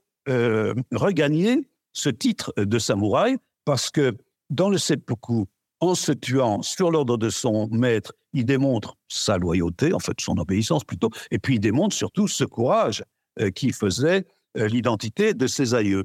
regagner 0.92 1.68
ce 1.92 2.08
titre 2.08 2.54
de 2.56 2.78
samouraï 2.78 3.36
parce 3.66 3.90
que 3.90 4.16
dans 4.48 4.70
le 4.70 4.78
seppuku, 4.78 5.44
en 5.80 5.94
se 5.94 6.12
tuant 6.12 6.62
sur 6.62 6.90
l'ordre 6.90 7.18
de 7.18 7.28
son 7.28 7.68
maître, 7.68 8.14
il 8.32 8.46
démontre 8.46 8.96
sa 9.08 9.36
loyauté, 9.36 9.92
en 9.92 9.98
fait 9.98 10.18
son 10.20 10.38
obéissance 10.38 10.84
plutôt, 10.84 11.10
et 11.30 11.38
puis 11.38 11.56
il 11.56 11.60
démontre 11.60 11.94
surtout 11.94 12.28
ce 12.28 12.44
courage 12.44 13.04
euh, 13.40 13.50
qui 13.50 13.72
faisait 13.72 14.18
euh, 14.18 14.22
l'identité 14.54 15.34
de 15.34 15.46
ses 15.46 15.74
aïeux. 15.74 16.04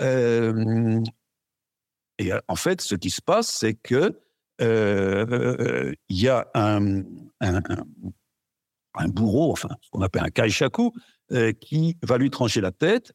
et 0.00 1.02
en 2.48 2.56
fait, 2.56 2.80
ce 2.80 2.94
qui 2.94 3.10
se 3.10 3.20
passe, 3.22 3.48
c'est 3.48 3.74
que 3.74 4.18
il 4.60 5.96
y 6.08 6.28
a 6.28 6.48
un, 6.54 7.02
un 8.94 9.08
bourreau, 9.08 9.52
enfin, 9.52 9.68
ce 9.80 9.90
qu'on 9.90 10.02
appelle 10.02 10.24
un 10.24 10.30
kaishaku, 10.30 10.92
euh, 11.32 11.52
qui 11.52 11.96
va 12.02 12.18
lui 12.18 12.30
trancher 12.30 12.60
la 12.60 12.70
tête. 12.70 13.12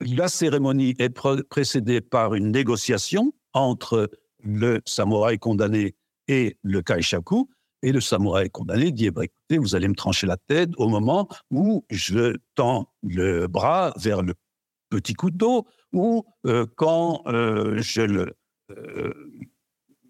La 0.00 0.28
cérémonie 0.28 0.94
est 0.98 1.10
précédée 1.48 2.00
par 2.00 2.34
une 2.34 2.50
négociation 2.50 3.32
entre 3.52 4.10
le 4.42 4.80
samouraï 4.84 5.38
condamné 5.38 5.94
et 6.28 6.58
le 6.62 6.82
kaishaku. 6.82 7.48
Et 7.84 7.92
le 7.92 8.00
samouraï 8.00 8.50
condamné 8.50 8.90
dit, 8.92 9.06
eh 9.06 9.10
ben, 9.10 9.22
écoutez, 9.22 9.58
vous 9.58 9.74
allez 9.74 9.88
me 9.88 9.94
trancher 9.94 10.26
la 10.26 10.36
tête 10.36 10.70
au 10.78 10.88
moment 10.88 11.28
où 11.50 11.84
je 11.90 12.36
tends 12.54 12.92
le 13.02 13.46
bras 13.46 13.92
vers 13.96 14.22
le 14.22 14.34
petit 14.88 15.14
couteau 15.14 15.66
ou 15.92 16.24
euh, 16.46 16.66
quand 16.76 17.22
euh, 17.26 17.76
je 17.80 18.02
le, 18.02 18.34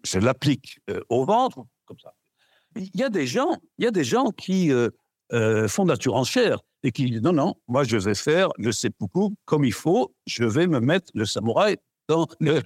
je 0.03 0.19
l'applique 0.19 0.79
au 1.09 1.25
ventre, 1.25 1.65
comme 1.85 1.99
ça 1.99 2.13
il 2.75 2.89
y 2.93 3.03
a 3.03 3.09
des 3.09 3.27
gens, 3.27 3.57
il 3.77 3.85
y 3.85 3.87
a 3.87 3.91
des 3.91 4.03
gens 4.03 4.31
qui 4.31 4.71
euh, 4.71 4.89
euh, 5.33 5.67
font 5.67 5.85
de 5.85 5.89
la 5.89 5.95
surenchère 5.99 6.59
et 6.83 6.91
qui 6.91 7.09
disent 7.09 7.21
non, 7.21 7.33
non, 7.33 7.55
moi 7.67 7.83
je 7.83 7.97
vais 7.97 8.15
faire 8.15 8.49
le 8.57 8.71
seppuku 8.71 9.35
comme 9.45 9.65
il 9.65 9.73
faut, 9.73 10.13
je 10.27 10.43
vais 10.43 10.67
me 10.67 10.79
mettre 10.79 11.11
le 11.13 11.25
samouraï 11.25 11.77
dans 12.07 12.27
le, 12.39 12.61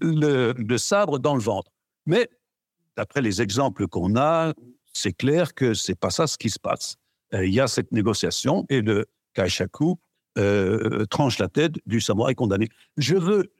le, 0.00 0.78
sabre 0.78 1.18
dans 1.18 1.34
le 1.34 1.40
ventre. 1.40 1.70
Mais 2.06 2.28
d'après 2.98 3.22
les 3.22 3.40
exemples 3.40 3.86
qu'on 3.86 4.16
a, 4.16 4.52
c'est 4.92 5.12
clair 5.12 5.54
que 5.54 5.72
c'est 5.72 5.94
pas 5.94 6.10
ça 6.10 6.26
ce 6.26 6.36
qui 6.36 6.50
se 6.50 6.58
passe. 6.58 6.96
Euh, 7.32 7.46
il 7.46 7.54
y 7.54 7.60
a 7.60 7.68
cette 7.68 7.92
négociation 7.92 8.66
et 8.68 8.82
le 8.82 9.06
kaishaku 9.34 9.96
tranche 11.10 11.38
la 11.40 11.48
tête 11.48 11.72
du 11.84 12.00
samouraï 12.00 12.36
condamné. 12.36 12.68
Je 12.96 13.16
veux, 13.16 13.50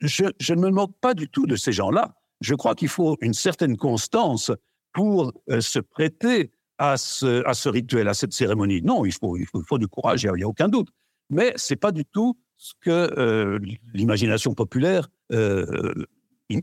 je, 0.00 0.54
ne 0.54 0.60
me 0.60 0.70
moque 0.70 0.96
pas 1.00 1.14
du 1.14 1.28
tout 1.28 1.46
de 1.46 1.56
ces 1.56 1.72
gens-là. 1.72 2.14
Je 2.40 2.54
crois 2.54 2.74
qu'il 2.74 2.88
faut 2.88 3.16
une 3.20 3.34
certaine 3.34 3.76
constance 3.76 4.50
pour 4.92 5.32
euh, 5.50 5.60
se 5.60 5.78
prêter 5.78 6.52
à 6.78 6.96
ce, 6.96 7.68
rituel, 7.68 8.08
à 8.08 8.14
cette 8.14 8.32
cérémonie. 8.32 8.82
Non, 8.82 9.04
il 9.04 9.12
faut, 9.12 9.78
du 9.78 9.88
courage, 9.88 10.24
il 10.24 10.32
n'y 10.32 10.42
a, 10.42 10.48
aucun 10.48 10.68
doute. 10.68 10.88
Mais 11.30 11.52
ce 11.56 11.72
n'est 11.72 11.78
pas 11.78 11.92
du 11.92 12.04
tout 12.04 12.36
ce 12.56 12.72
que 12.80 12.90
euh, 12.90 13.58
l'imagination 13.92 14.54
populaire 14.54 15.08
euh, 15.32 15.94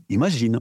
imagine. 0.08 0.58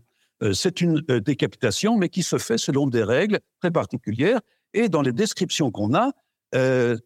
C'est 0.54 0.82
une 0.82 1.02
décapitation, 1.02 1.98
mais 1.98 2.10
qui 2.10 2.24
se 2.24 2.38
fait 2.38 2.58
selon 2.58 2.88
des 2.88 3.04
règles 3.04 3.40
très 3.62 3.72
particulières. 3.72 4.40
Et 4.74 4.90
dans 4.90 5.02
les 5.02 5.12
descriptions 5.12 5.70
qu'on 5.72 5.94
a, 5.94 6.12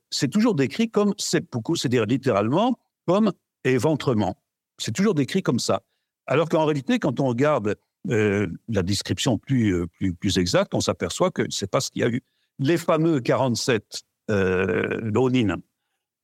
c'est 0.10 0.30
toujours 0.30 0.56
décrit 0.56 0.90
comme 0.90 1.14
seppuku, 1.18 1.76
c'est-à-dire 1.76 2.06
littéralement 2.06 2.80
comme 3.06 3.34
éventrement. 3.64 4.38
C'est 4.78 4.94
toujours 4.94 5.14
décrit 5.14 5.42
comme 5.42 5.60
ça. 5.60 5.84
Alors 6.28 6.50
qu'en 6.50 6.66
réalité, 6.66 7.00
quand 7.00 7.20
on 7.20 7.28
regarde 7.28 7.76
euh, 8.10 8.48
la 8.68 8.84
description 8.84 9.38
plus, 9.38 9.74
euh, 9.74 9.88
plus, 9.88 10.14
plus 10.14 10.38
exacte, 10.38 10.74
on 10.74 10.80
s'aperçoit 10.80 11.32
que 11.32 11.44
c'est 11.50 11.70
pas 11.70 11.82
ce 11.82 11.90
qu'il 11.90 12.02
y 12.02 12.06
a 12.06 12.10
eu. 12.10 12.22
Les 12.60 12.78
fameux 12.78 13.20
47 13.20 14.04
euh, 14.32 15.12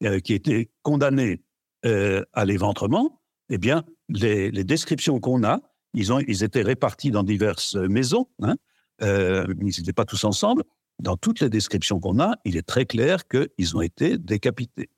euh, 0.03 0.19
qui 0.19 0.33
étaient 0.33 0.69
condamnés 0.81 1.41
à 1.83 2.45
l'éventrement, 2.45 3.23
eh 3.49 3.57
bien, 3.57 3.83
les 4.07 4.63
descriptions 4.63 5.19
qu'on 5.19 5.43
a, 5.43 5.61
ils, 5.93 6.13
ont, 6.13 6.19
ils 6.19 6.43
étaient 6.43 6.61
répartis 6.61 7.11
dans 7.11 7.23
diverses 7.23 7.75
maisons, 7.75 8.27
hein, 8.41 8.55
ils 9.01 9.55
n'étaient 9.59 9.93
pas 9.93 10.05
tous 10.05 10.23
ensemble. 10.23 10.63
Dans 10.99 11.17
toutes 11.17 11.39
les 11.39 11.49
descriptions 11.49 11.99
qu'on 11.99 12.19
a, 12.19 12.35
il 12.45 12.57
est 12.57 12.67
très 12.67 12.85
clair 12.85 13.27
qu'ils 13.27 13.75
ont 13.75 13.81
été 13.81 14.17
décapités. 14.17 14.89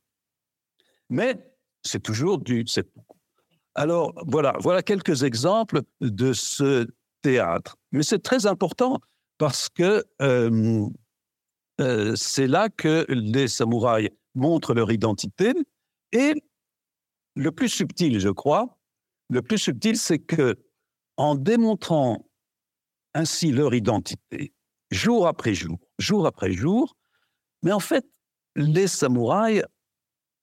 Mais 1.10 1.38
c'est 1.84 2.02
toujours 2.02 2.40
du, 2.40 2.66
alors 3.76 4.14
voilà, 4.28 4.56
voilà 4.60 4.84
quelques 4.84 5.24
exemples 5.24 5.82
de 6.02 6.34
ce 6.34 6.88
théâtre. 7.22 7.78
Mais 7.92 8.04
c'est 8.04 8.22
très 8.22 8.46
important 8.46 9.00
parce 9.38 9.70
que 9.70 10.04
euh, 10.22 10.88
euh, 11.82 12.16
c'est 12.16 12.48
là 12.48 12.70
que 12.70 13.06
les 13.10 13.48
samouraïs 13.48 14.10
montrent 14.36 14.74
leur 14.74 14.92
identité. 14.92 15.54
Et 16.12 16.34
le 17.36 17.52
plus 17.52 17.70
subtil, 17.70 18.20
je 18.20 18.30
crois, 18.30 18.78
le 19.30 19.42
plus 19.42 19.58
subtil, 19.58 19.98
c'est 19.98 20.20
que 20.20 20.56
en 21.18 21.36
démontrant 21.36 22.26
ainsi 23.14 23.52
leur 23.52 23.74
identité, 23.74 24.54
jour 24.92 25.28
après 25.28 25.54
jour, 25.54 25.78
jour 26.00 26.26
après 26.26 26.52
jour, 26.52 26.96
mais 27.62 27.72
en 27.72 27.80
fait, 27.80 28.06
les 28.56 28.88
samouraïs, 28.88 29.64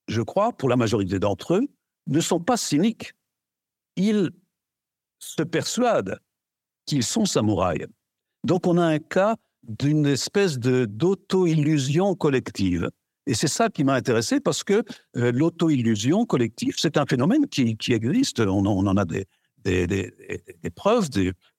je 0.09 0.22
crois, 0.22 0.52
pour 0.52 0.68
la 0.68 0.76
majorité 0.76 1.18
d'entre 1.18 1.55
eux, 1.55 1.68
ne 2.06 2.20
sont 2.20 2.40
pas 2.40 2.56
cyniques 2.56 3.12
ils 4.01 4.30
se 5.18 5.42
persuadent 5.42 6.18
qu'ils 6.86 7.05
sont 7.05 7.24
samouraïs. 7.24 7.86
Donc 8.44 8.66
on 8.66 8.78
a 8.78 8.84
un 8.84 8.98
cas 8.98 9.36
d'une 9.62 10.06
espèce 10.06 10.59
d'auto-illusion 10.59 12.14
collective. 12.14 12.88
Et 13.26 13.34
c'est 13.34 13.48
ça 13.48 13.68
qui 13.68 13.84
m'a 13.84 13.94
intéressé 13.94 14.40
parce 14.40 14.64
que 14.64 14.82
euh, 15.16 15.30
l'auto-illusion 15.30 16.24
collective, 16.24 16.74
c'est 16.78 16.97
un 16.97 17.05
phénomène 17.05 17.47
qui, 17.47 17.76
existe. 17.88 18.40
On, 18.40 18.64
en 18.64 18.97
a 18.97 19.05
des, 19.05 19.26
des, 19.64 19.86
des, 19.86 20.12
des 20.62 20.70
preuves. 20.70 21.08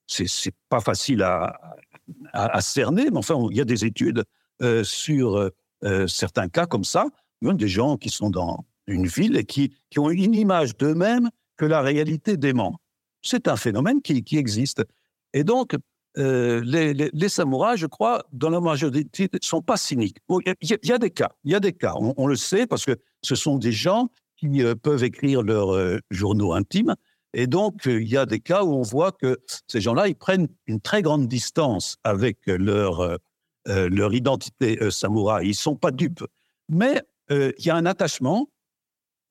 C'est 0.06 0.54
pas 0.68 0.80
facile 0.80 1.22
à, 1.22 2.60
cerner, 2.60 3.10
mais 3.10 3.18
enfin, 3.18 3.36
il 3.50 3.56
y 3.56 3.60
a 3.60 3.64
des 3.64 3.84
études 3.84 4.24
euh, 4.62 4.84
sur 4.84 5.50
euh, 5.84 6.06
certains 6.06 6.48
cas 6.48 6.66
comme 6.66 6.84
ça. 6.84 7.06
Des 7.42 7.68
gens 7.68 7.96
qui 7.96 8.08
sont 8.08 8.30
dans 8.30 8.64
une 8.86 9.06
ville 9.06 9.36
et 9.36 9.44
qui, 9.44 9.72
ont 9.96 10.10
une 10.10 10.34
image 10.34 10.76
d'eux-mêmes 10.76 11.30
que 11.56 11.64
la 11.64 11.80
réalité 11.80 12.36
dément. 12.36 12.80
C'est 13.22 13.48
un 13.48 13.56
phénomène 13.56 14.02
qui, 14.02 14.36
existe. 14.36 14.84
Et 15.32 15.44
donc, 15.44 15.76
euh, 16.18 16.60
les, 16.64 17.28
samouraïs, 17.28 17.78
je 17.78 17.86
crois, 17.86 18.24
dans 18.32 18.50
la 18.50 18.60
majorité, 18.60 19.28
ne 19.32 19.38
sont 19.42 19.62
pas 19.62 19.76
cyniques. 19.76 20.18
Il 20.60 20.78
y, 20.84 20.92
a 20.92 20.98
des 20.98 21.10
cas, 21.10 21.30
il 21.44 21.52
y 21.52 21.54
a 21.54 21.60
des 21.60 21.72
cas, 21.72 21.94
on, 21.96 22.26
le 22.26 22.36
sait, 22.36 22.66
parce 22.66 22.84
que 22.84 22.96
ce 23.22 23.34
sont 23.34 23.58
des 23.58 23.72
gens 23.72 24.08
qui 24.36 24.62
euh, 24.62 24.74
peuvent 24.74 25.04
écrire 25.04 25.42
leurs 25.42 25.72
euh, 25.74 25.98
journaux 26.10 26.52
intimes. 26.52 26.94
Et 27.34 27.46
donc, 27.46 27.86
il 27.86 28.08
y 28.08 28.16
a 28.16 28.26
des 28.26 28.40
cas 28.40 28.62
où 28.62 28.74
on 28.74 28.82
voit 28.82 29.12
que 29.12 29.40
ces 29.66 29.80
gens-là, 29.80 30.08
ils 30.08 30.14
prennent 30.14 30.48
une 30.66 30.80
très 30.80 31.02
grande 31.02 31.28
distance 31.28 31.96
avec 32.04 32.38
leur, 32.46 33.18
leur 33.66 34.12
identité 34.12 34.78
samouraï. 34.90 35.46
Ils 35.46 35.50
ne 35.50 35.54
sont 35.54 35.76
pas 35.76 35.90
dupes. 35.90 36.24
Mais 36.68 37.02
il 37.30 37.54
y 37.64 37.70
a 37.70 37.76
un 37.76 37.86
attachement 37.86 38.50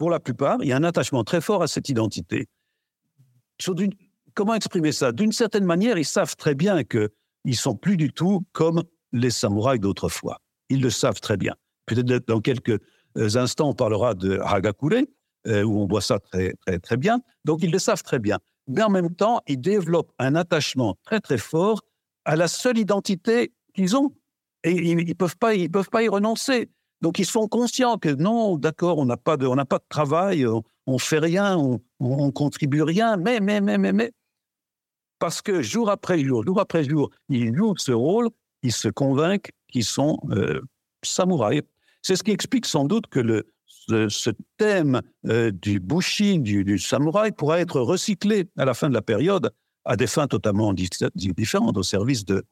pour 0.01 0.09
la 0.09 0.19
plupart, 0.19 0.57
il 0.63 0.67
y 0.67 0.73
a 0.73 0.77
un 0.77 0.83
attachement 0.83 1.23
très 1.23 1.41
fort 1.41 1.61
à 1.61 1.67
cette 1.67 1.87
identité. 1.87 2.47
comment 4.33 4.55
exprimer 4.55 4.91
ça? 4.93 5.11
D'une 5.11 5.31
certaine 5.31 5.63
manière, 5.63 5.95
ils 5.99 6.05
savent 6.05 6.35
très 6.35 6.55
bien 6.55 6.83
qu'ils 6.83 7.09
ne 7.45 7.53
sont 7.53 7.75
plus 7.75 7.97
du 7.97 8.11
tout 8.11 8.43
comme 8.51 8.81
les 9.11 9.29
samouraïs 9.29 9.79
d'autrefois. 9.79 10.41
Ils 10.69 10.81
le 10.81 10.89
savent 10.89 11.19
très 11.19 11.37
bien. 11.37 11.53
Peut-être 11.85 12.27
dans 12.27 12.41
quelques 12.41 12.79
euh, 13.15 13.37
instants, 13.37 13.69
on 13.69 13.73
parlera 13.75 14.15
de 14.15 14.39
Hagakure, 14.39 15.03
euh, 15.47 15.63
où 15.63 15.79
on 15.79 15.87
voit 15.87 16.01
ça 16.01 16.19
très, 16.19 16.53
très, 16.65 16.79
très 16.79 16.97
bien. 16.97 17.21
Donc, 17.45 17.59
ils 17.63 17.71
le 17.71 17.79
savent 17.79 18.03
très 18.03 18.19
bien. 18.19 18.39
Mais 18.67 18.83
en 18.83 18.89
même 18.89 19.13
temps, 19.15 19.41
ils 19.47 19.59
développent 19.59 20.11
un 20.19 20.35
attachement 20.35 20.97
très, 21.03 21.19
très 21.19 21.37
fort 21.37 21.81
à 22.25 22.35
la 22.35 22.47
seule 22.47 22.77
identité 22.77 23.53
qu'ils 23.73 23.95
ont. 23.95 24.13
Et 24.63 24.71
ils 24.71 24.95
ne 24.95 25.13
peuvent, 25.13 25.37
pas, 25.37 25.53
peuvent 25.71 25.89
pas 25.89 26.03
y 26.03 26.07
renoncer. 26.07 26.69
Donc 27.01 27.17
ils 27.17 27.25
sont 27.25 27.47
conscients 27.47 27.97
que 27.97 28.09
non, 28.09 28.57
d'accord, 28.57 28.99
on 28.99 29.05
n'a 29.05 29.17
pas 29.17 29.35
de, 29.35 29.47
pas 29.63 29.79
de 29.79 29.83
travail, 29.89 30.45
on, 30.45 30.63
ne 30.87 30.97
fait 30.99 31.19
rien, 31.19 31.57
on, 31.57 31.81
on, 31.99 32.31
contribue 32.31 32.83
rien, 32.83 33.17
mais, 33.17 33.39
mais, 33.39 33.59
mais, 33.59 33.79
mais, 33.79 33.91
mais, 33.91 34.11
parce 35.17 35.41
que 35.41 35.61
jour 35.61 35.89
après 35.89 36.19
jour, 36.19 36.43
jour 36.45 36.59
après 36.59 36.83
jour, 36.83 37.09
ils 37.29 37.55
jouent 37.55 37.75
ce 37.77 37.91
rôle, 37.91 38.29
ils 38.61 38.71
se 38.71 38.87
convainquent 38.87 39.51
qu'ils 39.67 39.83
sont 39.83 40.19
euh, 40.29 40.61
samouraïs. 41.03 41.63
C'est 42.03 42.15
ce 42.15 42.23
qui 42.23 42.31
explique 42.31 42.65
sans 42.65 42.85
doute 42.85 43.07
que 43.07 43.19
le, 43.19 43.47
ce, 43.87 44.31
thème 44.57 45.01
euh, 45.27 45.51
du 45.51 45.79
bushi, 45.79 46.39
du, 46.39 46.77
samouraï, 46.79 47.31
pourra 47.31 47.59
être 47.59 47.79
recyclé 47.81 48.49
à 48.57 48.65
la 48.65 48.73
fin 48.73 48.89
de 48.89 48.93
la 48.93 49.01
période 49.01 49.51
à 49.85 49.95
des 49.95 50.07
fins 50.07 50.27
totalement 50.27 50.73
différentes, 50.73 51.77
au 51.77 51.83
service 51.83 52.25
de, 52.25 52.43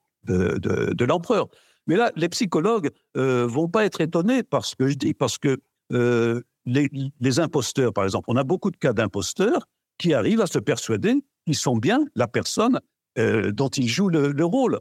l'empereur. 1.05 1.47
Mais 1.87 1.95
là, 1.95 2.11
les 2.15 2.29
psychologues 2.29 2.89
euh, 3.17 3.47
vont 3.47 3.67
pas 3.67 3.85
être 3.85 4.01
étonnés 4.01 4.43
par 4.43 4.65
ce 4.65 4.75
que 4.75 4.87
je 4.87 4.95
dis, 4.95 5.13
parce 5.13 5.37
que 5.37 5.57
euh, 5.91 6.41
les, 6.65 7.39
imposteurs, 7.39 7.93
par 7.93 8.03
exemple, 8.03 8.25
on 8.27 8.35
a 8.35 8.43
beaucoup 8.43 8.71
de 8.71 8.77
cas 8.77 8.93
d'imposteurs 8.93 9.67
qui 9.97 10.13
arrivent 10.13 10.41
à 10.41 10.47
se 10.47 10.59
persuader 10.59 11.15
qu'ils 11.45 11.55
sont 11.55 11.77
bien 11.77 12.05
la 12.15 12.27
personne 12.27 12.79
euh, 13.17 13.51
dont 13.51 13.69
ils 13.69 13.87
jouent 13.87 14.09
le, 14.09 14.45
rôle. 14.45 14.79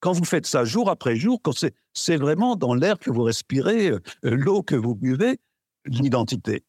Quand 0.00 0.12
vous 0.12 0.24
faites 0.24 0.46
ça 0.46 0.64
jour 0.64 0.90
après 0.90 1.16
jour, 1.16 1.40
quand 1.42 1.64
c'est 1.94 2.16
vraiment 2.16 2.56
dans 2.56 2.74
l'air 2.74 2.98
que 2.98 3.10
vous 3.10 3.22
respirez, 3.22 3.92
l'eau 4.22 4.62
que 4.62 4.74
vous 4.74 4.94
buvez, 4.94 5.38
l'identité. 5.86 6.64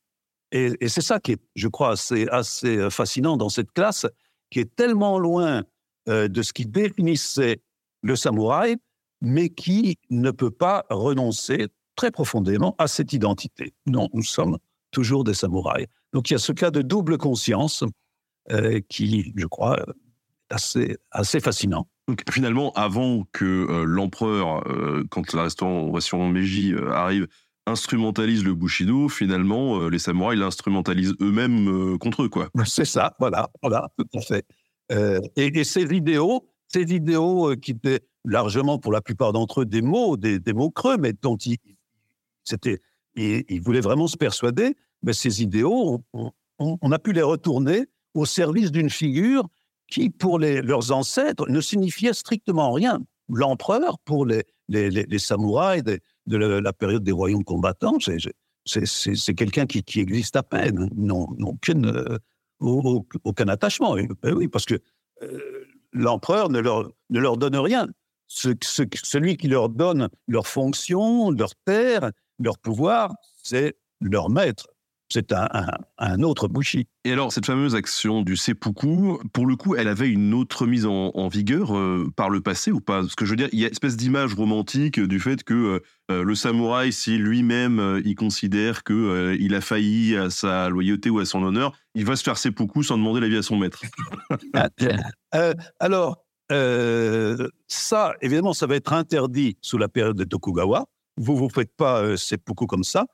Et, 0.54 0.88
c'est 0.88 1.02
ça 1.02 1.20
qui 1.20 1.34
est, 1.34 1.42
je 1.56 1.68
crois, 1.68 1.92
assez, 1.92 2.28
assez 2.28 2.78
euh, 2.78 2.90
fascinant 2.92 3.38
dans 3.38 3.50
cette 3.50 3.72
classe, 3.72 4.06
qui 4.52 4.60
est 4.60 4.76
tellement 4.76 5.18
loin 5.18 5.64
euh, 6.08 6.28
de 6.28 6.42
ce 6.44 6.54
qui 6.54 6.68
définissait 6.68 7.62
le 8.04 8.16
samouraï, 8.16 8.78
mais 9.22 9.50
qui 9.50 9.98
ne 10.12 10.30
peut 10.30 10.52
pas 10.52 10.86
renoncer 10.92 11.70
très 11.96 12.12
profondément 12.12 12.76
à 12.78 12.88
cette 12.88 13.14
identité. 13.14 13.74
Non, 13.88 14.10
nous 14.14 14.24
sommes 14.24 14.60
toujours 14.92 15.24
des 15.24 15.34
samouraïs. 15.34 15.88
Donc 16.12 16.30
il 16.30 16.34
y 16.34 16.36
a 16.36 16.40
ce 16.40 16.52
cas 16.52 16.70
de 16.70 16.84
double 16.84 17.18
conscience 17.18 17.84
euh, 18.52 18.80
qui, 18.90 19.34
je 19.36 19.48
crois, 19.48 19.80
est 19.80 20.54
assez, 20.54 20.98
assez 21.10 21.40
fascinant. 21.40 21.88
Donc, 22.08 22.22
finalement, 22.30 22.74
avant 22.74 23.24
que 23.32 23.84
l'empereur, 23.86 24.62
quand 25.10 25.32
la 25.32 25.44
restauration 25.44 26.28
Meiji 26.28 26.76
arrive, 26.92 27.28
instrumentalise 27.66 28.44
le 28.44 28.54
Bushido, 28.54 29.10
finalement, 29.10 29.80
euh, 29.80 29.90
les 29.90 30.00
samouraïs 30.00 30.40
l'instrumentalisent 30.40 31.16
eux-mêmes 31.22 31.94
euh, 31.94 31.98
contre 31.98 32.24
eux, 32.24 32.30
quoi. 32.30 32.50
C'est 32.66 32.86
ça, 32.86 33.16
voilà, 33.20 33.50
voilà, 33.62 33.90
tout 33.98 34.08
à 34.18 34.22
fait. 34.22 34.46
Euh, 34.92 35.22
et, 35.36 35.64
ces 35.64 35.86
vidéos, 35.86 36.46
ces 36.68 36.84
vidéos 36.84 37.56
qui 37.56 37.72
étaient 37.72 38.02
largement, 38.26 38.80
pour 38.80 38.92
la 38.92 39.02
plupart 39.02 39.34
d'entre 39.34 39.62
eux, 39.62 39.66
des 39.66 39.82
mots, 39.82 40.18
des, 40.18 40.40
mots 40.54 40.72
creux, 40.72 40.98
mais 40.98 41.14
dont 41.14 41.38
ils, 41.38 41.58
c'était, 42.44 42.82
voulaient 43.62 43.82
vraiment 43.82 44.08
se 44.08 44.18
persuader, 44.18 44.76
mais 45.02 45.14
ces 45.14 45.42
idéaux, 45.42 46.04
on, 46.60 46.92
a 46.92 47.00
pu 47.00 47.14
les 47.14 47.22
retourner 47.22 47.88
au 48.14 48.26
service 48.26 48.72
d'une 48.72 48.90
figure 48.90 49.48
qui, 49.90 50.10
pour 50.10 50.40
les, 50.40 50.62
leurs 50.62 50.92
ancêtres, 50.92 51.50
ne 51.50 51.62
signifiait 51.62 52.14
strictement 52.14 52.72
rien. 52.72 53.00
L'empereur, 53.30 54.00
pour 54.00 54.26
les, 54.26 54.44
les, 54.70 54.90
les 54.90 55.20
samouraïs, 55.20 55.84
des, 55.84 56.00
de 56.26 56.38
la, 56.38 56.74
période 56.74 57.04
des 57.04 57.12
royaumes 57.12 57.44
combattants, 57.44 57.98
c'est 58.66 59.36
quelqu'un 59.36 59.66
qui, 59.66 60.00
existe 60.00 60.36
à 60.36 60.44
peine, 60.44 60.90
n'ont 60.96 61.28
aucun, 61.42 61.82
aucun 62.60 63.48
attachement. 63.48 63.96
Ben 64.22 64.34
oui, 64.34 64.48
parce 64.48 64.66
que 64.66 64.76
euh, 65.22 65.66
l'empereur 65.92 66.50
ne 66.50 66.60
leur, 66.60 66.90
ne 67.10 67.20
leur 67.20 67.38
donne 67.38 67.58
rien. 67.58 67.88
celui 68.28 69.38
qui 69.38 69.48
leur 69.48 69.70
donne 69.70 70.10
leur 70.28 70.48
fonction, 70.48 71.32
leur 71.32 71.56
terre, 71.66 72.12
leur 72.40 72.58
pouvoir, 72.58 73.14
c'est 73.44 73.78
leur 74.02 74.30
maître 74.30 74.73
c'est 75.14 75.32
un, 75.32 76.24
autre 76.24 76.48
Bushi. 76.48 76.88
Et 77.06 77.12
alors, 77.12 77.32
cette 77.32 77.46
fameuse 77.46 77.76
action 77.76 78.24
du 78.24 78.36
seppuku, 78.36 79.20
pour 79.32 79.46
le 79.46 79.56
coup, 79.56 79.76
elle 79.76 79.88
avait 79.88 80.10
une 80.10 80.34
autre 80.34 80.66
mise 80.66 80.86
en, 80.88 81.28
vigueur 81.28 81.78
euh, 81.78 82.12
par 82.16 82.30
le 82.30 82.42
passé 82.42 82.72
ou 82.72 82.80
pas? 82.80 83.02
Parce 83.02 83.16
que 83.16 83.26
je 83.26 83.30
veux 83.30 83.36
dire, 83.36 83.50
il 83.52 83.60
y 83.60 83.64
a 83.64 83.68
une 83.68 83.72
espèce 83.72 83.96
d'image 83.96 84.34
romantique 84.34 85.00
du 85.00 85.20
fait 85.20 85.44
que 85.44 85.54
euh, 85.54 85.80
euh, 86.12 86.24
le 86.24 86.36
samouraï, 86.36 86.92
si 86.92 87.18
lui-même 87.18 88.02
il 88.04 88.16
considère 88.16 88.84
que 88.84 89.36
il 89.40 89.54
a 89.56 89.62
failli 89.62 90.18
à 90.18 90.30
sa 90.30 90.70
loyauté 90.70 91.10
ou 91.10 91.20
à 91.20 91.26
son 91.26 91.44
honneur, 91.44 91.74
il 91.94 92.06
va 92.06 92.16
se 92.16 92.24
faire 92.24 92.38
seppuku 92.38 92.84
sans 92.84 92.98
demander 92.98 93.20
l'avis 93.20 93.38
à 93.38 93.44
son 93.44 93.58
maître. 93.58 93.82
Ah, 95.36 95.54
alors, 95.80 96.26
ça, 97.68 98.14
évidemment, 98.22 98.54
ça 98.54 98.68
va 98.68 98.76
être 98.76 98.94
interdit 98.94 99.58
sous 99.62 99.78
la 99.78 99.88
période 99.88 100.16
de 100.16 100.24
Tokugawa. 100.24 100.86
Vous 101.18 101.34
ne 101.34 101.40
vous 101.40 101.50
faites 101.50 101.76
pas 101.76 102.16
seppuku 102.18 102.68
comme 102.68 102.84
ça. 102.84 103.06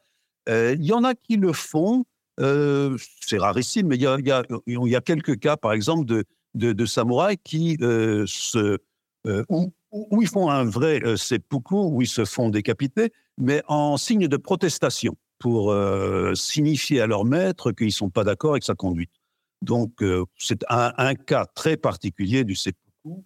Euh, 0.49 0.75
il 0.77 0.85
y 0.85 0.93
en 0.93 1.03
a 1.03 1.15
qui 1.15 1.37
le 1.37 1.53
font, 1.53 2.05
euh, 2.39 2.97
c'est 3.21 3.37
rarissime, 3.37 3.87
mais 3.87 3.95
il 3.95 4.01
y, 4.01 4.07
a, 4.07 4.17
il, 4.19 4.87
y 4.87 4.95
a, 4.95 5.01
quelques 5.01 5.39
cas, 5.39 5.57
par 5.57 5.73
exemple, 5.73 6.05
de, 6.55 6.85
samouraïs 6.85 7.37
qui 7.43 7.77
euh, 7.81 8.25
se, 8.25 8.77
où, 9.49 9.71
ils 10.21 10.27
font 10.27 10.49
un 10.49 10.63
vrai 10.63 11.01
seppuku, 11.17 11.75
où 11.75 12.01
ils 12.01 12.07
se 12.07 12.25
font 12.25 12.49
décapiter, 12.49 13.11
mais 13.37 13.61
en 13.67 13.97
signe 13.97 14.27
de 14.27 14.37
protestation, 14.37 15.15
pour 15.39 15.75
signifier 16.33 17.01
à 17.01 17.07
leur 17.07 17.25
maître 17.25 17.71
qu'ils 17.71 17.87
ne 17.87 17.91
sont 17.91 18.09
pas 18.09 18.23
d'accord 18.23 18.51
avec 18.51 18.63
sa 18.63 18.75
conduite. 18.75 19.11
Donc, 19.61 20.03
c'est 20.37 20.63
un, 20.69 21.15
cas 21.15 21.45
très 21.53 21.77
particulier 21.77 22.43
du 22.43 22.55
seppuku 22.55 22.89
euh, 23.05 23.21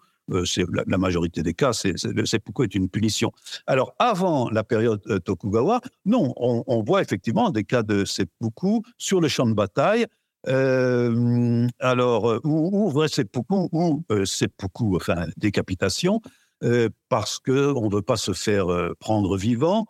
c'est 0.45 0.63
la, 0.87 0.97
majorité 0.97 1.43
des 1.43 1.53
cas, 1.53 1.73
c'est 1.73 2.39
pourquoi 2.39 2.65
est 2.65 2.75
une 2.75 2.89
punition. 2.89 3.31
Alors, 3.67 3.93
avant 3.99 4.49
la 4.49 4.63
période 4.63 5.01
euh, 5.07 5.19
Tokugawa, 5.19 5.81
non, 6.05 6.33
on, 6.37 6.83
voit 6.83 7.01
effectivement 7.01 7.49
des 7.49 7.63
cas 7.63 7.83
de 7.83 8.05
seppuku 8.05 8.81
sur 8.97 9.21
le 9.21 9.27
champ 9.27 9.45
de 9.45 9.53
bataille. 9.53 10.05
Euh, 10.47 11.67
alors, 11.79 12.39
ou, 12.43 12.89
vrai 12.89 13.07
seppuku, 13.07 13.69
ou 13.71 14.03
seppuku, 14.25 14.95
enfin, 14.95 15.27
décapitation, 15.37 16.21
parce 17.09 17.39
qu'on 17.39 17.87
ne 17.89 17.93
veut 17.93 18.01
pas 18.01 18.17
se 18.17 18.33
faire 18.33 18.67
prendre 18.99 19.37
vivant, 19.37 19.85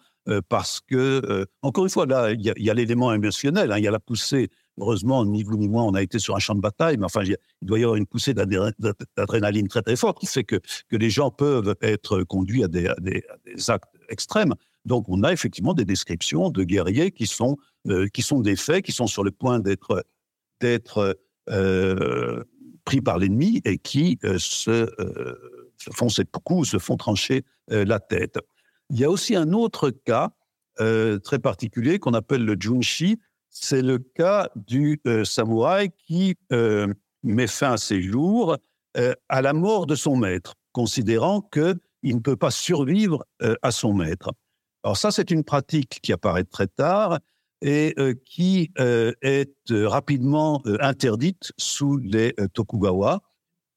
parce 0.49 0.79
que, 0.81 1.45
encore 1.61 1.85
une 1.85 1.89
fois, 1.89 2.05
là, 2.05 2.31
il 2.31 2.41
y 2.41 2.69
a, 2.69 2.73
l'élément 2.73 3.13
émotionnel, 3.13 3.71
hein, 3.71 3.77
il 3.77 3.83
y 3.83 3.87
a 3.87 3.91
la 3.91 3.99
poussée 3.99 4.49
Heureusement, 4.79 5.23
ni 5.23 5.43
vous 5.43 5.55
ni 5.55 5.67
moi, 5.67 5.83
on 5.83 5.93
a 5.93 6.01
été 6.01 6.17
sur 6.17 6.35
un 6.35 6.39
champ 6.39 6.55
de 6.55 6.61
bataille, 6.61 6.97
mais 6.97 7.05
enfin, 7.05 7.23
il 7.23 7.37
doit 7.61 7.77
y 7.77 7.83
avoir 7.83 7.95
une 7.95 8.07
poussée 8.07 8.33
d'adrénaline 8.33 9.67
très 9.67 9.83
très 9.83 9.95
forte 9.95 10.19
qui 10.19 10.25
fait 10.25 10.43
que, 10.43 10.59
que 10.89 10.95
les 10.95 11.11
gens 11.11 11.29
peuvent 11.29 11.75
être 11.81 12.23
conduits 12.23 12.63
à 12.63 12.67
des, 12.67 12.87
actes 13.67 13.93
extrêmes. 14.09 14.55
Donc, 14.85 15.05
on 15.09 15.23
a 15.23 15.31
effectivement 15.31 15.75
des 15.75 15.85
descriptions 15.85 16.49
de 16.49 16.63
guerriers 16.63 17.11
qui 17.11 17.27
sont, 17.27 17.57
euh, 17.87 18.07
qui 18.07 18.23
sont 18.23 18.39
des 18.39 18.55
faits, 18.55 18.83
qui 18.83 18.91
sont 18.91 19.05
sur 19.05 19.23
le 19.23 19.29
point 19.29 19.59
d'être 19.59 20.03
euh, 21.49 22.43
pris 22.83 23.01
par 23.01 23.19
l'ennemi 23.19 23.61
et 23.65 23.77
qui 23.77 24.17
euh, 24.23 24.37
se, 24.39 24.89
font 25.91 26.09
cette 26.09 26.31
coups, 26.31 26.69
se 26.69 26.79
font 26.79 26.97
trancher 26.97 27.45
la 27.67 27.99
tête. 27.99 28.39
Il 28.89 28.99
y 28.99 29.05
a 29.05 29.09
aussi 29.11 29.35
un 29.35 29.53
autre 29.53 29.91
cas 29.91 30.31
très 30.77 31.39
particulier 31.39 31.99
qu'on 31.99 32.13
appelle 32.13 32.43
le 32.43 32.57
junshi, 32.59 33.19
c'est 33.53 33.83
le 33.83 33.99
cas 33.99 34.49
du 34.55 34.99
euh, 35.07 35.23
samouraï 35.23 35.91
qui 36.07 36.35
euh, 36.51 36.91
met 37.21 37.47
fin 37.47 37.73
à 37.73 37.77
ses 37.77 38.01
jours 38.01 38.57
euh, 38.97 39.13
à 39.29 39.41
la 39.41 39.53
mort 39.53 39.85
de 39.85 39.95
son 39.95 40.17
maître, 40.17 40.55
considérant 40.71 41.41
qu'il 41.41 41.77
ne 42.03 42.19
peut 42.19 42.35
pas 42.35 42.51
survivre 42.51 43.23
à 43.61 43.71
son 43.71 43.93
maître. 43.93 44.31
Alors 44.83 44.97
ça, 44.97 45.11
c'est 45.11 45.31
une 45.31 45.43
pratique 45.43 45.99
qui 46.01 46.11
apparaît 46.11 46.43
très 46.43 46.67
tard 46.67 47.19
et 47.61 47.95
qui 48.25 48.71
est 48.75 49.47
rapidement 49.69 50.61
interdite 50.81 51.53
sous 51.57 51.97
les 51.97 52.35
Tokugawa. 52.53 53.21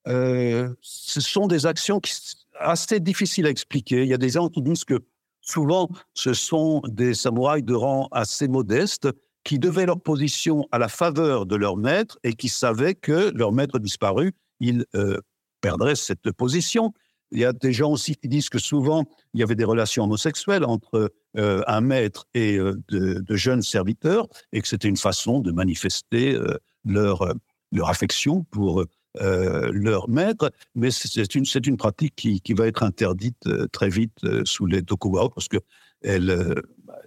ce 0.07 1.21
sont 1.21 1.47
des 1.47 1.67
actions 1.67 2.01
qui 2.01 2.13
assez 2.59 2.99
difficiles 2.99 3.47
à 3.47 3.51
expliquer. 3.51 4.03
Il 4.03 4.09
y 4.09 4.15
a 4.15 4.19
des 4.19 4.31
gens 4.31 4.49
qui 4.49 4.63
disent 4.63 4.85
que 4.85 5.05
souvent, 5.41 5.89
ce 6.15 6.35
sont 6.35 6.83
des 6.89 7.15
samouraïs 7.15 7.65
de 7.65 7.75
rang 7.75 8.09
assez 8.11 8.49
modeste 8.49 9.09
qui 9.47 9.61
devaient 9.61 9.87
leur 9.87 10.01
position 10.01 10.67
à 10.73 10.79
la 10.79 10.89
faveur 10.89 11.47
de 11.47 11.55
leur 11.55 11.77
maître 11.77 12.19
et 12.25 12.33
qui 12.33 12.49
savaient 12.49 12.97
que 12.97 13.31
leur 13.33 13.53
maître 13.53 13.79
disparu, 13.79 14.33
ils 14.59 14.85
euh, 14.97 15.21
perdraient 15.61 15.95
cette 15.95 16.33
position. 16.33 16.93
Il 17.31 17.39
y 17.39 17.45
a 17.45 17.53
des 17.53 17.73
gens 17.73 17.93
aussi 17.93 18.17
qui 18.17 18.27
disent 18.27 18.49
que 18.49 18.59
souvent, 18.59 19.05
il 19.35 19.41
y 19.41 19.45
avait 19.45 19.55
des 19.55 19.65
relations 19.65 20.03
homosexuelles 20.03 20.65
entre 20.65 21.13
euh, 21.37 21.63
un 21.69 21.81
maître 21.81 22.27
et 22.35 22.57
euh, 22.57 22.75
de, 22.89 23.37
jeunes 23.37 23.63
serviteurs 23.63 24.27
et 24.53 24.61
que 24.61 24.67
c'était 24.67 24.89
une 24.89 24.97
façon 24.97 25.39
de 25.39 25.53
manifester 25.53 26.37
leur, 26.85 27.33
leur 27.71 27.89
affection 27.89 28.43
pour 28.51 28.85
leur 29.15 30.09
maître. 30.09 30.51
Mais 30.75 30.91
c'est 30.91 31.37
une, 31.37 31.45
une 31.67 31.77
pratique 31.77 32.17
qui, 32.17 32.41
qui, 32.41 32.53
va 32.53 32.67
être 32.67 32.83
interdite 32.83 33.49
très 33.71 33.91
vite 33.91 34.19
sous 34.45 34.67
les 34.67 34.83
Tokugawa 34.83 35.31
parce 35.31 35.47
qu'elle 35.49 36.63
bah, 36.85 36.99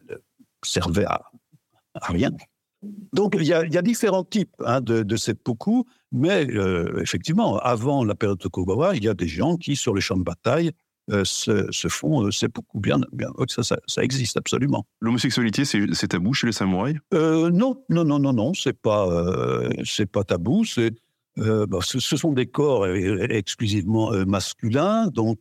servait 0.63 1.05
à, 1.05 1.21
rien. 1.95 2.31
Donc, 3.13 3.35
il 3.37 3.45
y, 3.45 3.53
a, 3.53 3.81
différents 3.81 4.23
types 4.23 4.55
hein, 4.65 4.79
de, 4.79 5.03
de 5.03 5.15
seppuku, 5.17 5.83
mais 6.11 6.47
euh, 6.49 7.01
effectivement, 7.01 7.57
avant 7.57 8.05
la 8.05 8.15
période 8.15 8.37
de 8.37 8.43
Tokugawa, 8.43 8.95
il 8.95 9.03
y 9.03 9.09
a 9.09 9.13
des 9.13 9.27
gens 9.27 9.57
qui, 9.57 9.75
sur 9.75 9.93
les 9.93 10.01
champs 10.01 10.15
de 10.15 10.23
bataille, 10.23 10.71
euh, 11.11 11.25
se, 11.25 11.87
font 11.89 12.23
euh, 12.23 12.31
seppuku. 12.31 12.79
Bien, 12.79 12.99
bien 13.11 13.29
ça, 13.47 13.63
ça, 13.85 14.03
existe 14.03 14.37
absolument. 14.37 14.85
L'homosexualité, 15.01 15.65
c'est 15.65 16.07
tabou 16.07 16.33
chez 16.33 16.47
les 16.47 16.53
samouraïs? 16.53 16.97
Non, 17.11 17.83
non, 17.89 18.05
non, 18.05 18.19
non, 18.19 18.31
non, 18.31 18.53
c'est 18.53 18.79
pas, 18.79 19.09
c'est 19.83 20.05
pas 20.05 20.23
tabou. 20.23 20.63
C'est, 20.63 20.93
bah, 21.35 21.79
ce, 21.81 21.99
sont 21.99 22.31
des 22.31 22.45
corps 22.45 22.87
exclusivement 22.87 24.11
masculins, 24.25 25.07
donc 25.07 25.39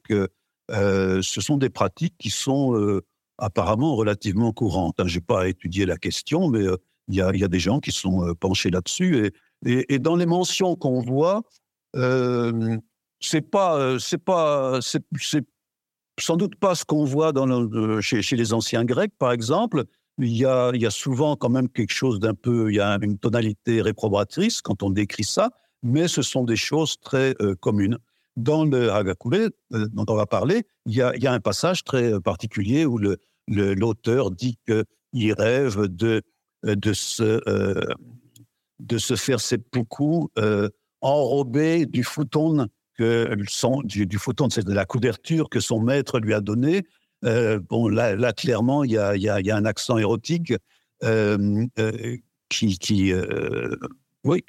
ce 0.71 1.41
sont 1.41 1.57
des 1.57 1.71
pratiques 1.71 2.15
qui 2.19 2.31
sont 2.31 3.01
apparemment 3.39 3.97
relativement 3.97 4.53
courantes. 4.53 4.97
Je 5.07 5.17
n'ai 5.17 5.21
pas 5.21 5.49
étudié 5.49 5.87
la 5.87 5.97
question, 5.97 6.49
mais 6.49 6.65
il 7.09 7.15
y, 7.15 7.23
a, 7.23 7.33
des 7.33 7.59
gens 7.59 7.81
qui 7.81 7.93
sont 7.93 8.35
penchés 8.39 8.71
là-dessus. 8.71 9.33
Et, 9.65 9.99
dans 9.99 10.17
les 10.17 10.27
mentions 10.27 10.77
qu'on 10.77 11.01
voit, 11.01 11.43
pas, 13.51 13.99
c'est 14.01 14.21
pas, 14.27 14.81
sans 16.21 16.37
doute 16.37 16.57
pas 16.57 16.75
ce 16.75 16.85
qu'on 16.85 17.05
voit 17.05 17.33
chez, 18.01 18.37
les 18.37 18.53
anciens 18.53 18.85
Grecs, 18.85 19.13
par 19.19 19.33
exemple. 19.33 19.85
Il 20.19 20.37
y, 20.37 20.45
a, 20.45 20.91
souvent 20.91 21.37
quand 21.37 21.49
même 21.49 21.69
quelque 21.69 21.93
chose 21.93 22.19
d'un 22.19 22.35
peu, 22.35 22.73
il 22.73 22.77
y 22.77 22.81
a 22.81 22.99
une 23.01 23.19
tonalité 23.19 23.81
réprobatrice 23.83 24.61
quand 24.61 24.83
on 24.83 24.91
décrit 24.91 25.25
ça, 25.25 25.51
mais 25.83 26.09
ce 26.09 26.23
sont 26.23 26.43
des 26.43 26.57
choses 26.57 26.99
très 27.01 27.37
euh, 27.41 27.55
communes. 27.55 27.99
Dans 28.39 28.65
le 28.65 28.91
Hagakure, 28.93 29.51
euh, 29.73 29.87
dont 29.93 30.05
on 30.09 30.15
va 30.15 30.27
parler, 30.27 30.65
il 30.87 30.95
y, 30.95 31.03
a, 31.03 31.33
un 31.33 31.41
passage 31.41 31.85
très 31.85 32.13
euh, 32.13 32.21
particulier 32.21 32.87
où 32.87 32.99
l'auteur 33.49 34.31
le, 34.31 34.35
dit 34.35 34.59
qu'il 34.67 35.33
rêve 35.33 35.87
de, 35.87 36.23
de, 36.63 36.93
se, 36.93 37.41
de 38.79 38.99
se 38.99 39.17
faire 39.17 39.41
seppuku 39.41 40.29
enrobé 41.01 41.87
du 41.87 42.05
futon 42.05 42.69
que 42.99 43.37
son, 43.49 43.83
du, 43.83 44.19
photon, 44.19 44.51
c'est 44.51 44.67
de 44.67 44.73
la 44.73 44.85
couverture 44.85 45.49
que 45.49 45.61
son 45.61 45.81
maître 45.81 46.19
lui 46.19 46.35
a 46.35 46.41
donnée. 46.41 46.85
Euh, 47.25 47.61
bon, 47.61 47.89
là, 47.89 48.17
là, 48.17 48.33
clairement, 48.33 48.85
il 48.85 48.93
y 48.93 48.99
a, 48.99 49.17
y, 49.17 49.23
y 49.23 49.51
a, 49.51 49.57
un 49.57 49.65
accent 49.65 49.99
érotique 49.99 50.53
euh, 51.05 51.67
euh, 51.79 52.17
qui, 52.49 52.79
qui, 52.79 53.13
oui, 54.25 54.45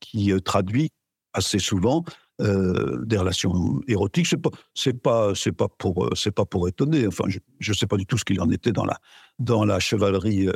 qui, 0.00 0.32
traduit 0.44 0.90
assez 1.32 1.58
souvent 1.58 2.04
des 2.40 3.16
relations 3.16 3.80
érotiques. 3.86 4.26
C'est 4.26 4.36
pas, 4.36 4.50
c'est 4.74 5.00
pas, 5.00 5.34
c'est 5.34 5.52
pas 5.52 5.68
pour, 5.68 6.10
c'est 6.16 6.32
pas 6.32 6.44
pour 6.44 6.66
étonner. 6.68 7.06
Enfin, 7.06 7.24
je 7.28 7.70
ne 7.70 7.74
sais 7.74 7.86
pas 7.86 7.96
du 7.96 8.06
tout 8.06 8.18
ce 8.18 8.24
qu'il 8.24 8.40
en 8.40 8.50
était 8.50 8.72
dans 8.72 8.84
la, 8.84 8.98
dans 9.38 9.64
la 9.64 9.78
chevalerie 9.78 10.48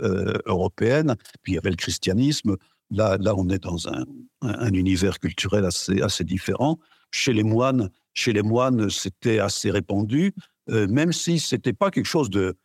européenne. 0.47 1.15
Puis 1.43 1.53
il 1.53 1.55
y 1.55 1.59
avait 1.59 1.71
le 1.71 1.77
christianisme. 1.77 2.57
Là, 2.91 3.17
là, 3.21 3.35
on 3.37 3.49
est 3.49 3.63
dans 3.63 3.89
un, 3.89 4.05
un, 4.43 4.59
un 4.59 4.73
univers 4.73 5.19
culturel 5.19 5.65
assez, 5.65 6.01
assez 6.03 6.25
différent. 6.25 6.79
Chez 7.11 7.33
les 7.33 7.45
moines, 7.45 7.91
chez 8.19 8.33
les 8.33 8.43
moines, 8.43 8.91
c'était 8.91 9.39
assez 9.39 9.71
répandu, 9.71 10.35
euh, 10.71 10.89
même 10.89 11.13
si 11.13 11.39
c'était 11.39 11.73
pas 11.73 11.93
quelque 11.93 12.07
chose 12.07 12.31
de. 12.31 12.57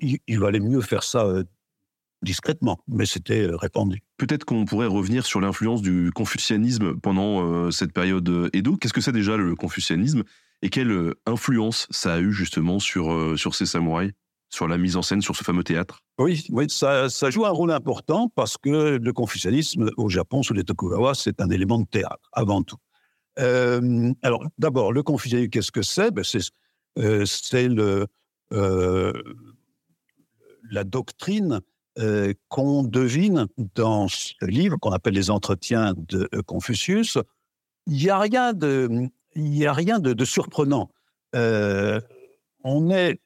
Il, 0.00 0.38
valait 0.40 0.58
mieux 0.58 0.80
faire 0.80 1.04
ça 1.04 1.24
euh, 1.24 1.44
discrètement, 2.22 2.78
mais 2.88 3.06
c'était 3.06 3.46
euh, 3.46 3.56
répandu. 3.56 4.02
Peut-être 4.16 4.44
qu'on 4.44 4.64
pourrait 4.64 4.86
revenir 4.86 5.24
sur 5.26 5.40
l'influence 5.40 5.82
du 5.82 6.10
confucianisme 6.14 6.96
pendant 7.00 7.70
cette 7.70 7.92
période 7.92 8.50
Edo. 8.52 8.76
Qu'est-ce 8.76 8.92
que 8.92 9.00
c'est 9.00 9.12
déjà 9.12 9.36
le 9.36 9.54
confucianisme? 9.54 10.24
Et 10.62 10.70
quelle 10.70 11.14
influence 11.24 11.86
ça 11.90 12.14
a 12.14 12.18
eu 12.18 12.32
justement 12.32 12.80
sur, 12.80 13.38
sur 13.38 13.54
ces 13.54 13.64
samouraïs, 13.64 14.10
sur 14.50 14.66
la 14.66 14.76
mise 14.76 14.96
en 14.96 15.02
scène, 15.02 15.22
sur 15.22 15.36
ce 15.36 15.44
fameux 15.44 15.62
théâtre? 15.62 16.00
Oui, 16.18 16.44
oui 16.50 16.66
ça, 16.68 17.08
ça, 17.08 17.30
joue 17.30 17.46
un 17.46 17.50
rôle 17.50 17.70
important 17.70 18.28
parce 18.34 18.58
que 18.58 18.98
le 19.00 19.12
confucianisme 19.12 19.90
au 19.96 20.08
Japon, 20.08 20.42
sous 20.42 20.54
les 20.54 20.64
Tokugawa, 20.64 21.14
c'est 21.14 21.40
un 21.40 21.50
élément 21.50 21.78
de 21.78 21.86
théâtre 21.86 22.28
avant 22.32 22.64
tout. 22.64 22.78
Euh, 23.38 24.12
alors, 24.22 24.44
d'abord, 24.58 24.92
le 24.92 25.02
confucianisme, 25.02 25.50
qu'est-ce 25.50 25.72
que 25.72 25.82
c'est? 25.82 26.10
Ben, 26.10 26.24
C'est 26.24 26.50
euh, 26.98 27.24
le, 27.68 28.06
euh, 28.52 29.12
la 30.70 30.84
doctrine 30.84 31.60
qu'on 32.48 32.84
devine 32.84 33.46
dans 33.74 34.06
ce 34.06 34.34
livre 34.44 34.76
qu'on 34.76 34.92
appelle 34.92 35.14
les 35.14 35.30
entretiens 35.30 35.94
de 35.96 36.28
Confucius. 36.42 37.18
Il 37.86 37.94
n'y 37.94 38.08
a 38.08 38.18
rien 38.18 38.52
de, 38.52 39.08
y 39.34 39.66
a 39.66 39.72
rien 39.72 39.98
de, 39.98 40.24
surprenant. 40.24 40.90
on 41.34 42.90
est 42.90 43.20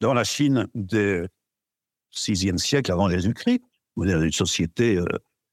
dans 0.00 0.14
la 0.14 0.24
Chine 0.24 0.68
du 0.74 1.26
VIe 2.26 2.58
siècle 2.58 2.90
avant 2.90 3.10
Jésus-Christ, 3.10 3.62
une 3.98 4.32
société 4.32 4.98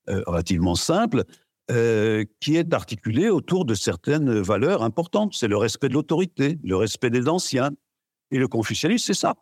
relativement 0.07 0.75
simple, 0.75 1.25
euh, 1.71 2.25
qui 2.41 2.57
est 2.57 2.73
articulé 2.73 3.29
autour 3.29 3.63
de 3.63 3.75
certaines 3.75 4.41
valeurs 4.41 4.83
importantes. 4.83 5.35
C'est 5.35 5.47
le 5.47 5.55
respect 5.55 5.87
de 5.87 5.93
l'autorité, 5.93 6.59
le 6.63 6.75
respect 6.75 7.09
des 7.09 7.29
anciens. 7.29 7.69
Et 8.29 8.39
le 8.39 8.49
confucianisme, 8.49 9.05
c'est 9.05 9.13
ça. 9.13 9.35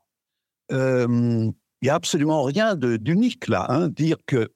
Euh, 0.72 1.49
il 1.81 1.85
n'y 1.85 1.89
a 1.89 1.95
absolument 1.95 2.43
rien 2.43 2.76
d'unique 2.76 3.47
là. 3.47 3.65
Hein. 3.69 3.89
Dire 3.89 4.18
que 4.26 4.51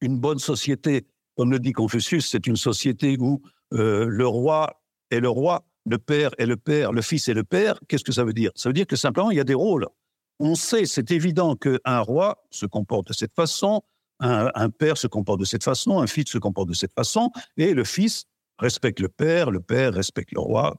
une 0.00 0.18
bonne 0.18 0.38
société, 0.38 1.06
comme 1.36 1.50
le 1.50 1.58
dit 1.58 1.72
Confucius, 1.72 2.28
c'est 2.28 2.46
une 2.46 2.56
société 2.56 3.16
où 3.18 3.42
euh, 3.72 4.06
le 4.06 4.26
roi 4.26 4.82
est 5.10 5.20
le 5.20 5.28
roi, 5.28 5.64
le 5.86 5.98
père 5.98 6.30
est 6.38 6.46
le 6.46 6.56
père, 6.56 6.92
le 6.92 7.02
fils 7.02 7.28
est 7.28 7.34
le 7.34 7.44
père. 7.44 7.78
Qu'est-ce 7.88 8.04
que 8.04 8.12
ça 8.12 8.24
veut 8.24 8.32
dire? 8.32 8.50
Ça 8.54 8.68
veut 8.68 8.72
dire 8.72 8.86
que 8.86 8.96
simplement, 8.96 9.30
il 9.30 9.36
y 9.36 9.40
a 9.40 9.44
des 9.44 9.54
rôles. 9.54 9.86
On 10.40 10.54
sait, 10.54 10.86
c'est 10.86 11.10
évident 11.10 11.56
qu'un 11.56 12.00
roi 12.00 12.44
se 12.50 12.66
comporte 12.66 13.08
de 13.08 13.12
cette 13.12 13.34
façon, 13.34 13.82
un, 14.20 14.70
père 14.70 14.96
se 14.96 15.06
comporte 15.06 15.40
de 15.40 15.44
cette 15.44 15.64
façon, 15.64 16.00
un 16.00 16.06
fils 16.06 16.30
se 16.30 16.38
comporte 16.38 16.68
de 16.68 16.74
cette 16.74 16.92
façon, 16.92 17.30
et 17.56 17.74
le 17.74 17.84
fils 17.84 18.24
respecte 18.58 19.00
le 19.00 19.08
père, 19.08 19.50
le 19.50 19.60
père 19.60 19.92
respecte 19.94 20.32
le 20.32 20.40
roi. 20.40 20.76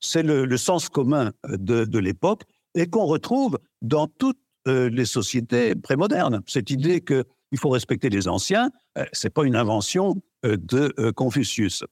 C'est 0.00 0.22
le, 0.22 0.56
sens 0.56 0.88
commun 0.88 1.32
de, 1.46 1.98
l'époque 1.98 2.42
et 2.74 2.86
qu'on 2.88 3.04
retrouve 3.04 3.58
dans 3.82 4.06
toutes 4.06 4.38
euh, 4.68 4.88
les 4.90 5.04
sociétés 5.04 5.74
prémodernes. 5.74 6.42
Cette 6.46 6.70
idée 6.70 7.00
qu'il 7.00 7.58
faut 7.58 7.70
respecter 7.70 8.08
les 8.08 8.28
anciens, 8.28 8.70
euh, 8.98 9.04
c'est 9.12 9.32
pas 9.32 9.44
une 9.44 9.56
invention 9.56 10.22
euh, 10.44 10.56
de 10.56 11.10
Confucius. 11.12 11.84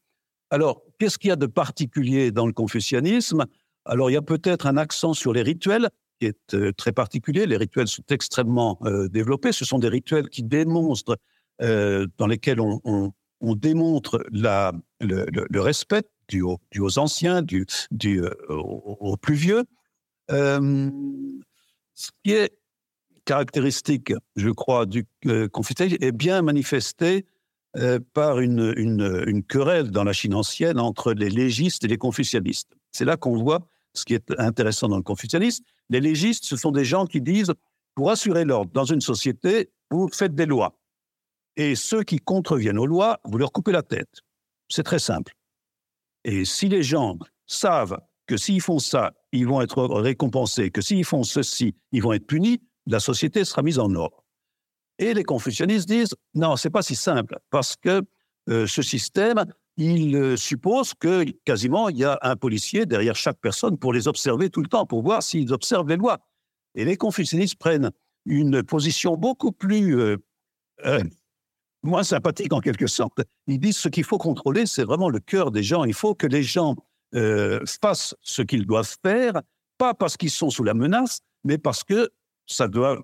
Alors, 0.51 0.83
qu'est-ce 0.99 1.19
qu'il 1.19 1.29
y 1.29 1.33
a 1.33 1.37
de 1.37 1.47
particulier 1.47 2.31
dans 2.31 2.47
le 2.47 2.53
confucianisme? 2.53 3.47
Alors, 3.87 4.11
il 4.11 4.13
y 4.13 4.19
a 4.19 4.23
peut-être 4.23 4.67
un 4.67 4.77
accent 4.77 5.15
sur 5.15 5.33
les 5.33 5.43
rituels, 5.43 5.89
qui 6.23 6.27
est 6.27 6.55
euh, 6.55 6.73
très 6.73 6.93
particulier. 6.93 7.47
Les 7.47 7.57
rituels 7.57 7.89
sont 7.89 8.05
extrêmement 8.11 8.79
euh, 8.85 9.09
développés. 9.09 9.51
Ce 9.51 9.65
sont 9.65 9.81
des 9.81 9.89
rituels 9.89 10.29
qui 10.29 10.45
démontrent, 10.45 11.19
euh, 11.63 12.07
dans 12.19 12.29
lesquels 12.29 12.61
on, 12.61 13.13
démontre 13.57 14.25
le, 14.31 15.59
respect 15.59 16.05
du, 16.29 16.43
aux 16.43 16.99
anciens, 16.99 17.45
aux, 18.49 19.17
plus 19.17 19.35
vieux. 19.35 19.65
ce 20.29 20.91
qui 22.23 22.33
est 22.33 22.57
caractéristique, 23.25 24.13
je 24.37 24.51
crois, 24.51 24.87
du 24.87 25.07
Confucianisme 25.53 25.99
est 26.01 26.13
bien 26.13 26.43
manifesté 26.43 27.27
par 28.13 28.41
une, 28.41 28.75
une, 28.77 29.25
une, 29.27 29.43
querelle 29.43 29.91
dans 29.91 30.05
la 30.05 30.13
Chine 30.13 30.35
ancienne 30.35 30.79
entre 30.79 31.13
les 31.13 31.31
légistes 31.31 31.85
et 31.85 31.89
les 31.89 31.97
confucianistes. 31.97 32.75
C'est 32.91 33.07
là 33.07 33.17
qu'on 33.17 33.37
voit 33.37 33.67
ce 33.95 34.05
qui 34.05 34.15
est 34.15 34.33
intéressant 34.39 34.89
dans 34.89 34.97
le 34.97 35.03
confucianisme, 35.03 35.65
les 35.91 36.01
légistes, 36.01 36.45
ce 36.45 36.57
sont 36.57 36.71
des 36.71 36.85
gens 36.85 37.07
qui 37.07 37.21
disent, 37.21 37.53
pour 37.95 38.11
assurer 38.11 38.45
l'ordre 38.45 38.71
dans 38.73 38.85
une 38.85 39.01
société, 39.01 39.71
vous 39.91 40.09
faites 40.09 40.35
des 40.35 40.47
lois. 40.47 40.79
Et 41.57 41.75
ceux 41.75 42.03
qui 42.03 42.19
contreviennent 42.19 42.79
aux 42.79 42.87
lois, 42.87 43.21
vous 43.25 43.37
leur 43.37 43.53
coupez 43.53 43.73
la 43.73 43.83
tête. 43.83 44.21
C'est 44.69 44.83
très 44.83 44.99
simple. 44.99 45.35
Et 46.25 46.45
si 46.45 46.69
les 46.69 46.83
gens 46.83 47.19
savent 47.47 47.99
que 48.27 48.39
s'ils 48.39 48.63
font 48.63 48.79
ça, 48.79 49.13
ils 49.33 49.47
vont 49.47 49.61
être 49.61 49.85
récompensés, 49.85 50.71
que 50.71 50.81
s'ils 50.81 51.05
font 51.05 51.25
ceci, 51.25 51.75
ils 51.91 52.03
vont 52.03 52.15
être 52.15 52.27
punis, 52.27 52.63
la 52.87 53.01
société 53.01 53.45
sera 53.45 53.63
mise 53.63 53.79
en 53.79 53.95
ordre. 53.95 54.25
Et 54.99 55.15
les 55.15 55.25
confucianistes 55.25 55.89
disent, 55.89 56.15
non, 56.35 56.57
c'est 56.57 56.71
pas 56.71 56.83
si 56.83 56.95
simple, 56.95 57.39
parce 57.51 57.77
que 57.77 58.03
euh, 58.49 58.67
ce 58.67 58.83
système, 58.83 59.45
il 59.77 60.15
euh, 60.17 60.37
suppose 60.37 60.95
que 60.95 61.25
quasiment 61.45 61.89
il 61.89 61.99
y 61.99 62.05
a 62.05 62.19
un 62.23 62.37
policier 62.37 62.87
derrière 62.87 63.17
chaque 63.17 63.39
personne 63.41 63.79
pour 63.79 63.93
les 63.93 64.09
observer 64.09 64.51
tout 64.51 64.63
le 64.63 64.69
temps, 64.69 64.87
pour 64.87 65.03
voir 65.03 65.23
s'ils 65.23 65.53
observent 65.53 65.89
les 65.89 65.97
lois. 65.97 66.19
Et 66.75 66.85
les 66.85 66.97
confucianistes 66.97 67.57
prennent 67.57 67.91
une 68.27 68.63
position 68.63 69.17
beaucoup 69.17 69.53
plus 69.53 69.97
euh, 69.97 70.17
moins 71.83 72.05
sympathique 72.05 72.53
en 72.53 72.61
quelque 72.61 72.87
sorte. 72.87 73.21
Ils 73.47 73.59
disent 73.59 73.79
ce 73.79 73.89
qu'il 73.89 74.05
faut 74.05 74.19
contrôler, 74.19 74.67
c'est 74.67 74.85
vraiment 74.85 75.09
le 75.09 75.21
cœur 75.21 75.51
des 75.51 75.63
gens. 75.63 75.85
Il 75.85 75.95
faut 75.95 76.15
que 76.15 76.27
les 76.27 76.43
gens 76.43 76.77
fassent 77.83 78.15
ce 78.23 78.41
qu'ils 78.41 78.65
doivent 78.65 78.97
faire, 79.05 79.43
pas 79.77 79.93
parce 79.93 80.17
qu'ils 80.17 80.31
sont 80.31 80.49
sous 80.49 80.65
la 80.65 80.73
menace, 80.73 81.21
mais 81.45 81.59
parce 81.59 81.85
que 81.85 82.09
ça 82.47 82.69
doit, 82.69 82.99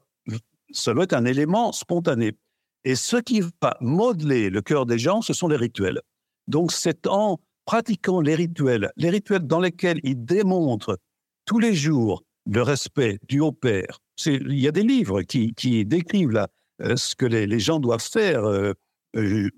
ça 0.70 0.94
doit 0.94 1.04
être 1.04 1.14
un 1.14 1.24
élément 1.24 1.72
spontané. 1.72 2.36
Et 2.84 2.94
ce 2.94 3.16
qui 3.16 3.40
va 3.40 3.76
modeler 3.80 4.50
le 4.50 4.62
cœur 4.62 4.86
des 4.86 4.98
gens, 4.98 5.22
ce 5.22 5.32
sont 5.32 5.48
les 5.48 5.56
rituels. 5.56 6.00
Donc 6.46 6.72
c'est 6.72 7.06
en 7.06 7.38
pratiquant 7.66 8.20
les 8.20 8.34
rituels, 8.34 8.90
les 8.96 9.10
rituels 9.10 9.46
dans 9.46 9.60
lesquels 9.60 10.00
il 10.02 10.24
démontre 10.24 10.98
tous 11.44 11.58
les 11.58 11.74
jours 11.74 12.22
le 12.46 12.62
respect 12.62 13.18
du 13.28 13.40
haut 13.40 13.52
père. 13.52 14.00
Il 14.24 14.58
y 14.58 14.66
a 14.66 14.72
des 14.72 14.82
livres 14.82 15.22
qui, 15.22 15.84
décrivent 15.84 16.30
là, 16.30 16.48
euh, 16.80 16.96
ce 16.96 17.14
que 17.14 17.26
les, 17.26 17.60
gens 17.60 17.78
doivent 17.78 18.02
faire 18.02 18.44
euh, 18.44 18.72
euh, 19.16 19.50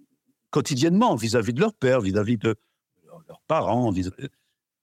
quotidiennement 0.51 1.15
vis-à-vis 1.15 1.53
de 1.53 1.61
leur 1.61 1.73
père, 1.75 2.01
vis-à-vis 2.01 2.37
de 2.37 2.57
leurs 3.29 3.41
parents. 3.47 3.93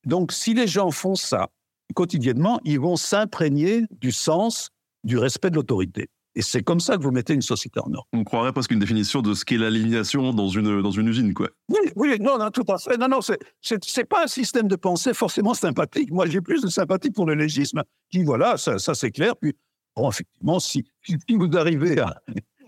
Donc 0.04 0.32
si 0.32 0.54
les 0.54 0.66
gens 0.66 0.90
font 0.90 1.14
ça 1.14 1.50
quotidiennement, 1.94 2.60
ils 2.64 2.80
vont 2.80 2.96
s'imprégner 2.96 3.84
du 3.90 4.12
sens 4.12 4.70
du 5.04 5.18
respect 5.18 5.50
de 5.50 5.56
l'autorité. 5.56 6.08
Et 6.34 6.42
c'est 6.42 6.62
comme 6.62 6.78
ça 6.78 6.96
que 6.96 7.02
vous 7.02 7.10
mettez 7.10 7.34
une 7.34 7.42
société 7.42 7.80
en 7.80 7.92
ordre. 7.92 8.06
On 8.12 8.22
croirait 8.22 8.52
presque 8.52 8.70
une 8.70 8.78
définition 8.78 9.22
de 9.22 9.34
ce 9.34 9.44
qu'est 9.44 9.56
l'alignation 9.56 10.32
dans 10.32 10.48
une, 10.48 10.82
dans 10.82 10.90
une 10.90 11.08
usine, 11.08 11.34
quoi. 11.34 11.48
Oui, 11.68 11.90
oui, 11.96 12.16
non, 12.20 12.38
non, 12.38 12.50
tout 12.50 12.64
à 12.68 12.78
fait. 12.78 12.96
Non, 12.96 13.08
non, 13.08 13.20
c'est, 13.20 14.04
pas 14.04 14.24
un 14.24 14.28
système 14.28 14.68
de 14.68 14.76
pensée 14.76 15.14
forcément 15.14 15.54
sympathique. 15.54 16.12
Moi, 16.12 16.26
j'ai 16.26 16.40
plus 16.40 16.62
de 16.62 16.68
sympathie 16.68 17.10
pour 17.10 17.26
le 17.26 17.34
légisme, 17.34 17.82
qui, 18.10 18.22
voilà, 18.22 18.56
ça, 18.56 18.78
ça 18.78 18.94
c'est 18.94 19.10
clair. 19.10 19.34
Puis, 19.36 19.54
bon, 19.96 20.08
effectivement, 20.10 20.60
si, 20.60 20.84
si 21.02 21.16
vous 21.34 21.48
arrivez 21.56 21.98
à, 21.98 22.22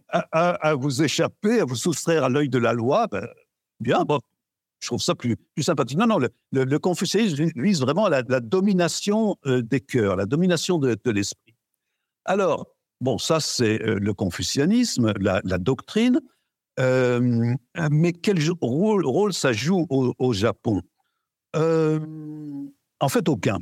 à, 0.08 0.50
à, 0.50 0.74
vous 0.74 1.02
échapper, 1.02 1.60
à 1.60 1.64
vous 1.64 1.76
soustraire 1.76 2.24
à 2.24 2.28
l'œil 2.28 2.48
de 2.48 2.58
la 2.58 2.72
loi, 2.72 3.06
ben, 3.06 3.28
bien, 3.78 4.04
bon, 4.04 4.18
je 4.80 4.88
trouve 4.88 5.00
ça 5.00 5.14
plus, 5.14 5.36
plus 5.54 5.62
sympathique. 5.62 5.98
Non, 5.98 6.06
non, 6.06 6.18
le, 6.18 6.28
le, 6.52 6.78
confucianisme 6.78 7.50
vise 7.54 7.80
vraiment 7.80 8.08
la, 8.08 8.22
la 8.28 8.40
domination 8.40 9.36
euh, 9.46 9.62
des 9.62 9.80
cœurs, 9.80 10.16
la 10.16 10.26
domination 10.26 10.78
de, 10.78 10.96
de 11.02 11.10
l'esprit. 11.10 11.49
Alors, 12.24 12.66
bon, 13.00 13.18
ça 13.18 13.40
c'est 13.40 13.82
euh, 13.82 13.98
le 13.98 14.14
confucianisme, 14.14 15.12
la, 15.18 15.40
doctrine, 15.58 16.20
euh, 16.78 17.54
mais 17.90 18.12
quel 18.12 18.38
rôle, 18.60 19.32
ça 19.32 19.52
joue 19.52 19.86
au, 19.88 20.32
Japon? 20.32 20.82
Euh, 21.56 21.98
En 23.00 23.08
fait, 23.08 23.28
aucun. 23.28 23.58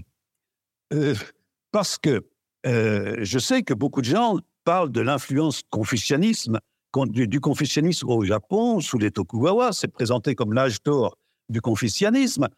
Parce 1.72 1.98
que 1.98 2.26
je 2.64 3.39
sais 3.39 3.62
que 3.62 3.74
beaucoup 3.74 4.01
de 4.01 4.06
gens 4.06 4.39
parlent 4.64 4.93
de 4.93 5.01
l'influence 5.01 5.62
confucianisme 5.70 6.59
du, 7.06 7.28
du, 7.28 7.40
confucianisme 7.40 8.09
au 8.09 8.24
Japon, 8.24 8.80
sous 8.80 8.98
les 8.98 9.10
Tokugawa, 9.10 9.72
c'est 9.72 9.89
présenté 9.89 10.35
comme 10.35 10.52
l'âge 10.52 10.82
d'or 10.82 11.16
du 11.48 11.60
confucianisme, 11.60 12.48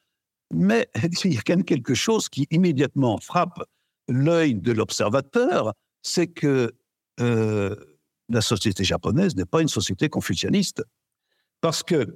mais 0.52 0.88
il 1.24 1.34
y 1.34 1.38
a 1.38 1.42
quand 1.42 1.56
même 1.56 1.64
quelque 1.64 1.94
chose 1.94 2.28
qui 2.28 2.46
immédiatement 2.50 3.18
frappe 3.18 3.62
l'œil 4.08 4.54
de 4.54 4.72
l'observateur, 4.72 5.74
c'est 6.02 6.28
que 6.28 6.72
euh, 7.20 7.76
la 8.28 8.40
société 8.40 8.84
japonaise 8.84 9.36
n'est 9.36 9.44
pas 9.44 9.60
une 9.60 9.68
société 9.68 10.08
confucianiste. 10.08 10.82
Parce 11.60 11.82
que 11.82 12.06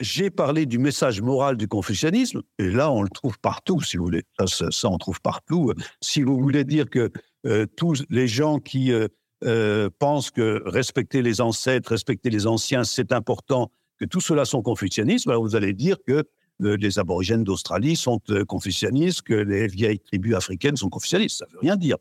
j'ai 0.00 0.30
parlé 0.30 0.66
du 0.66 0.78
message 0.78 1.20
moral 1.20 1.56
du 1.56 1.68
confucianisme, 1.68 2.42
et 2.58 2.70
là, 2.70 2.90
on 2.90 3.02
le 3.02 3.08
trouve 3.08 3.38
partout, 3.38 3.80
si 3.80 3.96
vous 3.96 4.04
voulez. 4.04 4.24
Ça, 4.46 4.70
ça 4.70 4.88
on 4.88 4.98
trouve 4.98 5.20
partout. 5.20 5.72
Si 6.00 6.22
vous 6.22 6.38
voulez 6.38 6.64
dire 6.64 6.88
que 6.88 7.10
euh, 7.46 7.66
tous 7.76 8.04
les 8.10 8.26
gens 8.26 8.58
qui 8.58 8.92
euh, 8.92 9.90
pensent 9.98 10.30
que 10.30 10.62
respecter 10.66 11.22
les 11.22 11.40
ancêtres, 11.40 11.90
respecter 11.90 12.30
les 12.30 12.46
anciens, 12.46 12.84
c'est 12.84 13.12
important, 13.12 13.70
que 13.98 14.04
tout 14.06 14.20
cela 14.20 14.44
sont 14.44 14.62
confucianistes, 14.62 15.28
alors 15.28 15.42
vous 15.42 15.56
allez 15.56 15.74
dire 15.74 15.96
que 16.06 16.24
les 16.62 16.98
aborigènes 16.98 17.42
d'Australie 17.42 17.96
sont 17.96 18.20
confucianistes, 18.46 19.22
que 19.22 19.32
les 19.32 19.66
vieilles 19.66 19.98
tribus 19.98 20.34
africaines 20.34 20.76
sont 20.76 20.90
confucianistes. 20.90 21.38
Ça 21.38 21.46
ne 21.46 21.52
veut 21.52 21.58
rien 21.60 21.76
dire. 21.76 21.96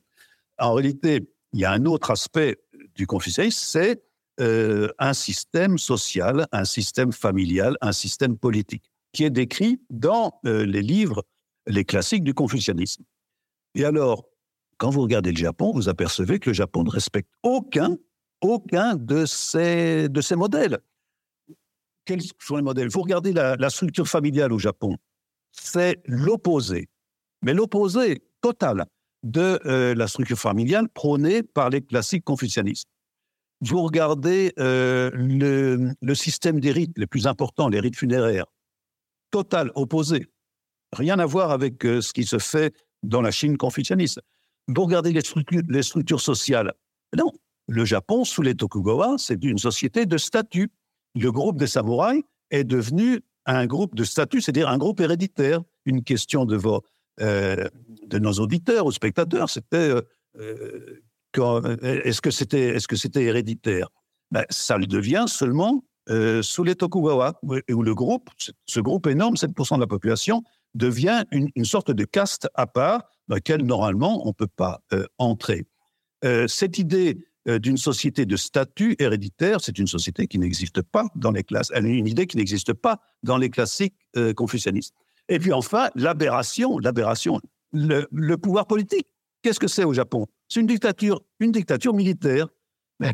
En 0.59 0.73
réalité, 0.73 1.29
il 1.53 1.59
y 1.59 1.65
a 1.65 1.71
un 1.71 1.85
autre 1.85 2.11
aspect 2.11 2.57
du 2.95 3.07
confucianisme, 3.07 3.59
c'est 3.61 4.03
euh, 4.39 4.89
un 4.99 5.13
système 5.13 5.77
social, 5.77 6.47
un 6.51 6.65
système 6.65 7.11
familial, 7.11 7.77
un 7.81 7.91
système 7.91 8.37
politique, 8.37 8.91
qui 9.13 9.23
est 9.23 9.29
décrit 9.29 9.81
dans 9.89 10.39
euh, 10.45 10.65
les 10.65 10.81
livres, 10.81 11.25
les 11.67 11.85
classiques 11.85 12.23
du 12.23 12.33
confucianisme. 12.33 13.03
Et 13.75 13.85
alors, 13.85 14.25
quand 14.77 14.89
vous 14.89 15.01
regardez 15.01 15.31
le 15.31 15.37
Japon, 15.37 15.71
vous 15.73 15.89
apercevez 15.89 16.39
que 16.39 16.49
le 16.49 16.53
Japon 16.53 16.83
ne 16.83 16.89
respecte 16.89 17.29
aucun, 17.43 17.97
aucun 18.41 18.95
de 18.95 19.25
ces, 19.25 20.07
de 20.09 20.21
ces 20.21 20.35
modèles. 20.35 20.79
Quels 22.05 22.21
sont 22.39 22.55
les 22.55 22.61
modèles? 22.63 22.89
Vous 22.89 23.01
regardez 23.01 23.33
la, 23.33 23.55
la 23.55 23.69
structure 23.69 24.07
familiale 24.07 24.53
au 24.53 24.59
Japon, 24.59 24.95
c'est 25.51 26.01
l'opposé, 26.05 26.89
mais 27.41 27.53
l'opposé 27.53 28.23
total 28.41 28.85
de 29.23 29.59
euh, 29.65 29.95
la 29.95 30.07
structure 30.07 30.39
familiale 30.39 30.89
prônée 30.89 31.43
par 31.43 31.69
les 31.69 31.81
classiques 31.81 32.23
confucianistes. 32.23 32.87
Vous 33.61 33.81
regardez 33.81 34.53
euh, 34.59 35.11
le, 35.13 36.15
système 36.15 36.59
des 36.59 36.71
rites 36.71 36.97
les 36.97 37.07
plus 37.07 37.27
importants, 37.27 37.67
les 37.67 37.79
rites 37.79 37.97
funéraires, 37.97 38.45
total 39.31 39.71
opposé. 39.75 40.27
Rien 40.93 41.19
à 41.19 41.25
voir 41.25 41.51
avec 41.51 41.85
euh, 41.85 42.01
ce 42.01 42.13
qui 42.13 42.23
se 42.23 42.39
fait 42.39 42.73
dans 43.03 43.21
la 43.21 43.31
Chine 43.31 43.57
confucianiste. 43.57 44.21
Vous 44.67 44.83
regardez 44.83 45.11
les 45.11 45.21
structures, 45.21 45.61
les 45.67 45.83
structures 45.83 46.21
sociales. 46.21 46.73
Non, 47.17 47.33
le 47.67 47.85
Japon, 47.85 48.23
sous 48.23 48.41
les 48.41 48.55
Tokugawa, 48.55 49.15
c'est 49.17 49.43
une 49.43 49.57
société 49.57 50.05
de 50.05 50.17
statut. 50.17 50.71
Le 51.15 51.31
groupe 51.31 51.57
des 51.57 51.67
samouraïs 51.67 52.23
est 52.51 52.63
devenu 52.63 53.21
un 53.45 53.65
groupe 53.65 53.95
de 53.95 54.03
statut, 54.03 54.41
c'est-à-dire 54.41 54.69
un 54.69 54.77
groupe 54.77 54.99
héréditaire. 55.01 55.61
Une 55.85 56.03
question 56.03 56.45
de 56.45 56.55
euh, 56.55 56.79
de 57.19 58.19
nos 58.19 58.33
auditeurs 58.33 58.85
ou 58.85 58.91
spectateurs, 58.91 59.49
c'était 59.49 59.93
euh, 60.39 61.01
est-ce 61.81 62.21
que 62.21 62.31
c'était 62.31 62.69
est-ce 62.69 62.87
que 62.87 62.95
c'était 62.95 63.23
héréditaire? 63.23 63.89
Ben, 64.31 64.45
Ça 64.49 64.77
le 64.77 64.87
devient 64.87 65.25
seulement 65.27 65.83
euh, 66.09 66.41
sous 66.41 66.63
les 66.63 66.75
Tokugawa, 66.75 67.39
où 67.43 67.83
le 67.83 67.95
groupe, 67.95 68.29
ce 68.65 68.79
groupe 68.79 69.05
énorme, 69.07 69.35
7% 69.35 69.75
de 69.75 69.81
la 69.81 69.87
population, 69.87 70.43
devient 70.73 71.23
une, 71.31 71.49
une, 71.55 71.65
sorte 71.65 71.91
de 71.91 72.03
caste 72.03 72.47
à 72.55 72.65
part 72.65 73.03
dans 73.27 73.35
laquelle 73.35 73.63
normalement 73.63 74.25
on 74.25 74.29
ne 74.29 74.33
peut 74.33 74.47
pas 74.47 74.81
euh, 74.93 75.05
entrer. 75.17 75.65
Euh, 76.25 76.47
cette 76.47 76.79
idée 76.79 77.17
euh, 77.47 77.57
d'une 77.57 77.77
société 77.77 78.25
de 78.25 78.35
statut 78.35 78.95
héréditaire, 78.99 79.61
c'est 79.61 79.79
une 79.79 79.87
société 79.87 80.27
qui 80.27 80.37
n'existe 80.39 80.81
pas 80.81 81.05
dans 81.15 81.31
les 81.31 81.43
classes, 81.43 81.71
elle 81.73 81.85
est 81.85 81.97
une 81.97 82.07
idée 82.07 82.27
qui 82.27 82.35
n'existe 82.35 82.73
pas 82.73 82.99
dans 83.23 83.37
les 83.37 83.49
classiques 83.49 83.95
euh, 84.17 84.33
confucianistes. 84.33 84.93
Et 85.29 85.37
puis 85.37 85.53
enfin, 85.53 85.89
l'aberration, 85.95 86.79
l'aberration, 86.79 87.39
le, 87.71 88.35
pouvoir 88.35 88.65
politique. 88.65 89.07
Qu'est-ce 89.41 89.59
que 89.59 89.67
c'est 89.67 89.83
au 89.83 89.93
Japon? 89.93 90.25
C'est 90.49 90.59
une 90.59 90.67
dictature, 90.67 91.21
une 91.39 91.51
dictature 91.51 91.93
militaire. 91.93 92.47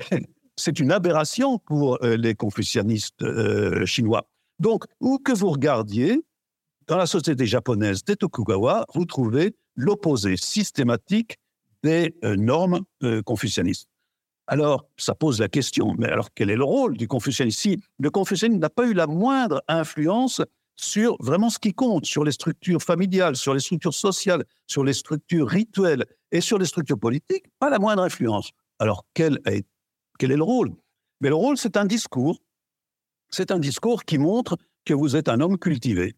c'est 0.55 0.79
une 0.79 0.91
aberration 0.91 1.59
pour 1.59 2.03
euh, 2.03 2.15
les 2.15 2.33
confucianistes 2.33 3.21
euh, 3.21 3.85
chinois. 3.85 4.27
Donc, 4.59 4.85
où 5.01 5.19
que 5.19 5.33
vous 5.33 5.49
regardiez, 5.49 6.23
dans 6.87 6.97
la 6.97 7.05
société 7.05 7.45
japonaise 7.45 8.03
des 8.05 8.15
Tokugawa, 8.15 8.85
vous 8.93 9.05
trouvez 9.05 9.53
l'opposé 9.75 10.37
systématique 10.37 11.37
des 11.83 12.15
euh, 12.23 12.37
normes 12.37 12.81
confucianistes. 13.25 13.89
Alors, 14.47 14.87
ça 14.97 15.15
pose 15.15 15.39
la 15.39 15.49
question, 15.49 15.95
mais 15.97 16.07
alors 16.07 16.29
quel 16.33 16.49
est 16.49 16.55
le 16.55 16.63
rôle 16.63 16.97
du 16.97 17.07
confucianisme? 17.07 17.59
Si 17.59 17.83
le 17.99 18.09
confucianisme 18.09 18.61
n'a 18.61 18.69
pas 18.69 18.85
eu 18.85 18.93
la 18.93 19.07
moindre 19.07 19.63
influence 19.67 20.41
sur 20.75 21.15
vraiment 21.19 21.49
ce 21.49 21.59
qui 21.59 21.73
compte, 21.73 22.05
sur 22.05 22.23
les 22.23 22.31
structures 22.31 22.81
familiales, 22.81 23.35
sur 23.35 23.53
les 23.53 23.59
structures 23.59 23.93
sociales, 23.93 24.43
sur 24.67 24.83
les 24.83 24.93
structures 24.93 25.47
rituelles 25.47 26.05
et 26.31 26.41
sur 26.41 26.57
les 26.57 26.65
structures 26.65 26.99
politiques, 26.99 27.45
pas 27.59 27.69
la 27.69 27.79
moindre 27.79 28.03
influence. 28.03 28.51
Alors, 28.79 29.05
quel 29.13 29.39
est, 29.45 29.65
quel 30.19 30.31
est 30.31 30.37
le 30.37 30.43
rôle? 30.43 30.73
Mais 31.21 31.29
le 31.29 31.35
rôle, 31.35 31.57
c'est 31.57 31.77
un 31.77 31.85
discours. 31.85 32.39
C'est 33.29 33.51
un 33.51 33.59
discours 33.59 34.03
qui 34.03 34.17
montre 34.17 34.57
que 34.83 34.93
vous 34.93 35.15
êtes 35.15 35.29
un 35.29 35.39
homme 35.39 35.57
cultivé. 35.57 36.15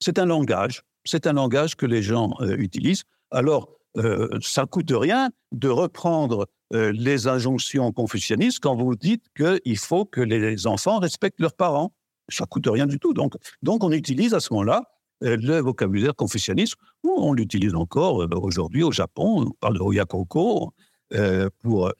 C'est 0.00 0.18
un 0.18 0.26
langage. 0.26 0.82
C'est 1.04 1.26
un 1.26 1.34
langage 1.34 1.76
que 1.76 1.86
les 1.86 2.02
gens 2.02 2.32
euh, 2.40 2.56
utilisent. 2.56 3.04
Alors, 3.30 3.70
euh, 3.96 4.28
ça 4.40 4.66
coûte 4.66 4.90
rien 4.90 5.30
de 5.52 5.68
reprendre 5.68 6.46
euh, 6.74 6.92
les 6.92 7.26
injonctions 7.26 7.92
confucianistes 7.92 8.60
quand 8.60 8.76
vous 8.76 8.94
dites 8.94 9.24
qu'il 9.36 9.78
faut 9.78 10.04
que 10.04 10.20
les 10.20 10.66
enfants 10.66 10.98
respectent 10.98 11.40
leurs 11.40 11.54
parents 11.54 11.92
ça 12.28 12.46
coûte 12.46 12.66
rien 12.66 12.86
du 12.86 12.98
tout. 12.98 13.12
Donc, 13.12 13.34
donc 13.62 13.84
on 13.84 13.92
utilise 13.92 14.34
à 14.34 14.40
ce 14.40 14.52
moment-là 14.52 14.82
euh, 15.24 15.36
le 15.36 15.58
vocabulaire 15.58 16.14
confucianiste, 16.14 16.74
ou 17.02 17.10
on 17.16 17.32
l'utilise 17.32 17.74
encore 17.74 18.22
euh, 18.22 18.28
aujourd'hui 18.40 18.82
au 18.84 18.92
Japon, 18.92 19.46
on 19.48 19.50
parle 19.60 19.74
de 19.74 19.80
Oyakoko, 19.80 20.72
euh, 21.14 21.48
pour 21.60 21.90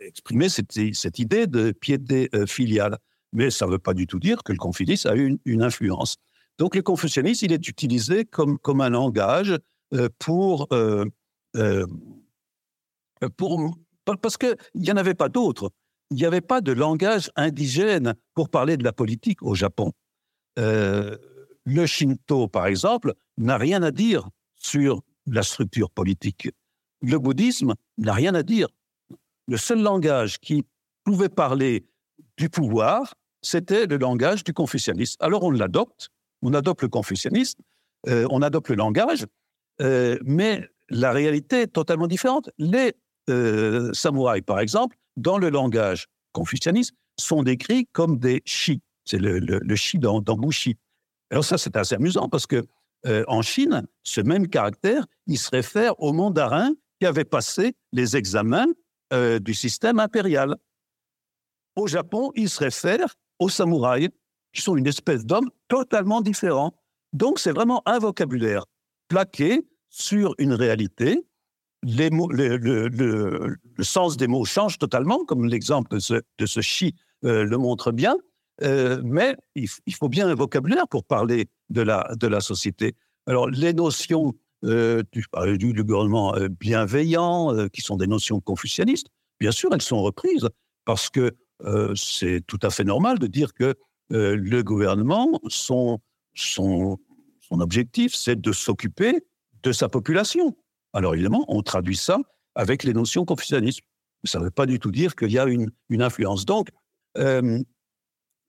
exprimer 0.00 0.50
cette, 0.50 0.72
cette, 0.92 1.18
idée 1.18 1.46
de 1.46 1.72
piété 1.72 2.28
euh, 2.34 2.44
filiale. 2.44 2.98
Mais 3.32 3.50
ça 3.50 3.64
ne 3.64 3.70
veut 3.70 3.78
pas 3.78 3.94
du 3.94 4.06
tout 4.06 4.18
dire 4.18 4.42
que 4.42 4.52
le 4.52 4.58
confucianisme 4.58 5.08
a 5.08 5.16
eu 5.16 5.38
une, 5.46 5.62
influence. 5.62 6.16
Donc 6.58 6.74
le 6.74 6.82
confucianisme, 6.82 7.46
il 7.46 7.52
est 7.52 7.66
utilisé 7.66 8.26
comme, 8.26 8.58
comme 8.58 8.82
un 8.82 8.90
langage 8.90 9.56
pour, 10.18 10.68
pour... 13.36 13.76
Parce 14.20 14.36
qu'il 14.36 14.56
n'y 14.74 14.90
en 14.92 14.96
avait 14.96 15.14
pas 15.14 15.30
d'autres 15.30 15.70
il 16.10 16.16
n'y 16.16 16.24
avait 16.24 16.40
pas 16.40 16.60
de 16.60 16.72
langage 16.72 17.30
indigène 17.36 18.14
pour 18.34 18.48
parler 18.48 18.76
de 18.76 18.84
la 18.84 18.92
politique 18.92 19.42
au 19.42 19.54
Japon. 19.54 19.92
Euh, 20.58 21.16
le 21.64 21.86
Shinto, 21.86 22.48
par 22.48 22.66
exemple, 22.66 23.14
n'a 23.36 23.56
rien 23.56 23.82
à 23.82 23.90
dire 23.90 24.28
sur 24.56 25.02
la 25.26 25.42
structure 25.42 25.90
politique. 25.90 26.48
Le 27.02 27.18
bouddhisme 27.18 27.74
n'a 27.98 28.12
rien 28.12 28.34
à 28.34 28.42
dire. 28.42 28.68
Le 29.48 29.56
seul 29.56 29.82
langage 29.82 30.38
qui 30.38 30.64
pouvait 31.04 31.28
parler 31.28 31.86
du 32.36 32.48
pouvoir, 32.48 33.14
c'était 33.42 33.86
le 33.86 33.96
langage 33.96 34.44
du 34.44 34.52
confucianisme. 34.52 35.16
Alors 35.20 35.42
on 35.42 35.50
l'adopte, 35.50 36.08
on 36.42 36.54
adopte 36.54 36.82
le 36.82 36.88
confucianisme, 36.88 37.60
euh, 38.08 38.26
on 38.30 38.42
adopte 38.42 38.68
le 38.68 38.76
langage, 38.76 39.26
euh, 39.80 40.18
mais 40.24 40.68
la 40.88 41.12
réalité 41.12 41.62
est 41.62 41.66
totalement 41.72 42.06
différente. 42.06 42.50
Les 42.58 42.94
samouraïs, 43.92 44.44
par 44.44 44.60
exemple, 44.60 44.96
dans 45.16 45.38
le 45.38 45.50
langage 45.50 46.06
confucianiste, 46.32 46.94
sont 47.18 47.42
décrits 47.42 47.86
comme 47.92 48.18
des 48.18 48.42
shi. 48.44 48.82
C'est 49.04 49.18
le, 49.18 49.76
shi 49.76 49.98
dans, 49.98 50.20
dans 50.20 50.36
Bushi. 50.36 50.76
Alors 51.30 51.44
ça, 51.44 51.58
c'est 51.58 51.76
assez 51.76 51.94
amusant 51.94 52.28
parce 52.28 52.46
que 52.46 52.64
euh, 53.06 53.24
en 53.28 53.42
Chine, 53.42 53.86
ce 54.02 54.20
même 54.20 54.48
caractère, 54.48 55.06
il 55.26 55.38
se 55.38 55.50
réfère 55.50 55.98
aux 56.00 56.12
mandarins 56.12 56.72
qui 57.00 57.06
avaient 57.06 57.24
passé 57.24 57.74
les 57.92 58.16
examens 58.16 58.66
euh, 59.12 59.38
du 59.38 59.54
système 59.54 60.00
impérial. 60.00 60.56
Au 61.76 61.86
Japon, 61.86 62.32
ils 62.34 62.48
se 62.48 62.60
réfèrent 62.60 63.14
aux 63.38 63.48
samouraïs, 63.48 64.10
qui 64.52 64.62
sont 64.62 64.76
une 64.76 64.86
espèce 64.86 65.24
d'hommes 65.24 65.50
totalement 65.68 66.20
différents. 66.20 66.74
Donc, 67.12 67.38
c'est 67.38 67.52
vraiment 67.52 67.82
un 67.86 67.98
vocabulaire 67.98 68.64
plaqué 69.08 69.68
sur 69.90 70.34
une 70.38 70.54
réalité. 70.54 71.25
Le, 71.86 73.56
sens 73.80 74.16
des 74.16 74.26
mots 74.26 74.44
change 74.44 74.78
totalement, 74.78 75.24
comme 75.24 75.46
l'exemple 75.46 75.96
de 75.96 76.46
ce, 76.46 76.60
chi 76.60 76.94
euh, 77.24 77.44
le 77.44 77.56
montre 77.58 77.92
bien. 77.92 78.16
Euh, 78.62 79.00
mais 79.04 79.36
il, 79.54 79.68
faut 79.94 80.08
bien 80.08 80.28
un 80.28 80.34
vocabulaire 80.34 80.88
pour 80.88 81.04
parler 81.04 81.48
de 81.70 81.82
la, 81.82 82.10
de 82.18 82.26
la 82.26 82.40
société. 82.40 82.96
Alors, 83.26 83.48
les 83.48 83.72
notions 83.72 84.34
euh, 84.64 85.02
du, 85.12 85.24
du, 85.58 85.84
gouvernement 85.84 86.34
bienveillant, 86.58 87.68
qui 87.72 87.82
sont 87.82 87.96
des 87.96 88.08
notions 88.08 88.40
confucianistes, 88.40 89.08
bien 89.38 89.52
sûr, 89.52 89.70
elles 89.72 89.82
sont 89.82 90.02
reprises 90.02 90.48
parce 90.84 91.08
que 91.08 91.36
c'est 91.94 92.42
tout 92.46 92.58
à 92.62 92.70
fait 92.70 92.84
normal 92.84 93.18
de 93.18 93.26
dire 93.26 93.54
que 93.54 93.74
le 94.10 94.62
gouvernement, 94.62 95.40
son, 95.48 96.00
son, 96.34 96.98
son 97.40 97.60
objectif, 97.60 98.14
c'est 98.14 98.40
de 98.40 98.52
s'occuper 98.52 99.24
de 99.62 99.72
sa 99.72 99.88
population. 99.88 100.56
Alors 100.92 101.14
évidemment, 101.14 101.44
on 101.48 101.62
traduit 101.62 101.96
ça 101.96 102.18
avec 102.54 102.84
les 102.84 102.92
notions 102.92 103.24
confucianistes. 103.24 103.80
Ça 104.24 104.38
ne 104.38 104.44
veut 104.44 104.50
pas 104.50 104.66
du 104.66 104.78
tout 104.78 104.90
dire 104.90 105.14
qu'il 105.14 105.30
y 105.30 105.38
a 105.38 105.44
une, 105.44 105.70
influence. 106.02 106.44
Donc, 106.44 106.70
euh, 107.18 107.62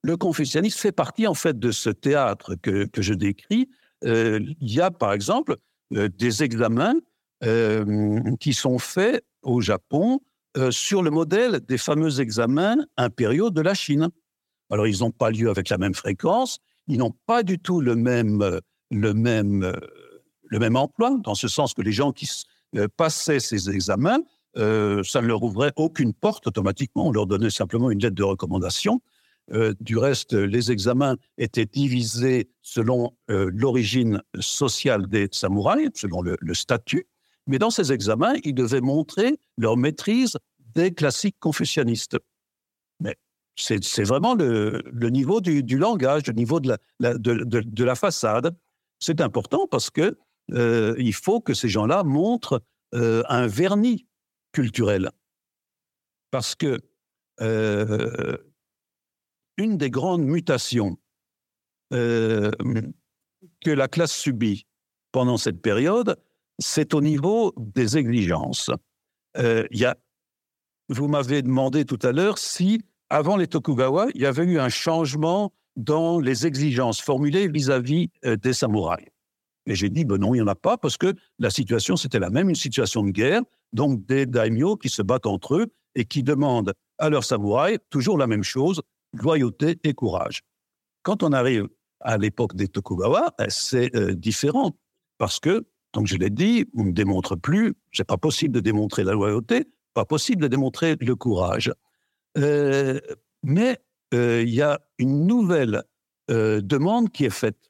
le 0.02 0.18
confucianisme 0.18 0.80
fait 0.80 0.92
partie 0.92 1.28
en 1.28 1.34
fait 1.34 1.60
de 1.60 1.72
ce 1.72 1.90
théâtre 1.90 2.56
que, 2.56 2.86
que 2.86 3.02
je 3.02 3.14
décris. 3.14 3.70
Euh, 4.06 4.40
il 4.62 4.74
y 4.74 4.82
a 4.82 4.92
par 4.92 5.14
exemple 5.14 5.58
euh, 5.94 6.10
des 6.10 6.44
examens 6.44 6.96
qui 8.40 8.54
sont 8.56 8.80
faits 8.80 9.24
au 9.44 9.62
Japon 9.62 10.22
sur 10.72 11.04
le 11.04 11.12
modèle 11.12 11.60
des 11.60 11.78
fameux 11.78 12.20
examens 12.20 12.78
impériaux 12.98 13.52
de 13.52 13.62
la 13.62 13.76
Chine. 13.76 14.10
Alors 14.72 14.88
ils 14.88 15.02
n'ont 15.02 15.12
pas 15.12 15.30
lieu 15.30 15.48
avec 15.52 15.70
la 15.70 15.78
même 15.78 15.94
fréquence, 15.94 16.58
ils 16.88 16.98
n'ont 16.98 17.14
pas 17.28 17.44
du 17.44 17.60
tout 17.60 17.80
le 17.80 17.96
même, 17.96 18.60
le 18.90 19.14
même, 19.14 19.72
le 20.48 20.60
même 20.60 20.76
emploi, 20.76 21.18
dans 21.24 21.36
ce 21.36 21.48
sens 21.48 21.74
que 21.74 21.82
les 21.82 21.92
gens 21.92 22.12
qui 22.12 22.30
passaient 22.96 23.40
ces 23.40 23.70
examens, 23.70 24.20
euh, 24.58 25.04
ça 25.04 25.22
ne 25.22 25.28
leur 25.28 25.44
ouvrait 25.44 25.72
aucune 25.76 26.14
porte 26.14 26.48
automatiquement, 26.48 27.08
on 27.08 27.12
leur 27.12 27.28
donnait 27.28 27.50
simplement 27.50 27.92
une 27.92 28.00
lettre 28.00 28.16
de 28.16 28.24
recommandation. 28.24 29.02
Euh, 29.54 29.74
du 29.80 29.98
reste, 29.98 30.34
les 30.34 30.72
examens 30.72 31.16
étaient 31.38 31.66
divisés 31.66 32.50
selon 32.62 33.14
euh, 33.30 33.50
l'origine 33.54 34.22
sociale 34.40 35.08
des 35.08 35.30
samouraïs, 35.32 35.92
selon 35.94 36.22
le, 36.22 36.54
statut. 36.54 37.08
Mais 37.46 37.60
dans 37.60 37.70
ces 37.70 37.94
examens, 37.94 38.34
ils 38.44 38.56
devaient 38.56 38.82
montrer 38.82 39.40
leur 39.58 39.78
maîtrise 39.78 40.38
des 40.76 40.92
classiques 40.92 41.38
confucianistes. 41.40 42.18
Mais 43.00 43.16
c'est 43.56 44.04
vraiment 44.04 44.34
le, 44.34 44.82
niveau 45.10 45.40
du, 45.40 45.78
langage, 45.78 46.24
le 46.28 46.34
niveau 46.34 46.60
de 46.60 47.84
la 47.84 47.96
façade. 47.96 48.54
C'est 49.00 49.22
important 49.22 49.68
parce 49.70 49.90
que 49.90 50.18
euh, 50.54 50.96
il 50.98 51.14
faut 51.14 51.42
que 51.42 51.54
ces 51.54 51.70
gens-là 51.70 52.04
montrent 52.04 52.64
euh, 52.94 53.24
un 53.28 53.48
vernis 53.48 54.08
culturel. 54.52 55.12
Parce 56.32 56.56
que 56.56 56.80
euh, 57.42 58.38
une 59.58 59.78
des 59.78 59.90
grandes 59.90 60.24
mutations 60.24 60.98
que 61.90 62.52
la 63.66 63.88
classe 63.88 64.12
subit 64.12 64.68
pendant 65.14 65.38
cette 65.38 65.62
période, 65.62 66.18
c'est 66.60 66.94
au 66.94 67.02
niveau 67.02 67.54
des 67.58 67.98
exigences. 67.98 68.72
Vous 70.90 71.08
m'avez 71.08 71.42
demandé 71.42 71.86
tout 71.86 72.00
à 72.02 72.12
l'heure 72.12 72.38
si, 72.38 72.82
avant 73.10 73.38
les 73.38 73.48
Tokugawa, 73.48 74.08
il 74.16 74.22
y 74.22 74.26
avait 74.26 74.44
eu 74.44 74.60
un 74.60 74.70
changement 74.70 75.54
dans 75.78 76.20
les 76.20 76.46
exigences 76.46 77.02
formulées 77.02 77.48
vis-à-vis 77.48 78.10
-vis, 78.24 78.38
des 78.38 78.54
samouraïs. 78.54 79.17
Et 79.68 79.76
j'ai 79.76 79.90
dit, 79.90 80.06
ben 80.06 80.18
non, 80.18 80.34
il 80.34 80.38
n'y 80.38 80.42
en 80.42 80.48
a 80.48 80.56
pas, 80.56 80.78
parce 80.78 80.98
que 80.98 81.14
la 81.40 81.50
situation, 81.50 81.98
c'était 81.98 82.20
la 82.20 82.30
même, 82.30 82.50
une 82.50 82.56
situation 82.56 83.04
de 83.04 83.12
guerre, 83.12 83.42
donc 83.74 84.06
des 84.06 84.26
daimyo 84.26 84.78
qui 84.78 84.90
se 84.90 85.02
battent 85.02 85.26
entre 85.26 85.56
eux 85.56 85.68
et 85.96 86.06
qui 86.06 86.24
demandent 86.24 86.74
à 86.98 87.10
leurs 87.10 87.26
samouraïs 87.26 87.78
toujours 87.90 88.18
la 88.18 88.28
même 88.28 88.44
chose, 88.44 88.82
loyauté 89.14 89.78
et 89.84 89.94
courage. 89.94 90.42
Quand 91.04 91.22
on 91.22 91.34
arrive 91.34 91.68
à 92.00 92.18
l'époque 92.18 92.56
des 92.56 92.70
Tokugawa, 92.70 93.34
ben, 93.38 93.48
c'est 93.50 93.94
euh, 93.96 94.14
différent 94.14 94.78
parce 95.18 95.40
que, 95.40 95.66
comme 95.94 96.08
je 96.08 96.16
l'ai 96.16 96.30
dit, 96.30 96.66
on 96.74 96.86
ne 96.86 96.92
démontre 96.92 97.36
plus, 97.36 97.74
c'est 97.92 98.08
pas 98.08 98.18
possible 98.18 98.56
de 98.56 98.60
démontrer 98.62 99.04
la 99.04 99.14
loyauté, 99.14 99.66
pas 99.94 100.06
possible 100.06 100.42
de 100.42 100.48
démontrer 100.48 100.96
le 101.02 101.16
courage. 101.16 101.74
Euh, 102.38 103.00
mais 103.44 103.80
euh, 104.14 104.44
il 104.44 104.54
y 104.54 104.62
a 104.62 104.80
une 104.98 105.28
nouvelle 105.28 105.84
demande 106.30 107.10
qui 107.10 107.24
est 107.24 107.30
faite 107.30 107.67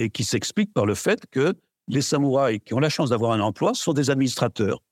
et 0.00 0.08
qui 0.08 0.24
s'explique 0.24 0.72
par 0.72 0.86
le 0.86 0.94
fait 0.94 1.26
que 1.30 1.54
les 1.86 2.00
samouraïs 2.00 2.60
qui 2.64 2.72
ont 2.72 2.80
la 2.80 2.88
chance 2.88 3.10
d'avoir 3.10 3.32
un 3.32 3.40
emploi 3.40 3.74
sont 3.74 3.92
des 3.92 4.08
administrateurs. 4.08 4.82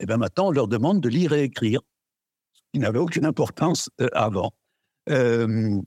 Et 0.00 0.06
bien 0.06 0.16
maintenant, 0.16 0.48
on 0.48 0.50
leur 0.50 0.66
demande 0.66 1.00
de 1.00 1.08
lire 1.08 1.32
et 1.32 1.44
écrire, 1.44 1.80
ce 2.52 2.62
qui 2.72 2.80
n'avait 2.80 2.98
aucune 2.98 3.26
importance 3.26 3.90
euh, 4.00 4.08
avant. 4.12 4.52
Euh, 5.08 5.80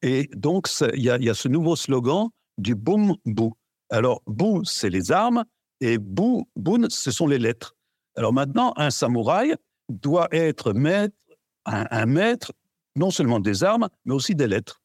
et 0.00 0.28
donc, 0.34 0.68
il 0.94 1.02
y, 1.02 1.10
a 1.10 1.34
ce 1.34 1.48
nouveau 1.48 1.74
slogan 1.74 2.28
du 2.56 2.74
boom 2.74 3.16
bou. 3.24 3.52
Alors, 3.90 4.22
bou, 4.26 4.64
c'est 4.64 4.90
les 4.90 5.10
armes, 5.10 5.44
et 5.80 5.98
bou, 5.98 6.48
boun, 6.54 6.88
ce 6.88 7.10
sont 7.10 7.26
les 7.26 7.38
lettres. 7.38 7.74
Alors 8.16 8.32
maintenant, 8.32 8.74
un 8.76 8.90
samouraï 8.90 9.54
doit 9.88 10.28
être 10.30 10.72
maître, 10.72 11.16
un 11.64 12.06
maître 12.06 12.52
non 12.94 13.10
seulement 13.10 13.40
des 13.40 13.64
armes, 13.64 13.88
mais 14.04 14.14
aussi 14.14 14.34
des 14.34 14.46
lettres. 14.46 14.82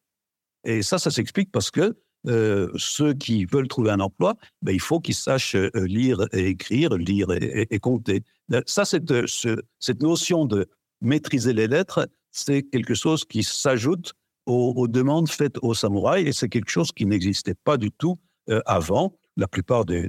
Et 0.64 0.82
ça, 0.82 0.98
ça 0.98 1.10
s'explique 1.10 1.52
parce 1.52 1.70
que 1.70 1.96
euh, 2.26 2.68
ceux 2.76 3.14
qui 3.14 3.44
veulent 3.44 3.68
trouver 3.68 3.90
un 3.90 4.00
emploi, 4.00 4.36
ben, 4.62 4.72
il 4.72 4.80
faut 4.80 5.00
qu'ils 5.00 5.14
sachent 5.14 5.54
euh, 5.54 5.70
lire 5.74 6.26
et 6.32 6.48
écrire, 6.48 6.94
lire 6.96 7.28
et, 7.30 7.78
compter. 7.78 8.22
Ça, 8.66 8.84
cette, 8.84 9.10
euh, 9.10 9.24
ce, 9.26 9.60
cette 9.78 10.02
notion 10.02 10.44
de 10.44 10.66
maîtriser 11.00 11.52
les 11.52 11.68
lettres, 11.68 12.08
c'est 12.32 12.64
quelque 12.64 12.94
chose 12.94 13.24
qui 13.24 13.44
s'ajoute 13.44 14.14
aux, 14.46 14.88
demandes 14.88 15.28
faites 15.28 15.58
aux 15.62 15.74
samouraïs 15.74 16.26
et 16.26 16.32
c'est 16.32 16.48
quelque 16.48 16.70
chose 16.70 16.90
qui 16.90 17.04
n'existait 17.04 17.54
pas 17.54 17.76
du 17.76 17.90
tout 17.92 18.16
avant. 18.64 19.14
La 19.36 19.46
plupart 19.46 19.84
des, 19.84 20.08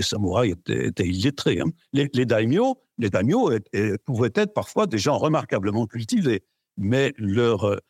samouraïs 0.00 0.52
étaient, 0.52 0.86
étaient 0.86 1.08
illettrés. 1.08 1.60
Hein. 1.60 1.70
Les, 1.92 2.08
les 2.14 2.24
daimyo, 2.24 2.80
les 2.98 3.10
daimyo 3.10 3.50
pouvaient 4.04 4.30
être 4.34 4.54
parfois 4.54 4.86
des 4.86 4.98
gens 4.98 5.18
remarquablement 5.18 5.86
cultivés, 5.86 6.44
mais 6.76 7.12
leur 7.18 7.80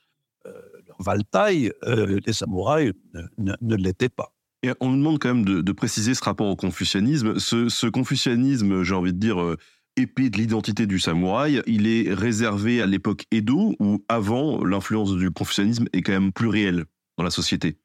valtaille, 1.01 1.73
euh, 1.85 2.21
les 2.27 2.33
samouraïs, 2.33 2.93
ne, 3.39 3.75
l'étaient 3.77 4.09
pas. 4.09 4.33
Et 4.63 4.71
on 4.81 4.91
nous 4.91 4.99
demande 4.99 5.19
quand 5.19 5.35
même 5.35 5.45
de, 5.45 5.63
de, 5.63 5.73
préciser 5.73 6.15
ce 6.15 6.23
rapport 6.23 6.47
au 6.47 6.57
confucianisme. 6.57 7.39
Ce, 7.39 7.69
ce 7.69 7.87
confucianisme, 7.87 8.83
j'ai 8.83 8.95
envie 8.95 9.13
de 9.13 9.19
dire, 9.19 9.41
euh, 9.41 9.57
épée 9.97 10.31
de 10.31 10.37
l'identité 10.37 10.87
du 10.87 10.99
samouraï, 10.99 11.63
il 11.67 11.87
est 11.87 12.13
réservé 12.13 12.83
à 12.83 12.87
l'époque 12.87 13.25
Edo 13.31 13.75
ou 13.81 14.05
avant 14.09 14.65
l'influence 14.65 15.17
du 15.17 15.31
confucianisme 15.31 15.87
est 15.93 16.03
quand 16.03 16.13
même 16.13 16.33
plus 16.33 16.49
réelle 16.49 16.85
dans 17.19 17.25
la 17.25 17.31
société? 17.31 17.79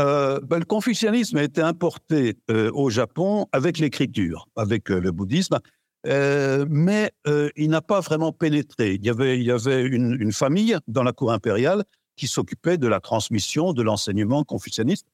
Euh, 0.00 0.40
ben, 0.40 0.58
le 0.58 0.64
confucianisme 0.64 1.36
a 1.36 1.42
été 1.42 1.60
importé 1.60 2.38
euh, 2.50 2.70
au 2.72 2.90
Japon 2.90 3.46
avec 3.52 3.78
l'écriture, 3.78 4.48
avec 4.56 4.90
euh, 4.90 5.00
le 5.00 5.12
bouddhisme, 5.12 5.58
mais 6.06 7.12
il 7.56 7.68
n'a 7.68 7.82
pas 7.82 8.00
vraiment 8.00 8.32
pénétré. 8.32 8.94
Il 8.94 9.04
y 9.04 9.10
avait, 9.10 9.38
il 9.38 9.44
y 9.44 9.50
avait 9.50 9.82
une, 9.82 10.16
une 10.18 10.32
famille 10.32 10.78
dans 10.88 11.02
la 11.02 11.12
cour 11.12 11.30
impériale 11.30 11.84
qui 12.20 12.28
s'occupait 12.28 12.78
de 12.78 12.86
la 12.86 13.00
transmission 13.00 13.72
de 13.72 13.82
l'enseignement 13.82 14.44
confucianiste, 14.44 15.06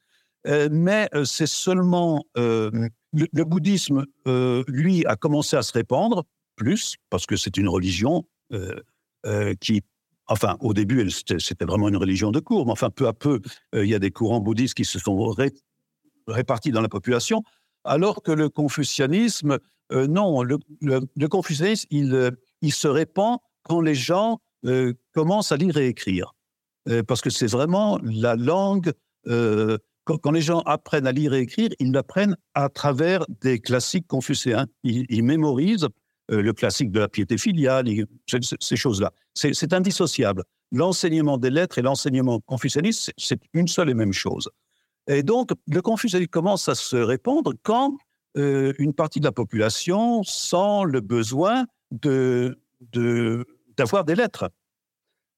euh, 0.46 0.68
mais 0.70 1.08
c'est 1.24 1.46
seulement 1.46 2.24
le, 2.36 2.90
le, 3.12 3.44
bouddhisme, 3.44 4.04
lui, 4.68 5.06
a 5.06 5.16
commencé 5.16 5.56
à 5.56 5.62
se 5.62 5.72
répandre 5.72 6.24
plus 6.56 6.96
parce 7.10 7.26
que 7.26 7.36
c'est 7.36 7.56
une 7.56 7.68
religion 7.68 8.24
qui 9.60 9.82
Enfin, 10.28 10.56
au 10.60 10.74
début, 10.74 11.08
c'était 11.10 11.64
vraiment 11.64 11.88
une 11.88 11.96
religion 11.96 12.32
de 12.32 12.40
cours, 12.40 12.66
mais 12.66 12.72
enfin, 12.72 12.90
peu 12.90 13.06
à 13.06 13.12
peu, 13.12 13.40
euh, 13.74 13.84
il 13.84 13.90
y 13.90 13.94
a 13.94 14.00
des 14.00 14.10
courants 14.10 14.40
bouddhistes 14.40 14.74
qui 14.74 14.84
se 14.84 14.98
sont 14.98 15.16
ré 15.30 15.52
répartis 16.26 16.72
dans 16.72 16.80
la 16.80 16.88
population, 16.88 17.44
alors 17.84 18.22
que 18.22 18.32
le 18.32 18.48
confucianisme, 18.48 19.58
euh, 19.92 20.08
non, 20.08 20.42
le, 20.42 20.58
confucianisme, 21.28 21.86
il, 21.90 22.12
euh, 22.14 22.30
se 22.68 22.88
répand 22.88 23.38
quand 23.62 23.80
les 23.80 23.94
gens 23.94 24.40
euh, 24.64 24.94
commencent 25.12 25.52
à 25.52 25.56
lire 25.56 25.76
et 25.76 25.86
écrire. 25.86 26.34
Euh, 26.88 27.02
parce 27.02 27.20
que 27.20 27.30
c'est 27.30 27.50
vraiment 27.50 27.98
la 28.02 28.36
langue, 28.36 28.92
euh, 29.26 29.78
quand, 30.04 30.30
les 30.30 30.40
gens 30.40 30.60
apprennent 30.60 31.06
à 31.06 31.12
lire 31.12 31.34
et 31.34 31.40
écrire, 31.40 31.70
ils 31.80 31.92
l'apprennent 31.92 32.36
à 32.54 32.68
travers 32.68 33.24
des 33.40 33.58
classiques 33.58 34.06
confucéens. 34.06 34.66
Ils, 34.84 35.24
mémorisent 35.24 35.88
euh, 36.30 36.42
le 36.42 36.52
classique 36.52 36.92
de 36.92 37.00
la 37.00 37.08
piété 37.08 37.38
filiale, 37.38 37.86
ces 38.60 38.76
choses-là. 38.76 39.12
C'est 39.34 39.72
indissociable. 39.72 40.44
L'enseignement 40.72 41.38
des 41.38 41.50
lettres 41.50 41.78
et 41.78 41.82
l'enseignement 41.82 42.40
confucianiste, 42.40 43.12
c'est 43.16 43.40
une 43.52 43.68
seule 43.68 43.90
et 43.90 43.94
même 43.94 44.12
chose. 44.12 44.48
Et 45.08 45.22
donc, 45.22 45.50
le 45.68 45.82
confucianisme 45.82 46.30
commence 46.30 46.68
à 46.68 46.74
se 46.74 46.96
répandre 46.96 47.52
quand 47.62 47.96
une 48.34 48.92
partie 48.92 49.18
de 49.18 49.24
la 49.24 49.32
population 49.32 50.22
sent 50.22 50.84
le 50.86 51.00
besoin 51.00 51.64
d'avoir 51.90 52.54
des 54.04 54.14
lettres. 54.14 54.50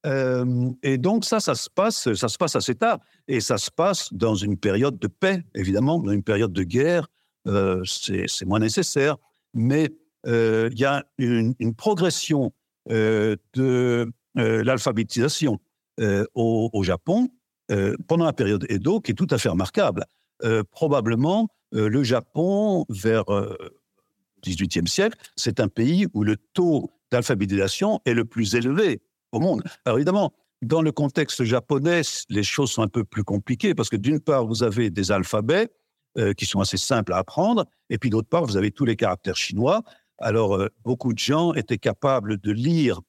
Euh, 0.07 0.71
et 0.83 0.99
donc 0.99 1.25
ça, 1.25 1.41
ça 1.41 1.55
se 1.55 1.69
passe, 1.69 2.13
ça 2.15 2.29
se 2.29 2.39
passe 2.39 2.57
assez 2.57 2.75
tard, 2.75 3.01
et 3.27 3.41
ça 3.41 3.59
se 3.59 3.71
passe 3.71 4.13
dans 4.13 4.35
une 4.35 4.57
période 4.57 4.99
de 4.99 5.09
paix, 5.09 5.43
évidemment, 5.55 5.99
dans 5.99 6.13
une 6.13 6.23
période 6.23 6.53
de 6.53 6.63
guerre, 6.63 7.09
euh, 7.47 7.83
c'est 7.85 8.45
moins 8.45 8.61
nécessaire, 8.61 9.17
mais 9.55 9.91
euh, 10.27 10.69
il 10.73 10.79
y 10.79 10.85
a 10.85 11.05
une, 11.19 11.55
progression 11.77 12.53
de 12.89 14.11
l'alphabétisation 14.35 15.59
au, 16.35 16.71
au, 16.73 16.83
Japon 16.83 17.29
pendant 18.07 18.25
la 18.25 18.33
période 18.33 18.65
Edo 18.71 19.01
qui 19.01 19.11
est 19.11 19.15
tout 19.15 19.27
à 19.31 19.39
fait 19.39 19.49
remarquable. 19.49 20.05
probablement, 20.71 21.49
le 21.73 22.03
Japon, 22.03 22.87
vers 22.89 23.25
le 23.29 23.57
XVIIIe 24.43 24.89
siècle, 24.89 25.19
c'est 25.37 25.61
un 25.61 25.69
pays 25.69 26.07
où 26.15 26.23
le 26.23 26.37
taux 26.55 26.91
d'alphabétisation 27.11 28.01
est 28.07 28.15
le 28.15 28.25
plus 28.25 28.55
élevé 28.55 29.03
au 29.33 29.41
monde. 29.41 29.63
Alors 29.85 29.99
évidemment, 29.99 30.33
dans 30.63 30.83
le 30.83 30.93
contexte 30.93 31.45
japonais, 31.45 32.03
les 32.29 32.43
choses 32.43 32.73
sont 32.73 32.83
un 32.83 32.89
peu 32.89 33.05
plus 33.05 33.25
compliquées 33.25 33.75
parce 33.75 33.89
que 33.89 33.97
d'une 33.97 34.21
part, 34.21 34.47
vous 34.47 34.63
avez 34.63 34.91
des 34.91 35.13
alphabets 35.13 35.69
euh, 36.19 36.33
qui 36.33 36.47
sont 36.47 36.61
assez 36.61 36.79
simples 36.79 37.13
à 37.13 37.19
apprendre, 37.19 37.67
et 37.91 37.99
puis 37.99 38.11
d'autre 38.11 38.29
part, 38.29 38.45
vous 38.45 38.57
avez 38.57 38.73
tous 38.73 38.85
les 38.85 38.97
caractères 38.97 39.37
chinois. 39.37 39.83
Alors, 40.19 40.57
euh, 40.57 40.69
beaucoup 40.83 41.13
de 41.13 41.19
gens 41.19 41.53
étaient 41.55 41.79
capables 41.79 42.39
de 42.39 42.51
lire 42.51 43.01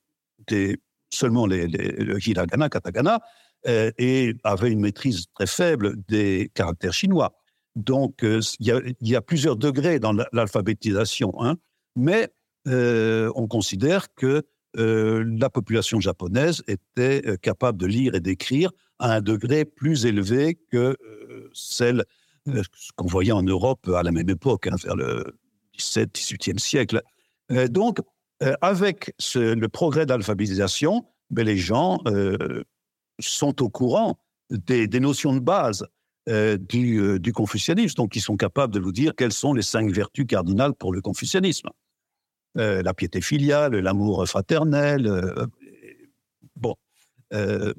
seulement 1.12 1.46
le 1.46 2.28
hiragana, 2.28 2.68
katagana, 2.68 3.20
euh, 3.66 3.90
et 3.98 4.36
avaient 4.44 4.70
une 4.70 4.80
maîtrise 4.80 5.26
très 5.34 5.46
faible 5.46 5.96
des 6.08 6.52
caractères 6.54 6.92
chinois. 6.92 7.32
Donc, 7.74 8.22
il 8.22 8.94
y, 9.00 9.16
a 9.16 9.22
plusieurs 9.22 9.56
degrés 9.56 9.98
dans 9.98 10.12
l'alphabétisation, 10.32 11.32
hein, 11.40 11.56
mais 11.96 12.28
on 12.66 13.48
considère 13.48 14.12
que 14.14 14.44
euh, 14.76 15.24
la 15.38 15.50
population 15.50 16.00
japonaise 16.00 16.62
était 16.68 17.22
euh, 17.26 17.36
capable 17.36 17.78
de 17.78 17.86
lire 17.86 18.14
et 18.14 18.20
d'écrire 18.20 18.70
à 19.00 19.14
un 19.14 19.20
degré 19.20 19.64
plus 19.64 20.06
élevé 20.06 20.58
que 20.70 20.96
euh, 21.04 21.50
celle 21.52 22.04
qu'on 22.96 23.06
voyait 23.06 23.32
en 23.32 23.42
Europe 23.42 23.88
à 23.88 24.02
la 24.02 24.12
même 24.12 24.28
époque, 24.28 24.68
hein, 24.68 24.76
vers 24.82 24.96
le 24.96 25.38
17-18e 25.78 26.58
siècle. 26.58 27.02
donc, 27.68 27.98
avec 28.62 29.14
le 29.34 29.66
progrès 29.66 30.06
de 30.06 30.10
l'alphabétisation, 30.10 31.04
ben, 31.28 31.44
les 31.44 31.58
gens 31.58 31.98
sont 33.18 33.62
au 33.62 33.68
courant 33.68 34.18
des, 34.50 34.88
notions 35.00 35.34
de 35.34 35.40
base 35.40 35.86
du, 36.26 37.20
du, 37.20 37.32
confucianisme, 37.32 37.96
donc 37.96 38.16
ils 38.16 38.22
sont 38.22 38.36
capables 38.36 38.72
de 38.72 38.80
vous 38.80 38.92
dire 38.92 39.14
quelles 39.14 39.32
sont 39.32 39.52
les 39.52 39.62
cinq 39.62 39.90
vertus 39.90 40.26
cardinales 40.26 40.74
pour 40.74 40.92
le 40.92 41.02
confucianisme. 41.02 41.68
Euh, 42.58 42.82
la 42.82 42.94
piété 42.94 43.20
filiale, 43.20 43.76
l'amour 43.76 44.26
fraternel. 44.26 45.06
Euh, 45.06 45.46
bon. 46.56 46.74
Euh, 47.32 47.72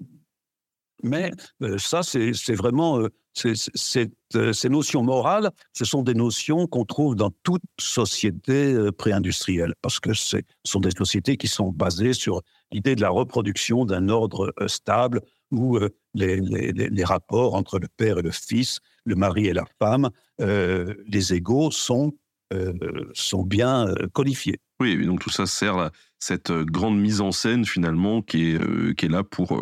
mais 1.04 1.32
ça, 1.78 2.04
c'est 2.04 2.54
vraiment. 2.54 3.08
ces 3.34 4.70
notions 4.70 5.04
morales, 5.04 5.50
ce 5.74 5.84
sont 5.84 6.04
des 6.04 6.14
notions 6.14 6.68
qu'on 6.68 6.86
trouve 6.86 7.16
dans 7.16 7.32
toute 7.44 7.64
société 7.80 8.78
pré-industrielle, 8.98 9.74
parce 9.82 10.00
que 10.00 10.14
ce 10.14 10.38
sont 10.64 10.80
des 10.80 10.92
sociétés 10.92 11.38
qui 11.38 11.48
sont 11.48 11.72
basées 11.72 12.14
sur 12.14 12.42
l'idée 12.72 12.96
de 12.96 13.02
la 13.02 13.10
reproduction 13.10 13.84
d'un 13.84 14.10
ordre 14.10 14.54
stable 14.68 15.22
où 15.50 15.80
les, 16.14 16.40
les, 16.40 17.04
rapports 17.04 17.56
entre 17.56 17.80
le 17.80 17.88
père 17.88 18.20
et 18.20 18.22
le 18.22 18.32
fils, 18.32 18.80
le 19.04 19.16
mari 19.16 19.48
et 19.48 19.54
la 19.54 19.66
femme, 19.80 20.12
les 20.38 21.34
égaux 21.34 21.72
sont 21.72 22.14
sont 23.14 23.44
bien 23.44 23.88
euh, 23.88 24.08
qualifiés. 24.14 24.60
Oui, 24.80 25.06
donc 25.06 25.20
tout 25.20 25.30
ça 25.30 25.46
sert 25.46 25.78
à 25.78 25.92
cette 26.20 26.52
euh, 26.52 26.64
grande 26.66 27.00
mise 27.00 27.22
en 27.22 27.32
scène 27.32 27.66
finalement 27.66 28.22
qui 28.22 28.52
est, 28.52 28.96
qui 28.96 29.06
est 29.06 29.10
là 29.10 29.24
pour, 29.24 29.62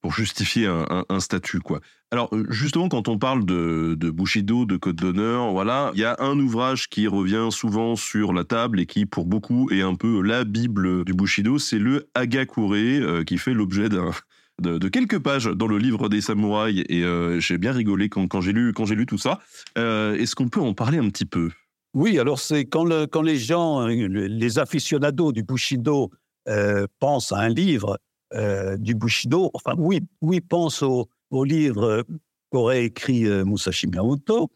pour 0.00 0.12
justifier 0.12 0.66
un, 0.66 1.20
statut. 1.20 1.60
Quoi. 1.60 1.80
Alors 2.10 2.30
justement, 2.48 2.88
quand 2.88 3.08
on 3.08 3.18
parle 3.18 3.44
de, 3.44 4.10
Bushido, 4.10 4.64
de 4.64 4.76
Code 4.76 4.96
d'honneur, 4.96 5.52
voilà, 5.52 5.92
il 5.94 6.00
y 6.00 6.04
a 6.04 6.16
un 6.18 6.38
ouvrage 6.38 6.88
qui 6.88 7.06
revient 7.06 7.48
souvent 7.50 7.96
sur 7.96 8.32
la 8.32 8.44
table 8.44 8.80
et 8.80 8.86
qui, 8.86 9.06
pour 9.06 9.26
beaucoup, 9.26 9.68
est 9.70 9.82
un 9.82 9.94
peu 9.94 10.22
la 10.22 10.44
bible 10.44 11.04
du 11.04 11.14
Bushido, 11.14 11.58
c'est 11.58 11.78
le 11.78 12.08
Hagakure, 12.14 13.24
qui 13.24 13.38
fait 13.38 13.54
l'objet 13.54 13.88
de, 13.88 14.88
quelques 14.88 15.20
pages 15.20 15.46
dans 15.46 15.68
le 15.68 15.78
livre 15.78 16.08
des 16.08 16.20
samouraïs 16.20 16.84
et 16.88 17.04
j'ai 17.38 17.58
bien 17.58 17.72
rigolé 17.72 18.08
quand, 18.08 18.40
j'ai 18.40 18.52
lu 18.52 18.72
quand 18.72 18.84
j'ai 18.84 18.96
lu 18.96 19.06
tout 19.06 19.18
ça. 19.18 19.40
Est-ce 19.76 20.34
qu'on 20.34 20.48
peut 20.48 20.60
en 20.60 20.74
parler 20.74 20.98
un 20.98 21.08
petit 21.08 21.26
peu? 21.26 21.50
Oui, 21.94 22.18
alors 22.18 22.40
c'est 22.40 22.64
quand, 22.64 22.84
les 22.84 23.38
gens, 23.38 23.86
les 23.86 24.58
aficionados 24.58 25.32
du 25.32 25.42
Bushido 25.42 26.10
euh, 26.48 26.86
pensent 27.00 27.32
à 27.32 27.38
un 27.38 27.50
livre 27.50 27.98
euh, 28.34 28.78
du 28.78 28.94
Bushido, 28.94 29.50
enfin 29.52 29.74
oui, 29.76 30.00
oui 30.22 30.40
pensent 30.40 30.82
au, 30.82 31.08
livre 31.44 32.04
qu'aurait 32.50 32.84
écrit 32.84 33.26
euh, 33.26 33.44
Musashi 33.44 33.86
Miyamoto, 33.86 34.50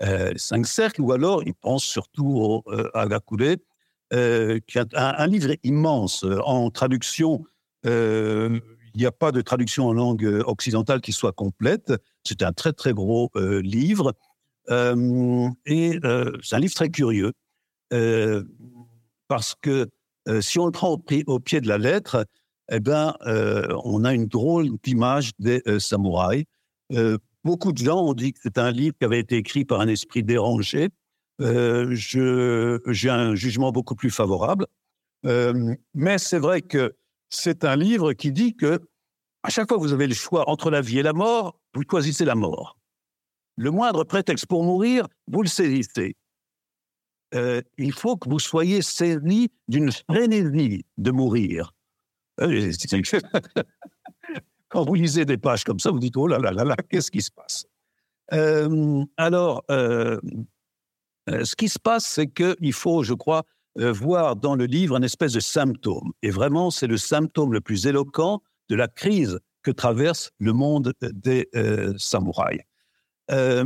Les 0.00 0.36
Cinq 0.36 0.66
Cercles, 0.66 1.00
ou 1.00 1.12
alors 1.12 1.42
ils 1.44 1.54
pensent 1.54 1.84
surtout 1.84 2.36
au 2.36 2.64
Agakure, 2.92 3.56
qui 4.10 4.78
est 4.78 4.94
un, 4.94 5.26
livre 5.26 5.54
immense 5.62 6.26
en 6.44 6.70
traduction. 6.70 7.44
il 7.84 8.60
n'y 8.94 9.06
a 9.06 9.12
pas 9.12 9.32
de 9.32 9.40
traduction 9.40 9.86
en 9.86 9.92
langue 9.94 10.42
occidentale 10.46 11.00
qui 11.00 11.12
soit 11.12 11.32
complète. 11.32 11.92
C'est 12.24 12.42
un 12.42 12.52
très 12.52 12.72
très 12.72 12.92
gros 12.92 13.30
livre 13.34 14.08
euh, 14.08 14.12
et 14.68 15.98
euh, 16.04 16.32
c'est 16.42 16.56
un 16.56 16.58
livre 16.58 16.74
très 16.74 16.90
curieux, 16.90 17.32
euh, 17.92 18.44
parce 19.28 19.54
que 19.60 19.88
si 20.40 20.58
on 20.58 20.66
le 20.66 20.72
prend 20.72 20.92
au, 21.26 21.40
pied 21.40 21.60
de 21.60 21.68
la 21.68 21.78
lettre, 21.78 22.26
eh 22.70 22.78
ben, 22.78 23.14
on 23.84 24.04
a 24.04 24.14
une 24.14 24.26
drôle 24.26 24.70
d'image 24.84 25.32
des 25.40 25.62
samouraïs. 25.80 26.44
beaucoup 27.42 27.72
de 27.72 27.78
gens 27.78 28.00
ont 28.00 28.14
dit 28.14 28.32
que 28.32 28.38
c'est 28.42 28.58
un 28.58 28.70
livre 28.70 28.94
qui 28.98 29.04
avait 29.04 29.18
été 29.18 29.36
écrit 29.36 29.64
par 29.64 29.80
un 29.80 29.88
esprit 29.88 30.22
dérangé. 30.22 30.90
J'ai 31.40 33.10
un 33.10 33.34
jugement 33.34 33.72
beaucoup 33.72 33.96
plus 33.96 34.10
favorable. 34.10 34.66
mais 35.24 36.18
c'est 36.18 36.38
vrai 36.38 36.62
que 36.62 36.94
c'est 37.28 37.64
un 37.64 37.74
livre 37.74 38.12
qui 38.12 38.30
dit 38.30 38.54
que 38.54 38.78
à 39.42 39.50
chaque 39.50 39.66
fois 39.66 39.76
que 39.76 39.82
vous 39.82 39.92
avez 39.92 40.06
le 40.06 40.14
choix 40.14 40.48
entre 40.48 40.70
la 40.70 40.82
vie 40.82 41.00
et 41.00 41.02
la 41.02 41.14
mort, 41.14 41.58
vous 41.74 41.82
choisissez 41.90 42.24
la 42.24 42.36
mort 42.36 42.76
le 43.62 43.70
moindre 43.70 44.02
prétexte 44.02 44.46
pour 44.46 44.64
mourir, 44.64 45.06
vous 45.28 45.42
le 45.42 45.48
saisissez. 45.48 46.16
Euh, 47.32 47.62
il 47.78 47.92
faut 47.92 48.16
que 48.16 48.28
vous 48.28 48.40
soyez 48.40 48.82
saisi 48.82 49.50
d'une 49.68 49.92
frénésie 49.92 50.84
de 50.98 51.10
mourir. 51.12 51.72
Euh, 52.40 52.72
Quand 54.68 54.84
vous 54.84 54.94
lisez 54.94 55.24
des 55.24 55.38
pages 55.38 55.62
comme 55.62 55.78
ça, 55.78 55.92
vous 55.92 56.00
dites, 56.00 56.16
oh 56.16 56.26
là 56.26 56.38
là 56.38 56.50
là 56.50 56.64
là, 56.64 56.76
qu'est-ce 56.90 57.12
qui 57.12 57.22
se 57.22 57.30
passe? 57.30 57.64
Euh, 58.32 59.04
Alors, 59.16 59.62
ce 59.68 61.54
qui 61.54 61.68
se 61.68 61.78
passe, 61.78 62.06
c'est 62.06 62.26
qu'il 62.26 62.72
faut, 62.72 63.04
je 63.04 63.14
crois, 63.14 63.44
voir 63.76 64.34
dans 64.34 64.56
le 64.56 64.64
livre 64.64 64.96
un 64.96 65.02
espèce 65.02 65.34
de 65.34 65.40
symptôme. 65.40 66.10
Et 66.22 66.30
vraiment, 66.30 66.72
c'est 66.72 66.88
le 66.88 66.96
symptôme 66.96 67.52
le 67.52 67.60
plus 67.60 67.86
éloquent 67.86 68.42
de 68.70 68.74
la 68.74 68.88
crise 68.88 69.38
que 69.62 69.70
traverse 69.70 70.32
le 70.38 70.52
monde 70.52 70.94
des 71.02 71.48
samouraïs. 71.96 72.62
Euh, 73.30 73.64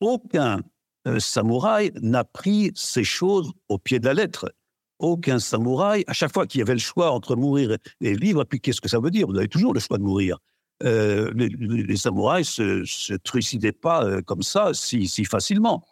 aucun 0.00 0.60
euh, 1.06 1.18
samouraï 1.18 1.92
n'a 2.00 2.24
pris 2.24 2.72
ces 2.74 3.04
choses 3.04 3.52
au 3.68 3.78
pied 3.78 3.98
de 3.98 4.06
la 4.06 4.14
lettre. 4.14 4.52
Aucun 4.98 5.38
samouraï, 5.38 6.04
à 6.06 6.12
chaque 6.12 6.32
fois 6.32 6.46
qu'il 6.46 6.60
y 6.60 6.62
avait 6.62 6.74
le 6.74 6.78
choix 6.78 7.10
entre 7.10 7.36
mourir 7.36 7.76
et 8.00 8.14
vivre, 8.14 8.44
puis 8.44 8.60
qu'est-ce 8.60 8.80
que 8.80 8.88
ça 8.88 9.00
veut 9.00 9.10
dire? 9.10 9.26
Vous 9.26 9.36
avez 9.36 9.48
toujours 9.48 9.74
le 9.74 9.80
choix 9.80 9.98
de 9.98 10.02
mourir. 10.02 10.38
Euh, 10.82 11.32
les, 11.34 11.96
samouraïs 11.96 12.58
ne 12.58 12.84
se, 12.84 13.14
trucidaient 13.14 13.72
pas 13.72 14.22
comme 14.22 14.42
ça 14.42 14.72
si, 14.74 15.24
facilement, 15.24 15.84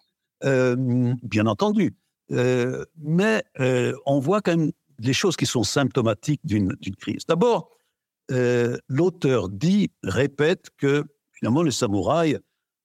bien 0.43 1.47
entendu. 1.47 1.95
mais 2.31 3.45
on 4.07 4.19
voit 4.19 4.41
quand 4.41 4.57
même 4.57 4.73
des 4.99 5.13
choses 5.13 5.37
qui 5.37 5.47
sont 5.47 5.65
symptomatiques 5.65 6.41
d'une 6.45 6.77
crise. 6.99 7.27
D'abord, 7.27 7.71
l'auteur 8.89 9.49
dit, 9.49 9.91
répète 10.05 10.71
que 10.79 11.05
finalement 11.33 11.63
les 11.63 11.73
samouraïs 11.73 12.39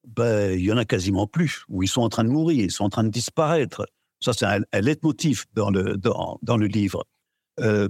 ben, 0.07 0.57
il 0.57 0.65
y 0.65 0.71
en 0.71 0.77
a 0.77 0.85
quasiment 0.85 1.27
plus, 1.27 1.63
où 1.67 1.83
ils 1.83 1.87
sont 1.87 2.01
en 2.01 2.09
train 2.09 2.23
de 2.23 2.29
mourir, 2.29 2.63
ils 2.63 2.71
sont 2.71 2.85
en 2.85 2.89
train 2.89 3.03
de 3.03 3.09
disparaître. 3.09 3.85
Ça, 4.19 4.33
c'est 4.33 4.45
un, 4.45 4.61
un 4.71 4.81
leitmotiv 4.81 5.45
dans 5.53 5.69
le, 5.69 5.97
dans, 5.97 6.39
dans 6.41 6.57
le 6.57 6.67
livre. 6.67 7.05
Euh, 7.59 7.87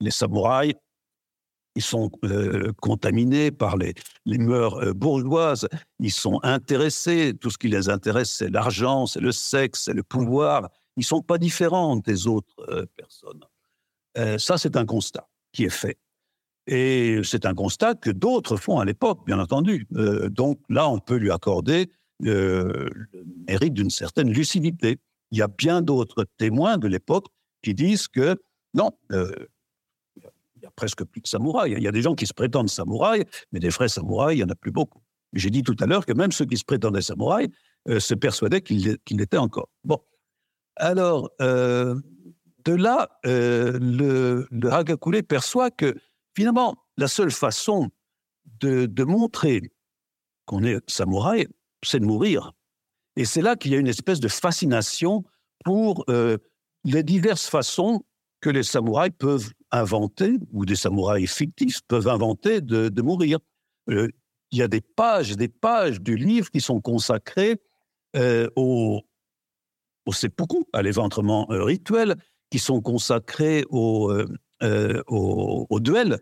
les 0.00 0.10
samouraïs, 0.10 0.74
ils 1.74 1.82
sont 1.82 2.10
euh, 2.24 2.72
contaminés 2.80 3.50
par 3.50 3.76
les, 3.76 3.94
les 4.24 4.38
mœurs 4.38 4.76
euh, 4.76 4.92
bourgeoises, 4.94 5.68
ils 5.98 6.12
sont 6.12 6.40
intéressés, 6.42 7.34
tout 7.38 7.50
ce 7.50 7.58
qui 7.58 7.68
les 7.68 7.88
intéresse, 7.88 8.30
c'est 8.30 8.48
l'argent, 8.48 9.06
c'est 9.06 9.20
le 9.20 9.32
sexe, 9.32 9.82
c'est 9.84 9.94
le 9.94 10.02
pouvoir. 10.02 10.70
Ils 10.96 11.00
ne 11.00 11.04
sont 11.04 11.22
pas 11.22 11.36
différents 11.38 11.96
des 11.96 12.26
autres 12.26 12.86
personnes. 12.96 13.44
ça, 14.38 14.56
c'est 14.56 14.76
un 14.78 14.86
constat 14.86 15.28
qui 15.52 15.64
est 15.64 15.68
fait. 15.68 15.98
Et 16.66 17.20
c'est 17.22 17.46
un 17.46 17.54
constat 17.54 17.94
que 17.94 18.10
d'autres 18.10 18.56
font 18.56 18.78
à 18.78 18.84
l'époque, 18.84 19.20
bien 19.26 19.38
entendu. 19.38 19.86
Euh, 19.94 20.28
donc 20.28 20.58
là, 20.68 20.88
on 20.88 20.98
peut 20.98 21.16
lui 21.16 21.30
accorder 21.30 21.90
euh, 22.24 22.88
le 23.12 23.24
mérite 23.46 23.74
d'une 23.74 23.90
certaine 23.90 24.30
lucidité. 24.30 24.98
Il 25.30 25.38
y 25.38 25.42
a 25.42 25.48
bien 25.48 25.82
d'autres 25.82 26.24
témoins 26.38 26.78
de 26.78 26.88
l'époque 26.88 27.26
qui 27.62 27.74
disent 27.74 28.08
que 28.08 28.36
Non, 28.74 28.92
euh, 29.12 29.32
il 30.16 30.62
y 30.62 30.66
a 30.66 30.70
presque 30.74 31.04
plus 31.04 31.20
de 31.20 31.26
samouraïs. 31.26 31.74
Il 31.76 31.82
y 31.82 31.88
a 31.88 31.92
des 31.92 32.02
gens 32.02 32.14
qui 32.14 32.26
se 32.26 32.34
prétendent 32.34 32.70
samouraïs, 32.70 33.24
mais 33.52 33.60
des 33.60 33.68
vrais 33.68 33.88
samouraïs, 33.88 34.36
il 34.36 34.44
n'y 34.44 34.44
en 34.44 34.52
a 34.52 34.56
plus 34.56 34.72
beaucoup. 34.72 35.02
J'ai 35.34 35.50
dit 35.50 35.62
tout 35.62 35.76
à 35.80 35.86
l'heure 35.86 36.06
que 36.06 36.12
même 36.12 36.32
ceux 36.32 36.46
qui 36.46 36.56
se 36.56 36.64
prétendaient 36.64 37.02
samouraïs 37.02 37.50
euh, 37.88 38.00
se 38.00 38.14
persuadaient 38.14 38.62
qu'ils 38.62 38.98
l'étaient 39.10 39.36
encore. 39.36 39.68
Bon. 39.84 40.00
Alors, 40.78 41.30
de 41.38 42.02
là, 42.66 43.08
le, 43.24 44.46
le 44.50 44.72
Hagakure 44.72 45.22
perçoit 45.26 45.70
que 45.70 45.94
finalement, 46.36 46.76
la 46.98 47.08
seule 47.08 47.30
façon 47.30 47.88
de, 48.60 49.04
montrer 49.04 49.62
qu'on 50.44 50.62
est 50.62 50.78
samouraï, 50.88 51.48
c'est 51.82 51.98
de 51.98 52.04
mourir. 52.04 52.52
Et 53.16 53.24
c'est 53.24 53.42
là 53.42 53.56
qu'il 53.56 53.72
y 53.72 53.74
a 53.74 53.78
une 53.78 53.88
espèce 53.88 54.20
de 54.20 54.28
fascination 54.28 55.24
pour 55.64 56.04
euh, 56.10 56.36
les 56.84 57.02
diverses 57.02 57.48
façons 57.48 58.04
que 58.40 58.50
les 58.50 58.62
samouraïs 58.62 59.12
peuvent 59.18 59.50
inventer, 59.72 60.36
ou 60.52 60.66
des 60.66 60.76
samouraïs 60.76 61.32
fictifs 61.32 61.80
peuvent 61.88 62.06
inventer 62.06 62.60
de, 62.60 63.02
mourir. 63.02 63.38
Euh, 63.88 64.08
il 64.52 64.58
y 64.58 64.62
a 64.62 64.68
des 64.68 64.82
pages 64.82 65.36
des 65.36 65.48
pages 65.48 66.00
du 66.00 66.16
livre 66.16 66.50
qui 66.50 66.60
sont 66.60 66.80
consacrées 66.80 67.60
euh, 68.14 68.48
au, 68.56 69.02
au 70.04 70.12
seppuku, 70.12 70.64
à 70.72 70.82
l'éventrement 70.82 71.46
rituel, 71.48 72.14
qui 72.50 72.58
sont 72.58 72.80
consacrées 72.80 73.64
au, 73.70 74.12
euh, 74.62 75.02
au, 75.06 75.80
duel, 75.80 76.18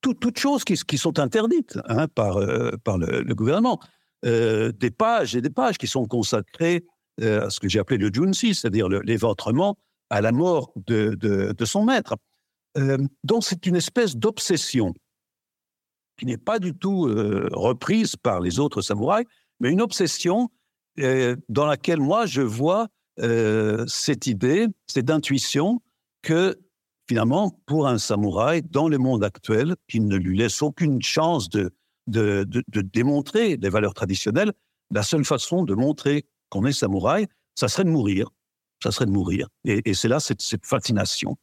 tout, 0.00 0.14
toutes 0.14 0.38
choses 0.38 0.64
qui, 0.64 0.96
sont 0.96 1.18
interdites 1.18 1.78
hein, 1.86 2.08
par, 2.08 2.38
euh, 2.38 2.70
par 2.82 2.96
le, 2.96 3.34
gouvernement. 3.34 3.78
Euh, 4.24 4.72
des 4.72 4.90
pages 4.90 5.36
et 5.36 5.42
des 5.42 5.50
pages 5.50 5.76
qui 5.76 5.86
sont 5.86 6.06
consacrées 6.06 6.84
à 7.20 7.50
ce 7.50 7.60
que 7.60 7.68
j'ai 7.68 7.78
appelé 7.78 7.98
le 7.98 8.10
junsi, 8.12 8.54
c'est-à-dire 8.54 8.88
l'éventrement 8.88 9.76
à 10.08 10.20
la 10.20 10.32
mort 10.32 10.72
de, 10.86 11.14
de, 11.16 11.64
son 11.64 11.84
maître. 11.84 12.14
Donc 13.24 13.42
c'est 13.42 13.66
une 13.66 13.74
espèce 13.74 14.16
d'obsession 14.16 14.94
qui 16.16 16.26
n'est 16.26 16.38
pas 16.38 16.60
du 16.60 16.74
tout 16.74 17.02
reprise 17.52 18.14
par 18.14 18.38
les 18.38 18.60
autres 18.60 18.82
samouraïs, 18.82 19.26
mais 19.58 19.70
une 19.70 19.80
obsession 19.80 20.48
dans 20.96 21.66
laquelle 21.66 21.98
moi 21.98 22.24
je 22.24 22.42
vois 22.42 22.86
cette 23.88 24.28
idée, 24.28 24.68
cette 24.86 25.10
intuition 25.10 25.82
que 26.22 26.56
finalement, 27.08 27.58
pour 27.66 27.88
un 27.88 27.98
samouraï, 27.98 28.62
dans 28.62 28.88
le 28.88 28.98
monde 28.98 29.24
actuel, 29.24 29.76
qui 29.88 30.00
ne 30.00 30.16
lui 30.16 30.36
laisse 30.36 30.62
aucune 30.62 31.00
chance 31.00 31.48
de, 31.48 31.70
de, 32.06 32.44
de, 32.44 32.80
démontrer 32.80 33.56
les 33.56 33.68
valeurs 33.70 33.94
traditionnelles, 33.94 34.52
la 34.90 35.02
seule 35.02 35.24
façon 35.24 35.64
de 35.64 35.74
montrer 35.74 36.26
qu'on 36.50 36.64
est 36.66 36.72
samouraï, 36.72 37.26
ça 37.54 37.68
serait 37.68 37.84
de 37.84 37.90
mourir. 37.90 38.28
Ça 38.82 38.92
serait 38.92 39.06
de 39.06 39.10
mourir. 39.10 39.48
Et, 39.64 39.94
c'est 39.94 40.08
là 40.08 40.20
cette, 40.20 40.42
fascination. 40.64 41.36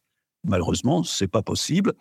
Malheureusement, 0.43 1.03
c'est 1.03 1.27
pas 1.27 1.41
possible. 1.41 1.93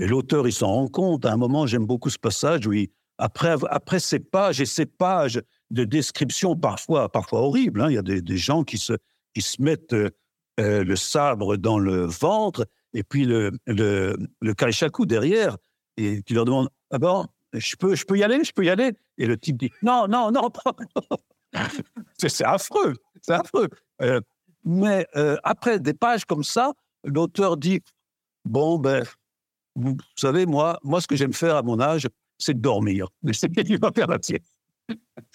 Et 0.00 0.06
l'auteur, 0.06 0.46
il 0.46 0.52
s'en 0.52 0.66
rend 0.66 0.88
compte. 0.88 1.24
À 1.24 1.32
un 1.32 1.36
moment, 1.36 1.66
j'aime 1.66 1.86
beaucoup 1.86 2.10
ce 2.10 2.18
passage 2.18 2.66
où, 2.66 2.72
il- 2.72 2.90
après, 3.16 3.56
après 3.70 3.98
ces 3.98 4.20
pages 4.20 4.60
et 4.60 4.66
ces 4.66 4.86
pages 4.86 5.40
de 5.70 5.84
description 5.84 6.54
parfois, 6.54 7.10
parfois 7.10 7.40
horribles, 7.40 7.80
hein, 7.80 7.90
il 7.90 7.94
y 7.94 7.98
a 7.98 8.02
des, 8.02 8.22
des 8.22 8.36
gens 8.36 8.62
qui 8.62 8.78
se, 8.78 8.92
qui 9.34 9.42
se 9.42 9.60
mettent 9.60 9.92
euh, 9.92 10.10
euh, 10.60 10.84
le 10.84 10.96
sabre 10.96 11.56
dans 11.56 11.78
le 11.78 12.04
ventre 12.04 12.66
et 12.94 13.02
puis 13.02 13.24
le, 13.24 13.52
le, 13.66 14.16
le 14.40 14.54
kaishaku 14.54 15.06
derrière 15.06 15.56
et 15.96 16.22
qui 16.22 16.34
leur 16.34 16.44
demande 16.44 16.68
Ah 16.90 16.98
bon, 16.98 17.26
je 17.52 17.76
peux, 17.76 17.94
je 17.94 18.04
peux 18.04 18.16
y 18.18 18.22
aller, 18.22 18.44
je 18.44 18.52
peux 18.52 18.64
y 18.64 18.70
aller? 18.70 18.92
Et 19.18 19.26
le 19.26 19.36
type 19.36 19.56
dit 19.56 19.70
Non, 19.82 20.06
non, 20.08 20.30
non, 20.30 20.50
c'est 22.18 22.44
affreux, 22.44 22.94
c'est 23.22 23.32
affreux. 23.32 23.68
Euh, 24.02 24.20
mais 24.64 25.06
euh, 25.16 25.36
après 25.44 25.80
des 25.80 25.94
pages 25.94 26.24
comme 26.24 26.44
ça, 26.44 26.72
l'auteur 27.04 27.56
dit 27.56 27.80
Bon, 28.44 28.78
ben, 28.78 29.04
vous 29.74 29.96
savez, 30.16 30.46
moi, 30.46 30.78
moi, 30.82 31.00
ce 31.00 31.06
que 31.06 31.16
j'aime 31.16 31.32
faire 31.32 31.56
à 31.56 31.62
mon 31.62 31.80
âge, 31.80 32.08
c'est 32.38 32.58
dormir. 32.58 33.08
C'est 33.32 33.50
qui 33.50 33.76
va 33.76 33.90
faire 33.92 34.06
la 34.06 34.18
sieste. 34.22 34.54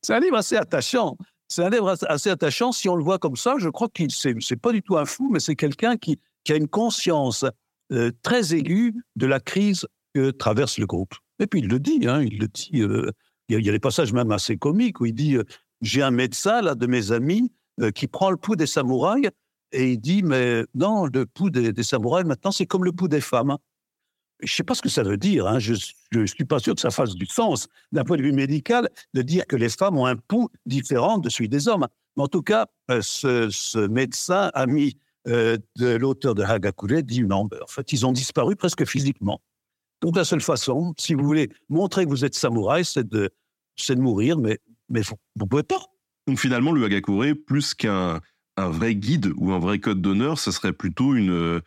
c'est 0.00 0.14
un 0.14 0.20
livre 0.20 0.36
assez 0.36 0.56
attachant. 0.56 1.18
C'est 1.48 1.64
un 1.64 1.70
livre 1.70 1.88
assez- 1.88 2.30
attachant. 2.30 2.72
Si 2.72 2.88
on 2.88 2.96
le 2.96 3.04
voit 3.04 3.18
comme 3.18 3.36
ça, 3.36 3.56
je 3.58 3.68
crois 3.68 3.88
qu'il 3.92 4.10
c'est 4.10 4.56
pas 4.56 4.72
du 4.72 4.82
tout 4.82 4.96
un 4.96 5.04
fou, 5.04 5.28
mais 5.30 5.40
c'est 5.40 5.56
quelqu'un 5.56 5.96
qui, 5.96 6.18
qui 6.44 6.52
a 6.52 6.56
une 6.56 6.68
conscience 6.68 7.44
euh, 7.92 8.10
très 8.22 8.54
aiguë 8.54 8.94
de 9.16 9.26
la 9.26 9.40
crise 9.40 9.86
que 10.14 10.30
traverse 10.30 10.78
le 10.78 10.86
groupe. 10.86 11.14
Et 11.38 11.46
puis 11.46 11.60
il 11.60 11.68
le 11.68 11.78
dit, 11.78 12.06
hein, 12.06 12.22
il 12.22 12.38
le 12.38 12.48
dit. 12.48 12.82
euh, 12.82 13.10
il 13.48 13.58
y, 13.60 13.68
a- 13.68 13.70
a 13.70 13.72
des 13.72 13.78
passages 13.80 14.12
même 14.12 14.30
assez 14.32 14.56
comiques 14.56 15.00
où 15.00 15.06
il 15.06 15.14
dit 15.14 15.36
euh, 15.36 15.44
j'ai 15.80 16.02
un 16.02 16.10
médecin 16.12 16.62
là 16.62 16.74
de 16.74 16.86
mes 16.86 17.12
amis 17.12 17.52
qui 17.94 18.06
prend 18.06 18.30
le 18.30 18.36
pouls 18.36 18.54
des 18.54 18.66
samouraïs 18.66 19.30
et 19.72 19.92
il 19.92 19.98
dit 19.98 20.22
mais 20.22 20.64
non 20.74 21.06
le 21.06 21.26
pouls 21.26 21.50
des, 21.50 21.72
des 21.72 21.82
samouraïs 21.82 22.26
maintenant 22.26 22.52
c'est 22.52 22.66
comme 22.66 22.84
le 22.84 22.92
pouls 22.92 23.08
des 23.08 23.20
femmes. 23.22 23.56
Je 24.42 24.52
sais 24.52 24.62
pas 24.64 24.74
ce 24.74 24.82
que 24.82 24.88
ça 24.88 25.02
veut 25.02 25.16
dire. 25.16 25.46
Hein, 25.46 25.58
je, 25.58 25.74
je 26.10 26.26
suis 26.26 26.44
pas 26.44 26.58
sûr 26.58 26.74
que 26.74 26.80
ça 26.80 26.90
fasse 26.90 27.14
du 27.14 27.26
sens 27.26 27.68
d'un 27.92 28.04
point 28.04 28.16
de 28.16 28.22
vue 28.22 28.32
médical 28.32 28.88
de 29.14 29.22
dire 29.22 29.46
que 29.46 29.56
les 29.56 29.68
femmes 29.68 29.98
ont 29.98 30.06
un 30.06 30.16
pouls 30.16 30.48
différent 30.66 31.18
de 31.18 31.28
celui 31.28 31.48
des 31.48 31.68
hommes. 31.68 31.86
Mais 32.16 32.24
en 32.24 32.28
tout 32.28 32.42
cas, 32.42 32.66
ce, 33.00 33.48
ce 33.50 33.78
médecin 33.78 34.50
ami 34.54 34.96
euh, 35.28 35.56
de 35.76 35.94
l'auteur 35.94 36.34
de 36.34 36.42
Hagakure 36.42 37.02
dit 37.02 37.22
non, 37.22 37.44
ben, 37.44 37.58
en 37.62 37.66
fait, 37.66 37.92
ils 37.92 38.04
ont 38.06 38.12
disparu 38.12 38.56
presque 38.56 38.84
physiquement. 38.84 39.40
Donc 40.00 40.16
la 40.16 40.24
seule 40.24 40.40
façon, 40.40 40.94
si 40.98 41.14
vous 41.14 41.24
voulez 41.24 41.48
montrer 41.68 42.04
que 42.04 42.10
vous 42.10 42.24
êtes 42.24 42.34
samouraï, 42.34 42.84
c'est 42.84 43.06
de, 43.06 43.30
c'est 43.76 43.94
de 43.94 44.00
mourir, 44.00 44.36
mais, 44.36 44.58
mais 44.88 45.00
vous 45.02 45.14
ne 45.36 45.44
pouvez 45.44 45.62
pas. 45.62 45.80
Donc 46.26 46.38
finalement, 46.38 46.72
le 46.72 46.84
Hagakure, 46.84 47.34
plus 47.46 47.74
qu'un 47.74 48.20
un 48.56 48.68
vrai 48.68 48.94
guide 48.94 49.32
ou 49.36 49.52
un 49.52 49.58
vrai 49.58 49.78
code 49.78 50.02
d'honneur, 50.02 50.38
ce 50.38 50.50
serait 50.50 50.74
plutôt 50.74 51.14
une 51.14 51.30
euh, 51.30 51.60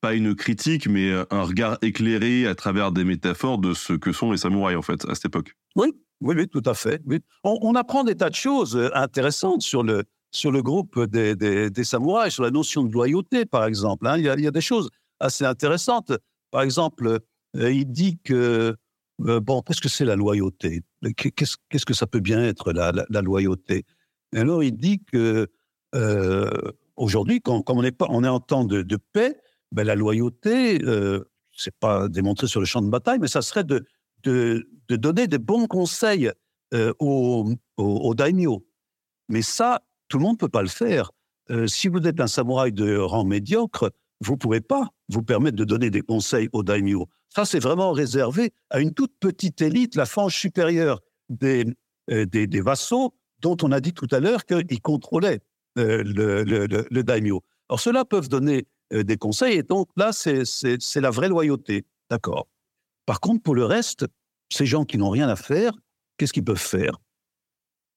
pas 0.00 0.14
une 0.14 0.34
critique, 0.34 0.88
mais 0.88 1.12
un 1.30 1.42
regard 1.42 1.78
éclairé 1.80 2.46
à 2.46 2.54
travers 2.54 2.90
des 2.90 3.04
métaphores 3.04 3.58
de 3.58 3.72
ce 3.72 3.92
que 3.92 4.12
sont 4.12 4.32
les 4.32 4.38
samouraïs 4.38 4.76
en 4.76 4.82
fait 4.82 5.08
à 5.08 5.14
cette 5.14 5.26
époque. 5.26 5.54
Oui, 5.76 5.92
oui, 6.20 6.34
oui, 6.36 6.48
tout 6.48 6.62
à 6.66 6.74
fait. 6.74 7.00
oui. 7.06 7.20
On, 7.44 7.58
on 7.62 7.74
apprend 7.74 8.02
des 8.02 8.16
tas 8.16 8.30
de 8.30 8.34
choses 8.34 8.76
euh, 8.76 8.90
intéressantes 8.94 9.62
sur 9.62 9.82
le, 9.82 10.04
sur 10.32 10.50
le 10.50 10.62
groupe 10.62 10.98
des, 11.04 11.36
des, 11.36 11.84
samouraïs, 11.84 12.32
sur 12.32 12.42
la 12.42 12.50
notion 12.50 12.82
de 12.82 12.92
loyauté, 12.92 13.44
par 13.44 13.66
exemple. 13.66 14.06
hein. 14.06 14.16
Il, 14.16 14.24
y 14.24 14.46
a, 14.46 14.50
des 14.50 14.60
choses 14.60 14.90
assez 15.20 15.44
intéressantes. 15.44 16.12
Par 16.50 16.62
exemple, 16.62 17.20
euh, 17.56 17.72
il 17.72 17.84
dit 17.84 18.18
que, 18.24 18.74
euh, 19.26 19.40
bon, 19.40 19.60
qu'est-ce 19.60 19.82
que 19.82 19.90
c'est 19.90 20.06
la 20.06 20.16
loyauté? 20.16 20.82
Qu'est-ce 21.16 21.86
que 21.86 21.94
ça 21.94 22.06
peut 22.06 22.20
bien 22.20 22.42
être, 22.42 22.72
la, 22.72 23.20
loyauté? 23.20 23.84
Et 24.34 24.38
alors, 24.38 24.64
il 24.64 24.74
dit 24.74 25.04
que 25.04 25.48
euh, 25.94 26.50
aujourd'hui, 26.96 27.42
quand, 27.42 27.60
quand 27.60 27.76
on, 27.76 27.84
est 27.84 27.94
on 28.08 28.24
est 28.24 28.28
en 28.28 28.40
temps 28.40 28.64
de, 28.64 28.80
de 28.80 28.96
paix, 28.96 29.38
ben, 29.70 29.86
la 29.86 29.94
loyauté, 29.94 30.82
euh, 30.84 31.24
c'est 31.54 31.76
pas 31.78 32.08
démontré 32.08 32.46
sur 32.46 32.60
le 32.60 32.66
champ 32.66 32.80
de 32.80 32.88
bataille, 32.88 33.18
mais 33.18 33.28
ça 33.28 33.42
serait 33.42 33.64
de, 33.64 33.84
de, 34.22 34.66
de 34.88 34.96
donner 34.96 35.26
des 35.26 35.38
bons 35.38 35.66
conseils 35.66 36.32
aux, 37.00 37.52
aux, 37.76 37.84
aux 37.84 38.14
daimyo. 38.14 38.66
Mais 39.28 39.42
ça, 39.42 39.82
tout 40.12 40.18
le 40.18 40.24
monde 40.24 40.34
ne 40.34 40.38
peut 40.40 40.50
pas 40.50 40.60
le 40.60 40.68
faire. 40.68 41.10
Euh, 41.50 41.66
si 41.66 41.88
vous 41.88 41.98
êtes 42.00 42.20
un 42.20 42.26
samouraï 42.26 42.70
de 42.70 42.98
rang 42.98 43.24
médiocre, 43.24 43.90
vous 44.20 44.32
ne 44.34 44.36
pouvez 44.36 44.60
pas 44.60 44.90
vous 45.08 45.22
permettre 45.22 45.56
de 45.56 45.64
donner 45.64 45.88
des 45.88 46.02
conseils 46.02 46.50
aux 46.52 46.62
daimyo. 46.62 47.08
Ça, 47.30 47.46
c'est 47.46 47.60
vraiment 47.60 47.92
réservé 47.92 48.52
à 48.68 48.80
une 48.80 48.92
toute 48.92 49.14
petite 49.18 49.62
élite, 49.62 49.94
la 49.94 50.04
frange 50.04 50.36
supérieure 50.36 51.00
des, 51.30 51.64
euh, 52.10 52.26
des, 52.26 52.46
des 52.46 52.60
vassaux, 52.60 53.14
dont 53.40 53.56
on 53.62 53.72
a 53.72 53.80
dit 53.80 53.94
tout 53.94 54.06
à 54.10 54.20
l'heure 54.20 54.44
qu'ils 54.44 54.82
contrôlaient 54.82 55.40
euh, 55.78 56.02
le, 56.04 56.44
le, 56.44 57.02
daimyo. 57.02 57.42
Alors, 57.70 57.80
ceux-là 57.80 58.04
peuvent 58.04 58.28
donner 58.28 58.66
des 58.92 59.16
conseils, 59.16 59.56
et 59.56 59.62
donc 59.62 59.88
là, 59.96 60.12
c'est 60.12 61.00
la 61.00 61.10
vraie 61.10 61.30
loyauté. 61.30 61.86
D'accord. 62.10 62.48
Par 63.06 63.18
contre, 63.20 63.42
pour 63.42 63.54
le 63.54 63.64
reste, 63.64 64.04
ces 64.50 64.66
gens 64.66 64.84
qui 64.84 64.98
n'ont 64.98 65.08
rien 65.08 65.30
à 65.30 65.36
faire, 65.36 65.72
qu'est-ce 66.18 66.34
qu'ils 66.34 66.44
peuvent 66.44 66.58
faire? 66.58 66.98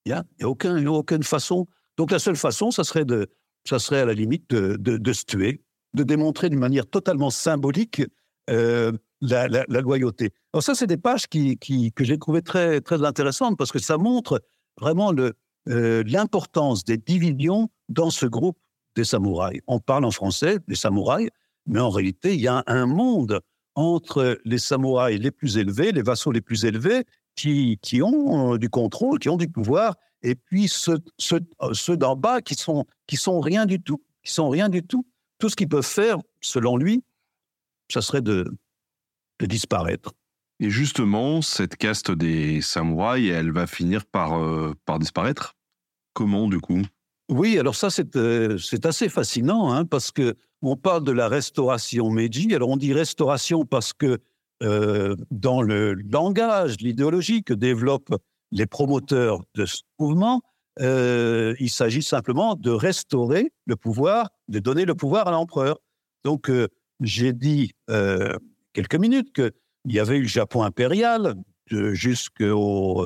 Il 0.06 0.14
n'y 0.14 0.14
a, 0.14 0.24
a 0.42 0.48
aucun, 0.48 0.86
aucune 0.88 1.24
façon. 1.24 1.68
Donc 1.98 2.12
la 2.12 2.20
seule 2.20 2.36
façon, 2.36 2.72
ça 2.72 2.84
serait, 2.84 3.06
de, 3.06 3.28
ça 3.68 3.80
serait 3.80 4.02
à 4.02 4.06
la 4.06 4.14
limite 4.14 4.50
de, 4.50 5.14
se 5.14 5.26
tuer, 5.26 5.62
de 5.94 6.04
démontrer 6.04 6.50
d'une 6.50 6.60
manière 6.60 6.88
totalement 6.88 7.30
symbolique 7.30 8.02
euh, 8.50 8.92
la, 9.22 9.66
loyauté. 9.82 10.32
Alors 10.54 10.64
ça, 10.64 10.76
c'est 10.76 10.88
des 10.88 10.98
pages 10.98 11.28
qui, 11.28 11.58
que 11.58 12.04
j'ai 12.04 12.18
trouvées 12.18 12.42
très, 12.42 12.82
très 12.82 13.04
intéressantes 13.04 13.58
parce 13.58 13.72
que 13.72 13.80
ça 13.80 13.98
montre 13.98 14.42
vraiment 14.80 15.14
euh, 15.14 16.04
l'importance 16.06 16.84
des 16.84 16.98
divisions 16.98 17.70
dans 17.90 18.10
ce 18.10 18.26
groupe 18.26 18.58
des 18.96 19.04
samouraïs. 19.04 19.62
On 19.68 19.80
parle 19.80 20.06
en 20.06 20.12
français 20.12 20.60
des 20.68 20.76
samouraïs, 20.76 21.30
mais 21.66 21.80
en 21.80 21.90
réalité, 21.90 22.34
il 22.36 22.42
y 22.42 22.48
a 22.48 22.64
un 22.68 22.86
monde 22.86 23.42
entre 23.76 24.40
les 24.46 24.58
samouraïs 24.58 25.20
les 25.20 25.32
plus 25.32 25.58
élevés, 25.58 25.92
les 25.92 26.02
vassaux 26.02 26.32
les 26.32 26.42
plus 26.42 26.66
élevés, 26.66 27.04
qui, 27.36 27.78
qui 27.82 28.02
ont 28.02 28.54
euh, 28.54 28.58
du 28.58 28.70
contrôle, 28.70 29.20
qui 29.20 29.30
ont 29.30 29.38
du 29.38 29.50
pouvoir, 29.50 29.96
et 30.26 30.36
puis 30.36 30.68
ceux, 30.68 31.00
ceux, 31.18 31.40
euh, 31.62 31.74
ceux 31.74 31.98
d'en 31.98 32.16
bas 32.16 32.42
qui 32.42 32.56
sont, 32.56 32.86
qui 33.08 33.16
sont 33.16 33.40
rien 33.40 33.66
du 33.66 33.82
tout, 33.82 34.02
qui 34.24 34.32
sont 34.32 34.50
rien 34.50 34.70
du 34.70 34.84
tout. 34.84 35.06
Tout 35.38 35.50
ce 35.50 35.56
qu'ils 35.56 35.70
peuvent 35.70 35.86
faire, 35.86 36.18
selon 36.42 36.78
lui, 36.78 37.04
ça 37.92 38.02
serait 38.02 38.22
de, 38.22 38.52
de 39.40 39.46
disparaître. 39.46 40.14
Et 40.60 40.70
justement, 40.70 41.42
cette 41.42 41.76
caste 41.76 42.12
des 42.12 42.62
samouraïs, 42.62 43.32
elle 43.32 43.52
va 43.52 43.68
finir 43.68 44.06
par, 44.06 44.40
euh, 44.40 44.74
par 44.86 45.00
disparaître? 45.00 45.54
Comment, 46.14 46.48
du 46.48 46.60
coup? 46.60 46.82
Oui, 47.30 47.60
alors 47.60 47.76
ça, 47.76 47.90
c'est 47.90 48.16
euh, 48.16 48.58
assez 48.84 49.10
fascinant, 49.10 49.74
hein, 49.74 49.86
parce 49.86 50.12
que 50.12 50.36
on 50.62 50.76
parle 50.76 51.04
de 51.04 51.12
la 51.12 51.28
restauration 51.28 52.10
Meiji. 52.10 52.54
Alors 52.56 52.70
on 52.70 52.78
dit 52.78 52.94
restauration 52.94 53.66
parce 53.66 53.94
que 53.94 54.20
euh, 54.64 55.16
dans 55.32 55.62
le 55.62 55.94
langage, 55.94 56.78
l'idéologie 56.80 57.44
que 57.44 57.54
développent 57.54 58.16
les 58.56 58.66
promoteurs 58.66 59.44
de 59.54 59.66
ce 59.66 59.82
mouvement, 60.00 60.42
euh, 60.82 61.54
il 61.60 61.70
s'agit 61.70 62.04
simplement 62.04 62.56
de 62.56 62.72
restaurer 62.72 63.52
le 63.66 63.76
pouvoir, 63.76 64.30
de 64.48 64.60
donner 64.60 64.86
le 64.86 64.96
pouvoir 64.96 65.28
à 65.28 65.32
l'empereur. 65.32 65.80
Donc 66.24 66.50
euh, 66.50 66.68
j'ai 67.02 67.34
dit 67.34 67.74
quelques 68.74 68.96
minutes 68.96 69.34
qu'il 69.34 69.52
y 69.86 70.00
avait 70.00 70.18
eu 70.18 70.22
le 70.22 70.28
Japon 70.28 70.64
impérial 70.64 71.36
jusqu'au 71.70 73.06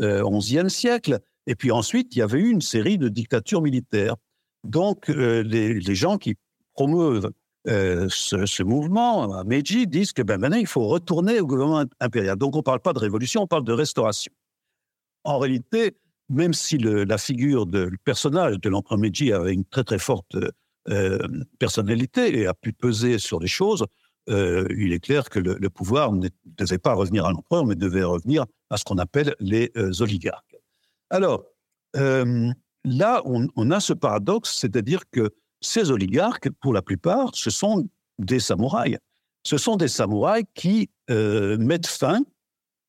XIe 0.00 0.70
siècle, 0.70 1.20
et 1.46 1.54
puis 1.54 1.70
ensuite 1.70 2.14
il 2.16 2.18
y 2.18 2.22
avait 2.22 2.40
eu 2.40 2.50
une 2.50 2.60
série 2.60 2.98
de 2.98 3.08
dictatures 3.08 3.62
militaires. 3.62 4.16
Donc 4.64 5.08
les 5.08 5.94
gens 5.94 6.18
qui 6.18 6.34
promeuvent 6.74 7.30
euh, 7.68 8.06
ce, 8.08 8.62
mouvement, 8.62 9.32
à 9.32 9.42
Meiji, 9.42 9.88
disent 9.88 10.12
que 10.12 10.22
ben, 10.22 10.38
maintenant, 10.38 10.56
il 10.56 10.68
faut 10.68 10.86
retourner 10.86 11.40
au 11.40 11.46
gouvernement 11.46 11.84
impérial. 11.98 12.36
Donc, 12.36 12.54
on 12.54 12.58
ne 12.58 12.62
parle 12.62 12.80
pas 12.80 12.92
de 12.92 13.00
révolution, 13.00 13.42
on 13.42 13.46
parle 13.48 13.64
de 13.64 13.72
restauration. 13.72 14.32
En 15.26 15.38
réalité, 15.38 15.96
même 16.28 16.54
si 16.54 16.78
la 16.78 17.18
figure 17.18 17.66
de 17.66 17.80
le 17.80 17.98
personnage 18.04 18.60
de 18.60 18.68
l'empereur 18.68 18.98
Meiji 18.98 19.32
avait 19.32 19.52
une 19.52 19.64
très 19.64 19.84
très 19.84 19.98
forte 19.98 20.36
euh, 20.88 21.18
personnalité 21.58 22.38
et 22.38 22.46
a 22.46 22.54
pu 22.54 22.72
peser 22.72 23.18
sur 23.18 23.40
les 23.40 23.48
choses, 23.48 23.84
euh, 24.28 24.66
il 24.76 24.92
est 24.92 25.00
clair 25.00 25.28
que 25.28 25.38
le, 25.38 25.70
pouvoir 25.70 26.12
ne 26.12 26.28
devait 26.44 26.78
pas 26.78 26.94
revenir 26.94 27.26
à 27.26 27.32
l'empereur, 27.32 27.66
mais 27.66 27.74
devait 27.74 28.02
revenir 28.02 28.46
à 28.70 28.76
ce 28.76 28.84
qu'on 28.84 28.98
appelle 28.98 29.34
les 29.40 29.70
oligarques. 30.00 30.56
Alors, 31.10 31.44
là, 31.94 33.22
on, 33.24 33.70
a 33.70 33.80
ce 33.80 33.92
paradoxe, 33.92 34.56
c'est-à-dire 34.58 35.08
que 35.10 35.30
ces 35.60 35.90
oligarques, 35.90 36.50
pour 36.60 36.72
la 36.72 36.82
plupart, 36.82 37.30
ce 37.34 37.50
sont 37.50 37.88
des 38.18 38.40
samouraïs. 38.40 38.98
Ce 39.42 39.58
sont 39.58 39.76
des 39.76 39.88
samouraïs 39.88 40.46
qui 40.54 40.90
euh, 41.10 41.56
mettent 41.58 41.86
fin 41.86 42.20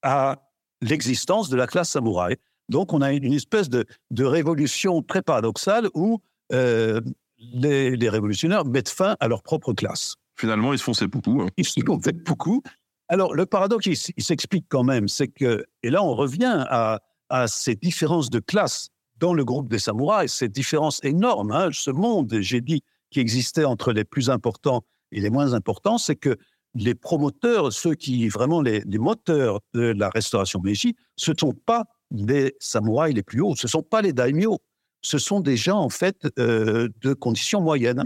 à 0.02 0.47
l'existence 0.82 1.50
de 1.50 1.56
la 1.56 1.68
classe 1.68 1.92
samouraï. 1.92 2.36
Donc, 2.70 2.94
on 2.94 3.02
a 3.02 3.14
une 3.14 3.34
espèce 3.34 3.70
de, 3.70 3.86
révolution 4.24 5.02
très 5.02 5.22
paradoxale 5.22 5.90
où 5.94 6.20
euh, 6.52 7.02
les, 7.38 8.10
révolutionnaires 8.10 8.66
mettent 8.66 8.90
fin 8.90 9.16
à 9.20 9.28
leur 9.28 9.42
propre 9.42 9.74
classe. 9.74 10.16
Finalement, 10.36 10.74
ils 10.74 10.80
se 10.80 10.84
font 10.84 10.94
ces 10.94 11.08
beaucoup. 11.08 11.42
Hein. 11.42 11.48
Ils 11.58 11.66
se 11.66 11.80
font 11.86 12.00
beaucoup. 12.26 12.62
Alors, 13.08 13.34
le 13.34 13.46
paradoxe, 13.46 13.86
il, 14.18 14.24
s'explique 14.24 14.66
quand 14.68 14.84
même, 14.84 15.08
c'est 15.08 15.30
que, 15.30 15.66
et 15.82 15.90
là, 15.90 16.04
on 16.04 16.14
revient 16.14 16.66
à, 16.70 17.00
à 17.30 17.48
ces 17.48 17.76
différences 17.76 18.30
de 18.30 18.40
classe 18.40 18.90
dans 19.18 19.34
le 19.34 19.46
groupe 19.46 19.70
des 19.70 19.80
samouraïs, 19.80 20.32
cette 20.32 20.52
différence 20.52 21.04
énorme, 21.04 21.52
hein, 21.52 21.70
ce 21.72 21.90
monde, 21.90 22.38
j'ai 22.40 22.62
dit, 22.62 22.84
qui 23.10 23.20
existait 23.20 23.64
entre 23.64 23.94
les 23.94 24.04
plus 24.04 24.30
importants 24.30 24.84
et 25.12 25.22
les 25.22 25.30
moins 25.30 25.54
importants, 25.54 25.98
c'est 25.98 26.18
que 26.18 26.38
les 26.76 26.96
promoteurs, 26.96 27.74
ceux 27.74 27.96
qui 27.96 28.28
vraiment 28.30 28.62
les, 28.62 28.84
moteurs 28.98 29.60
de 29.74 29.82
la 29.82 30.10
restauration 30.10 30.62
Meiji, 30.62 30.96
ce 31.16 31.32
ne 31.32 31.38
sont 31.40 31.54
pas 31.54 31.86
les 32.12 32.56
samouraïs 32.60 33.16
les 33.16 33.24
plus 33.24 33.42
hauts, 33.42 33.56
ce 33.56 33.68
ne 33.68 33.72
sont 33.72 33.84
pas 33.84 34.02
les 34.02 34.14
daimyo, 34.14 34.60
ce 35.02 35.18
sont 35.18 35.40
des 35.40 35.58
gens 35.58 35.80
en 35.80 35.90
fait 35.90 36.28
euh, 36.40 36.90
de 37.02 37.14
conditions 37.14 37.62
moyennes. 37.62 38.06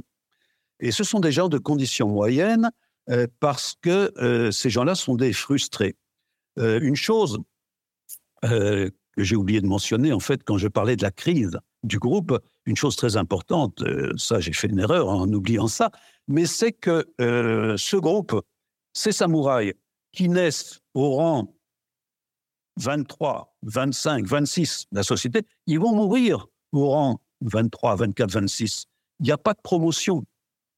Et 0.79 0.91
ce 0.91 1.03
sont 1.03 1.19
des 1.19 1.31
gens 1.31 1.49
de 1.49 1.57
conditions 1.57 2.07
moyennes 2.07 2.71
euh, 3.09 3.27
parce 3.39 3.75
que 3.81 4.11
euh, 4.17 4.51
ces 4.51 4.69
gens-là 4.69 4.95
sont 4.95 5.15
des 5.15 5.33
frustrés. 5.33 5.95
une 6.57 6.95
chose 6.95 7.39
que 8.43 8.91
j'ai 9.17 9.35
oublié 9.35 9.61
de 9.61 9.67
mentionner, 9.67 10.13
en 10.13 10.19
fait, 10.19 10.43
quand 10.43 10.57
je 10.57 10.67
parlais 10.67 10.95
de 10.95 11.03
la 11.03 11.11
crise 11.11 11.59
du 11.83 11.99
groupe, 11.99 12.39
une 12.65 12.75
chose 12.75 12.95
très 12.95 13.17
importante, 13.17 13.83
ça 14.17 14.39
j'ai 14.39 14.53
fait 14.53 14.67
une 14.67 14.79
erreur 14.79 15.09
en 15.09 15.31
oubliant 15.31 15.67
ça, 15.67 15.91
mais 16.27 16.47
c'est 16.47 16.71
que 16.71 17.05
ce 17.19 17.97
groupe, 17.97 18.41
ces 18.93 19.11
samouraïs 19.11 19.73
qui 20.11 20.29
naissent 20.29 20.81
au 20.93 21.15
rang 21.15 21.55
23, 22.77 23.55
25, 23.63 24.25
26 24.25 24.87
de 24.91 24.97
la 24.97 25.03
société, 25.03 25.41
ils 25.67 25.79
vont 25.79 25.93
mourir 25.93 26.47
au 26.71 26.89
rang 26.89 27.21
23, 27.41 27.95
24, 27.95 28.31
26. 28.31 28.85
Il 29.19 29.25
n'y 29.25 29.31
a 29.31 29.37
pas 29.37 29.53
de 29.53 29.61
promotion. 29.61 30.23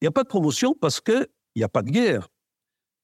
Il 0.02 0.06
n'y 0.06 0.08
a 0.08 0.12
pas 0.12 0.24
de 0.24 0.28
promotion 0.28 0.76
parce 0.80 1.00
qu'il 1.00 1.28
n'y 1.56 1.64
a 1.64 1.70
pas 1.70 1.82
de 1.82 1.90
guerre. 1.90 2.30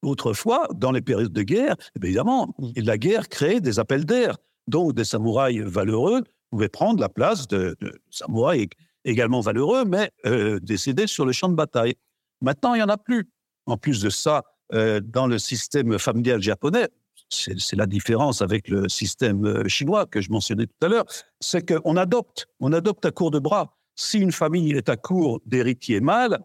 Autrefois, 0.02 0.68
dans 0.74 0.92
les 0.92 1.02
périodes 1.02 1.32
de 1.32 1.42
guerre, 1.42 1.76
évidemment, 2.02 2.54
la 2.76 2.98
guerre 2.98 3.28
crée 3.28 3.60
des 3.60 3.78
appels 3.78 4.04
d'air. 4.04 4.38
Donc, 4.66 4.94
des 4.94 5.04
samouraïs 5.04 5.60
valeureux 5.60 6.22
pouvaient 6.50 6.68
prendre 6.68 7.00
la 7.00 7.08
place 7.08 7.46
de, 7.48 7.76
samouraïs 8.10 8.68
également 9.04 9.40
valeureux, 9.40 9.84
mais 9.84 10.10
euh, 10.26 10.58
décédés 10.60 11.06
sur 11.06 11.26
le 11.26 11.32
champ 11.32 11.48
de 11.48 11.54
bataille. 11.54 11.94
Maintenant, 12.40 12.74
il 12.74 12.78
n'y 12.78 12.82
en 12.82 12.88
a 12.88 12.96
plus. 12.96 13.30
En 13.66 13.76
plus 13.76 14.00
de 14.00 14.10
ça, 14.10 14.42
euh, 14.72 15.00
dans 15.00 15.26
le 15.26 15.38
système 15.38 15.98
familial 15.98 16.40
japonais, 16.42 16.88
c'est 17.28 17.76
la 17.76 17.86
différence 17.86 18.42
avec 18.42 18.68
le 18.68 18.88
système 18.88 19.44
euh, 19.46 19.68
chinois 19.68 20.06
que 20.06 20.20
je 20.20 20.30
mentionnais 20.30 20.66
tout 20.66 20.86
à 20.86 20.88
l'heure, 20.88 21.04
c'est 21.38 21.64
qu'on 21.64 21.96
adopte, 21.96 22.46
on 22.58 22.72
adopte 22.72 23.04
à 23.04 23.12
court 23.12 23.30
de 23.30 23.38
bras. 23.38 23.76
Si 23.94 24.18
une 24.18 24.32
famille 24.32 24.72
est 24.72 24.88
à 24.88 24.96
court 24.96 25.40
d'héritiers 25.46 26.00
mâles, 26.00 26.40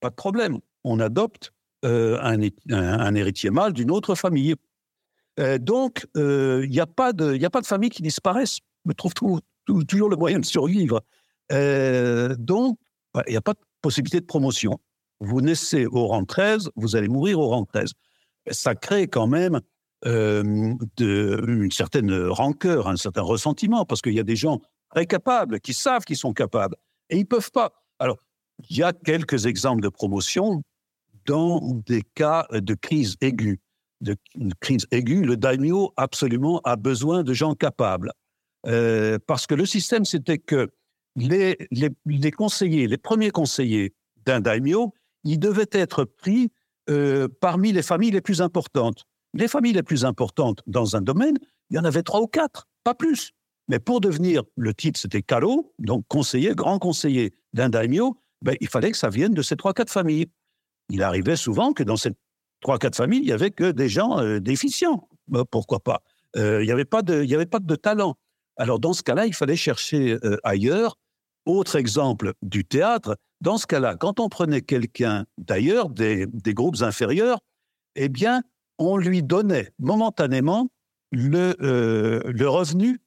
pas 0.00 0.10
de 0.10 0.14
problème, 0.14 0.58
on 0.84 1.00
adopte 1.00 1.52
un, 1.82 2.40
un, 2.70 3.14
héritier 3.14 3.50
mâle 3.50 3.72
d'une 3.72 3.90
autre 3.90 4.14
famille. 4.14 4.54
Euh, 5.38 5.58
donc, 5.58 6.06
il 6.14 6.20
euh, 6.20 6.66
n'y 6.66 6.80
a, 6.80 6.86
pas 6.86 7.12
de, 7.12 7.38
famille 7.64 7.90
qui 7.90 8.02
disparaissent. 8.02 8.58
On 8.86 8.92
trouve 8.92 9.40
toujours 9.86 10.08
le 10.08 10.16
moyen 10.16 10.40
de 10.40 10.44
survivre. 10.44 11.02
Euh, 11.52 12.34
donc, 12.38 12.78
il 13.26 13.30
n'y 13.30 13.36
a 13.36 13.40
pas 13.40 13.52
de 13.52 13.58
possibilité 13.80 14.20
de 14.20 14.26
promotion. 14.26 14.78
Vous 15.20 15.40
naissez 15.40 15.86
au 15.86 16.06
rang 16.06 16.24
13, 16.24 16.70
vous 16.76 16.96
allez 16.96 17.08
mourir 17.08 17.38
au 17.40 17.48
rang 17.48 17.64
13. 17.64 17.92
Ça 18.50 18.74
crée 18.74 19.08
quand 19.08 19.26
même 19.26 19.60
de, 20.04 21.44
une 21.46 21.72
certaine 21.72 22.28
rancœur, 22.28 22.88
un 22.88 22.96
certain 22.96 23.22
ressentiment, 23.22 23.84
parce 23.84 24.00
qu'il 24.00 24.14
y 24.14 24.20
a 24.20 24.24
des 24.24 24.36
gens 24.36 24.60
très 24.90 25.06
capables, 25.06 25.60
qui 25.60 25.74
savent 25.74 26.04
qu'ils 26.04 26.16
sont 26.16 26.32
capables, 26.32 26.76
et 27.10 27.16
ils 27.16 27.22
ne 27.22 27.26
peuvent 27.26 27.50
pas. 27.50 27.72
Alors, 27.98 28.16
il 28.70 28.76
y 28.76 28.82
a 28.82 28.92
quelques 28.92 29.46
exemples 29.46 29.82
de 29.82 29.88
promotion 29.88 30.62
dans 31.26 31.60
des 31.86 32.02
cas 32.14 32.46
de 32.52 32.74
crise 32.74 33.16
aiguë 33.20 33.60
de 34.00 34.16
crise 34.60 34.86
aiguë, 34.90 35.24
le 35.24 35.36
daimyo 35.36 35.92
absolument 35.96 36.60
a 36.64 36.76
besoin 36.76 37.22
de 37.22 37.32
gens 37.32 37.54
capables. 37.54 38.12
Euh, 38.66 39.18
parce 39.26 39.46
que 39.46 39.54
le 39.54 39.66
système, 39.66 40.04
c'était 40.04 40.38
que 40.38 40.70
les, 41.16 41.56
les, 41.70 42.30
conseillers, 42.30 42.86
les 42.86 42.98
premiers 42.98 43.30
conseillers 43.30 43.94
d'un 44.24 44.40
daimyo, 44.40 44.94
ils 45.24 45.38
devaient 45.38 45.68
être 45.72 46.04
pris 46.04 46.50
euh, 46.90 47.28
parmi 47.40 47.72
les 47.72 47.82
familles 47.82 48.10
les 48.10 48.20
plus 48.20 48.40
importantes. 48.40 49.04
Les 49.34 49.48
familles 49.48 49.74
les 49.74 49.82
plus 49.82 50.04
importantes 50.04 50.62
dans 50.66 50.96
un 50.96 51.02
domaine, 51.02 51.36
il 51.70 51.76
y 51.76 51.78
en 51.78 51.84
avait 51.84 52.02
trois 52.02 52.20
ou 52.20 52.26
quatre, 52.26 52.66
pas 52.82 52.94
plus. 52.94 53.32
Mais 53.68 53.78
pour 53.78 54.00
devenir, 54.00 54.42
le 54.56 54.72
titre 54.72 54.98
c'était 54.98 55.20
Kalo, 55.22 55.74
donc 55.78 56.06
conseiller, 56.08 56.54
grand 56.54 56.78
conseiller 56.78 57.34
d'un 57.52 57.68
daimyo, 57.68 58.16
ben, 58.40 58.56
il 58.60 58.68
fallait 58.68 58.90
que 58.90 58.96
ça 58.96 59.10
vienne 59.10 59.34
de 59.34 59.42
ces 59.42 59.56
trois, 59.56 59.74
quatre 59.74 59.92
familles. 59.92 60.26
Il 60.88 61.02
arrivait 61.02 61.36
souvent 61.36 61.72
que 61.74 61.82
dans 61.82 61.96
cette 61.96 62.16
trois, 62.60 62.78
quatre 62.78 62.96
familles, 62.96 63.20
il 63.20 63.26
n'y 63.26 63.32
avait 63.32 63.50
que 63.50 63.70
des 63.70 63.88
gens 63.88 64.18
euh, 64.20 64.40
déficients. 64.40 65.08
Pourquoi 65.50 65.80
pas? 65.80 66.00
Euh, 66.36 66.62
Il 66.62 66.66
n'y 66.66 66.72
avait, 66.72 66.86
pas 66.86 67.02
de, 67.02 67.22
avait 67.34 67.46
pas 67.46 67.60
de 67.60 67.76
talent. 67.76 68.16
Alors, 68.56 68.80
dans 68.80 68.94
ce 68.94 69.02
cas-là, 69.02 69.26
il 69.26 69.34
fallait 69.34 69.56
chercher 69.56 70.16
ailleurs. 70.42 70.96
Autre 71.46 71.76
exemple 71.76 72.32
du 72.42 72.64
théâtre, 72.64 73.16
dans 73.40 73.58
ce 73.58 73.66
cas-là, 73.66 73.96
quand 73.96 74.20
on 74.20 74.28
prenait 74.28 74.62
quelqu'un 74.62 75.26
d'ailleurs, 75.38 75.88
des, 75.90 76.26
groupes 76.48 76.82
inférieurs, 76.82 77.40
eh 77.94 78.08
bien, 78.08 78.42
on 78.78 78.96
lui 78.96 79.22
donnait 79.22 79.72
momentanément 79.78 80.68
le, 81.12 81.54
le 81.58 82.48
revenu 82.48 83.00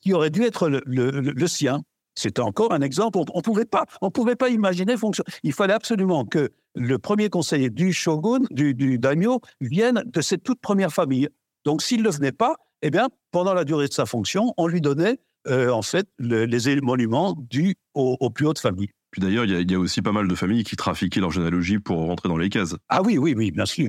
qui 0.00 0.12
aurait 0.12 0.30
dû 0.30 0.42
être 0.44 0.68
le 0.68 1.46
sien. 1.46 1.82
C'était 2.14 2.40
encore 2.40 2.72
un 2.72 2.80
exemple. 2.80 3.18
On 3.18 3.38
ne 3.38 3.42
pouvait 3.42 3.64
pas, 3.64 3.86
on 4.00 4.10
pouvait 4.10 4.36
pas 4.36 4.48
imaginer 4.48 4.96
fonctionner. 4.96 5.28
Il 5.42 5.52
fallait 5.52 5.74
absolument 5.74 6.24
que 6.24 6.50
le 6.74 6.98
premier 6.98 7.28
conseiller 7.28 7.70
du 7.70 7.92
shogun, 7.92 8.40
du, 8.50 8.74
du 8.74 8.98
daimyo, 8.98 9.40
vienne 9.60 10.02
de 10.06 10.20
cette 10.20 10.42
toute 10.42 10.60
première 10.60 10.92
famille. 10.92 11.28
Donc, 11.64 11.82
s'il 11.82 12.02
ne 12.02 12.10
venait 12.10 12.32
pas, 12.32 12.56
eh 12.82 12.90
bien, 12.90 13.08
pendant 13.30 13.54
la 13.54 13.64
durée 13.64 13.88
de 13.88 13.92
sa 13.92 14.06
fonction, 14.06 14.54
on 14.56 14.66
lui 14.66 14.80
donnait 14.80 15.18
euh, 15.48 15.70
en 15.70 15.82
fait 15.82 16.06
les 16.18 16.68
émoluments 16.68 17.34
dus 17.50 17.74
aux, 17.94 18.30
plus 18.30 18.46
hautes 18.46 18.58
familles. 18.58 18.90
Puis 19.10 19.20
d'ailleurs, 19.20 19.44
il 19.44 19.70
y, 19.70 19.74
a 19.74 19.78
aussi 19.78 20.02
pas 20.02 20.10
mal 20.10 20.26
de 20.26 20.34
familles 20.34 20.64
qui 20.64 20.74
trafiquaient 20.74 21.20
leur 21.20 21.30
généalogie 21.30 21.78
pour 21.78 21.98
rentrer 21.98 22.28
dans 22.28 22.36
les 22.36 22.48
cases. 22.48 22.74
Ah 22.88 23.00
oui, 23.00 23.16
oui, 23.16 23.32
oui, 23.36 23.52
bien 23.52 23.64
sûr. 23.64 23.88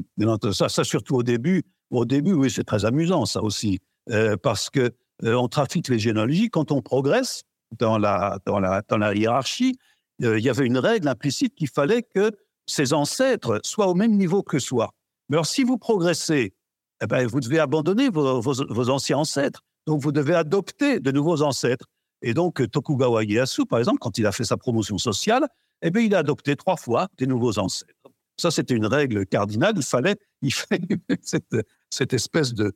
Ça, 0.54 0.70
ça 0.70 0.84
surtout 0.84 1.16
au 1.16 1.24
début. 1.24 1.64
Au 1.90 2.06
début, 2.06 2.34
oui, 2.34 2.52
c'est 2.52 2.64
très 2.64 2.86
amusant, 2.86 3.26
ça 3.26 3.42
aussi. 3.42 3.80
Euh, 4.12 4.38
parce 4.38 4.70
que 4.70 4.92
euh, 5.24 5.34
on 5.34 5.48
trafique 5.48 5.88
les 5.88 5.98
généalogies. 5.98 6.50
Quand 6.50 6.72
on 6.72 6.82
progresse, 6.82 7.44
dans 7.80 7.98
la, 7.98 8.40
dans 8.46 8.60
la, 8.60 8.84
dans 8.88 8.98
la 8.98 9.16
hiérarchie, 9.16 9.78
euh, 10.24 10.38
il 10.38 10.46
y 10.46 10.50
avait 10.50 10.66
une 10.66 10.78
règle 10.78 11.08
implicite 11.08 11.56
qu'il 11.56 11.70
fallait 11.70 12.04
que 12.04 12.32
ses 12.68 12.94
ancêtres 12.94 13.60
soient 13.64 13.88
au 13.88 13.96
même 13.96 14.16
niveau 14.16 14.44
que 14.44 14.60
soi. 14.60 14.92
Mais 15.30 15.38
alors, 15.38 15.46
si 15.46 15.64
vous 15.64 15.78
progressez, 15.78 16.54
eh 17.02 17.08
ben, 17.08 17.28
vous 17.28 17.40
devez 17.40 17.60
abandonner 17.60 18.10
vos, 18.10 18.42
vos, 18.42 18.90
anciens 18.90 19.18
ancêtres. 19.18 19.62
Donc, 19.86 20.02
vous 20.02 20.12
devez 20.12 20.36
adopter 20.36 21.00
de 21.00 21.12
nouveaux 21.12 21.42
ancêtres. 21.42 21.88
Et 22.22 22.34
donc, 22.34 22.70
Tokugawa 22.72 23.24
Ieyasu, 23.24 23.66
par 23.66 23.80
exemple, 23.80 24.00
quand 24.00 24.18
il 24.18 24.26
a 24.26 24.32
fait 24.32 24.46
sa 24.46 24.58
promotion 24.58 24.98
sociale, 24.98 25.48
eh 25.82 25.92
bien, 25.92 26.02
il 26.02 26.16
a 26.16 26.20
adopté 26.20 26.56
trois 26.56 26.78
fois 26.78 27.08
des 27.18 27.28
nouveaux 27.28 27.60
ancêtres. 27.60 27.94
Ça, 28.38 28.52
c'était 28.52 28.76
une 28.76 28.88
règle 28.88 29.26
cardinale. 29.26 29.74
Il 29.78 29.84
fallait, 29.84 30.16
il 30.42 30.54
fallait 30.54 30.82
cette, 31.90 32.14
espèce 32.14 32.54
de 32.54 32.74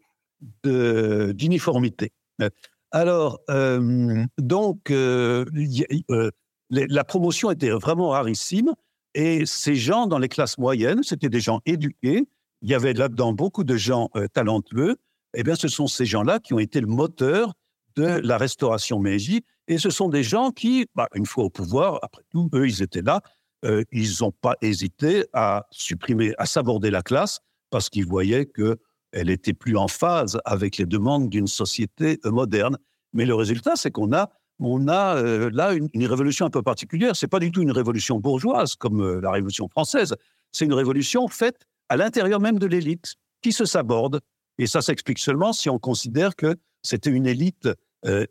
d'uniformité. 0.63 2.13
Alors, 2.91 3.39
euh, 3.49 4.25
donc, 4.37 4.89
euh, 4.89 5.45
euh, 6.11 6.31
la 6.69 7.03
promotion 7.03 7.51
était 7.51 7.69
vraiment 7.69 8.09
rarissime 8.09 8.73
et 9.13 9.45
ces 9.45 9.75
gens 9.75 10.07
dans 10.07 10.19
les 10.19 10.29
classes 10.29 10.57
moyennes, 10.57 11.03
c'était 11.03 11.29
des 11.29 11.39
gens 11.39 11.61
éduqués. 11.65 12.27
Il 12.61 12.69
y 12.69 12.73
avait 12.73 12.93
là-dedans 12.93 13.33
beaucoup 13.33 13.63
de 13.63 13.75
gens 13.75 14.09
talentueux. 14.33 14.97
Eh 15.33 15.43
bien, 15.43 15.55
ce 15.55 15.67
sont 15.67 15.87
ces 15.87 16.05
gens-là 16.05 16.39
qui 16.39 16.53
ont 16.53 16.59
été 16.59 16.81
le 16.81 16.87
moteur 16.87 17.53
de 17.95 18.03
la 18.03 18.37
restauration 18.37 18.99
Meiji. 18.99 19.43
Et 19.67 19.77
ce 19.77 19.89
sont 19.89 20.09
des 20.09 20.23
gens 20.23 20.51
qui, 20.51 20.87
bah, 20.95 21.07
une 21.13 21.25
fois 21.25 21.43
au 21.45 21.49
pouvoir, 21.49 21.99
après 22.01 22.23
tout, 22.29 22.49
eux, 22.53 22.67
ils 22.67 22.81
étaient 22.81 23.01
là. 23.01 23.21
ils 23.91 24.11
n'ont 24.21 24.31
pas 24.31 24.55
hésité 24.61 25.25
à 25.33 25.67
supprimer, 25.71 26.33
à 26.37 26.45
saborder 26.45 26.91
la 26.91 27.01
classe 27.01 27.39
parce 27.69 27.89
qu'ils 27.89 28.05
voyaient 28.05 28.45
que 28.45 28.79
elle 29.11 29.29
était 29.29 29.53
plus 29.53 29.75
en 29.75 29.87
phase 29.87 30.39
avec 30.45 30.77
les 30.77 30.85
demandes 30.85 31.29
d'une 31.29 31.47
société 31.47 32.19
euh, 32.25 32.31
moderne. 32.31 32.77
Mais 33.13 33.25
le 33.25 33.35
résultat, 33.35 33.75
c'est 33.75 33.91
qu'on 33.91 34.13
a, 34.13 34.29
on 34.59 34.87
a 34.87 35.17
euh, 35.17 35.49
là 35.51 35.73
une, 35.73 36.05
révolution 36.05 36.45
un 36.45 36.49
peu 36.49 36.61
particulière. 36.61 37.15
C'est 37.15 37.27
pas 37.27 37.39
du 37.39 37.51
tout 37.51 37.61
une 37.61 37.71
révolution 37.71 38.19
bourgeoise 38.19 38.75
comme 38.75 39.01
euh, 39.01 39.19
la 39.21 39.31
Révolution 39.31 39.67
française. 39.67 40.15
C'est 40.51 40.65
une 40.65 40.73
révolution 40.73 41.27
faite 41.27 41.65
à 41.89 41.97
l'intérieur 41.97 42.39
même 42.39 42.59
de 42.59 42.67
l'élite 42.67 43.15
qui 43.41 43.51
se 43.51 43.65
saborde. 43.65 44.19
Et 44.59 44.67
ça 44.67 44.81
s'explique 44.81 45.17
seulement 45.17 45.53
si 45.53 45.69
on 45.69 45.79
considère 45.79 46.35
que 46.35 46.55
c'était 46.83 47.09
une 47.09 47.25
élite 47.25 47.67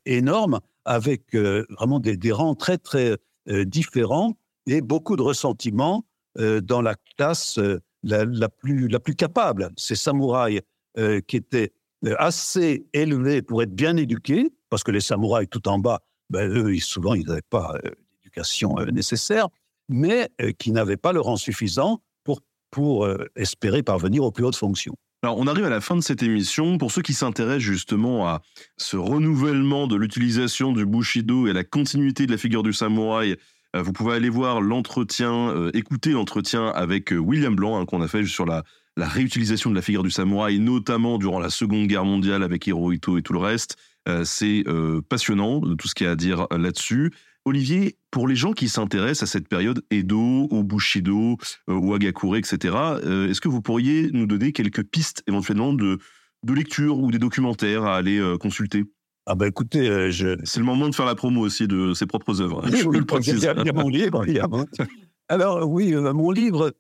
énorme 0.07 0.61
avec 0.85 1.35
vraiment 1.35 1.99
des, 1.99 2.33
rangs 2.33 2.55
très 2.55 2.79
très 2.79 3.19
différents 3.47 4.37
et 4.67 4.81
beaucoup 4.81 5.17
de 5.17 5.23
ressentiments 5.23 6.05
dans 6.37 6.81
la 6.81 6.95
classe 7.17 7.59
la, 8.03 8.49
plus, 8.49 8.89
la 8.89 9.01
plus 9.01 9.15
capable. 9.15 9.71
Ces 9.77 9.97
samouraïs 9.97 10.61
euh, 10.99 11.21
qui 11.21 11.37
étaient 11.37 11.73
euh, 12.07 12.15
assez 12.19 12.87
élevés 12.93 13.43
pour 13.43 13.63
être 13.63 13.75
bien 13.75 13.97
éduqués, 13.97 14.51
parce 14.71 14.83
que 14.83 14.91
les 14.91 15.01
samouraïs 15.01 15.49
tout 15.51 15.67
en 15.69 15.79
bas, 15.79 16.01
ben, 16.31 16.51
eux, 16.51 16.79
souvent, 16.81 17.15
ils 17.15 17.27
n'avaient 17.27 17.41
pas 17.43 17.75
euh, 17.85 17.91
l'éducation 18.17 18.77
nécessaire, 18.93 19.49
mais 19.89 20.31
qui 20.59 20.71
n'avaient 20.71 20.99
pas 20.99 21.13
le 21.13 21.21
rang 21.21 21.37
suffisant 21.37 22.03
pour, 22.23 22.43
pour 22.71 23.09
espérer 23.37 23.83
parvenir 23.83 24.23
aux 24.23 24.31
plus 24.31 24.45
hautes 24.45 24.57
fonctions. 24.57 24.95
Alors, 25.23 25.39
on 25.39 25.47
arrive 25.49 25.65
à 25.65 25.71
la 25.71 25.81
fin 25.81 25.97
de 25.97 26.01
cette 26.01 26.23
émission. 26.23 26.79
Pour 26.79 26.93
ceux 26.93 27.03
qui 27.03 27.13
s'intéressent 27.13 27.65
justement 27.65 28.29
à 28.29 28.41
ce 28.77 28.97
renouvellement 28.97 29.89
de 29.89 29.97
l'utilisation 29.97 30.73
du 30.73 30.87
Bushido 30.87 31.47
et 31.47 31.51
à 31.51 31.55
la 31.55 31.65
continuité 31.65 32.27
de 32.27 32.33
la 32.33 32.39
figure 32.39 32.63
du 32.63 32.73
samouraï 32.73 33.37
euh, 33.77 33.83
vous 33.83 33.93
pouvez 33.93 34.15
aller 34.15 34.31
voir 34.31 34.61
l'entretien, 34.61 35.51
euh, 35.51 35.71
écouter 35.75 36.13
l'entretien 36.13 36.69
avec 36.69 37.13
euh, 37.13 37.19
William 37.19 37.55
Blanc 37.55 37.79
hein, 37.79 37.85
qu'on 37.85 38.01
a 38.01 38.09
fait 38.09 38.25
sur 38.25 38.47
la, 38.47 38.65
réutilisation 38.97 39.71
de 39.71 39.77
la 39.77 39.83
figure 39.83 40.03
du 40.03 40.11
samouraï, 40.11 40.59
notamment 40.59 41.19
durant 41.19 41.39
la 41.39 41.51
Seconde 41.51 41.87
Guerre 41.87 42.05
mondiale 42.05 42.43
avec 42.43 42.67
Hirohito 42.67 43.17
et 43.17 43.23
tout 43.23 43.33
le 43.33 43.39
reste. 43.39 43.77
c'est 44.25 44.65
passionnant 45.09 45.61
tout 45.77 45.87
ce 45.87 45.95
qu'il 45.95 46.07
y 46.07 46.09
a 46.09 46.13
à 46.13 46.17
dire 46.17 46.49
là-dessus. 46.51 47.13
Olivier, 47.49 47.97
pour 48.11 48.29
les 48.29 48.37
gens 48.37 48.53
qui 48.53 48.69
s'intéressent 48.69 49.29
à 49.29 49.33
cette 49.33 49.49
période 49.49 49.83
Edo, 49.91 50.49
au 50.51 50.63
Bushido, 50.63 51.37
au 51.67 51.95
Agakure, 51.95 52.37
etc., 52.37 52.75
est-ce 53.05 53.41
que 53.41 53.49
vous 53.49 53.63
pourriez 53.63 54.11
nous 54.13 54.27
donner 54.27 54.53
quelques 54.53 54.85
pistes 54.85 55.23
éventuellement 55.27 55.73
de, 55.73 55.99
de 56.45 56.53
lecture 56.53 56.99
ou 56.99 57.11
des 57.11 57.19
documentaires 57.19 57.85
à 57.85 57.97
aller 57.97 58.23
consulter? 58.41 58.85
Ah 59.31 59.35
ben 59.35 59.45
écoutez, 59.45 59.91
euh, 59.91 60.11
je... 60.11 60.39
c'est 60.45 60.59
le 60.59 60.65
moment 60.65 60.89
de 60.89 60.95
faire 60.95 61.05
la 61.05 61.15
promo 61.15 61.43
aussi 61.43 61.69
de 61.69 61.93
ses 61.93 62.07
propres 62.07 62.41
œuvres. 62.41 62.65
Hein, 62.65 62.71
oui, 62.73 62.99
il, 63.27 63.39
y 63.41 63.47
a, 63.47 63.73
mon 63.75 63.91
livre. 63.91 64.25
Alors 65.29 65.69
oui, 65.69 65.95
euh, 65.95 66.15
mon 66.15 66.31
livre. 66.31 66.73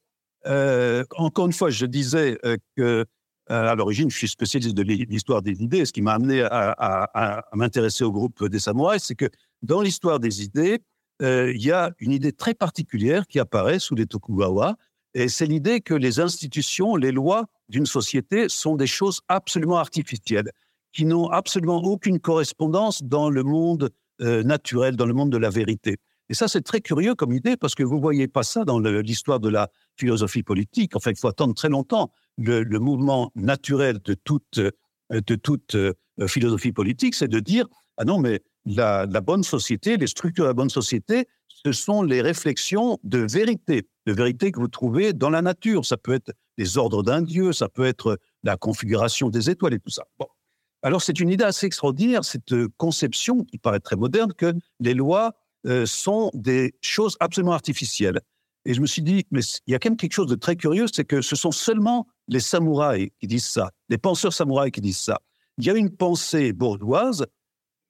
Euh, 0.47 1.05
encore 1.19 1.45
une 1.45 1.53
fois, 1.53 1.69
je 1.69 1.85
disais 1.85 2.39
que 2.74 3.05
à 3.49 3.74
l'origine, 3.74 4.11
je 4.11 4.16
suis 4.16 4.28
spécialiste 4.28 4.74
de 4.74 4.82
l'histoire 4.82 5.43
des 5.43 5.62
idées. 5.62 5.85
Ce 5.85 5.93
qui 5.93 6.01
m'a 6.01 6.15
amené 6.15 6.40
à, 6.43 7.45
m'intéresser 7.53 8.05
au 8.05 8.12
groupe 8.12 8.47
des 8.47 8.59
samouraïs, 8.59 9.05
c'est 9.05 9.15
que 9.15 9.28
dans 9.62 9.82
l'histoire 9.82 10.20
des 10.20 10.43
idées, 10.43 10.80
il 11.20 11.60
y 11.60 11.72
a 11.72 11.90
une 11.98 12.12
idée 12.12 12.32
très 12.32 12.55
particulière 12.55 13.26
qui 13.26 13.40
apparaît 13.40 13.80
sous 13.80 13.97
les 13.97 14.06
Tokugawa, 14.06 14.76
et 15.14 15.28
c'est 15.28 15.47
l'idée 15.47 15.80
que 15.80 15.94
les 15.94 16.20
institutions, 16.20 16.94
les 16.97 17.12
lois 17.12 17.47
d'une 17.68 17.86
société 17.86 18.48
sont 18.48 18.76
des 18.76 18.86
choses 18.86 19.20
absolument 19.28 19.78
artificielles 19.78 20.51
qui 20.93 21.05
n'ont 21.05 21.28
absolument 21.28 21.82
aucune 21.82 22.20
correspondance 22.20 23.02
dans 23.02 23.30
le 23.30 23.43
monde 23.43 23.90
euh, 24.20 24.43
naturel, 24.43 24.97
dans 24.97 25.06
le 25.06 25.14
monde 25.14 25.30
de 25.30 25.36
la 25.36 25.51
vérité. 25.51 25.97
Et 26.28 26.35
ça, 26.35 26.48
c'est 26.48 26.60
très 26.60 26.80
curieux 26.80 27.14
comme 27.14 27.32
idée 27.32 27.56
parce 27.56 27.74
que 27.74 27.82
vous 27.82 27.97
ne 27.97 28.01
voyez 28.01 28.28
pas 28.28 28.43
ça 28.43 28.64
dans 28.64 28.78
l'histoire 28.78 29.40
de 29.40 29.48
la 29.48 29.70
philosophie 29.97 30.43
politique. 30.43 30.94
Enfin, 30.94 31.10
il 31.10 31.18
faut 31.18 31.28
attendre 31.28 31.55
très 31.55 31.68
longtemps. 31.68 32.12
Le, 32.36 32.64
mouvement 32.78 33.32
naturel 33.35 33.98
de 34.05 34.14
toute, 34.14 34.59
euh, 34.59 34.70
de 35.10 35.35
toute 35.35 35.74
euh, 35.74 35.94
philosophie 36.26 36.72
politique, 36.72 37.14
c'est 37.14 37.28
de 37.28 37.40
dire 37.40 37.66
ah 37.97 38.05
non, 38.05 38.18
mais 38.18 38.43
la, 38.66 39.06
bonne 39.20 39.43
société, 39.43 39.97
les 39.97 40.06
structures 40.06 40.44
de 40.44 40.48
la 40.48 40.55
bonne 40.55 40.70
société, 40.70 41.26
ce 41.48 41.72
sont 41.72 42.02
les 42.02 42.20
réflexions 42.20 42.98
de 43.02 43.18
vérité, 43.18 43.89
de 44.06 44.12
vérité 44.12 44.52
que 44.52 44.60
vous 44.60 44.68
trouvez 44.68 45.12
dans 45.12 45.30
la 45.30 45.43
nature. 45.43 45.85
Ça 45.85 45.97
peut 45.97 46.12
être 46.12 46.32
les 46.56 46.78
ordres 46.78 47.02
d'un 47.02 47.22
dieu, 47.22 47.52
ça 47.52 47.68
peut 47.68 47.85
être 47.85 48.18
la 48.43 48.56
configuration 48.56 49.28
des 49.28 49.51
étoiles 49.51 49.74
et 49.74 49.80
tout 49.80 49.90
ça. 49.90 50.05
Bon. 50.18 50.26
Alors 50.82 51.02
c'est 51.02 51.18
une 51.18 51.30
idée 51.30 51.44
assez 51.44 51.66
extraordinaire, 51.66 52.24
cette 52.24 52.55
conception 52.76 53.44
qui 53.44 53.59
paraît 53.59 53.80
très 53.80 53.97
moderne, 53.97 54.32
que 54.32 54.55
les 54.80 54.94
lois 54.94 55.35
euh, 55.66 55.86
sont 55.86 56.30
des 56.35 56.74
choses 56.80 57.16
absolument 57.18 57.52
artificielles. 57.52 58.20
Et 58.64 58.74
je 58.74 58.80
me 58.80 58.86
suis 58.86 59.02
dit, 59.02 59.26
mais 59.30 59.40
il 59.66 59.72
y 59.72 59.74
a 59.74 59.78
quand 59.78 59.90
même 59.90 59.97
quelque 59.97 60.12
chose 60.12 60.28
de 60.28 60.35
très 60.35 60.55
curieux, 60.55 60.86
c'est 60.93 61.05
que 61.05 61.20
ce 61.20 61.35
sont 61.35 61.51
seulement 61.51 62.06
les 62.28 62.40
samouraïs 62.40 63.10
qui 63.18 63.26
disent 63.26 63.47
ça, 63.47 63.70
les 63.89 63.98
penseurs 63.98 64.32
samouraïs 64.32 64.70
qui 64.70 64.80
disent 64.80 64.98
ça. 64.98 65.20
Il 65.56 65.64
y 65.64 65.70
a 65.70 65.74
une 65.74 65.90
pensée 65.90 66.52
bourgeoise 66.52 67.26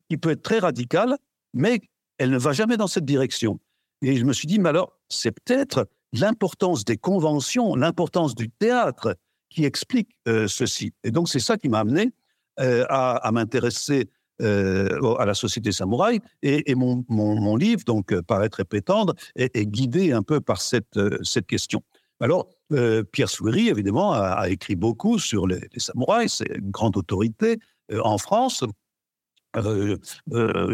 qui 0.09 0.17
peut 0.17 0.31
être 0.31 0.43
très 0.43 0.59
radicale, 0.59 1.17
mais 1.55 1.81
elle 2.19 2.31
ne 2.31 2.39
va 2.39 2.53
jamais 2.53 2.77
dans 2.77 2.87
cette 2.87 3.05
direction. 3.05 3.61
Et 4.03 4.17
je 4.17 4.25
me 4.25 4.33
suis 4.33 4.47
dit, 4.47 4.59
mais 4.59 4.69
alors, 4.69 4.99
c'est 5.09 5.33
peut-être 5.33 5.89
l'importance 6.13 6.85
des 6.85 6.97
conventions, 6.97 7.75
l'importance 7.75 8.35
du 8.35 8.49
théâtre 8.49 9.17
qui 9.51 9.65
explique 9.65 10.11
euh, 10.27 10.47
ceci. 10.47 10.93
Et 11.05 11.11
donc, 11.11 11.29
c'est 11.29 11.41
ça 11.41 11.57
qui 11.57 11.69
m'a 11.69 11.81
amené 11.81 12.13
euh, 12.61 12.85
à, 12.89 13.31
m'intéresser 13.33 14.11
euh, 14.41 15.15
à 15.15 15.27
la 15.27 15.35
société 15.35 15.73
samouraï. 15.73 16.21
Et, 16.43 16.75
mon, 16.75 17.57
livre, 17.57 17.83
donc 17.85 18.19
Paraître 18.23 18.61
et 18.61 18.65
prétendre, 18.65 19.15
est, 19.37 19.67
guidé 19.67 20.13
un 20.13 20.23
peu 20.23 20.41
par 20.41 20.61
cette, 20.61 20.99
cette 21.23 21.47
question. 21.47 21.83
Alors, 22.21 22.49
Pierre 23.13 23.31
Souiri, 23.31 23.69
évidemment, 23.69 24.13
a, 24.13 24.49
écrit 24.49 24.77
beaucoup 24.77 25.19
sur 25.19 25.47
les, 25.47 25.61
samouraïs. 25.77 26.35
C'est 26.35 26.57
une 26.57 26.71
grande 26.71 26.97
autorité 26.97 27.59
en 27.93 28.19
France. 28.19 28.65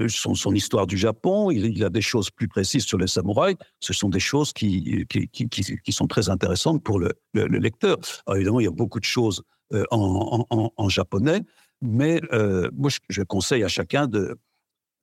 Son, 0.08 0.34
son, 0.34 0.54
histoire 0.54 0.86
du 0.86 0.96
Japon, 0.96 1.50
il, 1.50 1.82
a 1.84 1.90
des 1.90 2.00
choses 2.00 2.30
plus 2.30 2.48
précises 2.48 2.84
sur 2.84 2.98
les 2.98 3.06
samouraïs. 3.06 3.56
Ce 3.80 3.92
sont 3.92 4.08
des 4.08 4.20
choses 4.20 4.52
qui, 4.52 5.06
qui, 5.08 5.92
sont 5.92 6.06
très 6.06 6.28
intéressantes 6.28 6.82
pour 6.82 6.98
le, 6.98 7.12
le, 7.32 7.46
lecteur. 7.46 7.98
évidemment, 8.34 8.60
il 8.60 8.64
y 8.64 8.68
a 8.68 8.72
beaucoup 8.72 9.00
de 9.00 9.04
choses 9.04 9.42
en, 9.90 10.46
en, 10.50 10.72
en, 10.76 10.88
japonais, 10.88 11.42
mais 11.82 12.20
euh, 12.32 12.70
moi, 12.74 12.90
je, 13.08 13.22
conseille 13.22 13.62
à 13.62 13.68
chacun 13.68 14.06
de, 14.06 14.36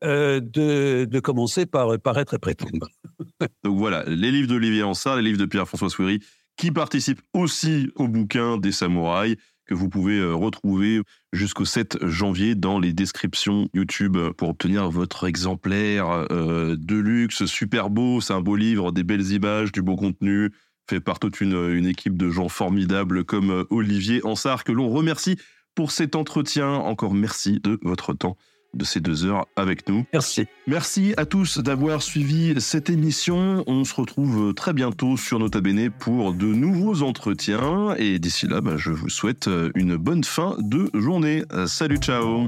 euh, 0.03 0.39
de, 0.41 1.19
commencer 1.19 1.65
par, 1.65 1.99
par 1.99 2.17
être 2.17 2.37
prétendre. 2.37 2.87
Donc 3.63 3.77
voilà, 3.77 4.03
les 4.05 4.31
livres 4.31 4.47
d'Olivier 4.47 4.83
Ansart, 4.83 5.17
les 5.17 5.21
livres 5.21 5.37
de 5.37 5.45
Pierre-François 5.45 5.89
Soury, 5.89 6.19
qui 6.57 6.71
participent 6.71 7.21
aussi 7.33 7.91
au 7.95 8.07
bouquin 8.07 8.57
des 8.57 8.71
samouraïs, 8.71 9.37
que 9.65 9.73
vous 9.73 9.89
pouvez 9.89 10.17
euh, 10.17 10.33
retrouver 10.33 11.01
jusqu'au 11.33 11.65
7 11.65 12.05
janvier 12.07 12.55
dans 12.55 12.79
les 12.79 12.93
descriptions 12.93 13.69
YouTube 13.73 14.17
pour 14.37 14.49
obtenir 14.49 14.89
votre 14.89 15.27
exemplaire 15.27 16.27
de 16.29 16.95
luxe, 16.95 17.45
super 17.45 17.89
beau, 17.89 18.21
c'est 18.21 18.33
un 18.33 18.41
beau 18.41 18.55
livre, 18.55 18.91
des 18.91 19.03
belles 19.03 19.31
images, 19.31 19.71
du 19.71 19.81
beau 19.81 19.95
contenu, 19.95 20.51
fait 20.89 20.99
par 20.99 21.19
toute 21.19 21.39
une 21.41 21.85
équipe 21.85 22.17
de 22.17 22.29
gens 22.29 22.49
formidables 22.49 23.23
comme 23.23 23.65
Olivier 23.69 24.25
Ansart, 24.25 24.63
que 24.63 24.71
l'on 24.71 24.89
remercie 24.89 25.37
pour 25.75 25.91
cet 25.91 26.15
entretien. 26.15 26.69
Encore 26.69 27.13
merci 27.13 27.59
de 27.61 27.79
votre 27.81 28.13
temps 28.13 28.37
de 28.73 28.85
ces 28.85 28.99
deux 28.99 29.25
heures 29.25 29.47
avec 29.55 29.87
nous. 29.89 30.05
Merci. 30.13 30.45
Merci 30.67 31.13
à 31.17 31.25
tous 31.25 31.59
d'avoir 31.59 32.01
suivi 32.01 32.59
cette 32.59 32.89
émission. 32.89 33.63
On 33.67 33.83
se 33.83 33.93
retrouve 33.93 34.53
très 34.53 34.73
bientôt 34.73 35.17
sur 35.17 35.39
Nota 35.39 35.61
Bene 35.61 35.89
pour 35.89 36.33
de 36.33 36.47
nouveaux 36.47 37.01
entretiens. 37.01 37.95
Et 37.97 38.19
d'ici 38.19 38.47
là, 38.47 38.61
bah, 38.61 38.77
je 38.77 38.91
vous 38.91 39.09
souhaite 39.09 39.49
une 39.75 39.95
bonne 39.95 40.23
fin 40.23 40.55
de 40.59 40.89
journée. 40.93 41.43
Salut, 41.67 41.97
ciao. 41.97 42.47